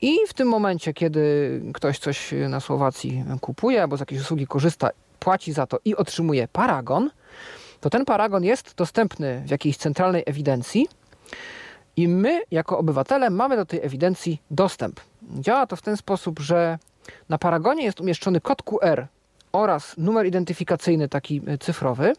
[0.00, 4.90] I w tym momencie, kiedy ktoś coś na Słowacji kupuje albo z jakiejś usługi korzysta
[5.20, 7.10] płaci za to i otrzymuje paragon,
[7.80, 10.88] to ten paragon jest dostępny w jakiejś centralnej ewidencji
[11.96, 15.00] i my, jako obywatele, mamy do tej ewidencji dostęp.
[15.22, 16.78] Działa to w ten sposób, że
[17.28, 19.06] na paragonie jest umieszczony kod QR
[19.52, 22.12] oraz numer identyfikacyjny taki e, cyfrowy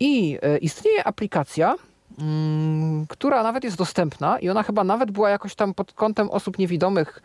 [0.00, 1.74] i e, istnieje aplikacja,
[2.18, 6.58] mm, która nawet jest dostępna i ona chyba nawet była jakoś tam pod kątem osób
[6.58, 7.22] niewidomych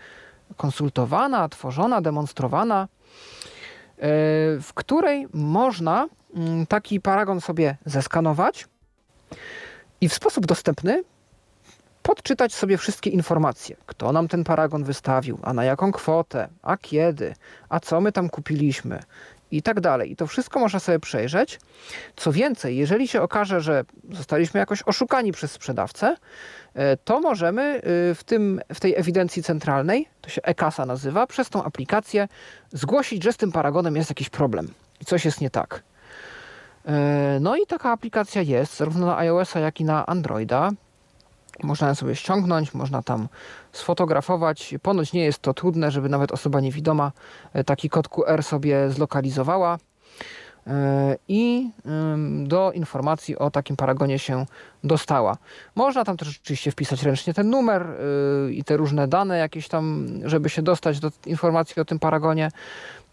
[0.58, 2.88] konsultowana, tworzona, demonstrowana.
[4.00, 4.06] E,
[4.61, 8.68] w której można mm, taki paragon sobie zeskanować
[10.02, 11.03] i w sposób dostępny
[12.03, 13.76] podczytać sobie wszystkie informacje.
[13.86, 17.34] Kto nam ten paragon wystawił, a na jaką kwotę, a kiedy,
[17.69, 19.00] a co my tam kupiliśmy
[19.52, 20.11] i tak dalej.
[20.11, 21.60] I to wszystko można sobie przejrzeć.
[22.16, 26.16] Co więcej, jeżeli się okaże, że zostaliśmy jakoś oszukani przez sprzedawcę,
[26.74, 27.82] e, to możemy e,
[28.16, 32.28] w, tym, w tej ewidencji centralnej, to się e-kasa nazywa, przez tą aplikację
[32.72, 35.84] zgłosić, że z tym paragonem jest jakiś problem i coś jest nie tak.
[36.86, 40.72] E, no i taka aplikacja jest, zarówno na iOS-a, jak i na Androida.
[41.64, 43.28] Można ją sobie ściągnąć, można tam
[43.72, 44.76] sfotografować.
[44.82, 47.12] Ponoć nie jest to trudne, żeby nawet osoba niewidoma
[47.66, 49.78] taki kod QR sobie zlokalizowała
[50.70, 51.70] E, i
[52.44, 54.46] do informacji o takim paragonie się
[54.84, 55.38] dostała.
[55.76, 60.08] Można tam też oczywiście wpisać ręcznie ten numer e, i te różne dane jakieś tam,
[60.26, 62.52] żeby się dostać do informacji o tym paragonie.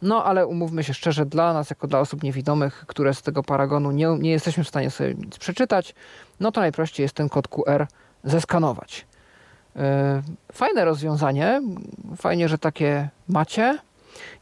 [0.03, 3.91] No ale umówmy się szczerze, dla nas, jako dla osób niewidomych, które z tego paragonu
[3.91, 5.95] nie, nie jesteśmy w stanie sobie nic przeczytać,
[6.41, 7.87] no to najprościej jest ten kod QR
[8.25, 9.07] zeskanować.
[10.53, 11.63] Fajne rozwiązanie,
[12.17, 13.79] fajnie, że takie macie.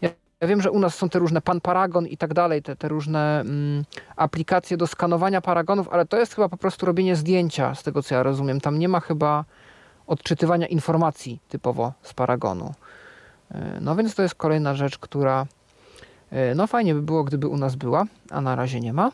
[0.00, 0.10] Ja,
[0.42, 3.40] wiem, że u nas są te różne Pan Paragon i tak dalej, te, te różne
[3.40, 3.84] mm,
[4.16, 8.14] aplikacje do skanowania paragonów, ale to jest chyba po prostu robienie zdjęcia, z tego co
[8.14, 8.60] ja rozumiem.
[8.60, 9.44] Tam nie ma chyba
[10.06, 12.74] odczytywania informacji typowo z paragonu.
[13.80, 15.46] No więc to jest kolejna rzecz, która
[16.54, 19.10] no fajnie by było, gdyby u nas była, a na razie nie ma.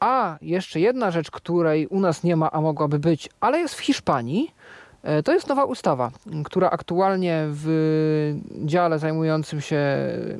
[0.00, 3.80] A jeszcze jedna rzecz, której u nas nie ma, a mogłaby być, ale jest w
[3.80, 4.54] Hiszpanii,
[5.02, 6.10] E, to jest nowa ustawa,
[6.44, 8.34] która aktualnie w
[8.64, 9.82] dziale zajmującym się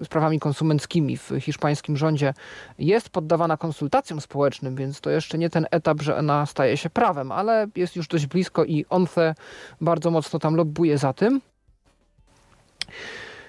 [0.05, 2.34] sprawami konsumenckimi w hiszpańskim rządzie
[2.78, 7.33] jest poddawana konsultacjom społecznym, więc to jeszcze nie ten etap, że ona staje się prawem,
[7.33, 9.34] ale jest już dość blisko i ONFE
[9.81, 11.41] bardzo mocno tam lobbuje za tym.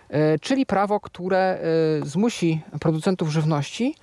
[0.10, 1.38] E, czyli prawo, które
[2.02, 3.95] e, zmusi producentów żywności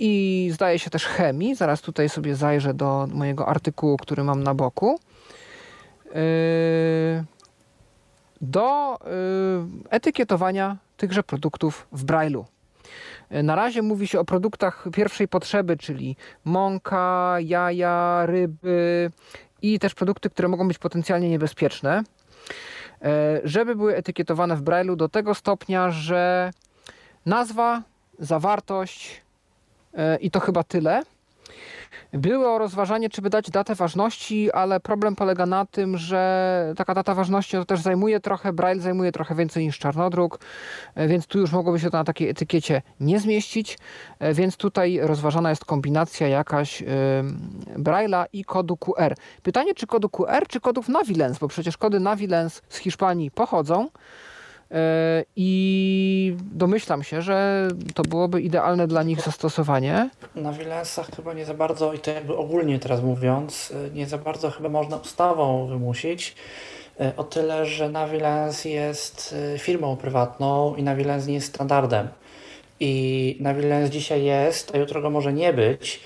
[0.00, 4.54] i zdaje się też chemii, zaraz tutaj sobie zajrzę do mojego artykułu, który mam na
[4.54, 4.98] boku,
[6.14, 7.24] Yy,
[8.40, 12.44] do yy, etykietowania tychże produktów w Braille'u.
[13.30, 19.10] Yy, na razie mówi się o produktach pierwszej potrzeby, czyli mąka, jaja, ryby
[19.62, 22.02] i też produkty, które mogą być potencjalnie niebezpieczne,
[23.44, 26.50] żeby były etykietowane w Braille'u do tego stopnia, że
[27.26, 27.82] nazwa,
[28.18, 29.22] zawartość
[30.20, 31.02] i to chyba tyle.
[32.12, 37.14] Było rozważanie, czy by dać datę ważności, ale problem polega na tym, że taka data
[37.14, 40.40] ważności to też zajmuje trochę, Braille zajmuje trochę więcej niż czarnodruk,
[40.94, 43.78] e, więc tu już mogłoby się to na takiej etykiecie nie zmieścić,
[44.18, 46.82] e, więc tutaj rozważana jest kombinacja jakaś
[47.76, 49.14] Braille'a i kodu QR.
[49.42, 53.90] Pytanie, czy kodu QR, czy kodów Navilens, bo przecież kody Navilens z Hiszpanii pochodzą, E,
[55.36, 60.10] I domyślam się, że to byłoby idealne dla nich zastosowanie.
[60.34, 64.18] Na Wilensach chyba nie za bardzo, i to jakby ogólnie teraz mówiąc, e, nie za
[64.18, 66.34] bardzo chyba można ustawą wymusić.
[67.00, 72.08] E, o tyle, że Navilens jest firmą prywatną i Navilens nie jest standardem.
[72.80, 76.00] I Navilens dzisiaj jest, a jutro go może nie być.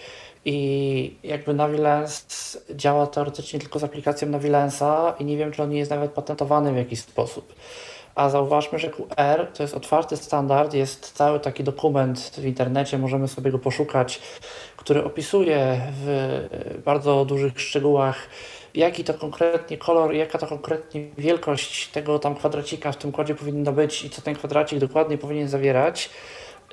[0.45, 5.79] I jakby Navilens działa teoretycznie tylko z aplikacją Navilensa i nie wiem, czy on nie
[5.79, 7.55] jest nawet patentowany w jakiś sposób.
[8.15, 13.29] A zauważmy, że QR to jest otwarty standard, jest cały taki dokument w internecie, możemy
[13.29, 14.21] sobie go poszukać,
[14.77, 18.17] który opisuje w bardzo dużych szczegółach,
[18.75, 23.73] jaki to konkretnie kolor, jaka to konkretnie wielkość tego tam kwadracika w tym kodzie powinno
[23.73, 26.11] być i co ten kwadracik dokładnie powinien zawierać.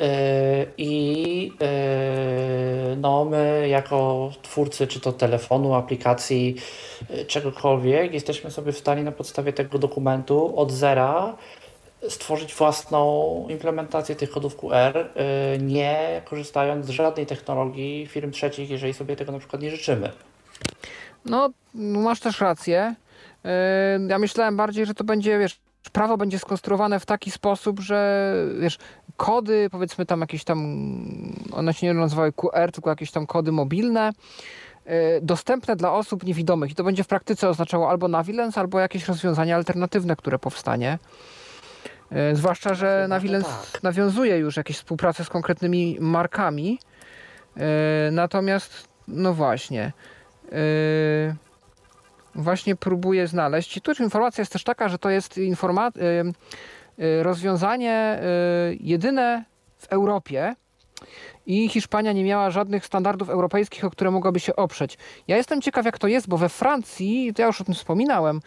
[0.01, 6.55] E, I e, no, my, jako twórcy, czy to telefonu, aplikacji,
[7.09, 11.35] e, czegokolwiek, jesteśmy sobie w stanie na podstawie tego dokumentu od zera
[12.09, 15.09] stworzyć własną implementację tych kodów QR,
[15.59, 20.11] nie korzystając z żadnej technologii firm trzecich, jeżeli sobie tego na przykład nie życzymy.
[21.25, 22.95] No, masz też rację.
[24.07, 28.77] Ja myślałem bardziej, że to będzie, wiesz, prawo będzie skonstruowane w taki sposób, że wiesz,
[29.17, 30.59] kody, powiedzmy tam jakieś tam,
[31.51, 34.11] one się nie nazywały QR, tylko jakieś tam kody mobilne,
[34.85, 36.71] e, dostępne dla osób niewidomych.
[36.71, 40.99] I to będzie w praktyce oznaczało albo Navilens, albo jakieś rozwiązanie alternatywne, które powstanie.
[42.11, 43.83] E, zwłaszcza, że Navilens tak.
[43.83, 46.79] nawiązuje już jakieś współpracę z konkretnymi markami.
[47.57, 49.91] E, natomiast, no właśnie
[52.35, 53.77] właśnie próbuję znaleźć.
[53.77, 58.19] I tu informacja jest też taka, że to jest informa- y, y, rozwiązanie
[58.71, 59.43] y, jedyne
[59.77, 60.55] w Europie,
[61.51, 64.97] i Hiszpania nie miała żadnych standardów europejskich, o które mogłaby się oprzeć.
[65.27, 68.41] Ja jestem ciekaw, jak to jest, bo we Francji, to ja już o tym wspominałem,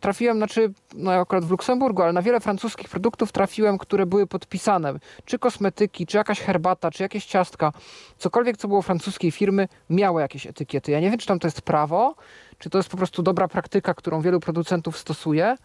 [0.00, 4.94] trafiłem, znaczy, no akurat w Luksemburgu, ale na wiele francuskich produktów trafiłem, które były podpisane.
[5.24, 7.72] Czy kosmetyki, czy jakaś herbata, czy jakieś ciastka,
[8.18, 10.92] cokolwiek, co było francuskiej firmy, miało jakieś etykiety.
[10.92, 12.14] Ja nie wiem, czy tam to jest prawo,
[12.58, 15.56] czy to jest po prostu dobra praktyka, którą wielu producentów stosuje.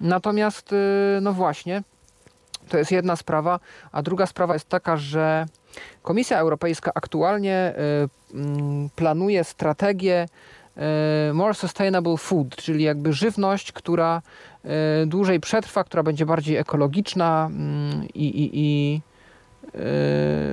[0.00, 0.76] Natomiast, y,
[1.22, 1.82] no właśnie,
[2.68, 3.60] to jest jedna sprawa,
[3.92, 5.46] a druga sprawa jest taka, że
[6.02, 7.74] Komisja Europejska aktualnie
[8.32, 10.26] y, mm, planuje strategię
[11.30, 14.22] y, More Sustainable Food, czyli jakby żywność, która
[15.06, 19.00] dłużej przetrwa, która będzie bardziej ekologiczna mm, i, i, i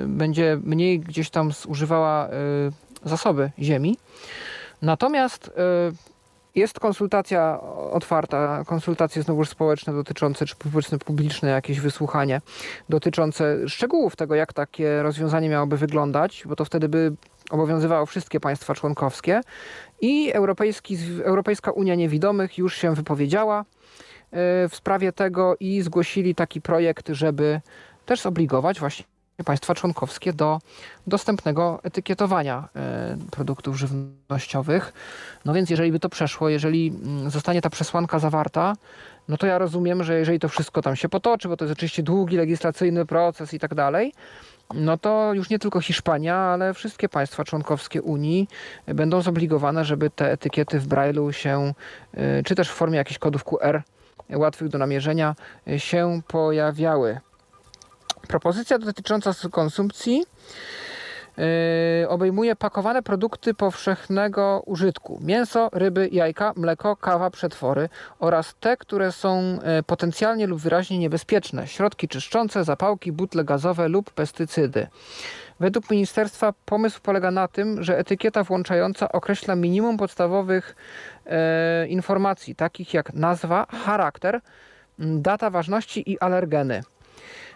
[0.06, 2.28] będzie mniej gdzieś tam zużywała
[3.04, 3.96] zasoby ziemi.
[4.82, 5.50] Natomiast
[6.54, 7.60] jest konsultacja
[7.92, 12.40] otwarta, konsultacje znowu społeczne dotyczące, czy powiedzmy publiczne jakieś wysłuchanie
[12.88, 17.12] dotyczące szczegółów tego, jak takie rozwiązanie miałoby wyglądać, bo to wtedy by
[17.50, 19.40] obowiązywało wszystkie państwa członkowskie.
[20.00, 23.64] I Europejski, Europejska Unia Niewidomych już się wypowiedziała y,
[24.68, 27.60] w sprawie tego i zgłosili taki projekt, żeby
[28.06, 29.09] też zobligować właśnie
[29.44, 30.58] państwa członkowskie do
[31.06, 34.92] dostępnego etykietowania e, produktów żywnościowych.
[35.44, 38.74] No więc jeżeli by to przeszło, jeżeli mm, zostanie ta przesłanka zawarta,
[39.28, 42.02] no to ja rozumiem, że jeżeli to wszystko tam się potoczy, bo to jest oczywiście
[42.02, 44.12] długi legislacyjny proces i tak dalej,
[44.74, 48.48] no to już nie tylko Hiszpania, ale wszystkie państwa członkowskie Unii
[48.86, 51.74] będą zobligowane, żeby te etykiety w Braille'u się,
[52.14, 53.82] e, czy też w formie jakichś kodów QR
[54.36, 55.34] łatwych do namierzenia,
[55.68, 57.20] e, się pojawiały.
[58.28, 60.24] Propozycja dotycząca konsumpcji
[61.36, 69.12] yy, obejmuje pakowane produkty powszechnego użytku: mięso, ryby, jajka, mleko, kawa, przetwory oraz te, które
[69.12, 74.86] są yy, potencjalnie lub wyraźnie niebezpieczne: środki czyszczące, zapałki, butle gazowe lub pestycydy.
[75.60, 80.76] Według ministerstwa pomysł polega na tym, że etykieta włączająca określa minimum podstawowych
[81.26, 84.40] e, informacji, takich jak nazwa, charakter,
[84.98, 86.82] data ważności i alergeny.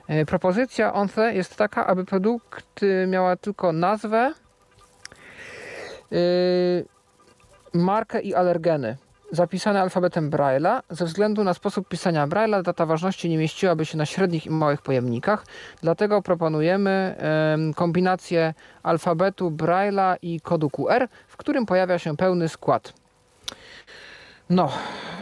[0.09, 4.33] E, propozycja ONCE jest taka, aby produkt miała tylko nazwę,
[6.11, 6.19] yy,
[7.75, 8.97] markę i alergeny
[9.35, 10.83] zapisane alfabetem Braille'a.
[10.91, 14.83] Ze względu na sposób pisania Braille'a data ważności nie mieściłaby się na średnich i małych
[14.83, 15.47] pojemnikach,
[15.83, 17.17] dlatego proponujemy
[17.67, 23.04] yy, kombinację alfabetu Braille'a i kodu QR, w którym pojawia się pełny skład.
[24.51, 24.73] No,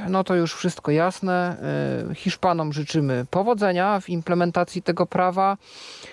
[0.08, 1.56] no to już wszystko jasne.
[2.10, 5.56] Y, Hiszpanom życzymy powodzenia w implementacji tego prawa.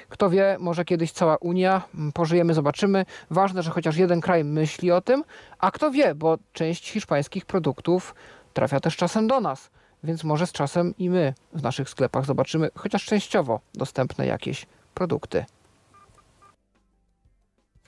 [0.09, 3.05] Kto wie, może kiedyś cała Unia, mm, pożyjemy, zobaczymy.
[3.29, 5.23] Ważne, że chociaż jeden kraj myśli o tym,
[5.59, 8.15] a kto wie, bo część hiszpańskich produktów
[8.53, 9.69] trafia też czasem do nas,
[10.03, 15.45] więc może z czasem i my w naszych sklepach zobaczymy chociaż częściowo dostępne jakieś produkty.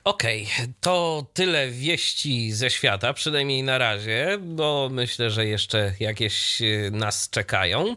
[0.04, 6.62] Okej, okay, to tyle wieści ze świata, przynajmniej na razie, bo myślę, że jeszcze jakieś
[6.62, 7.96] y, nas czekają.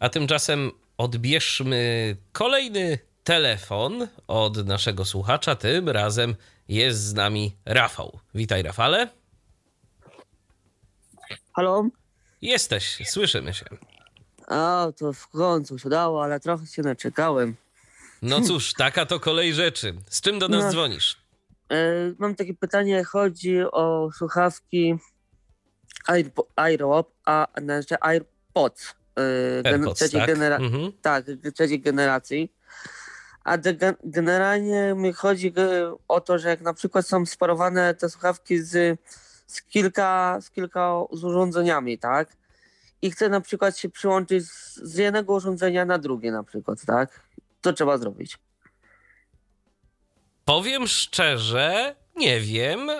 [0.00, 5.56] A tymczasem odbierzmy kolejny telefon od naszego słuchacza.
[5.56, 6.34] Tym razem
[6.68, 8.18] jest z nami Rafał.
[8.34, 9.08] Witaj, Rafale.
[11.52, 11.88] Halo?
[12.42, 13.66] Jesteś, słyszymy się.
[14.46, 17.56] A, to w końcu się dało, ale trochę się naczekałem.
[18.22, 19.94] No cóż, taka to kolej rzeczy.
[20.08, 21.19] Z czym do nas no, dzwonisz?
[21.70, 21.74] E,
[22.18, 24.98] mam takie pytanie, chodzi o słuchawki
[26.56, 28.94] AirPod, a znaczy AirPods,
[29.64, 30.30] e, AirPods trzeciej, tak?
[30.30, 30.92] Genera mhm.
[31.02, 31.24] tak,
[31.54, 32.52] trzeciej generacji.
[33.44, 33.58] A
[34.04, 35.52] generalnie mi chodzi
[36.08, 39.00] o to, że jak na przykład są sparowane te słuchawki z,
[39.46, 42.36] z, kilka, z kilka z urządzeniami, tak?
[43.02, 47.20] I chcę na przykład się przyłączyć z, z jednego urządzenia na drugie na przykład, tak?
[47.60, 48.38] To trzeba zrobić.
[50.50, 52.98] Powiem szczerze, nie wiem yy,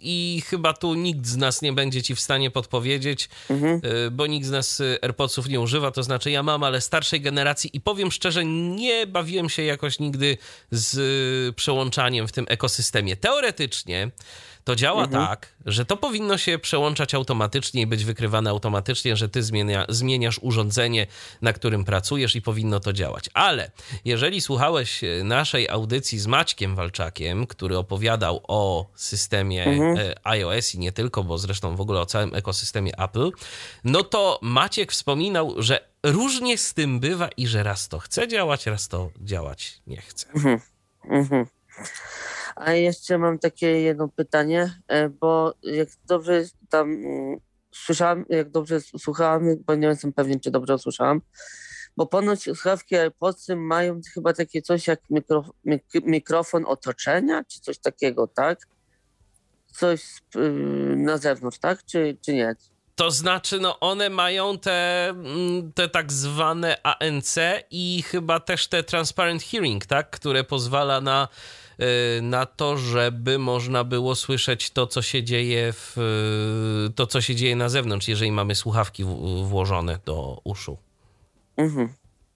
[0.00, 3.80] i chyba tu nikt z nas nie będzie ci w stanie podpowiedzieć, mhm.
[3.84, 7.70] yy, bo nikt z nas AirPodsów nie używa, to znaczy ja mam, ale starszej generacji
[7.72, 10.36] i powiem szczerze, nie bawiłem się jakoś nigdy
[10.70, 13.16] z przełączaniem w tym ekosystemie.
[13.16, 14.10] Teoretycznie
[14.68, 15.26] to działa mhm.
[15.26, 20.38] tak, że to powinno się przełączać automatycznie i być wykrywane automatycznie, że ty zmienia, zmieniasz
[20.42, 21.06] urządzenie,
[21.42, 23.30] na którym pracujesz i powinno to działać.
[23.34, 23.70] Ale
[24.04, 29.98] jeżeli słuchałeś naszej audycji z Maćkiem Walczakiem, który opowiadał o systemie mhm.
[29.98, 33.30] E, iOS i nie tylko, bo zresztą w ogóle o całym ekosystemie Apple,
[33.84, 38.66] no to Maciek wspominał, że różnie z tym bywa i że raz to chce działać,
[38.66, 40.26] raz to działać nie chce.
[40.34, 40.60] Mhm.
[41.04, 41.46] Mhm.
[42.60, 48.80] A jeszcze mam takie jedno pytanie, e, bo jak dobrze tam mm, słyszałem, jak dobrze
[48.80, 51.20] słuchałem, bo nie jestem pewien, czy dobrze usłyszałem,
[51.96, 57.78] bo ponoć słuchawki AirPodsy mają chyba takie coś jak mikro, mik, mikrofon otoczenia, czy coś
[57.78, 58.58] takiego, tak?
[59.66, 60.02] Coś
[60.34, 61.84] yy, na zewnątrz, tak?
[61.84, 62.54] Czy, czy nie?
[62.94, 67.36] To znaczy, no one mają te, mm, te tak zwane ANC
[67.70, 70.10] i chyba też te transparent hearing, tak?
[70.10, 71.28] Które pozwala na
[72.22, 75.98] na to, żeby można było słyszeć to, co się dzieje w,
[76.88, 79.04] y, to, co się dzieje na zewnątrz, jeżeli mamy słuchawki
[79.44, 80.78] włożone do uszu.
[81.56, 81.88] Mhm.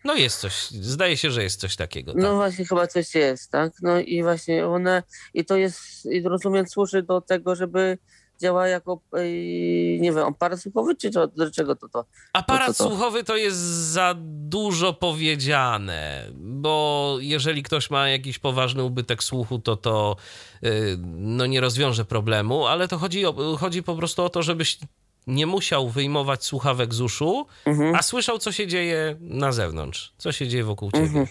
[0.04, 2.12] No jest coś, zdaje się, że jest coś takiego.
[2.16, 2.34] No tak.
[2.34, 3.72] właśnie, chyba coś jest, tak?
[3.82, 5.02] No i właśnie one,
[5.34, 7.98] i to jest, i rozumiem, służy do tego, żeby
[8.42, 9.00] działa jako,
[10.00, 12.04] nie wiem, aparat słuchowy, czy do, do czego to to?
[12.32, 12.90] Aparat to, to, to?
[12.90, 13.58] słuchowy to jest
[13.92, 14.14] za
[14.48, 20.16] dużo powiedziane, bo jeżeli ktoś ma jakiś poważny ubytek słuchu, to to
[20.64, 24.78] y, no nie rozwiąże problemu, ale to chodzi, o, chodzi po prostu o to, żebyś
[25.26, 27.94] nie musiał wyjmować słuchawek z uszu, mhm.
[27.94, 31.04] a słyszał, co się dzieje na zewnątrz, co się dzieje wokół ciebie.
[31.04, 31.26] Mhm.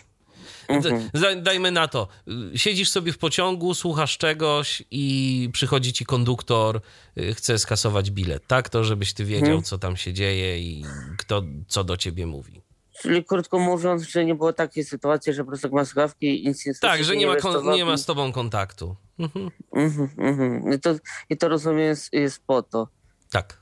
[0.71, 1.43] Mhm.
[1.43, 2.07] Dajmy na to.
[2.55, 6.81] Siedzisz sobie w pociągu, słuchasz czegoś i przychodzi ci konduktor,
[7.17, 8.69] y, chce skasować bilet, tak?
[8.69, 9.63] To, żebyś ty wiedział, mhm.
[9.63, 10.85] co tam się dzieje i
[11.17, 12.61] kto co do ciebie mówi.
[13.01, 16.65] Czyli krótko mówiąc, że nie było takiej sytuacji, że po prostu ma słuchawki i nic
[16.65, 18.95] nie Tak, że nie ma, kon- wiesz, nie ma z tobą kontaktu.
[19.19, 19.51] Mhm.
[19.75, 20.73] Mhm, mhm.
[20.73, 20.95] I, to,
[21.29, 22.87] I to rozumiem jest, jest po to.
[23.31, 23.60] Tak.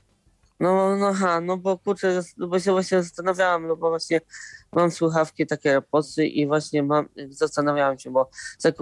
[0.60, 4.20] No, no ha, no bo kurczę, bo się właśnie zastanawiałam, no bo właśnie
[4.72, 8.30] mam słuchawki takie AirPodsy i właśnie mam, zastanawiałam się, bo
[8.62, 8.74] tak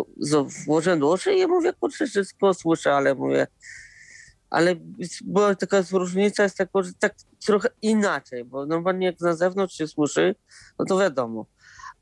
[0.66, 3.46] włożyłem do uszy i mówię, kurczę, wszystko słyszę, ale mówię,
[4.50, 4.74] ale
[5.24, 7.14] była taka różnica, jest taka, że tak
[7.46, 10.34] trochę inaczej, bo normalnie jak na zewnątrz się słyszy,
[10.78, 11.46] no to wiadomo,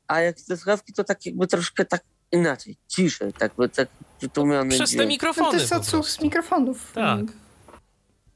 [0.07, 4.69] a jak te słuchawki to tak jakby troszkę tak inaczej, ciszej, tak by tak przytłumiony
[4.69, 5.03] Przez te dźwięk.
[5.03, 6.91] No mikrofony to jest odsłuch z mikrofonów.
[6.93, 7.25] Tak.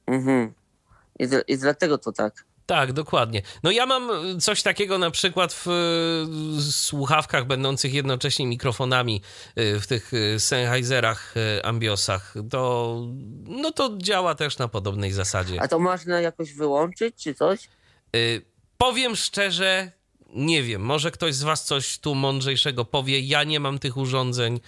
[0.08, 0.61] Mhm.
[1.22, 2.46] I, d- I dlatego to tak.
[2.66, 3.42] Tak, dokładnie.
[3.64, 4.10] No ja mam
[4.40, 5.68] coś takiego na przykład w
[6.60, 9.22] y, słuchawkach będących jednocześnie mikrofonami
[9.58, 12.34] y, w tych y, Sennheiserach, y, Ambiosach.
[12.52, 12.98] To,
[13.48, 15.62] no to działa też na podobnej zasadzie.
[15.62, 17.70] A to można jakoś wyłączyć, czy coś?
[18.16, 18.42] Y,
[18.78, 19.92] Powiem szczerze,
[20.36, 20.82] nie wiem.
[20.82, 23.20] Może ktoś z Was coś tu mądrzejszego powie.
[23.20, 24.56] Ja nie mam tych urządzeń.
[24.56, 24.60] y,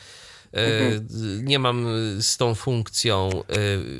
[0.60, 1.08] Mhm.
[1.46, 1.86] Nie mam
[2.22, 3.30] z tą funkcją,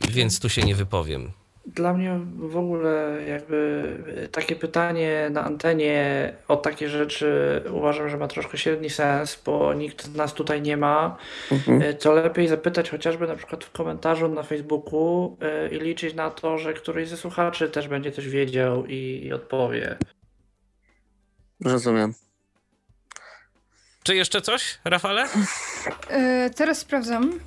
[0.08, 1.32] y, więc tu się nie wypowiem.
[1.66, 3.84] Dla mnie w ogóle jakby
[4.32, 10.04] takie pytanie na antenie o takie rzeczy uważam, że ma troszkę średni sens, bo nikt
[10.06, 11.18] z nas tutaj nie ma.
[11.52, 11.82] Mhm.
[11.82, 16.30] E, To lepiej zapytać chociażby na przykład w komentarzu na Facebooku e, i liczyć na
[16.32, 19.98] to, że któryś ze słuchaczy też będzie coś wiedział i, i odpowie.
[21.66, 22.14] Rozumiem.
[24.04, 25.28] Czy jeszcze coś, Rafale?
[26.10, 27.40] E, teraz sprawdzam.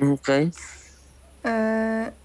[0.00, 0.50] Okej.
[1.44, 2.23] E, E,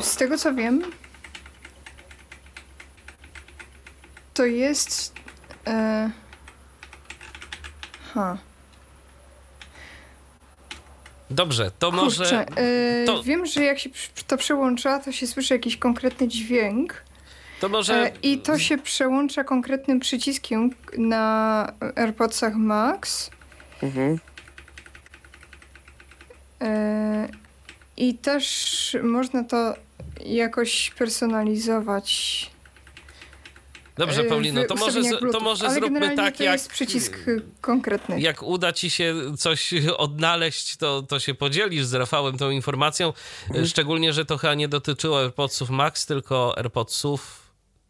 [0.00, 0.82] Z tego co wiem,
[4.34, 5.12] to jest.
[5.66, 6.10] E,
[8.14, 8.38] ha.
[11.30, 12.16] Dobrze, to może.
[12.24, 13.90] Kurczę, e, to- Wiem, że jak się
[14.26, 17.02] to przełącza, to się słyszy jakiś konkretny dźwięk.
[17.60, 17.94] To może.
[17.94, 23.30] E, I to się przełącza konkretnym przyciskiem na AirPodsach Max.
[23.82, 24.18] Mhm.
[26.60, 27.28] E,
[27.96, 29.74] I też można to
[30.26, 32.50] jakoś personalizować.
[33.98, 35.00] Dobrze, w Paulino, to może,
[35.32, 36.52] to może zróbmy tak, to jak.
[36.52, 37.18] jest przycisk
[37.60, 38.20] konkretny.
[38.20, 43.12] Jak uda ci się coś odnaleźć, to, to się podzielisz z Rafałem tą informacją.
[43.48, 43.66] Mhm.
[43.66, 47.47] Szczególnie, że to chyba nie dotyczyło AirPodsów Max, tylko AirPodsów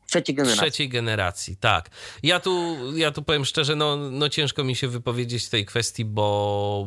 [0.08, 0.62] Trzeciej generacji.
[0.62, 1.56] trzeciej generacji.
[1.56, 1.90] Tak.
[2.22, 6.04] Ja tu, ja tu powiem szczerze, no, no ciężko mi się wypowiedzieć w tej kwestii,
[6.04, 6.86] bo,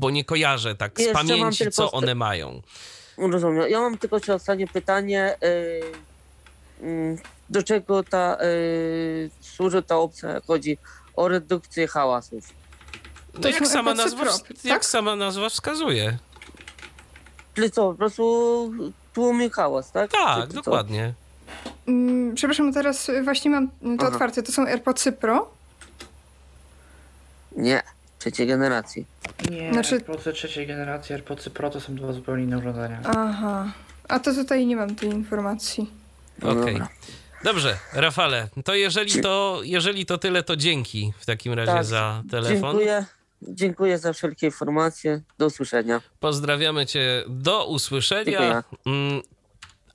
[0.00, 2.62] bo nie kojarzę tak z Jeszcze pamięci, tylko co one mają.
[3.18, 3.70] Rozumiem.
[3.70, 5.36] Ja mam tylko jeszcze ostatnie pytanie.
[5.42, 7.18] Yy, mm,
[7.50, 10.78] Do czego ta yy, służy ta opcja, jak chodzi
[11.16, 12.52] o redukcję hałasów?
[13.32, 14.84] To, To jak, sama nazwa, Pro, jak tak?
[14.84, 16.18] sama nazwa wskazuje.
[17.54, 18.72] Czyli co, po prostu
[19.14, 20.10] tłumi hałas, tak?
[20.10, 20.84] Tak, czy co?
[21.88, 24.08] Mm, Przepraszam, teraz właśnie mam to Aha.
[24.08, 24.42] otwarte.
[24.42, 25.50] To są AirPodsy Pro.
[27.56, 27.82] Nie,
[28.18, 29.06] trzeciej generacji.
[29.50, 33.00] Nie, Znaczy- AirPodsy trzeciej generacji, AirPodsy Pro to są dwa zupełnie inne urządzenia.
[33.04, 33.72] Aha.
[34.08, 35.90] A to tutaj nie mam tej informacji.
[36.42, 36.72] No Okej.
[36.72, 36.88] dobra.
[37.44, 42.22] Dobrze, Rafale, to jeżeli to, jeżeli to tyle, to dzięki w takim razie Tak, za
[42.30, 42.58] telefon.
[42.76, 43.04] Dziękuję.
[43.42, 45.20] Dziękuję za wszelkie informacje.
[45.38, 46.00] Do usłyszenia.
[46.20, 48.62] Pozdrawiamy cię, do usłyszenia.
[48.84, 49.22] Dziękuję.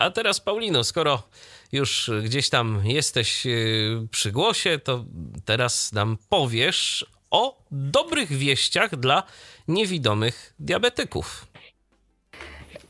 [0.03, 1.23] A teraz Paulino, skoro
[1.71, 5.05] już gdzieś tam jesteś yy, przy głosie, to
[5.45, 9.23] teraz nam powiesz o dobrych wieściach dla
[9.67, 11.45] niewidomych diabetyków.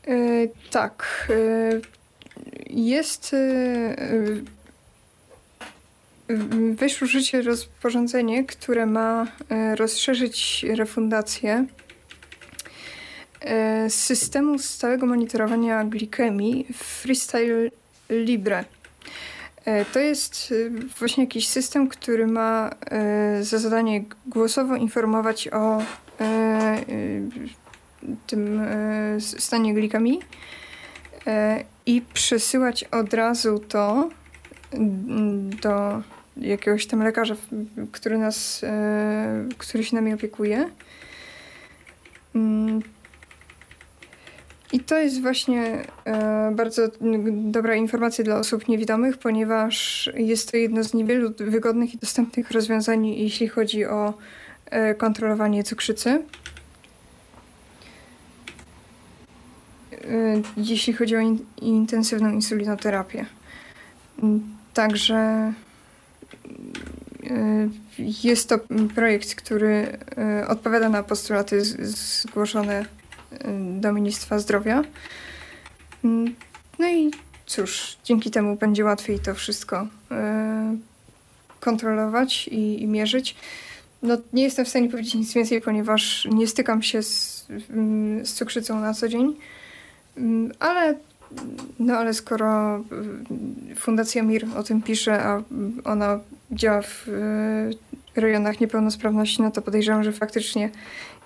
[0.06, 1.28] E, tak.
[1.30, 1.80] e,
[2.70, 3.34] Jest.
[3.34, 4.54] e, e,
[6.74, 9.26] Weszło w życie rozporządzenie, które ma
[9.76, 11.66] rozszerzyć refundację
[13.88, 17.70] z systemu stałego monitorowania glikemii Freestyle
[18.10, 18.64] Libre.
[19.64, 25.80] E, To jest e, właśnie jakiś system, który ma e, za zadanie głosowo informować o
[25.80, 25.84] e,
[26.20, 26.84] e,
[28.26, 30.20] tym e, stanie glikemii
[31.26, 34.08] e, i przesyłać od razu to
[34.72, 36.02] mm, do
[36.36, 37.36] jakiegoś tam lekarza,
[37.92, 40.70] który nas, e, który się nami opiekuje.
[44.74, 46.88] I to jest właśnie e, bardzo
[47.28, 53.06] dobra informacja dla osób niewidomych, ponieważ jest to jedno z niewielu wygodnych i dostępnych rozwiązań,
[53.06, 54.14] jeśli chodzi o
[54.66, 56.22] e, kontrolowanie cukrzycy.
[59.92, 63.26] y, jeśli chodzi o in, intensywną insulinoterapię.
[64.74, 65.52] Także
[68.24, 68.58] jest to
[68.94, 69.98] projekt, który
[70.48, 72.84] odpowiada na postulaty zgłoszone
[73.80, 74.82] do Ministerstwa Zdrowia.
[76.04, 76.34] Mm,
[76.78, 77.10] no i
[77.46, 80.76] cóż, dzięki temu będzie łatwiej to wszystko e,
[81.60, 83.36] kontrolować i, i mierzyć.
[84.02, 88.34] No, nie jestem w stanie powiedzieć nic więcej, ponieważ nie stykam się z, mm, z
[88.34, 89.36] cukrzycą na co dzień.
[90.16, 90.94] Mm, ale,
[91.78, 92.80] no, ale skoro
[93.76, 95.42] Fundacja MIR o tym pisze, a
[95.84, 96.20] ona
[96.52, 97.08] działa w
[98.18, 100.70] rejonach niepełnosprawności, no to podejrzewam, że faktycznie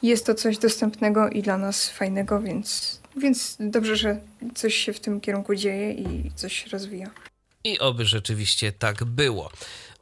[0.02, 4.20] jest to coś dostępnego i dla nas fajnego, więc, więc dobrze, że
[4.55, 7.10] coś się w tym kierunku dzieje i coś się rozwija.
[7.65, 9.50] I oby rzeczywiście tak było.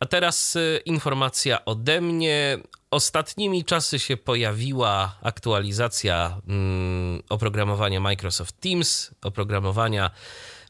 [0.00, 2.58] A teraz y, informacja ode mnie.
[2.90, 10.10] Ostatnimi czasy się pojawiła aktualizacja mm, oprogramowania Microsoft Teams, oprogramowania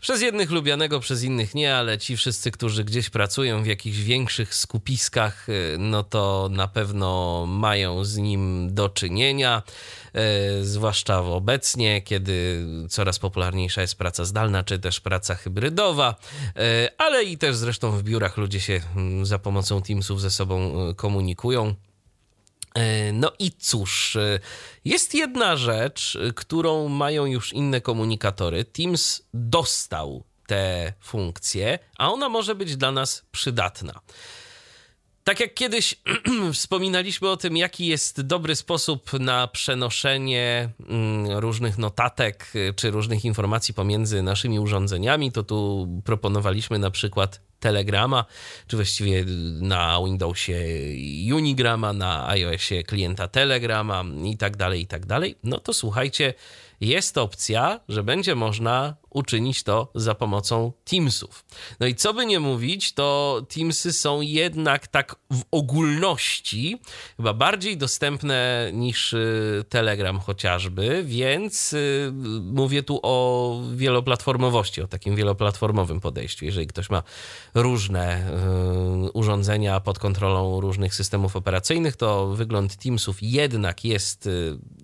[0.07, 4.55] przez jednych lubianego, przez innych nie, ale ci wszyscy, którzy gdzieś pracują w jakichś większych
[4.55, 9.63] skupiskach, y, no to na pewno mają z nim do czynienia.
[10.61, 16.15] Y, zwłaszcza obecnie, kiedy coraz popularniejsza jest praca zdalna, czy też praca hybrydowa,
[16.57, 20.73] y, ale i też zresztą w biurach ludzie się mm, za pomocą Teamsów ze sobą
[20.97, 21.75] komunikują.
[22.77, 24.41] E, no i cóż, e,
[24.85, 28.65] jest jedna rzecz, którą mają już inne komunikatory.
[28.65, 34.01] Teams dostał tę funkcję, a ona może być dla nas przydatna.
[35.27, 35.95] Tak jak kiedyś
[36.53, 43.75] wspominaliśmy o tym, jaki jest dobry sposób na przenoszenie mm, różnych notatek czy różnych informacji
[43.75, 48.25] pomiędzy naszymi urządzeniami, to tu proponowaliśmy na przykład Telegrama,
[48.67, 49.25] czy właściwie
[49.61, 50.59] na Windowsie
[51.35, 55.39] Unigrama, na iOSie klienta Telegrama i tak dalej, i tak dalej.
[55.45, 56.35] No to słuchajcie,
[56.81, 61.45] jest opcja, że będzie można uczynić to za pomocą Teamsów.
[61.81, 66.81] No i co by nie mówić, to Teamsy są jednak tak w ogólności
[67.17, 72.13] chyba bardziej dostępne niż y, Telegram chociażby, więc y,
[72.43, 76.45] mówię tu o wieloplatformowości, o takim wieloplatformowym podejściu.
[76.45, 77.03] Jeżeli ktoś ma
[77.55, 78.31] różne
[79.07, 84.29] y, urządzenia pod kontrolą różnych systemów operacyjnych, to wygląd Teamsów jednak jest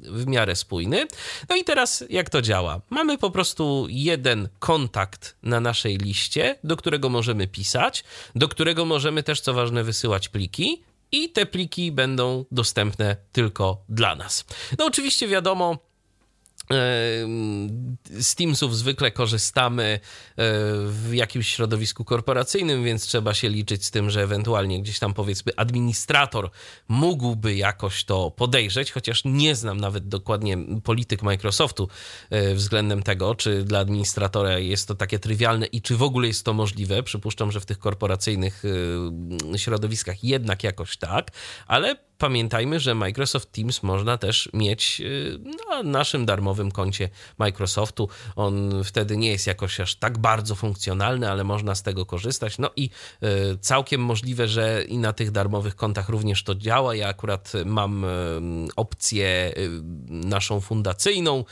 [0.02, 1.07] w miarę spójny.
[1.49, 2.81] No i teraz jak to działa?
[2.91, 8.84] Mamy po prostu jeden jeden kontakt na naszej liście, do którego możemy pisać, do którego
[8.84, 10.83] możemy też, co ważne, wysyłać pliki.
[11.12, 14.44] I te pliki będą dostępne tylko dla nas.
[14.78, 15.78] No, oczywiście, wiadomo,
[18.20, 20.01] z Teamsów zwykle korzystamy e,
[20.86, 25.52] w jakimś środowisku korporacyjnym, więc trzeba się liczyć z tym, że ewentualnie gdzieś tam powiedzmy
[25.57, 26.51] administrator
[26.89, 31.89] mógłby jakoś to podejrzeć, chociaż nie znam nawet dokładnie polityk Microsoftu
[32.31, 36.44] e, względem tego, czy dla administratora jest to takie trywialne i czy w ogóle jest
[36.44, 37.02] to możliwe.
[37.02, 38.62] Przypuszczam, że w tych korporacyjnych
[39.55, 41.31] e, środowiskach jednak jakoś tak,
[41.67, 45.39] ale pamiętajmy, że Microsoft Teams można też mieć y,
[45.70, 48.09] na naszym darmowym koncie Microsoftu.
[48.36, 52.59] On wtedy nie jest jakoś aż tak bardzo funkcjonalny, ale można z tego korzystać.
[52.59, 52.91] No i
[53.23, 56.94] y, całkiem możliwe, że i na tych darmowych kontach również to działa.
[56.94, 58.09] Ja akurat mam y,
[58.76, 59.55] opcję
[60.09, 61.44] naszą fundacyjną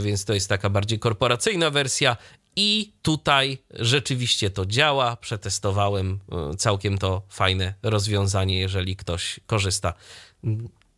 [0.00, 2.16] więc to jest taka bardziej korporacyjna wersja
[2.56, 5.16] i tutaj rzeczywiście to działa.
[5.16, 6.20] Przetestowałem
[6.52, 9.94] e, całkiem to fajne rozwiązanie, jeżeli ktoś korzysta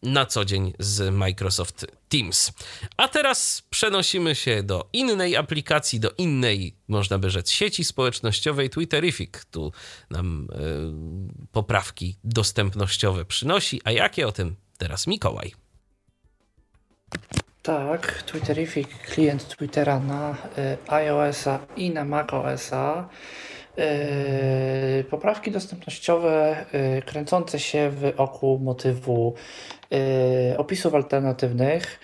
[0.02, 2.52] na co dzień z Microsoft Teams.
[2.96, 9.44] A teraz przenosimy się do innej aplikacji, do innej, można by rzec, sieci społecznościowej Twitterific.
[9.50, 9.72] Tu
[10.10, 10.48] nam
[11.40, 13.80] y, poprawki dostępnościowe przynosi.
[13.84, 15.54] A jakie o tym teraz Mikołaj?
[17.62, 23.08] Tak, Twitterific, klient Twittera na y, iOS-a i na macOS-a.
[23.78, 26.64] Y, poprawki dostępnościowe
[26.98, 29.34] y, kręcące się w oku motywu
[30.56, 32.00] opisów alternatywnych,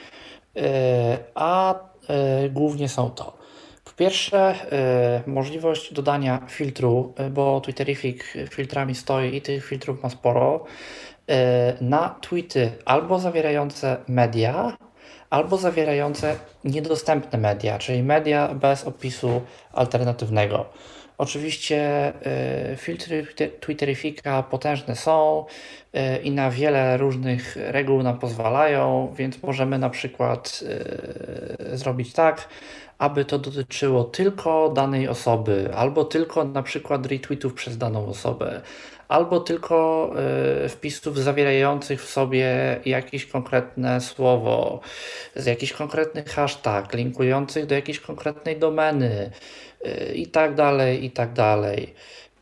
[1.35, 1.75] a
[2.51, 3.37] głównie są to
[3.85, 4.55] po pierwsze
[5.27, 10.65] możliwość dodania filtru, bo Twitterific filtrami stoi i tych filtrów ma sporo,
[11.81, 14.77] na tweety albo zawierające media,
[15.31, 20.67] albo zawierające niedostępne media, czyli media bez opisu alternatywnego.
[21.19, 22.13] Oczywiście
[22.73, 23.27] y, filtry
[23.61, 25.45] Twitterifika potężne są
[25.95, 30.65] y, i na wiele różnych reguł nam pozwalają, więc możemy na przykład
[31.73, 32.49] y, zrobić tak,
[32.99, 38.61] aby to dotyczyło tylko danej osoby, albo tylko na przykład retweetów przez daną osobę,
[39.15, 40.11] albo tylko
[40.65, 42.47] y, wpisów zawierających w sobie
[42.85, 44.81] jakieś konkretne słowo,
[45.37, 49.31] z jakiś konkretny hashtag, linkujących do jakiejś konkretnej domeny
[49.87, 51.95] y, i tak dalej, i tak dalej.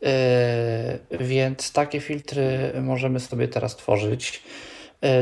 [0.03, 0.07] Y,
[1.17, 4.43] więc takie filtry możemy sobie teraz tworzyć.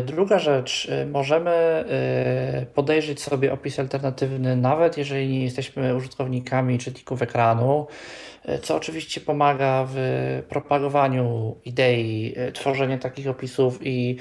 [0.05, 1.85] Druga rzecz, możemy
[2.73, 7.87] podejrzeć sobie opis alternatywny, nawet jeżeli nie jesteśmy użytkownikami czytników ekranu,
[8.61, 9.97] co oczywiście pomaga w
[10.49, 14.17] propagowaniu idei tworzenia takich opisów i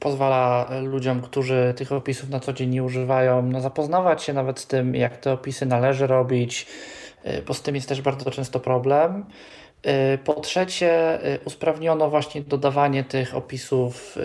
[0.00, 4.66] pozwala ludziom, którzy tych opisów na co dzień nie używają, no, zapoznawać się nawet z
[4.66, 6.66] tym, jak te opisy należy robić,
[7.26, 9.24] y, bo z tym jest też bardzo często problem.
[10.24, 14.18] Po trzecie, usprawniono właśnie dodawanie tych opisów,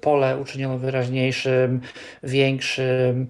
[0.00, 1.80] pole uczyniono wyraźniejszym,
[2.22, 3.28] większym,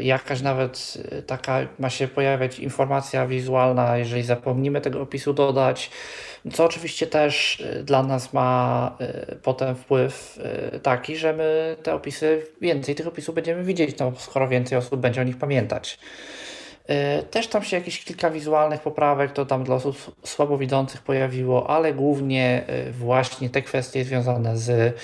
[0.00, 5.90] jakaś nawet taka ma się pojawiać informacja wizualna, jeżeli zapomnimy tego opisu dodać
[6.52, 8.96] co oczywiście też y, dla nas ma
[9.32, 10.38] y, potem wpływ
[10.82, 15.20] taki, że my te opisy, więcej tych opisów będziemy widzieć, no, skoro więcej osób będzie
[15.20, 15.98] o nich pamiętać.
[17.30, 22.64] Też tam się jakieś kilka wizualnych poprawek to tam dla osób słabowidzących pojawiło, ale głównie
[22.92, 24.96] właśnie te kwestie związane z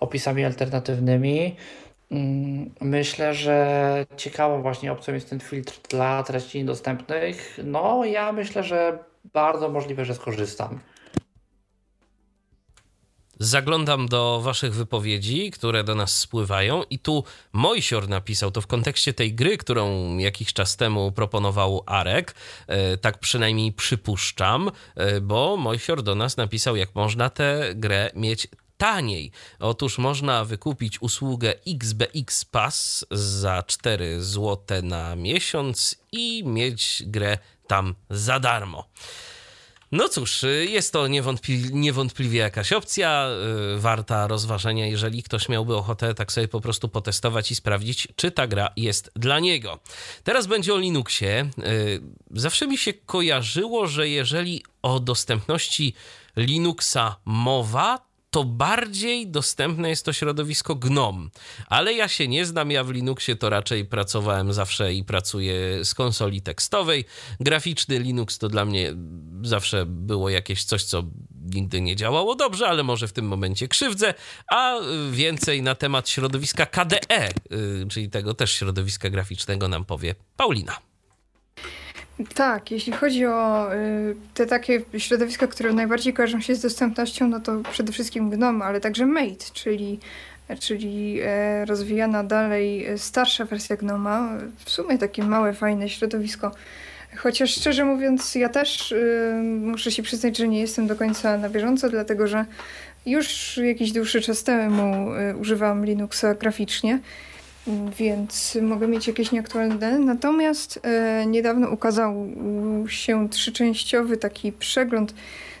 [0.00, 1.56] opisami alternatywnymi.
[2.10, 7.58] Mm, myślę, że ciekawą właśnie opcją jest ten filtr dla treści niedostępnych.
[7.64, 8.98] No, ja myślę, że
[9.32, 10.80] bardzo możliwe, że skorzystam.
[13.38, 19.12] Zaglądam do Waszych wypowiedzi, które do nas spływają, i tu Mojsior napisał to w kontekście
[19.12, 22.34] tej gry, którą jakiś czas temu proponował Arek.
[22.66, 28.48] E, tak przynajmniej przypuszczam, e, bo Mojsior do nas napisał, jak można tę grę mieć
[28.76, 29.30] taniej.
[29.58, 37.94] Otóż można wykupić usługę XBX Pass za 4 zł na miesiąc i mieć grę tam
[38.10, 38.88] za darmo.
[39.92, 43.28] No cóż, jest to niewątpli niewątpliwie jakaś opcja,
[43.72, 48.30] yy, warta rozważenia, jeżeli ktoś miałby ochotę tak sobie po prostu potestować i sprawdzić, czy
[48.30, 49.78] ta gra jest dla niego.
[50.24, 51.50] Teraz będzie o Linuxie.
[51.58, 51.64] Yy,
[52.30, 55.94] zawsze mi się kojarzyło, że jeżeli o dostępności
[56.36, 58.06] Linuxa mowa,
[58.36, 61.28] to bardziej dostępne jest to środowisko GNOME.
[61.66, 65.94] Ale ja się nie znam, ja w Linuxie to raczej pracowałem zawsze i pracuję z
[65.94, 67.04] konsoli tekstowej.
[67.40, 68.92] Graficzny Linux to dla mnie
[69.42, 71.02] zawsze było jakieś coś, co
[71.54, 74.14] nigdy nie działało dobrze, ale może w tym momencie krzywdzę.
[74.50, 74.74] A
[75.10, 80.78] więcej na temat środowiska KDE, y, czyli tego też środowiska graficznego nam powie Paulina.
[82.34, 87.40] Tak, jeśli chodzi o y, te takie środowiska, które najbardziej kojarzą się z dostępnością, no
[87.40, 89.98] to przede wszystkim GNOME, ale także Mate, czyli,
[90.60, 94.38] czyli e, rozwijana dalej starsza wersja GNOMA.
[94.64, 96.52] W sumie takie małe, fajne środowisko.
[97.16, 101.48] Chociaż szczerze mówiąc, ja też y, muszę się przyznać, że nie jestem do końca na
[101.48, 102.44] bieżąco, dlatego że
[103.06, 106.98] już jakiś dłuższy czas temu y, używam Linuxa graficznie
[107.98, 109.98] więc mogę mieć jakieś nieaktualne dane.
[109.98, 112.28] Natomiast e, niedawno ukazał
[112.88, 115.14] się trzyczęściowy taki przegląd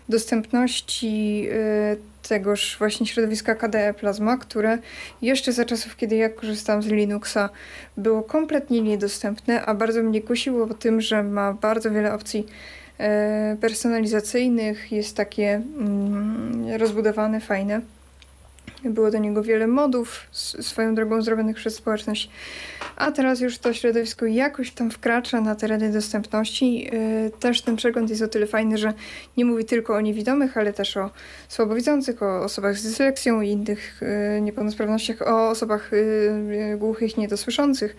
[0.08, 1.96] dostępności e,
[2.28, 4.78] tegoż właśnie środowiska KDE Plasma, które
[5.22, 7.50] jeszcze za czasów, kiedy ja korzystałam z Linuxa,
[7.96, 12.46] było kompletnie niedostępne, a bardzo mnie kusiło tym, że ma bardzo wiele opcji
[12.98, 17.80] e, personalizacyjnych, jest takie mm, rozbudowane, fajne.
[18.84, 22.30] Było do niego wiele modów, swoją drogą zrobionych przez społeczność.
[22.96, 26.90] A teraz już to środowisko jakoś tam wkracza na tereny dostępności.
[27.26, 28.92] Y, też ten przegląd jest o tyle fajny, że
[29.36, 31.10] nie mówi tylko o niewidomych, ale też o
[31.48, 34.02] słabowidzących, o osobach z dysleksją i innych
[34.36, 37.96] y, niepełnosprawnościach, o osobach y, głuchych, niedosłyszących.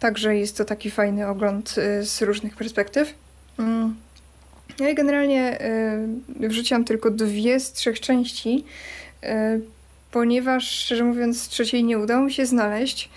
[0.00, 3.14] Także jest to taki fajny ogląd z różnych perspektyw.
[3.58, 3.96] Mm.
[4.78, 5.58] Ja generalnie
[6.28, 8.64] wrzuciłam tylko dwie z trzech części
[10.14, 13.10] ponieważ szczerze mówiąc trzeciej nie udało mi się znaleźć,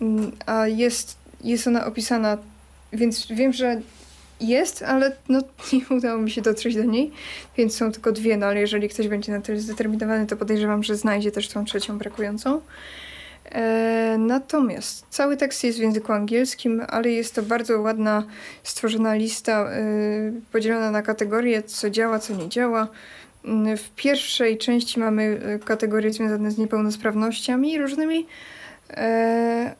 [0.00, 2.38] mm, a jest, jest ona opisana,
[2.92, 3.80] więc wiem, że
[4.40, 7.10] jest, ale no, nie udało mi się dotrzeć do niej,
[7.56, 10.96] więc są tylko dwie, no ale jeżeli ktoś będzie na tyle zdeterminowany, to podejrzewam, że
[10.96, 12.60] znajdzie też tą trzecią brakującą.
[13.44, 18.24] E, natomiast cały tekst jest w języku angielskim, ale jest to bardzo ładna,
[18.62, 19.84] stworzona lista e,
[20.52, 22.88] podzielona na kategorie, co działa, co nie działa.
[23.76, 28.26] W pierwszej części mamy e, kategorie związane z niepełnosprawnościami różnymi,
[28.90, 29.74] e,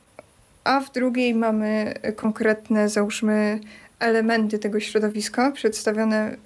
[0.65, 3.61] a w drugiej mamy konkretne, załóżmy,
[3.99, 6.37] elementy tego środowiska przedstawione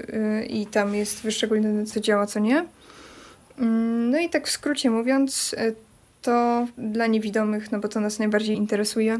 [0.48, 2.64] i tam jest wyszczególnione, co działa, co nie.
[3.58, 5.54] Mm, no i tak w skrócie mówiąc,
[6.22, 9.18] to dla niewidomych, no bo to nas najbardziej interesuje.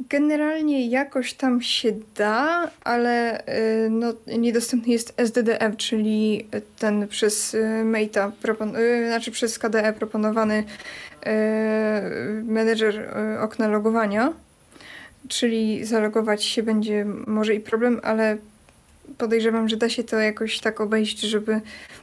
[0.00, 3.40] Generalnie jakoś tam się da, ale
[3.86, 8.32] y, no, niedostępny jest SDDM, czyli ten przez y, Mate'a,
[8.78, 10.64] y, znaczy przez KDE proponowany
[12.44, 14.32] menedżer okna logowania.
[15.28, 18.36] Czyli zalogować się będzie może i problem, ale
[19.18, 21.60] podejrzewam, że da się to jakoś tak obejść, żeby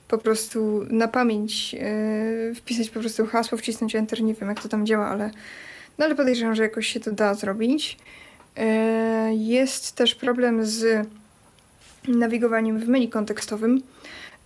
[0.07, 1.75] po prostu na pamięć
[2.55, 4.23] wpisać po prostu hasło, wcisnąć enter.
[4.23, 5.31] Nie wiem, jak to tam działa, ale,
[5.97, 7.97] no ale podejrzewam, że jakoś się to da zrobić.
[8.57, 8.63] Yy,
[9.35, 11.07] jest też problem z
[12.07, 13.81] nawigowaniem w menu kontekstowym.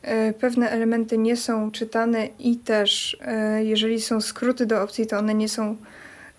[0.03, 3.17] Yy, pewne elementy nie są czytane i też
[3.59, 5.75] jeżeli są skróty do opcji, to one nie są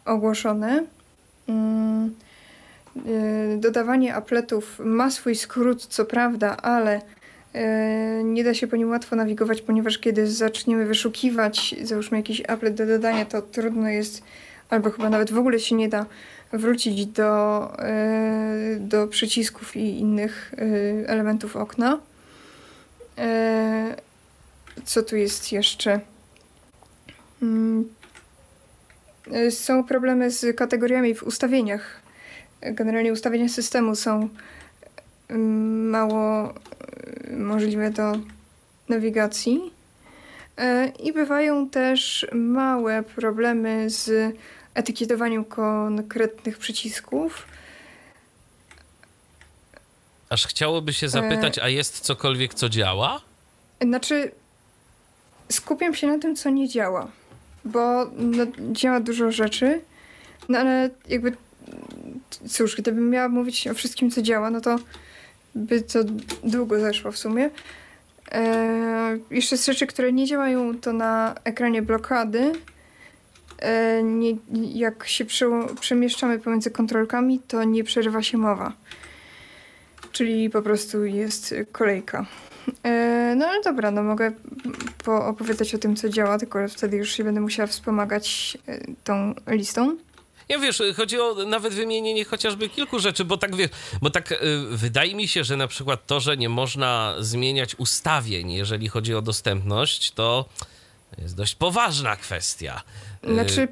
[0.04, 0.84] ogłoszone.
[3.56, 7.00] Dodawanie apletów ma swój skrót, co prawda, ale
[8.24, 12.86] nie da się po nim łatwo nawigować, ponieważ kiedy zaczniemy wyszukiwać, załóżmy jakiś aplet do
[12.86, 14.22] dodania, to trudno jest,
[14.70, 16.06] albo chyba nawet w ogóle się nie da
[16.52, 21.98] wrócić do, e, do przycisków i innych e, elementów okna.
[23.18, 23.96] E,
[24.84, 26.00] co tu jest jeszcze?
[27.42, 27.88] Mm.
[29.50, 32.00] Są problemy z kategoriami w ustawieniach.
[32.62, 34.28] Generalnie ustawienia systemu są
[35.28, 36.54] mm, mało
[37.30, 38.12] możliwe do
[38.88, 39.60] nawigacji.
[41.02, 44.34] I bywają też małe problemy z
[44.74, 47.46] etykietowaniem konkretnych przycisków.
[50.28, 51.62] Aż chciałoby się zapytać, e...
[51.62, 53.20] a jest cokolwiek, co działa?
[53.82, 54.30] Znaczy,
[55.48, 57.10] skupiam się na tym, co nie działa,
[57.64, 59.80] bo no, działa dużo rzeczy,
[60.48, 61.36] no ale jakby,
[62.48, 64.78] cóż, gdybym miała mówić o wszystkim, co działa, no to
[65.54, 65.98] by to
[66.44, 67.50] długo zeszło w sumie.
[68.32, 72.52] E, jeszcze z rzeczy, które nie działają, to na ekranie blokady
[74.02, 74.36] nie,
[74.74, 75.24] jak się
[75.80, 78.72] przemieszczamy pomiędzy kontrolkami, to nie przerywa się mowa.
[80.12, 82.26] Czyli po prostu jest kolejka.
[82.82, 84.32] E, no ale dobra, no mogę
[85.06, 89.96] opowiadać o tym, co działa, tylko wtedy już się będę musiała wspomagać e, tą listą.
[90.50, 93.70] Ja wiesz, chodzi o nawet wymienienie chociażby kilku rzeczy, bo tak wiesz,
[94.02, 94.36] bo tak y,
[94.70, 99.22] wydaje mi się, że na przykład to, że nie można zmieniać ustawień, jeżeli chodzi o
[99.22, 100.44] dostępność, to
[101.18, 102.82] jest dość poważna kwestia.
[103.24, 103.68] Znaczy,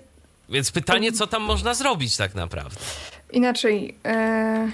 [0.49, 2.77] Więc pytanie, co tam można zrobić tak naprawdę?
[3.33, 3.95] Inaczej.
[4.05, 4.71] E...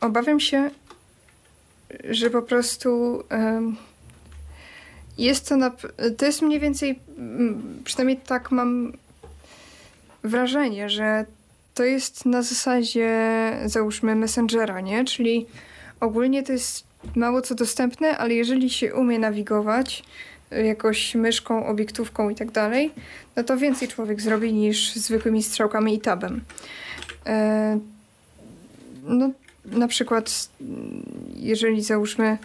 [0.00, 0.70] Obawiam się,
[2.10, 3.62] że po prostu e...
[5.18, 5.70] jest to na...
[6.18, 6.98] To jest mniej więcej,
[7.84, 8.92] przynajmniej tak mam
[10.24, 11.24] wrażenie, że
[11.74, 13.10] to jest na zasadzie,
[13.64, 15.04] załóżmy, Messengera, nie?
[15.04, 15.46] Czyli
[16.00, 16.84] ogólnie to jest
[17.16, 20.02] mało co dostępne, ale jeżeli się umie nawigować,
[20.64, 22.92] jakoś myszką, obiektówką i tak dalej,
[23.36, 26.40] no to więcej człowiek zrobi niż zwykłymi strzałkami i tabem.
[27.26, 27.78] E,
[29.02, 29.30] no,
[29.64, 30.48] na przykład,
[31.34, 32.38] jeżeli załóżmy,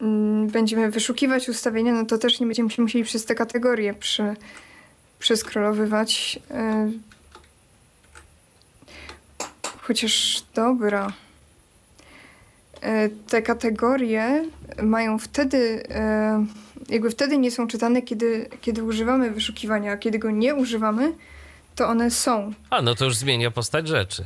[0.00, 4.36] mm, będziemy wyszukiwać ustawienia, no to też nie będziemy się musieli przez te kategorie prze,
[5.18, 6.38] przeskrolowywać.
[6.50, 6.90] E,
[9.80, 11.12] chociaż dobra.
[12.82, 14.44] E, te kategorie
[14.82, 16.46] mają wtedy, e,
[16.88, 21.12] jakby wtedy nie są czytane, kiedy, kiedy używamy wyszukiwania, a kiedy go nie używamy,
[21.74, 22.52] to one są.
[22.70, 24.24] A, no to już zmienia postać rzeczy.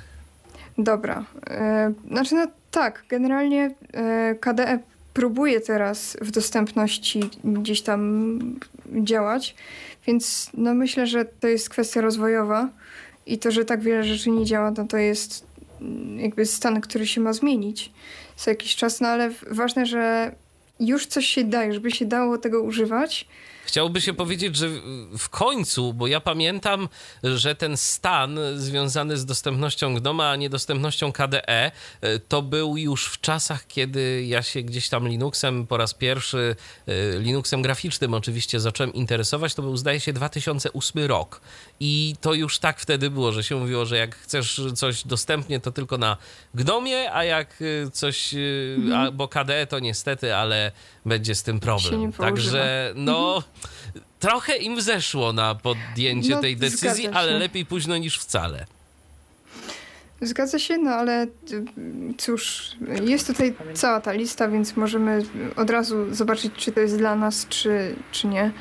[0.79, 1.25] Dobra.
[1.51, 3.71] E, znaczy, no tak, generalnie
[4.41, 4.79] KDE
[5.15, 8.39] próbuje teraz w dostępności gdzieś tam
[8.87, 9.55] działać,
[10.07, 12.69] więc no myślę, że to jest kwestia rozwojowa
[13.27, 15.47] i to, że tak wiele rzeczy nie działa, no to jest
[16.17, 17.93] jakby stan, który się ma zmienić
[18.43, 20.35] co jakiś czas, no ale ważne, że
[20.81, 23.29] już coś się daje, żeby się dało tego używać,
[23.65, 24.69] Chciałoby się powiedzieć, że
[25.19, 26.89] w końcu, bo ja pamiętam,
[27.25, 31.71] że ten stan związany z dostępnością GNOME, a niedostępnością KDE, e,
[32.19, 37.19] to był już w czasach, kiedy ja się gdzieś tam Linuxem po raz pierwszy, e,
[37.19, 41.41] Linuxem graficznym oczywiście zacząłem interesować, to był zdaje się 2008 rok.
[41.81, 45.73] I to już tak wtedy było, że się mówiło, że jak chcesz coś dostępnie, to
[45.73, 46.17] tylko na
[46.55, 48.35] GNOMie, a jak e, coś,
[48.77, 49.17] mhm.
[49.17, 50.73] bo KDE to niestety, ale
[51.07, 52.13] będzie z tym problem.
[52.13, 53.52] Także no, mhm.
[54.21, 58.67] Trochę im zeszło na podjęcie no, tej decyzji, ale lepiej późno niż wcale.
[60.21, 61.27] Zgadza się, no ale
[62.19, 62.71] cóż,
[63.05, 65.23] jest tutaj cała ta lista, więc możemy
[65.57, 68.53] od razu zobaczyć, czy to jest dla nas, czy, czy nie.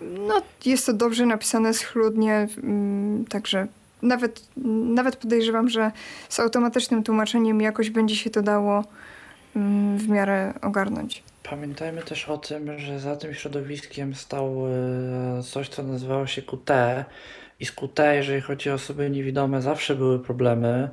[0.00, 3.66] No, jest to dobrze napisane, schludnie, mm, także
[4.02, 4.42] nawet,
[4.94, 5.92] nawet podejrzewam, że
[6.28, 8.84] z automatycznym tłumaczeniem jakoś będzie się to dało
[9.56, 11.22] mm, w miarę ogarnąć.
[11.50, 16.70] Pamiętajmy też o tym, że za tym środowiskiem stał e, coś, co nazywało się QT.
[17.60, 20.90] I z QT, jeżeli chodzi o osoby niewidome, zawsze były problemy.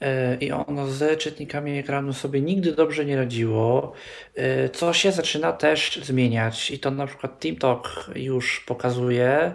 [0.00, 3.92] E, I ono z czytnikami ekranu sobie nigdy dobrze nie radziło,
[4.34, 6.70] e, co się zaczyna też zmieniać.
[6.70, 9.54] I to na przykład TeamTalk już pokazuje,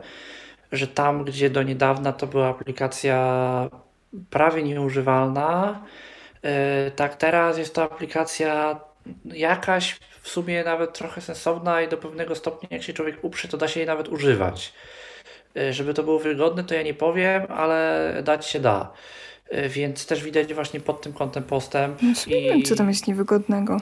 [0.71, 3.69] że tam, gdzie do niedawna to była aplikacja
[4.29, 5.85] prawie nieużywalna,
[6.95, 8.79] Tak, teraz jest to aplikacja
[9.25, 13.58] jakaś w sumie nawet trochę sensowna i do pewnego stopnia, jak się człowiek uprze, to
[13.58, 14.74] da się jej nawet używać.
[15.72, 18.93] Żeby to było wygodne, to ja nie powiem, ale dać się da.
[19.69, 22.01] Więc też widać właśnie pod tym kątem postęp.
[22.01, 23.77] No, nie wiem, co tam jest niewygodnego.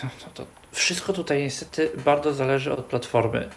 [0.00, 3.48] To, to wszystko tutaj niestety bardzo zależy od platformy.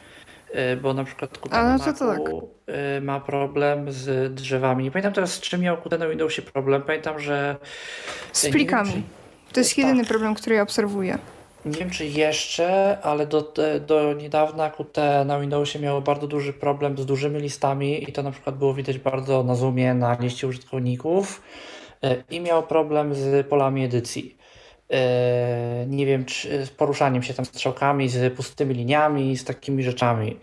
[0.51, 2.19] E, bo na przykład Qt na no tak.
[2.67, 4.83] E, ma problem z drzewami.
[4.83, 6.81] Nie pamiętam teraz, z czym miał Qt na Windowsie problem.
[6.81, 7.55] Pamiętam, że...
[8.33, 8.91] Z plikami.
[8.91, 9.03] Wiem,
[9.47, 9.53] czy...
[9.53, 9.77] To jest tak.
[9.77, 11.17] jedyny problem, który ja obserwuję.
[11.65, 13.53] Nie wiem, czy jeszcze, ale do,
[13.87, 18.31] do niedawna Qt na Windowsie miało bardzo duży problem z dużymi listami i to na
[18.31, 21.41] przykład było widać bardzo na Zoomie, na liście użytkowników
[22.03, 24.38] e, i miał problem z polami edycji.
[24.91, 30.37] E, nie wiem, czy z poruszaniem się tam strzałkami, z pustymi liniami, z takimi rzeczami.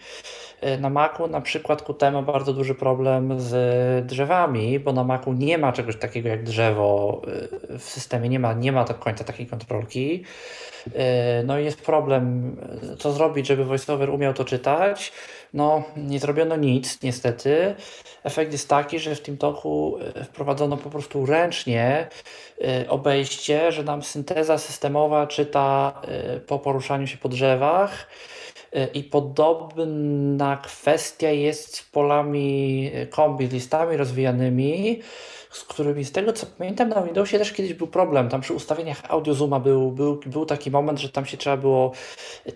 [0.60, 5.32] E, na Macu na przykład Qt ma bardzo duży problem z drzewami, bo na Macu
[5.32, 7.22] nie ma czegoś takiego jak drzewo
[7.74, 10.24] e, w systemie, nie ma, nie ma do końca takiej kontrolki.
[11.44, 12.56] No i jest problem,
[12.98, 15.12] co zrobić, żeby VoiceOver umiał to czytać.
[15.54, 17.74] No, nie zrobiono nic, niestety.
[18.26, 22.08] Efekt jest taki, że w tym toku e, wprowadzono po prostu ręcznie
[22.60, 28.06] e, obejście, że nam synteza systemowa czyta e, po poruszaniu się po drzewach.
[28.94, 35.02] I podobna kwestia jest z polami kombi, listami rozwijanymi
[35.56, 38.28] z którymi z tego co pamiętam na Windowsie też kiedyś był problem.
[38.28, 41.92] Tam przy ustawieniach audio zooma był, był, był taki moment, że tam się trzeba było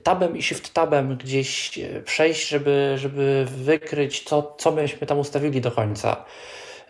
[0.03, 5.61] tabem i shift tabem gdzieś e, przejść, żeby, żeby wykryć co, co myśmy tam ustawili
[5.61, 6.25] do końca.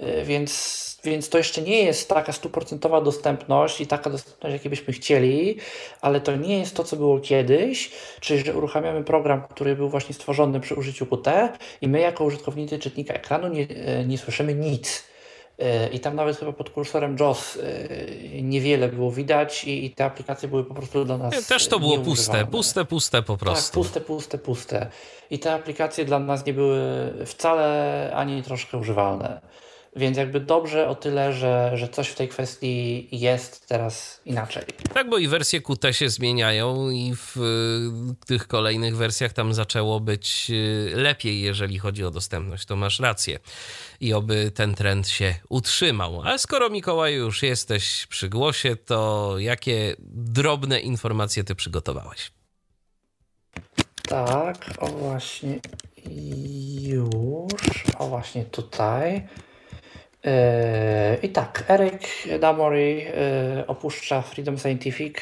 [0.00, 4.92] E, więc, więc to jeszcze nie jest taka stuprocentowa dostępność i taka dostępność, jakiej byśmy
[4.92, 5.56] chcieli,
[6.00, 7.90] ale to nie jest to, co było kiedyś,
[8.20, 12.78] czyli że uruchamiamy program, który był właśnie stworzony przy użyciu Qt i my jako użytkownicy
[12.78, 15.10] czytnika ekranu nie, e, nie słyszymy nic
[15.92, 20.48] i tam nawet chyba pod kursorem JOS e, niewiele było widać i, i te aplikacje
[20.48, 23.84] były po prostu dla nas Też to było puste, puste, puste po tak, prostu.
[23.84, 24.90] Tak, puste, puste, puste.
[25.30, 26.80] I te aplikacje dla nas nie były
[27.26, 29.40] wcale ani troszkę używalne.
[29.96, 34.62] Więc jakby dobrze o tyle, że, że coś w tej kwestii jest teraz inaczej.
[34.94, 37.36] Tak, bo i wersje QT się zmieniają i w
[38.26, 42.66] tych kolejnych wersjach tam zaczęło być y, lepiej, jeżeli chodzi o dostępność.
[42.66, 43.38] To masz rację.
[44.00, 46.22] I oby ten trend się utrzymał.
[46.22, 52.32] Ale skoro Mikołaj już jesteś przy głosie, to jakie drobne informacje ty przygotowałeś?
[54.08, 55.58] Tak, o właśnie
[56.82, 59.26] już, o właśnie tutaj.
[60.24, 62.02] E, I tak, Eric
[62.40, 65.16] Damory e, opuszcza Freedom Scientific.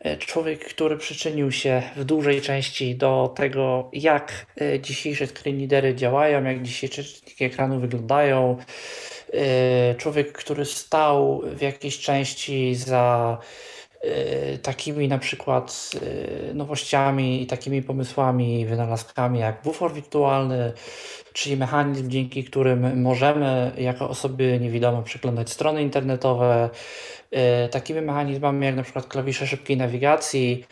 [0.00, 4.46] E, człowiek, który przyczynił się w dużej części do tego, jak
[4.80, 8.56] dzisiejsze screen działają, jak dzisiejsze czytniki ekranu wyglądają.
[9.96, 13.38] Człowiek, który stał w jakiejś części za
[14.62, 15.90] takimi na przykład
[16.54, 20.72] nowościami i takimi pomysłami, wynalazkami jak bufor wirtualny,
[21.36, 26.70] czyli mechanizm, dzięki którym możemy jako osoby niewidome przeglądać strony internetowe, e,
[27.70, 30.64] takimi mechanizmami jak na przykład klawisze szybkiej nawigacji,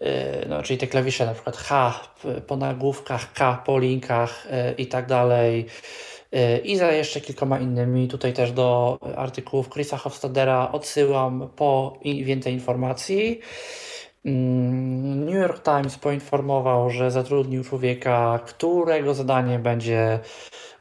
[0.00, 2.00] e, no, czyli te klawisze na przykład H
[2.46, 5.66] po nagłówkach, K po linkach e, i tak dalej.
[6.64, 8.08] I za jeszcze kilkoma innymi.
[8.08, 13.40] Tutaj też do artykułów Chrisa Hofstadera odsyłam po więcej informacji.
[14.24, 20.20] Mm, New York Times poinformował, że zatrudnił człowieka, którego zadaniem będzie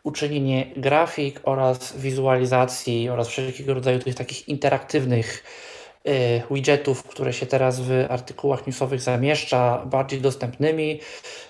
[0.03, 5.43] uczynienie grafik oraz wizualizacji oraz wszelkiego rodzaju tych takich interaktywnych
[6.07, 10.99] y, widgetów, które się teraz w artykułach newsowych zamieszcza, bardziej dostępnymi,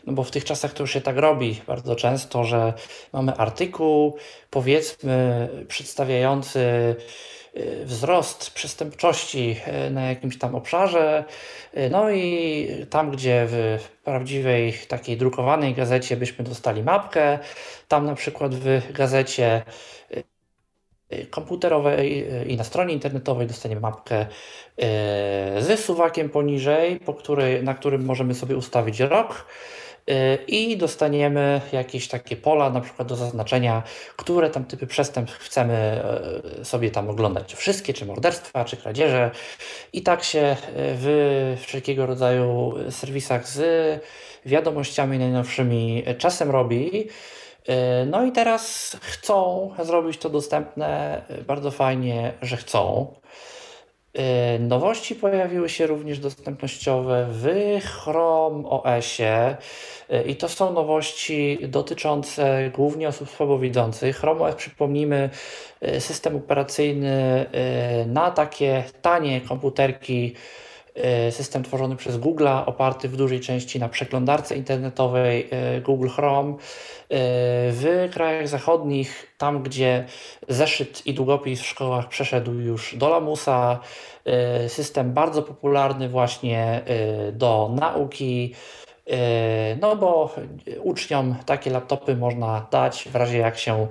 [0.05, 2.73] no bo w tych czasach to już się tak robi bardzo często, że
[3.13, 4.17] mamy artykuł,
[4.49, 6.95] powiedzmy, przedstawiający
[7.85, 9.55] wzrost przestępczości
[9.87, 11.23] y, na jakimś tam obszarze.
[11.77, 17.39] Y, no i tam, gdzie w prawdziwej takiej drukowanej gazecie byśmy dostali mapkę,
[17.87, 19.63] tam na przykład w gazecie
[21.29, 24.25] komputerowej i na stronie internetowej dostaniemy mapkę
[25.59, 29.45] ze suwakiem poniżej, po której, na którym możemy sobie ustawić rok
[30.47, 33.83] i dostaniemy jakieś takie pola, na przykład do zaznaczenia,
[34.15, 37.45] które tam typy przestępstw chcemy e, sobie tam oglądać.
[37.47, 39.31] Czy wszystkie, czy morderstwa, czy kradzieże.
[39.93, 43.61] I tak się e, w wszelkiego rodzaju serwisach z
[44.45, 47.07] wiadomościami najnowszymi czasem robi.
[48.05, 51.21] No i teraz chcą zrobić to dostępne.
[51.47, 53.13] Bardzo fajnie, że chcą.
[54.59, 57.47] Nowości pojawiły się również dostępnościowe w
[57.85, 59.57] Chrome OS-ie
[60.25, 64.17] i to są nowości dotyczące głównie osób słabowidzących.
[64.17, 65.29] Chrome OS, przypomnijmy,
[65.99, 67.45] system operacyjny
[68.07, 70.35] na takie tanie komputerki
[71.31, 76.53] system tworzony przez Google, oparty w dużej części na przeglądarce internetowej e, Google Chrome.
[76.53, 76.57] E,
[77.71, 80.05] w krajach zachodnich, tam gdzie
[80.47, 83.79] zeszyt i długopis w szkołach przeszedł już do lamusa,
[84.67, 86.81] system bardzo popularny właśnie
[87.33, 88.55] do nauki,
[89.81, 90.35] no bo
[90.83, 93.09] uczniom takie laptopy można dać.
[93.11, 93.87] W razie jak się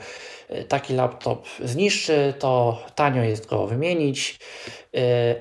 [0.69, 4.39] taki laptop zniszczy, to tanio jest go wymienić,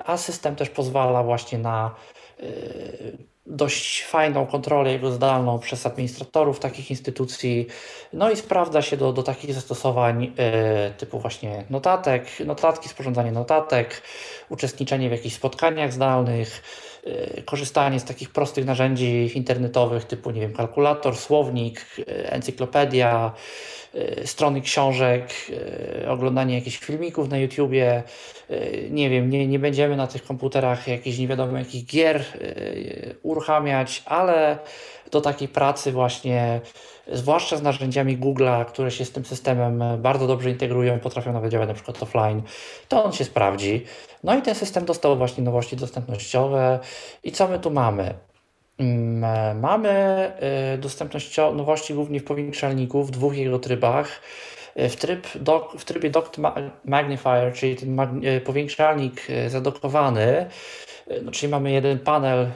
[0.04, 1.94] a system też pozwala właśnie na
[3.46, 7.66] dość fajną kontrolę jego zdalną przez administratorów takich instytucji,
[8.12, 10.32] no i sprawdza się do, do takich zastosowań
[10.98, 14.02] typu właśnie notatek, notatki, sporządzanie notatek,
[14.48, 16.62] uczestniczenie w jakichś spotkaniach zdalnych,
[17.44, 23.32] korzystanie z takich prostych narzędzi internetowych typu, nie wiem, kalkulator, słownik, encyklopedia,
[24.24, 25.30] strony książek,
[26.02, 28.02] y, oglądanie jakichś filmików na YouTubie.
[28.50, 32.24] Y, nie wiem, nie, nie będziemy na tych komputerach jakichś nie wiadomo jakich gier
[33.22, 34.58] uruchamiać, ale
[35.10, 36.60] do takiej pracy właśnie,
[37.12, 41.68] zwłaszcza z narzędziami Google'a, które się z tym systemem bardzo dobrze integrują potrafią nawet działać
[41.68, 42.42] na przykład offline,
[42.88, 43.84] to on się sprawdzi.
[44.24, 46.78] No i ten system dostał właśnie nowości dostępnościowe.
[47.24, 48.14] I co my tu mamy?
[48.80, 54.20] Mm, mamy e, dostępność nowości głównie w powiększalniku w dwóch jego trybach.
[54.74, 56.44] E, w, tryb dock, w trybie Docked
[56.84, 57.96] Magnifier, czyli ten
[58.44, 60.46] powiększalnik zadokowany,
[61.22, 62.50] no, czyli mamy jeden panel,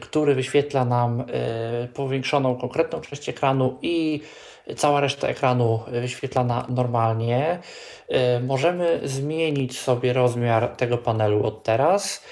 [0.00, 1.24] który wyświetla nam
[1.94, 4.20] powiększoną konkretną część ekranu i
[4.76, 7.58] cała reszta ekranu wyświetlana normalnie.
[8.46, 12.24] Możemy zmienić sobie rozmiar tego panelu od teraz,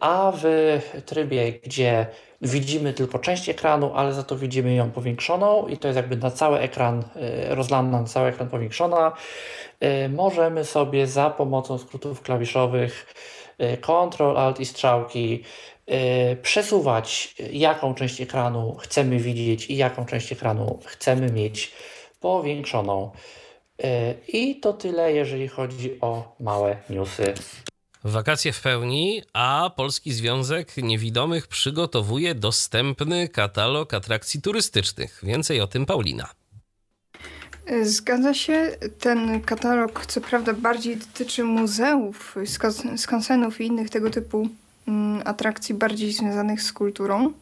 [0.00, 2.06] a w trybie, gdzie
[2.42, 6.30] widzimy tylko część ekranu, ale za to widzimy ją powiększoną i to jest jakby na
[6.30, 9.12] cały ekran, e, rozlana na cały ekran powiększona.
[9.80, 13.14] E, możemy sobie za pomocą skrótów klawiszowych
[13.58, 15.44] e, Ctrl, Alt i strzałki
[16.42, 21.72] przesuwać jaką część ekranu chcemy widzieć i jaką część ekranu chcemy mieć
[22.20, 23.10] powiększoną.
[24.28, 27.34] I to tyle, jeżeli chodzi o małe newsy.
[28.04, 35.20] Wakacje w pełni, a Polski Związek Niewidomych przygotowuje dostępny katalog atrakcji turystycznych.
[35.22, 36.28] Więcej o tym Paulina.
[37.82, 38.76] Zgadza się.
[39.00, 42.36] Ten katalog, co prawda, bardziej dotyczy muzeów,
[42.96, 44.48] skansenów i innych tego typu
[44.88, 47.32] mm, atrakcji bardziej związanych z kulturą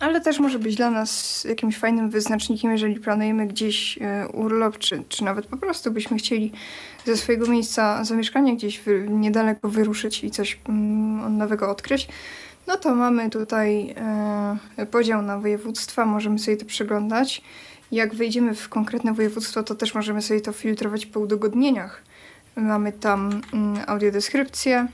[0.00, 5.02] ale też może być dla nas jakimś fajnym wyznacznikiem, jeżeli planujemy gdzieś e, urlop, czy,
[5.08, 6.52] czy nawet po prostu byśmy chcieli
[7.04, 12.08] ze swojego miejsca zamieszkania gdzieś niedaleko wyruszyć i coś mm, nowego odkryć.
[12.66, 13.94] No to mamy tutaj
[14.76, 17.42] e, podział na województwa, możemy sobie to przeglądać.
[17.92, 22.02] Jak wejdziemy w konkretne województwo, to też możemy sobie to filtrować po udogodnieniach.
[22.56, 24.86] Mamy tam mm, audiodeskrypcję,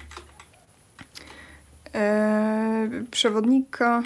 [1.94, 4.02] e, przewodnika,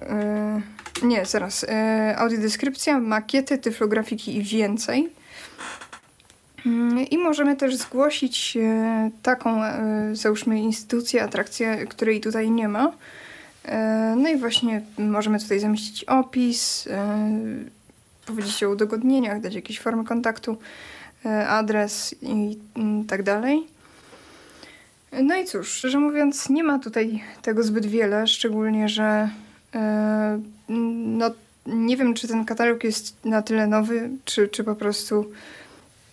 [0.00, 0.60] E,
[1.02, 1.64] nie, zaraz.
[1.68, 5.08] E, audiodeskrypcja, makiety, tyflografiki i więcej.
[6.66, 9.62] Mm, I możemy też zgłosić e, taką,
[10.12, 12.92] załóżmy, instytucję, atrakcję, której tutaj nie ma.
[14.16, 16.88] No i właśnie możemy tutaj zamieścić opis,
[18.26, 20.56] powiedzieć o udogodnieniach, dać jakieś formy kontaktu,
[21.48, 22.58] adres i
[23.08, 23.66] tak dalej.
[25.22, 29.28] No i cóż, szczerze mówiąc, nie ma tutaj tego zbyt wiele, szczególnie, że
[30.68, 31.30] no,
[31.66, 35.30] nie wiem, czy ten katalog jest na tyle nowy, czy, czy po prostu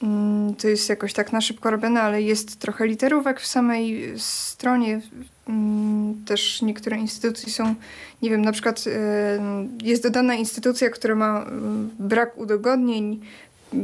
[0.03, 5.01] mm, to jest jakoś tak na szybko robione, ale jest trochę literówek w samej stronie.
[5.49, 7.75] Mm, też niektóre instytucje są,
[8.21, 9.39] nie wiem, na przykład e,
[9.83, 13.21] jest dodana instytucja, która ma mm, brak udogodnień,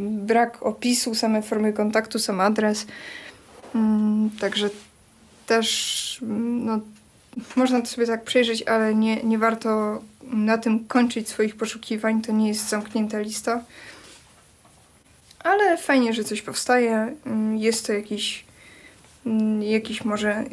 [0.10, 2.86] brak opisu, same formy kontaktu, sam adres.
[4.40, 4.70] Także
[5.46, 6.20] też
[6.66, 6.80] no,
[7.56, 12.22] można to sobie tak przejrzeć, ale nie, nie warto na tym kończyć swoich poszukiwań.
[12.22, 13.64] To nie jest zamknięta lista.
[15.40, 17.16] Ale fajnie, że coś powstaje.
[17.58, 18.46] Jest to jakiś,
[19.60, 20.44] jakiś może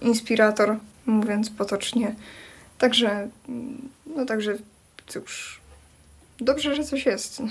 [0.00, 2.14] inspirator, mówiąc potocznie.
[2.78, 3.28] Także,
[4.16, 4.56] no także,
[5.06, 5.60] cóż,
[6.40, 7.42] dobrze, że coś jest.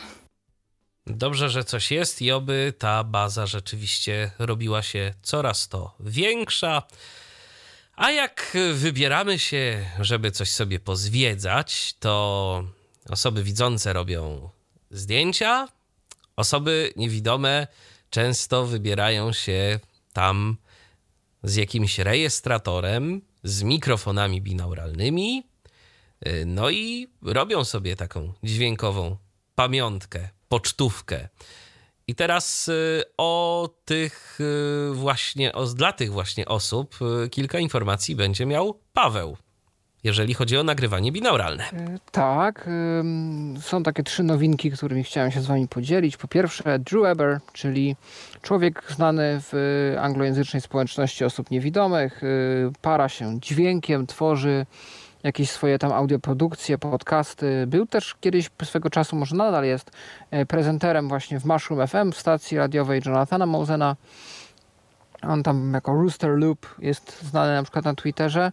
[1.08, 6.84] Dobrze, że coś jest i oby ta baza rzeczywiście robiła się coraz to większa.
[8.02, 12.64] A jak wybieramy się, żeby coś sobie pozwiedzać, to
[13.10, 14.50] osoby widzące robią
[14.92, 15.68] zdjęcia,
[16.36, 17.68] osoby niewidome
[18.10, 19.80] często wybierają się
[20.14, 20.58] tam
[21.44, 25.44] z jakimś rejestratorem, z mikrofonami binauralnymi,
[26.28, 29.18] y, no i robią sobie taką dźwiękową
[29.56, 31.30] pamiątkę, pocztówkę.
[32.08, 34.40] I teraz y, o tych
[34.92, 36.96] y, właśnie, o, dla tych właśnie osób
[37.32, 39.38] kilka informacji będzie miał Paweł
[40.04, 41.64] jeżeli chodzi o nagrywanie binauralne.
[42.12, 42.70] Tak,
[43.62, 46.18] są takie trzy nowinki, którymi chciałem się z Wami podzielić.
[46.18, 47.96] Po pierwsze, Drew Eber, czyli
[48.42, 52.22] człowiek znany w anglojęzycznej społeczności osób niewidomych,
[52.82, 54.66] para się dźwiękiem, tworzy
[55.24, 57.68] jakieś swoje tam audioprodukcje, podcasty.
[57.68, 59.92] Był też kiedyś swego czasu, może nadal jest,
[60.32, 63.96] e, prezenterem właśnie w Mushroom FM w stacji radiowej Jonathana Mosena.
[65.28, 68.52] On tam jako Rooster Loop jest znany na przykład na Twitterze.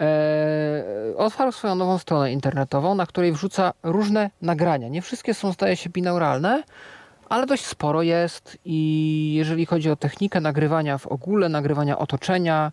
[0.00, 4.88] Eee, otwarł swoją nową stronę internetową, na której wrzuca różne nagrania.
[4.88, 6.62] Nie wszystkie są, zdaje się, binauralne,
[7.28, 12.72] ale dość sporo jest i jeżeli chodzi o technikę nagrywania w ogóle, nagrywania otoczenia,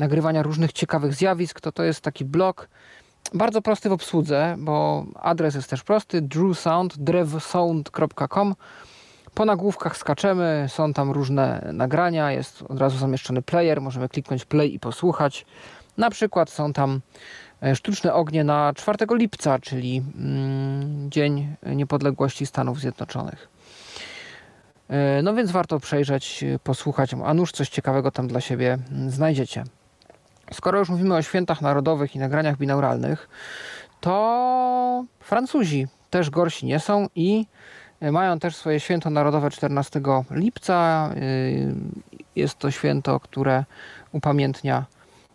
[0.00, 2.68] nagrywania różnych ciekawych zjawisk, to to jest taki blog
[3.34, 8.54] bardzo prosty w obsłudze, bo adres jest też prosty, drewsound, drewsound.com.
[9.34, 14.74] Po nagłówkach skaczemy, są tam różne nagrania, jest od razu zamieszczony player, możemy kliknąć play
[14.74, 15.46] i posłuchać.
[15.96, 17.00] Na przykład są tam
[17.62, 23.48] e, sztuczne ognie na 4 lipca, czyli mm, Dzień Niepodległości Stanów Zjednoczonych.
[24.88, 29.64] E, no więc warto przejrzeć, posłuchać, a nuż coś ciekawego tam dla siebie mm, znajdziecie.
[30.52, 33.28] Skoro już mówimy o świętach narodowych i nagraniach binauralnych,
[34.00, 37.46] to Francuzi też gorsi nie są i
[38.00, 41.10] e, mają też swoje święto narodowe 14 lipca.
[42.36, 43.64] Jest to święto, które
[44.12, 44.84] upamiętnia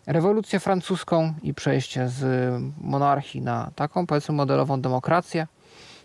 [0.06, 2.22] rewolucję francuską i przejście z
[2.80, 5.46] monarchii na taką, powiedzmy, modelową demokrację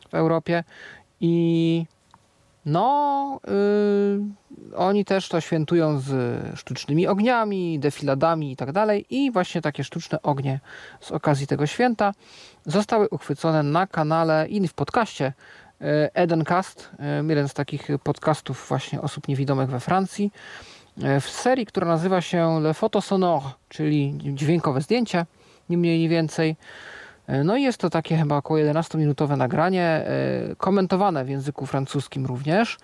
[0.10, 0.64] w Europie.
[1.22, 1.86] I
[2.66, 9.06] no, yy, oni też to świętują z sztucznymi ogniami, defiladami i tak dalej.
[9.10, 10.60] I właśnie takie sztuczne ognie
[11.00, 12.14] z okazji tego święta
[12.66, 15.34] zostały uchwycone na kanale i w podcaście
[15.80, 20.32] yy, Edencast, yy, jeden z takich podcastów właśnie osób niewidomych we Francji.
[21.22, 25.26] W serii, która nazywa się Le Photo Sonore, czyli dźwiękowe zdjęcie,
[25.70, 26.56] nie mniej, nie więcej.
[27.32, 32.26] E, no i jest to takie chyba około 11-minutowe nagranie, e, komentowane w języku francuskim
[32.26, 32.78] również.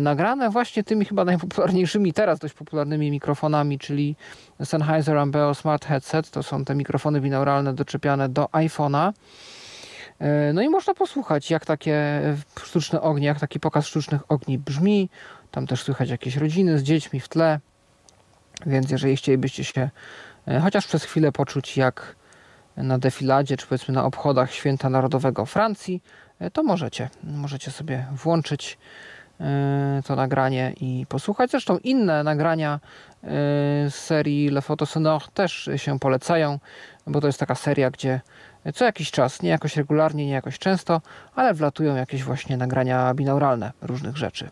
[0.00, 4.16] Nagrane właśnie tymi chyba najpopularniejszymi teraz dość popularnymi mikrofonami, czyli
[4.64, 6.30] Sennheiser Ambeo Smart Headset.
[6.30, 9.12] To są te mikrofony binauralne doczepiane do iPhone'a.
[10.54, 12.20] No i można posłuchać, jak takie
[12.62, 15.10] sztuczne ognie, jak taki pokaz sztucznych ogni brzmi.
[15.50, 17.60] Tam też słychać jakieś rodziny z dziećmi w tle.
[18.66, 19.90] Więc jeżeli chcielibyście się
[20.48, 22.16] e, chociaż przez chwilę poczuć jak
[22.76, 26.02] na defiladzie, czy powiedzmy na obchodach Święta Narodowego Francji,
[26.38, 27.08] e, to możecie.
[27.24, 28.78] Możecie sobie włączyć
[29.40, 31.50] e, to nagranie i posłuchać.
[31.50, 32.80] Zresztą inne nagrania
[33.90, 34.86] z serii Le Photo
[35.34, 36.58] też się polecają,
[37.06, 38.20] bo to jest taka seria, gdzie
[38.74, 41.00] co jakiś czas, nie jakoś regularnie, nie jakoś często,
[41.34, 44.50] ale wlatują jakieś właśnie nagrania binauralne różnych rzeczy.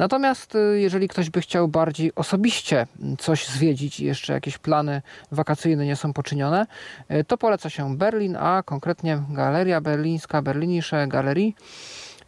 [0.00, 2.86] Natomiast y, jeżeli ktoś by chciał bardziej osobiście
[3.18, 6.66] coś zwiedzić i jeszcze jakieś plany wakacyjne nie są poczynione,
[7.10, 11.52] y, to poleca się Berlin, a konkretnie Galeria Berlińska, Berlinische Galerie,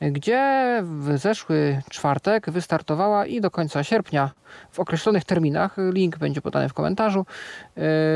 [0.01, 4.31] gdzie w zeszły czwartek wystartowała i do końca sierpnia
[4.73, 7.27] w określonych terminach, link będzie podany w komentarzu,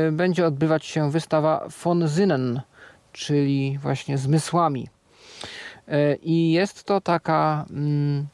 [0.07, 2.61] y, będzie odbywać się wystawa von Sinnen,
[3.11, 4.89] czyli właśnie zmysłami.
[6.21, 8.27] I jest to taka mm,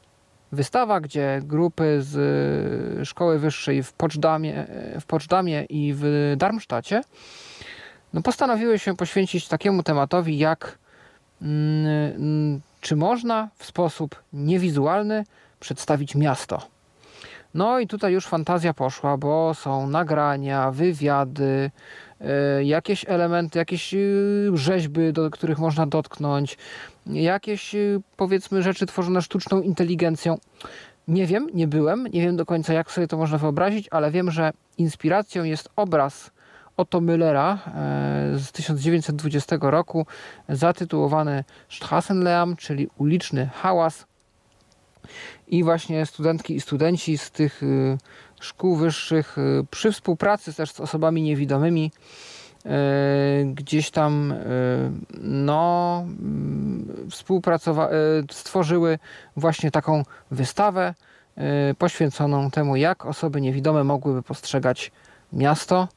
[0.54, 2.16] wystawa, gdzie grupy z
[3.00, 4.66] y, szkoły wyższej w Poczdamie,
[5.00, 7.02] w Poczdamie i w Darmstadcie
[8.14, 10.78] no postanowiły się poświęcić takiemu tematowi, jak
[11.42, 15.24] mm, mm, czy można w sposób niewizualny
[15.60, 16.62] przedstawić miasto.
[17.54, 21.70] No i tutaj już fantazja poszła, bo są nagrania, wywiady, y,
[22.62, 26.58] jakieś elementy, jakieś y, rzeźby, do których można dotknąć,
[27.06, 30.38] jakieś y, powiedzmy rzeczy tworzone sztuczną inteligencją.
[31.08, 34.30] Nie wiem, nie byłem, nie wiem do końca jak sobie to można wyobrazić, ale wiem,
[34.30, 36.30] że inspiracją jest obraz
[36.76, 40.06] Otto Müllera e, z 1920 roku
[40.48, 44.06] zatytułowany Strassenlärm, czyli uliczny hałas.
[45.48, 47.62] I właśnie studentki i studenci z tych
[48.44, 51.90] szkół wyższych y, przy współpracy też z osobami niewidomymi
[52.66, 54.36] E, gdzieś tam e,
[55.20, 57.88] no, mm, współpracowa-
[58.30, 58.98] stworzyły
[59.36, 60.94] właśnie taką wystawę
[61.78, 64.92] poświęconą temu, jak osoby niewidome mogłyby postrzegać
[65.32, 65.88] miasto.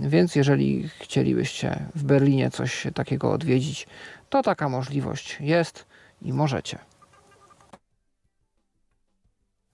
[0.00, 3.86] Więc jeżeli chcielibyście w Berlinie coś takiego odwiedzić,
[4.30, 5.86] to taka możliwość jest
[6.22, 6.78] i możecie.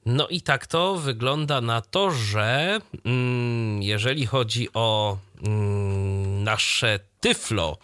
[0.07, 7.79] No i tak to wygląda na to, że mm, jeżeli chodzi o mm, nasze tyflo,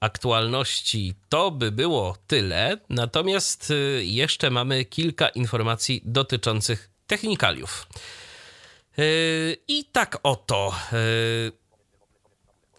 [0.00, 2.78] aktualności to by było tyle.
[2.88, 7.86] Natomiast y, jeszcze mamy kilka informacji dotyczących technikaliów.
[8.98, 10.74] Y, I tak oto.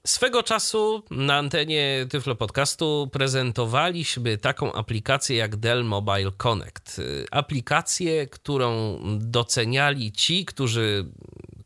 [0.05, 7.01] Y, swego czasu na antenie Tyflo Podcastu prezentowaliśmy taką aplikację jak Dell Mobile Connect.
[7.31, 11.05] Aplikację, którą doceniali ci, którzy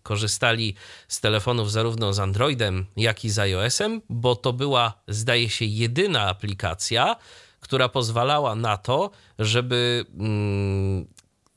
[0.04, 0.76] korzystali
[1.08, 6.22] z telefonów zarówno z Androidem, jak i z iOS-em, bo to była, zdaje się, jedyna
[6.22, 7.16] aplikacja,
[7.60, 11.08] która pozwalała na to, żeby mm,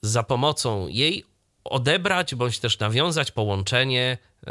[0.02, 1.24] za pomocą jej
[1.65, 4.48] odebrać bądź też nawiązać połączenie y,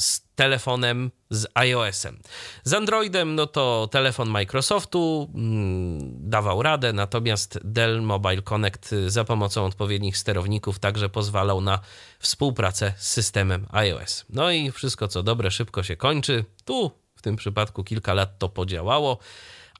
[0.00, 2.18] z telefonem z iOS-em.
[2.64, 9.64] Z Androidem, no to telefon Microsoftu mm, dawał radę, natomiast Dell Mobile Connect za pomocą
[9.64, 11.80] odpowiednich sterowników także pozwalał na
[12.18, 14.24] współpracę z systemem iOS.
[14.30, 16.44] No i wszystko co dobre szybko się kończy.
[16.64, 19.18] Tu w tym przypadku kilka lat to podziałało,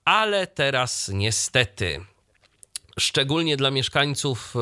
[0.05, 2.01] ale teraz niestety
[2.99, 4.61] szczególnie dla mieszkańców e,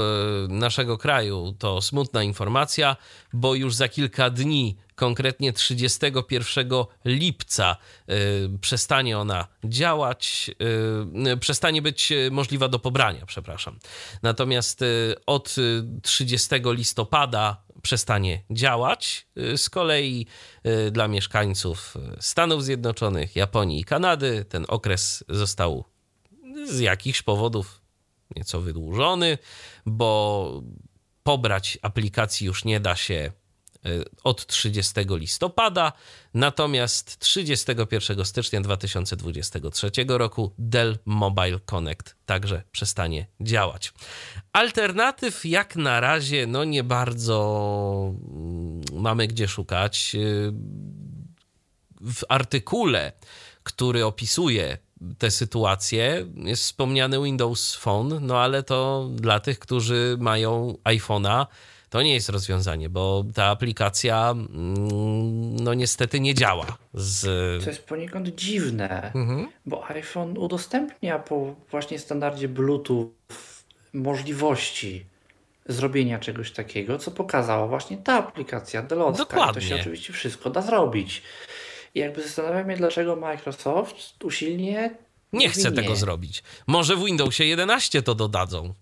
[0.48, 2.96] naszego kraju to smutna informacja,
[3.32, 6.68] bo już za kilka dni konkretnie 31
[7.04, 7.76] lipca
[8.10, 10.50] y, przestanie ona działać,
[11.32, 13.78] y, przestanie być możliwa do pobrania, przepraszam.
[14.22, 15.56] Natomiast y, od
[16.02, 19.26] 30 listopada przestanie działać.
[19.56, 20.26] Z kolei
[20.92, 25.84] dla mieszkańców Stanów Zjednoczonych, Japonii i Kanady ten okres został
[26.68, 27.80] z jakichś powodów
[28.36, 29.38] nieco wydłużony,
[29.86, 30.62] bo
[31.22, 33.32] pobrać aplikacji już nie da się
[34.24, 35.92] od 30 listopada,
[36.34, 43.92] natomiast 31 stycznia 2023 roku Dell Mobile Connect także przestanie działać.
[44.52, 50.14] Alternatyw jak na razie no nie bardzo mm, mamy gdzie szukać.
[50.14, 50.18] E,
[52.00, 53.12] w artykule,
[53.62, 54.78] który opisuje
[55.18, 61.46] tę sytuację, jest wspomniany Windows Phone, no ale to dla tych, którzy mają iPhone'a,
[61.90, 66.66] to nie jest rozwiązanie, bo ta aplikacja mm, no niestety nie działa.
[66.94, 67.24] Z...
[67.64, 69.48] To jest poniekąd dziwne, mhm.
[69.66, 73.10] bo iPhone udostępnia po właśnie standardzie Bluetooth
[73.92, 75.06] możliwości
[75.68, 79.24] zrobienia czegoś takiego, co pokazała właśnie ta aplikacja Delocka.
[79.24, 79.54] Dokładnie.
[79.54, 81.22] to się oczywiście wszystko da zrobić.
[81.94, 84.90] I jakby zastanawiam się, dlaczego Microsoft usilnie
[85.32, 86.42] nie chce tego zrobić.
[86.66, 88.74] Może w Windowsie 11 to dodadzą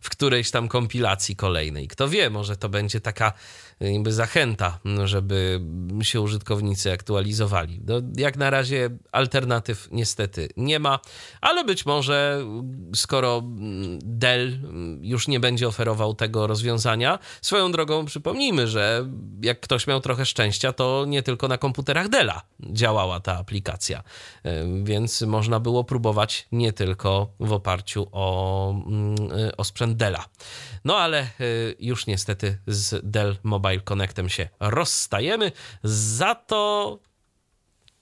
[0.00, 1.88] w którejś tam kompilacji kolejnej.
[1.88, 3.32] Kto wie, może to będzie taka
[3.80, 5.60] jakby zachęta, żeby
[6.02, 7.80] się użytkownicy aktualizowali.
[7.86, 10.98] No, jak na razie alternatyw niestety nie ma,
[11.40, 12.44] ale być może
[12.94, 13.42] skoro
[13.98, 14.58] Dell
[15.00, 19.08] już nie będzie oferował tego rozwiązania, swoją drogą przypomnijmy, że
[19.42, 24.02] jak ktoś miał trochę szczęścia, to nie tylko na komputerach Della działała ta aplikacja,
[24.82, 28.74] więc można było próbować nie tylko w oparciu o,
[29.56, 30.24] o sprzęt Della.
[30.84, 31.28] No ale
[31.80, 35.52] już niestety z Dell Mobile Mobile Connectem się rozstajemy.
[35.84, 36.98] Za to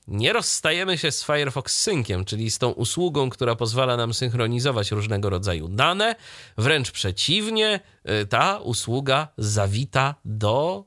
[0.09, 5.31] nie rozstajemy się z Firefox Synciem, czyli z tą usługą, która pozwala nam synchronizować różnego
[5.31, 6.15] rodzaju dane.
[6.59, 7.81] Wręcz przeciwnie,
[8.23, 10.85] y, ta usługa zawita do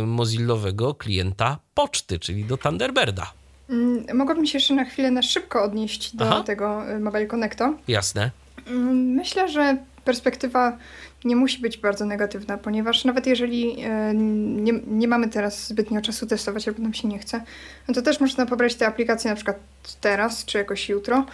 [0.00, 3.32] y, mozillowego klienta poczty, czyli do Thunderbirda.
[3.70, 6.42] Mm, mogłabym się jeszcze na chwilę na szybko odnieść do Aha.
[6.42, 7.74] tego y, Mobile Connecto.
[7.88, 8.30] Jasne.
[8.66, 10.78] Mm, myślę, że perspektywa
[11.24, 16.26] nie musi być bardzo negatywna, ponieważ nawet jeżeli e, nie, nie mamy teraz zbytnio czasu
[16.26, 17.42] testować, albo nam się nie chce,
[17.88, 19.56] no to też można pobrać te aplikacje na przykład
[20.00, 21.26] teraz, czy jakoś jutro.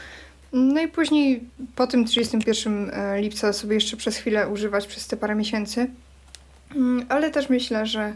[0.53, 1.45] No i później
[1.77, 5.87] po tym 31 e, lipca sobie jeszcze przez chwilę używać przez te parę miesięcy.
[6.77, 8.13] Mm, ale też myślę, że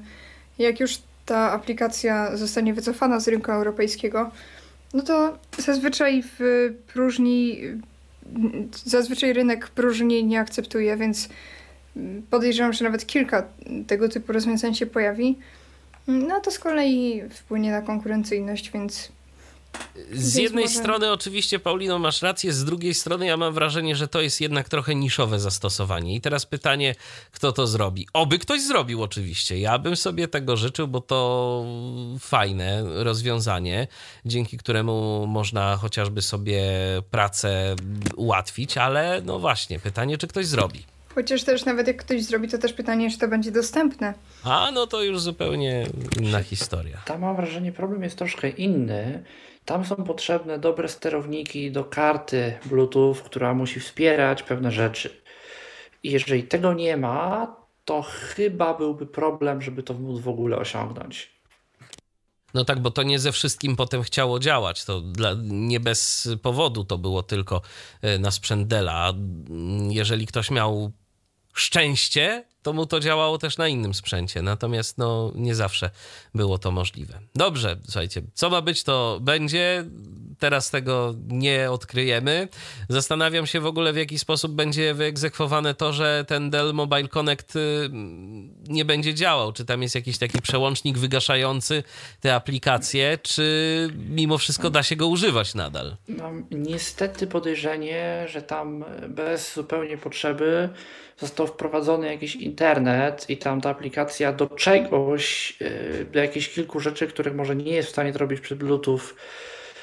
[0.59, 4.31] jak już ta aplikacja zostanie wycofana z rynku europejskiego,
[4.95, 7.61] no to zazwyczaj w próżni
[8.85, 11.29] zazwyczaj rynek próżni nie akceptuje, więc
[12.31, 13.47] podejrzewam, że nawet kilka
[13.87, 15.39] tego typu rozwiązań się pojawi.
[16.07, 19.13] No to z kolei wpłynie na konkurencyjność, więc.
[20.13, 20.79] Z jednej może...
[20.79, 24.69] strony, oczywiście, Paulino, masz rację, z drugiej strony, ja mam wrażenie, że to jest jednak
[24.69, 26.15] trochę niszowe zastosowanie.
[26.15, 26.95] I teraz pytanie,
[27.33, 28.07] kto to zrobi?
[28.13, 29.59] Oby ktoś zrobił, oczywiście.
[29.59, 31.65] Ja bym sobie tego życzył, bo to
[32.21, 33.87] fajne rozwiązanie,
[34.25, 36.63] dzięki któremu można chociażby sobie
[37.11, 37.77] pracę
[38.17, 40.85] ułatwić, ale no właśnie, pytanie, czy ktoś zrobi.
[41.19, 44.15] Chociaż też nawet jak ktoś zrobi, to też pytanie, czy to będzie dostępne.
[44.45, 45.87] A, no to już zupełnie
[46.21, 46.99] inna historia.
[47.05, 49.25] Tam mam wrażenie, problem jest troszkę inny.
[49.65, 55.11] Tam są potrzebne dobre sterowniki do karty Bluetooth, która musi wspierać pewne rzeczy.
[56.03, 61.31] I jeżeli tego nie ma, to chyba byłby problem, żeby to móc w ogóle osiągnąć.
[62.55, 64.85] No tak, bo to nie ze wszystkim potem chciało działać.
[64.85, 67.63] To dla, nie bez powodu to było tylko
[68.03, 69.13] e, na sprzęt Della.
[69.89, 70.93] Jeżeli ktoś miał
[71.61, 74.43] szczęście, to mu to działało też na innym sprzęcie.
[74.43, 75.91] Natomiast no, nie zawsze
[76.35, 77.19] było to możliwe.
[77.35, 79.85] Dobrze, słuchajcie, co ma być, to będzie.
[80.39, 82.49] Teraz tego nie odkryjemy.
[82.89, 87.57] Zastanawiam się w ogóle, w jaki sposób będzie wyegzekwowane to, że ten Dell Mobile Connect
[87.57, 87.91] y,
[88.69, 89.53] nie będzie działał.
[89.53, 91.83] Czy tam jest jakiś taki przełącznik wygaszający
[92.21, 95.97] te aplikacje, czy mimo wszystko da się go używać nadal?
[96.09, 100.69] Mam niestety podejrzenie, że tam bez zupełnie potrzeby
[101.19, 107.07] został wprowadzony jakiś internet i tam ta aplikacja do czegoś, y, do jakichś kilku rzeczy,
[107.07, 109.01] których może nie jest w stanie zrobić przez Bluetooth,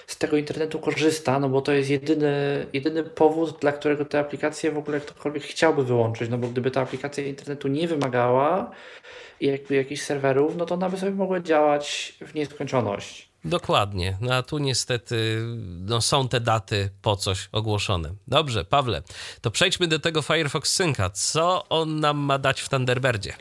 [0.07, 4.71] z tego internetu korzysta, no bo to jest jedyny, jedyny powód, dla którego te aplikacje
[4.71, 8.71] w ogóle ktokolwiek chciałby wyłączyć, no bo gdyby ta aplikacja internetu nie wymagała
[9.41, 13.24] jakby jakichś serwerów, no to ona by sobie mogła działać w nieskończoność.
[13.45, 14.17] Dokładnie.
[14.21, 15.41] No a tu niestety
[15.79, 18.09] no, są te daty po coś ogłoszone.
[18.27, 19.01] Dobrze, Pawle,
[19.41, 21.09] to przejdźmy do tego Firefox Synca.
[21.09, 23.33] Co on nam ma dać w Thunderbirdzie?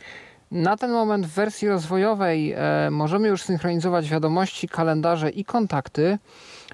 [0.51, 6.19] Na ten moment w wersji rozwojowej e, możemy już synchronizować wiadomości, kalendarze i kontakty.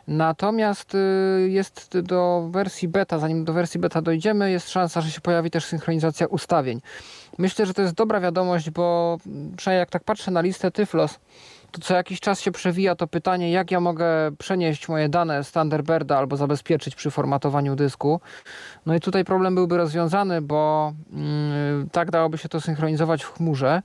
[0.09, 5.21] Natomiast y, jest do wersji beta, zanim do wersji beta dojdziemy, jest szansa, że się
[5.21, 6.81] pojawi też synchronizacja ustawień.
[7.39, 9.19] Myślę, że to jest dobra wiadomość, bo
[9.57, 11.19] przynajmniej jak tak patrzę na listę Tyflos,
[11.71, 14.07] to co jakiś czas się przewija to pytanie, jak ja mogę
[14.39, 18.21] przenieść moje dane z Thunderbirda albo zabezpieczyć przy formatowaniu dysku.
[18.87, 23.83] No i tutaj problem byłby rozwiązany, bo yy, tak dałoby się to synchronizować w chmurze.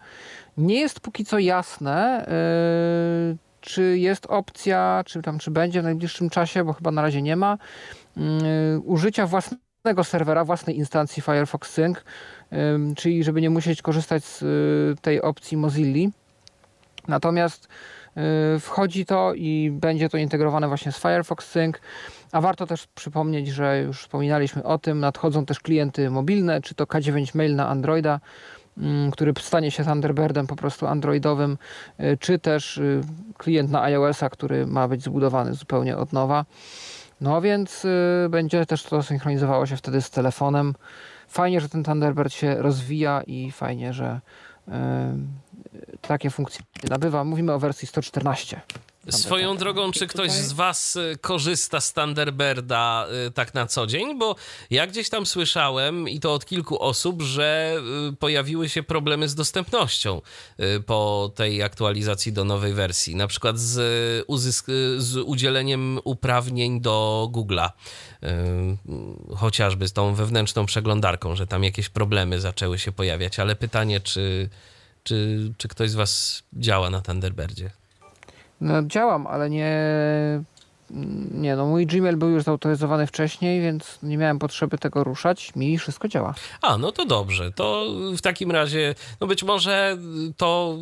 [0.57, 2.25] Nie jest póki co jasne,
[3.29, 7.21] yy, czy jest opcja, czy tam, czy będzie w najbliższym czasie, bo chyba na razie
[7.21, 7.57] nie ma,
[8.17, 8.23] yy,
[8.83, 11.97] użycia własnego serwera, własnej instancji Firefox Sync,
[12.51, 12.57] yy,
[12.95, 16.09] czyli żeby nie musieć korzystać z yy, tej opcji Mozilla.
[17.07, 17.67] Natomiast
[18.55, 21.75] y, wchodzi to i będzie to integrowane właśnie z Firefox Sync.
[22.31, 26.83] A warto też przypomnieć, że już wspominaliśmy o tym, nadchodzą też klienty mobilne, czy to
[26.83, 28.19] K9 Mail na Androida,
[28.77, 31.57] mm, który stanie się Thunderbirdem po prostu androidowym,
[31.99, 33.01] y, czy też y,
[33.37, 36.45] klient na iOS-a, który ma być zbudowany zupełnie od nowa.
[37.21, 37.87] No więc
[38.29, 40.73] będzie też to synchronizowało się wtedy z telefonem.
[41.27, 44.19] Fajnie, że ten Thunderbird się rozwija i fajnie, że
[46.01, 47.23] takie funkcje nabywa.
[47.23, 48.61] Mówimy o wersji 114.
[49.09, 54.19] Swoją drogą, czy ktoś z Was y, korzysta z Thunderbirda y, tak na co dzień?
[54.19, 54.35] Bo
[54.69, 57.77] ja gdzieś tam słyszałem, i to od kilku osób, że
[58.09, 60.21] y, pojawiły się problemy z dostępnością
[60.85, 63.15] po tej aktualizacji do nowej wersji.
[63.15, 63.77] Na przykład z,
[64.27, 67.69] uzysk- z udzieleniem uprawnień do Google'a.
[69.35, 73.39] Chociażby z tą wewnętrzną przeglądarką, że tam jakieś problemy zaczęły się pojawiać.
[73.39, 74.49] Ale pytanie, czy,
[75.05, 77.71] czy, czy ktoś z Was działa na Thunderbirdzie?
[78.61, 79.75] No, działam, ale nie.
[81.31, 85.55] Nie, no mój Gmail był już zautoryzowany wcześniej, więc nie miałem potrzeby tego ruszać.
[85.55, 86.33] Mi wszystko działa.
[86.61, 87.51] A, no to dobrze.
[87.51, 89.97] To w takim razie, no być może
[90.37, 90.77] to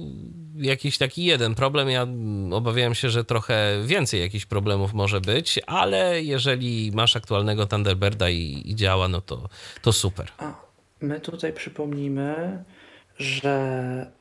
[0.56, 1.90] jakiś taki jeden problem.
[1.90, 2.08] Ja
[2.52, 8.62] obawiałem się, że trochę więcej jakichś problemów może być, ale jeżeli masz aktualnego Thunderbirda i,
[8.66, 9.50] i działa, no to,
[9.82, 10.32] to super.
[10.38, 10.54] A,
[11.02, 12.64] my tutaj przypomnimy,
[13.18, 14.12] że,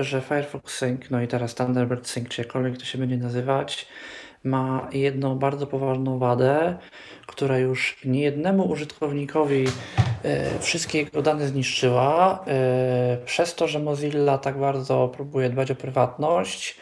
[0.00, 3.86] że Firefox Sync, no i teraz Thunderbird Sync, czy jakkolwiek to się będzie nazywać,
[4.44, 6.76] ma jedną bardzo poważną wadę,
[7.26, 9.64] która już niejednemu użytkownikowi
[10.22, 12.44] e, wszystkie jego dane zniszczyła.
[12.46, 16.76] E, przez to, że Mozilla tak bardzo próbuje dbać o prywatność,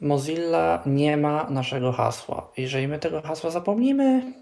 [0.00, 2.48] Mozilla nie ma naszego hasła.
[2.56, 4.32] Jeżeli my tego hasła zapomnimy,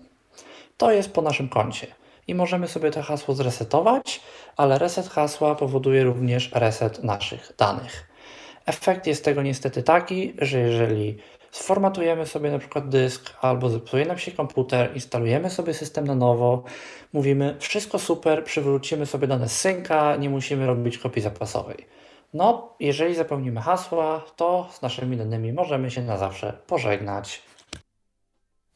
[0.76, 4.20] to jest po naszym koncie i możemy sobie to hasło zresetować,
[4.56, 8.10] ale reset hasła powoduje również reset naszych danych.
[8.66, 11.18] Efekt jest tego niestety taki, że jeżeli
[11.50, 16.62] sformatujemy sobie na przykład dysk albo zepsuje nam się komputer, instalujemy sobie system na nowo,
[17.12, 21.86] mówimy wszystko super, przywrócimy sobie dane z synka, nie musimy robić kopii zapasowej.
[22.34, 27.42] No, jeżeli zapełnimy hasła, to z naszymi danymi możemy się na zawsze pożegnać.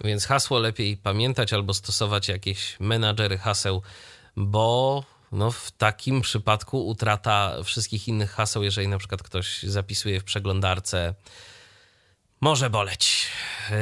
[0.04, 3.82] Więc hasło lepiej pamiętać albo stosować jakieś menadżery haseł,
[4.36, 10.24] bo no w takim przypadku utrata wszystkich innych haseł, jeżeli na przykład ktoś zapisuje w
[10.24, 11.14] przeglądarce,
[12.40, 13.26] może boleć.
[13.70, 13.76] Yy,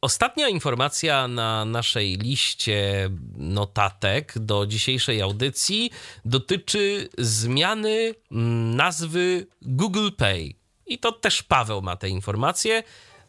[0.00, 5.90] ostatnia informacja na naszej liście notatek do dzisiejszej audycji
[6.24, 10.54] dotyczy zmiany mm, nazwy Google Pay.
[10.86, 12.82] I to też Paweł ma te informacje.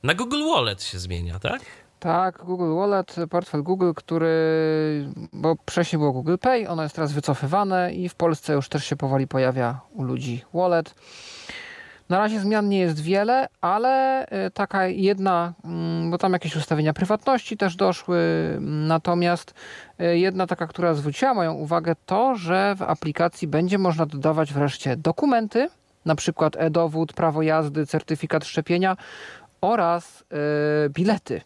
[0.03, 1.61] Na Google Wallet się zmienia, tak?
[2.01, 4.29] Tak, Google Wallet, portfel Google, który,
[5.33, 8.95] bo wcześniej było Google Pay, ono jest teraz wycofywane i w Polsce już też się
[8.95, 10.95] powoli pojawia u ludzi Wallet.
[12.09, 16.93] Na razie zmian nie jest wiele, ale y, taka jedna, mm, bo tam jakieś ustawienia
[16.93, 18.19] prywatności też doszły,
[18.61, 19.53] natomiast
[20.01, 24.97] y, jedna taka, która zwróciła moją uwagę, to, że w aplikacji będzie można dodawać wreszcie
[24.97, 25.69] dokumenty,
[26.05, 28.97] na przykład e-dowód, prawo jazdy, certyfikat szczepienia
[29.61, 30.23] oraz
[30.85, 31.41] y, bilety.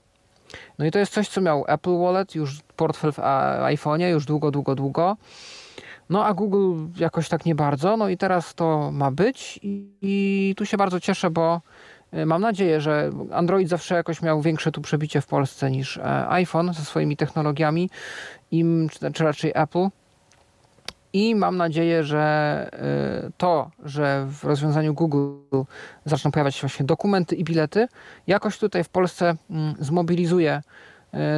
[0.80, 3.18] No i to jest coś, co miał Apple Wallet, już portfel w
[3.66, 5.18] iPhone'ie, już długo, długo, długo.
[6.10, 7.98] No a Google jakoś tak nie bardzo.
[7.98, 11.62] No i teraz to ma być i, i tu się bardzo cieszę, bo
[12.14, 16.30] y, mam nadzieję, że Android zawsze jakoś miał większe tu przebicie w Polsce niż e,
[16.30, 17.90] iPhone ze swoimi technologiami,
[18.52, 19.88] im, czy raczej Apple.
[21.16, 22.70] I mam nadzieję, że
[23.28, 25.28] y, to, że w rozwiązaniu Google
[26.06, 27.88] zaczną pojawiać się właśnie dokumenty i bilety,
[28.28, 30.62] jakoś tutaj w Polsce mm, zmobilizuje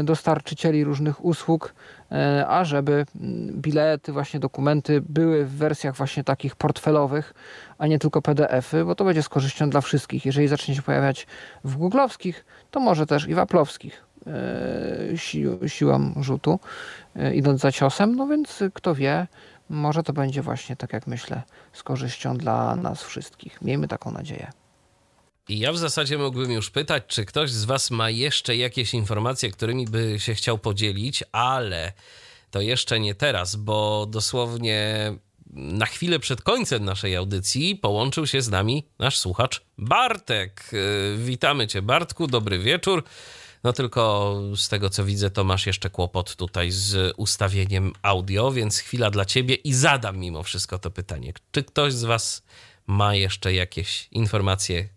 [0.02, 1.74] y, dostarczycieli różnych usług,
[2.12, 2.16] y,
[2.48, 7.34] a żeby mm, bilety, właśnie dokumenty były w wersjach właśnie takich portfelowych,
[7.78, 10.26] a nie tylko PDF-y, bo to będzie z korzyścią dla wszystkich.
[10.26, 11.28] Jeżeli zacznie się pojawiać
[11.64, 14.08] w googlowskich, to może też i w aplowskich
[15.16, 16.60] si siłą rzutu,
[17.34, 19.28] idąc za ciosem, no więc kto wie,
[19.70, 23.62] może to będzie właśnie, tak jak myślę, z korzyścią dla nas wszystkich.
[23.62, 24.52] Miejmy taką nadzieję.
[25.50, 29.52] I ja w zasadzie mógłbym już pytać, czy ktoś z Was ma jeszcze jakieś informacje,
[29.52, 31.94] którymi by się chciał podzielić, ale
[32.52, 35.14] to jeszcze nie teraz, bo dosłownie
[35.54, 40.72] na chwilę przed końcem naszej audycji połączył się z nami nasz słuchacz Bartek.
[41.18, 43.04] Witamy Cię, Bartku, dobry wieczór.
[43.64, 48.78] No tylko z tego co widzę, to masz jeszcze kłopot tutaj z ustawieniem audio, więc
[48.78, 51.34] chwila dla ciebie i zadam mimo wszystko to pytanie.
[51.52, 52.44] Czy ktoś z was
[52.88, 54.90] ma jeszcze jakieś informacje,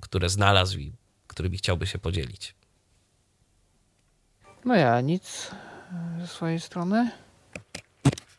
[0.00, 0.92] które znalazł i
[1.26, 2.54] którymi chciałby się podzielić?
[4.64, 5.50] No ja nic
[6.20, 7.10] ze swojej strony.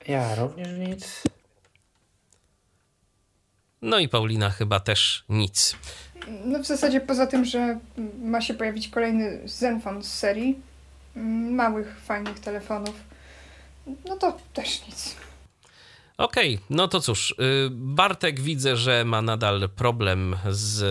[0.08, 1.24] Ja również nic.
[3.82, 5.76] No i Paulina chyba też nic.
[6.46, 7.80] No w zasadzie poza tym, że
[8.22, 10.60] ma się pojawić kolejny Zenfone z serii
[11.16, 12.96] mm, małych, fajnych telefonów,
[14.08, 15.16] no to też nic.
[16.18, 17.36] Okej, okay, no to cóż, y,
[17.72, 20.84] Bartek widzę, że ma nadal problem z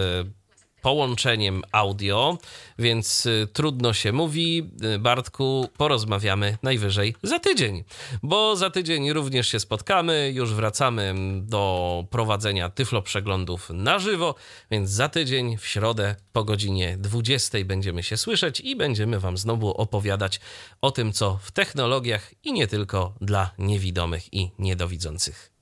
[0.85, 2.39] połączeniem audio,
[2.79, 4.71] więc y, trudno się mówi.
[4.95, 7.85] Y, Bartku, porozmawiamy najwyżej za tydzień,
[8.23, 14.35] bo za tydzień również się spotkamy, już wracamy do prowadzenia tyflo przeglądów na żywo,
[14.71, 19.71] więc za tydzień w środę po godzinie 20 będziemy się słyszeć i będziemy Wam znowu
[19.71, 20.41] opowiadać
[20.81, 25.54] o tym, co w technologiach i nie tylko dla niewidomych i niedowidzących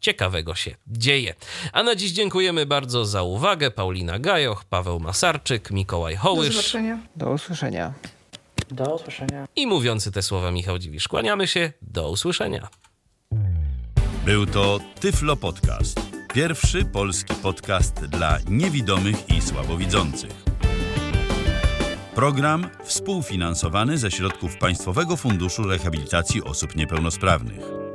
[0.00, 1.34] ciekawego się dzieje.
[1.72, 3.70] A na dziś dziękujemy bardzo za uwagę.
[3.70, 6.54] Paulina Gajoch, Paweł Masarczyk, Mikołaj Hołysz.
[6.54, 6.98] Do usłyszenia.
[7.16, 7.92] Do usłyszenia.
[8.70, 9.46] Do usłyszenia.
[9.56, 11.08] I mówiący te słowa Michał Dziwisz.
[11.08, 11.72] Kłaniamy się.
[11.82, 12.68] Do usłyszenia.
[14.24, 16.00] Był to Tyflo Podcast.
[16.34, 20.30] Pierwszy polski podcast dla niewidomych i słabowidzących.
[22.14, 27.87] Program współfinansowany ze środków Państwowego Funduszu Rehabilitacji Osób Niepełnosprawnych.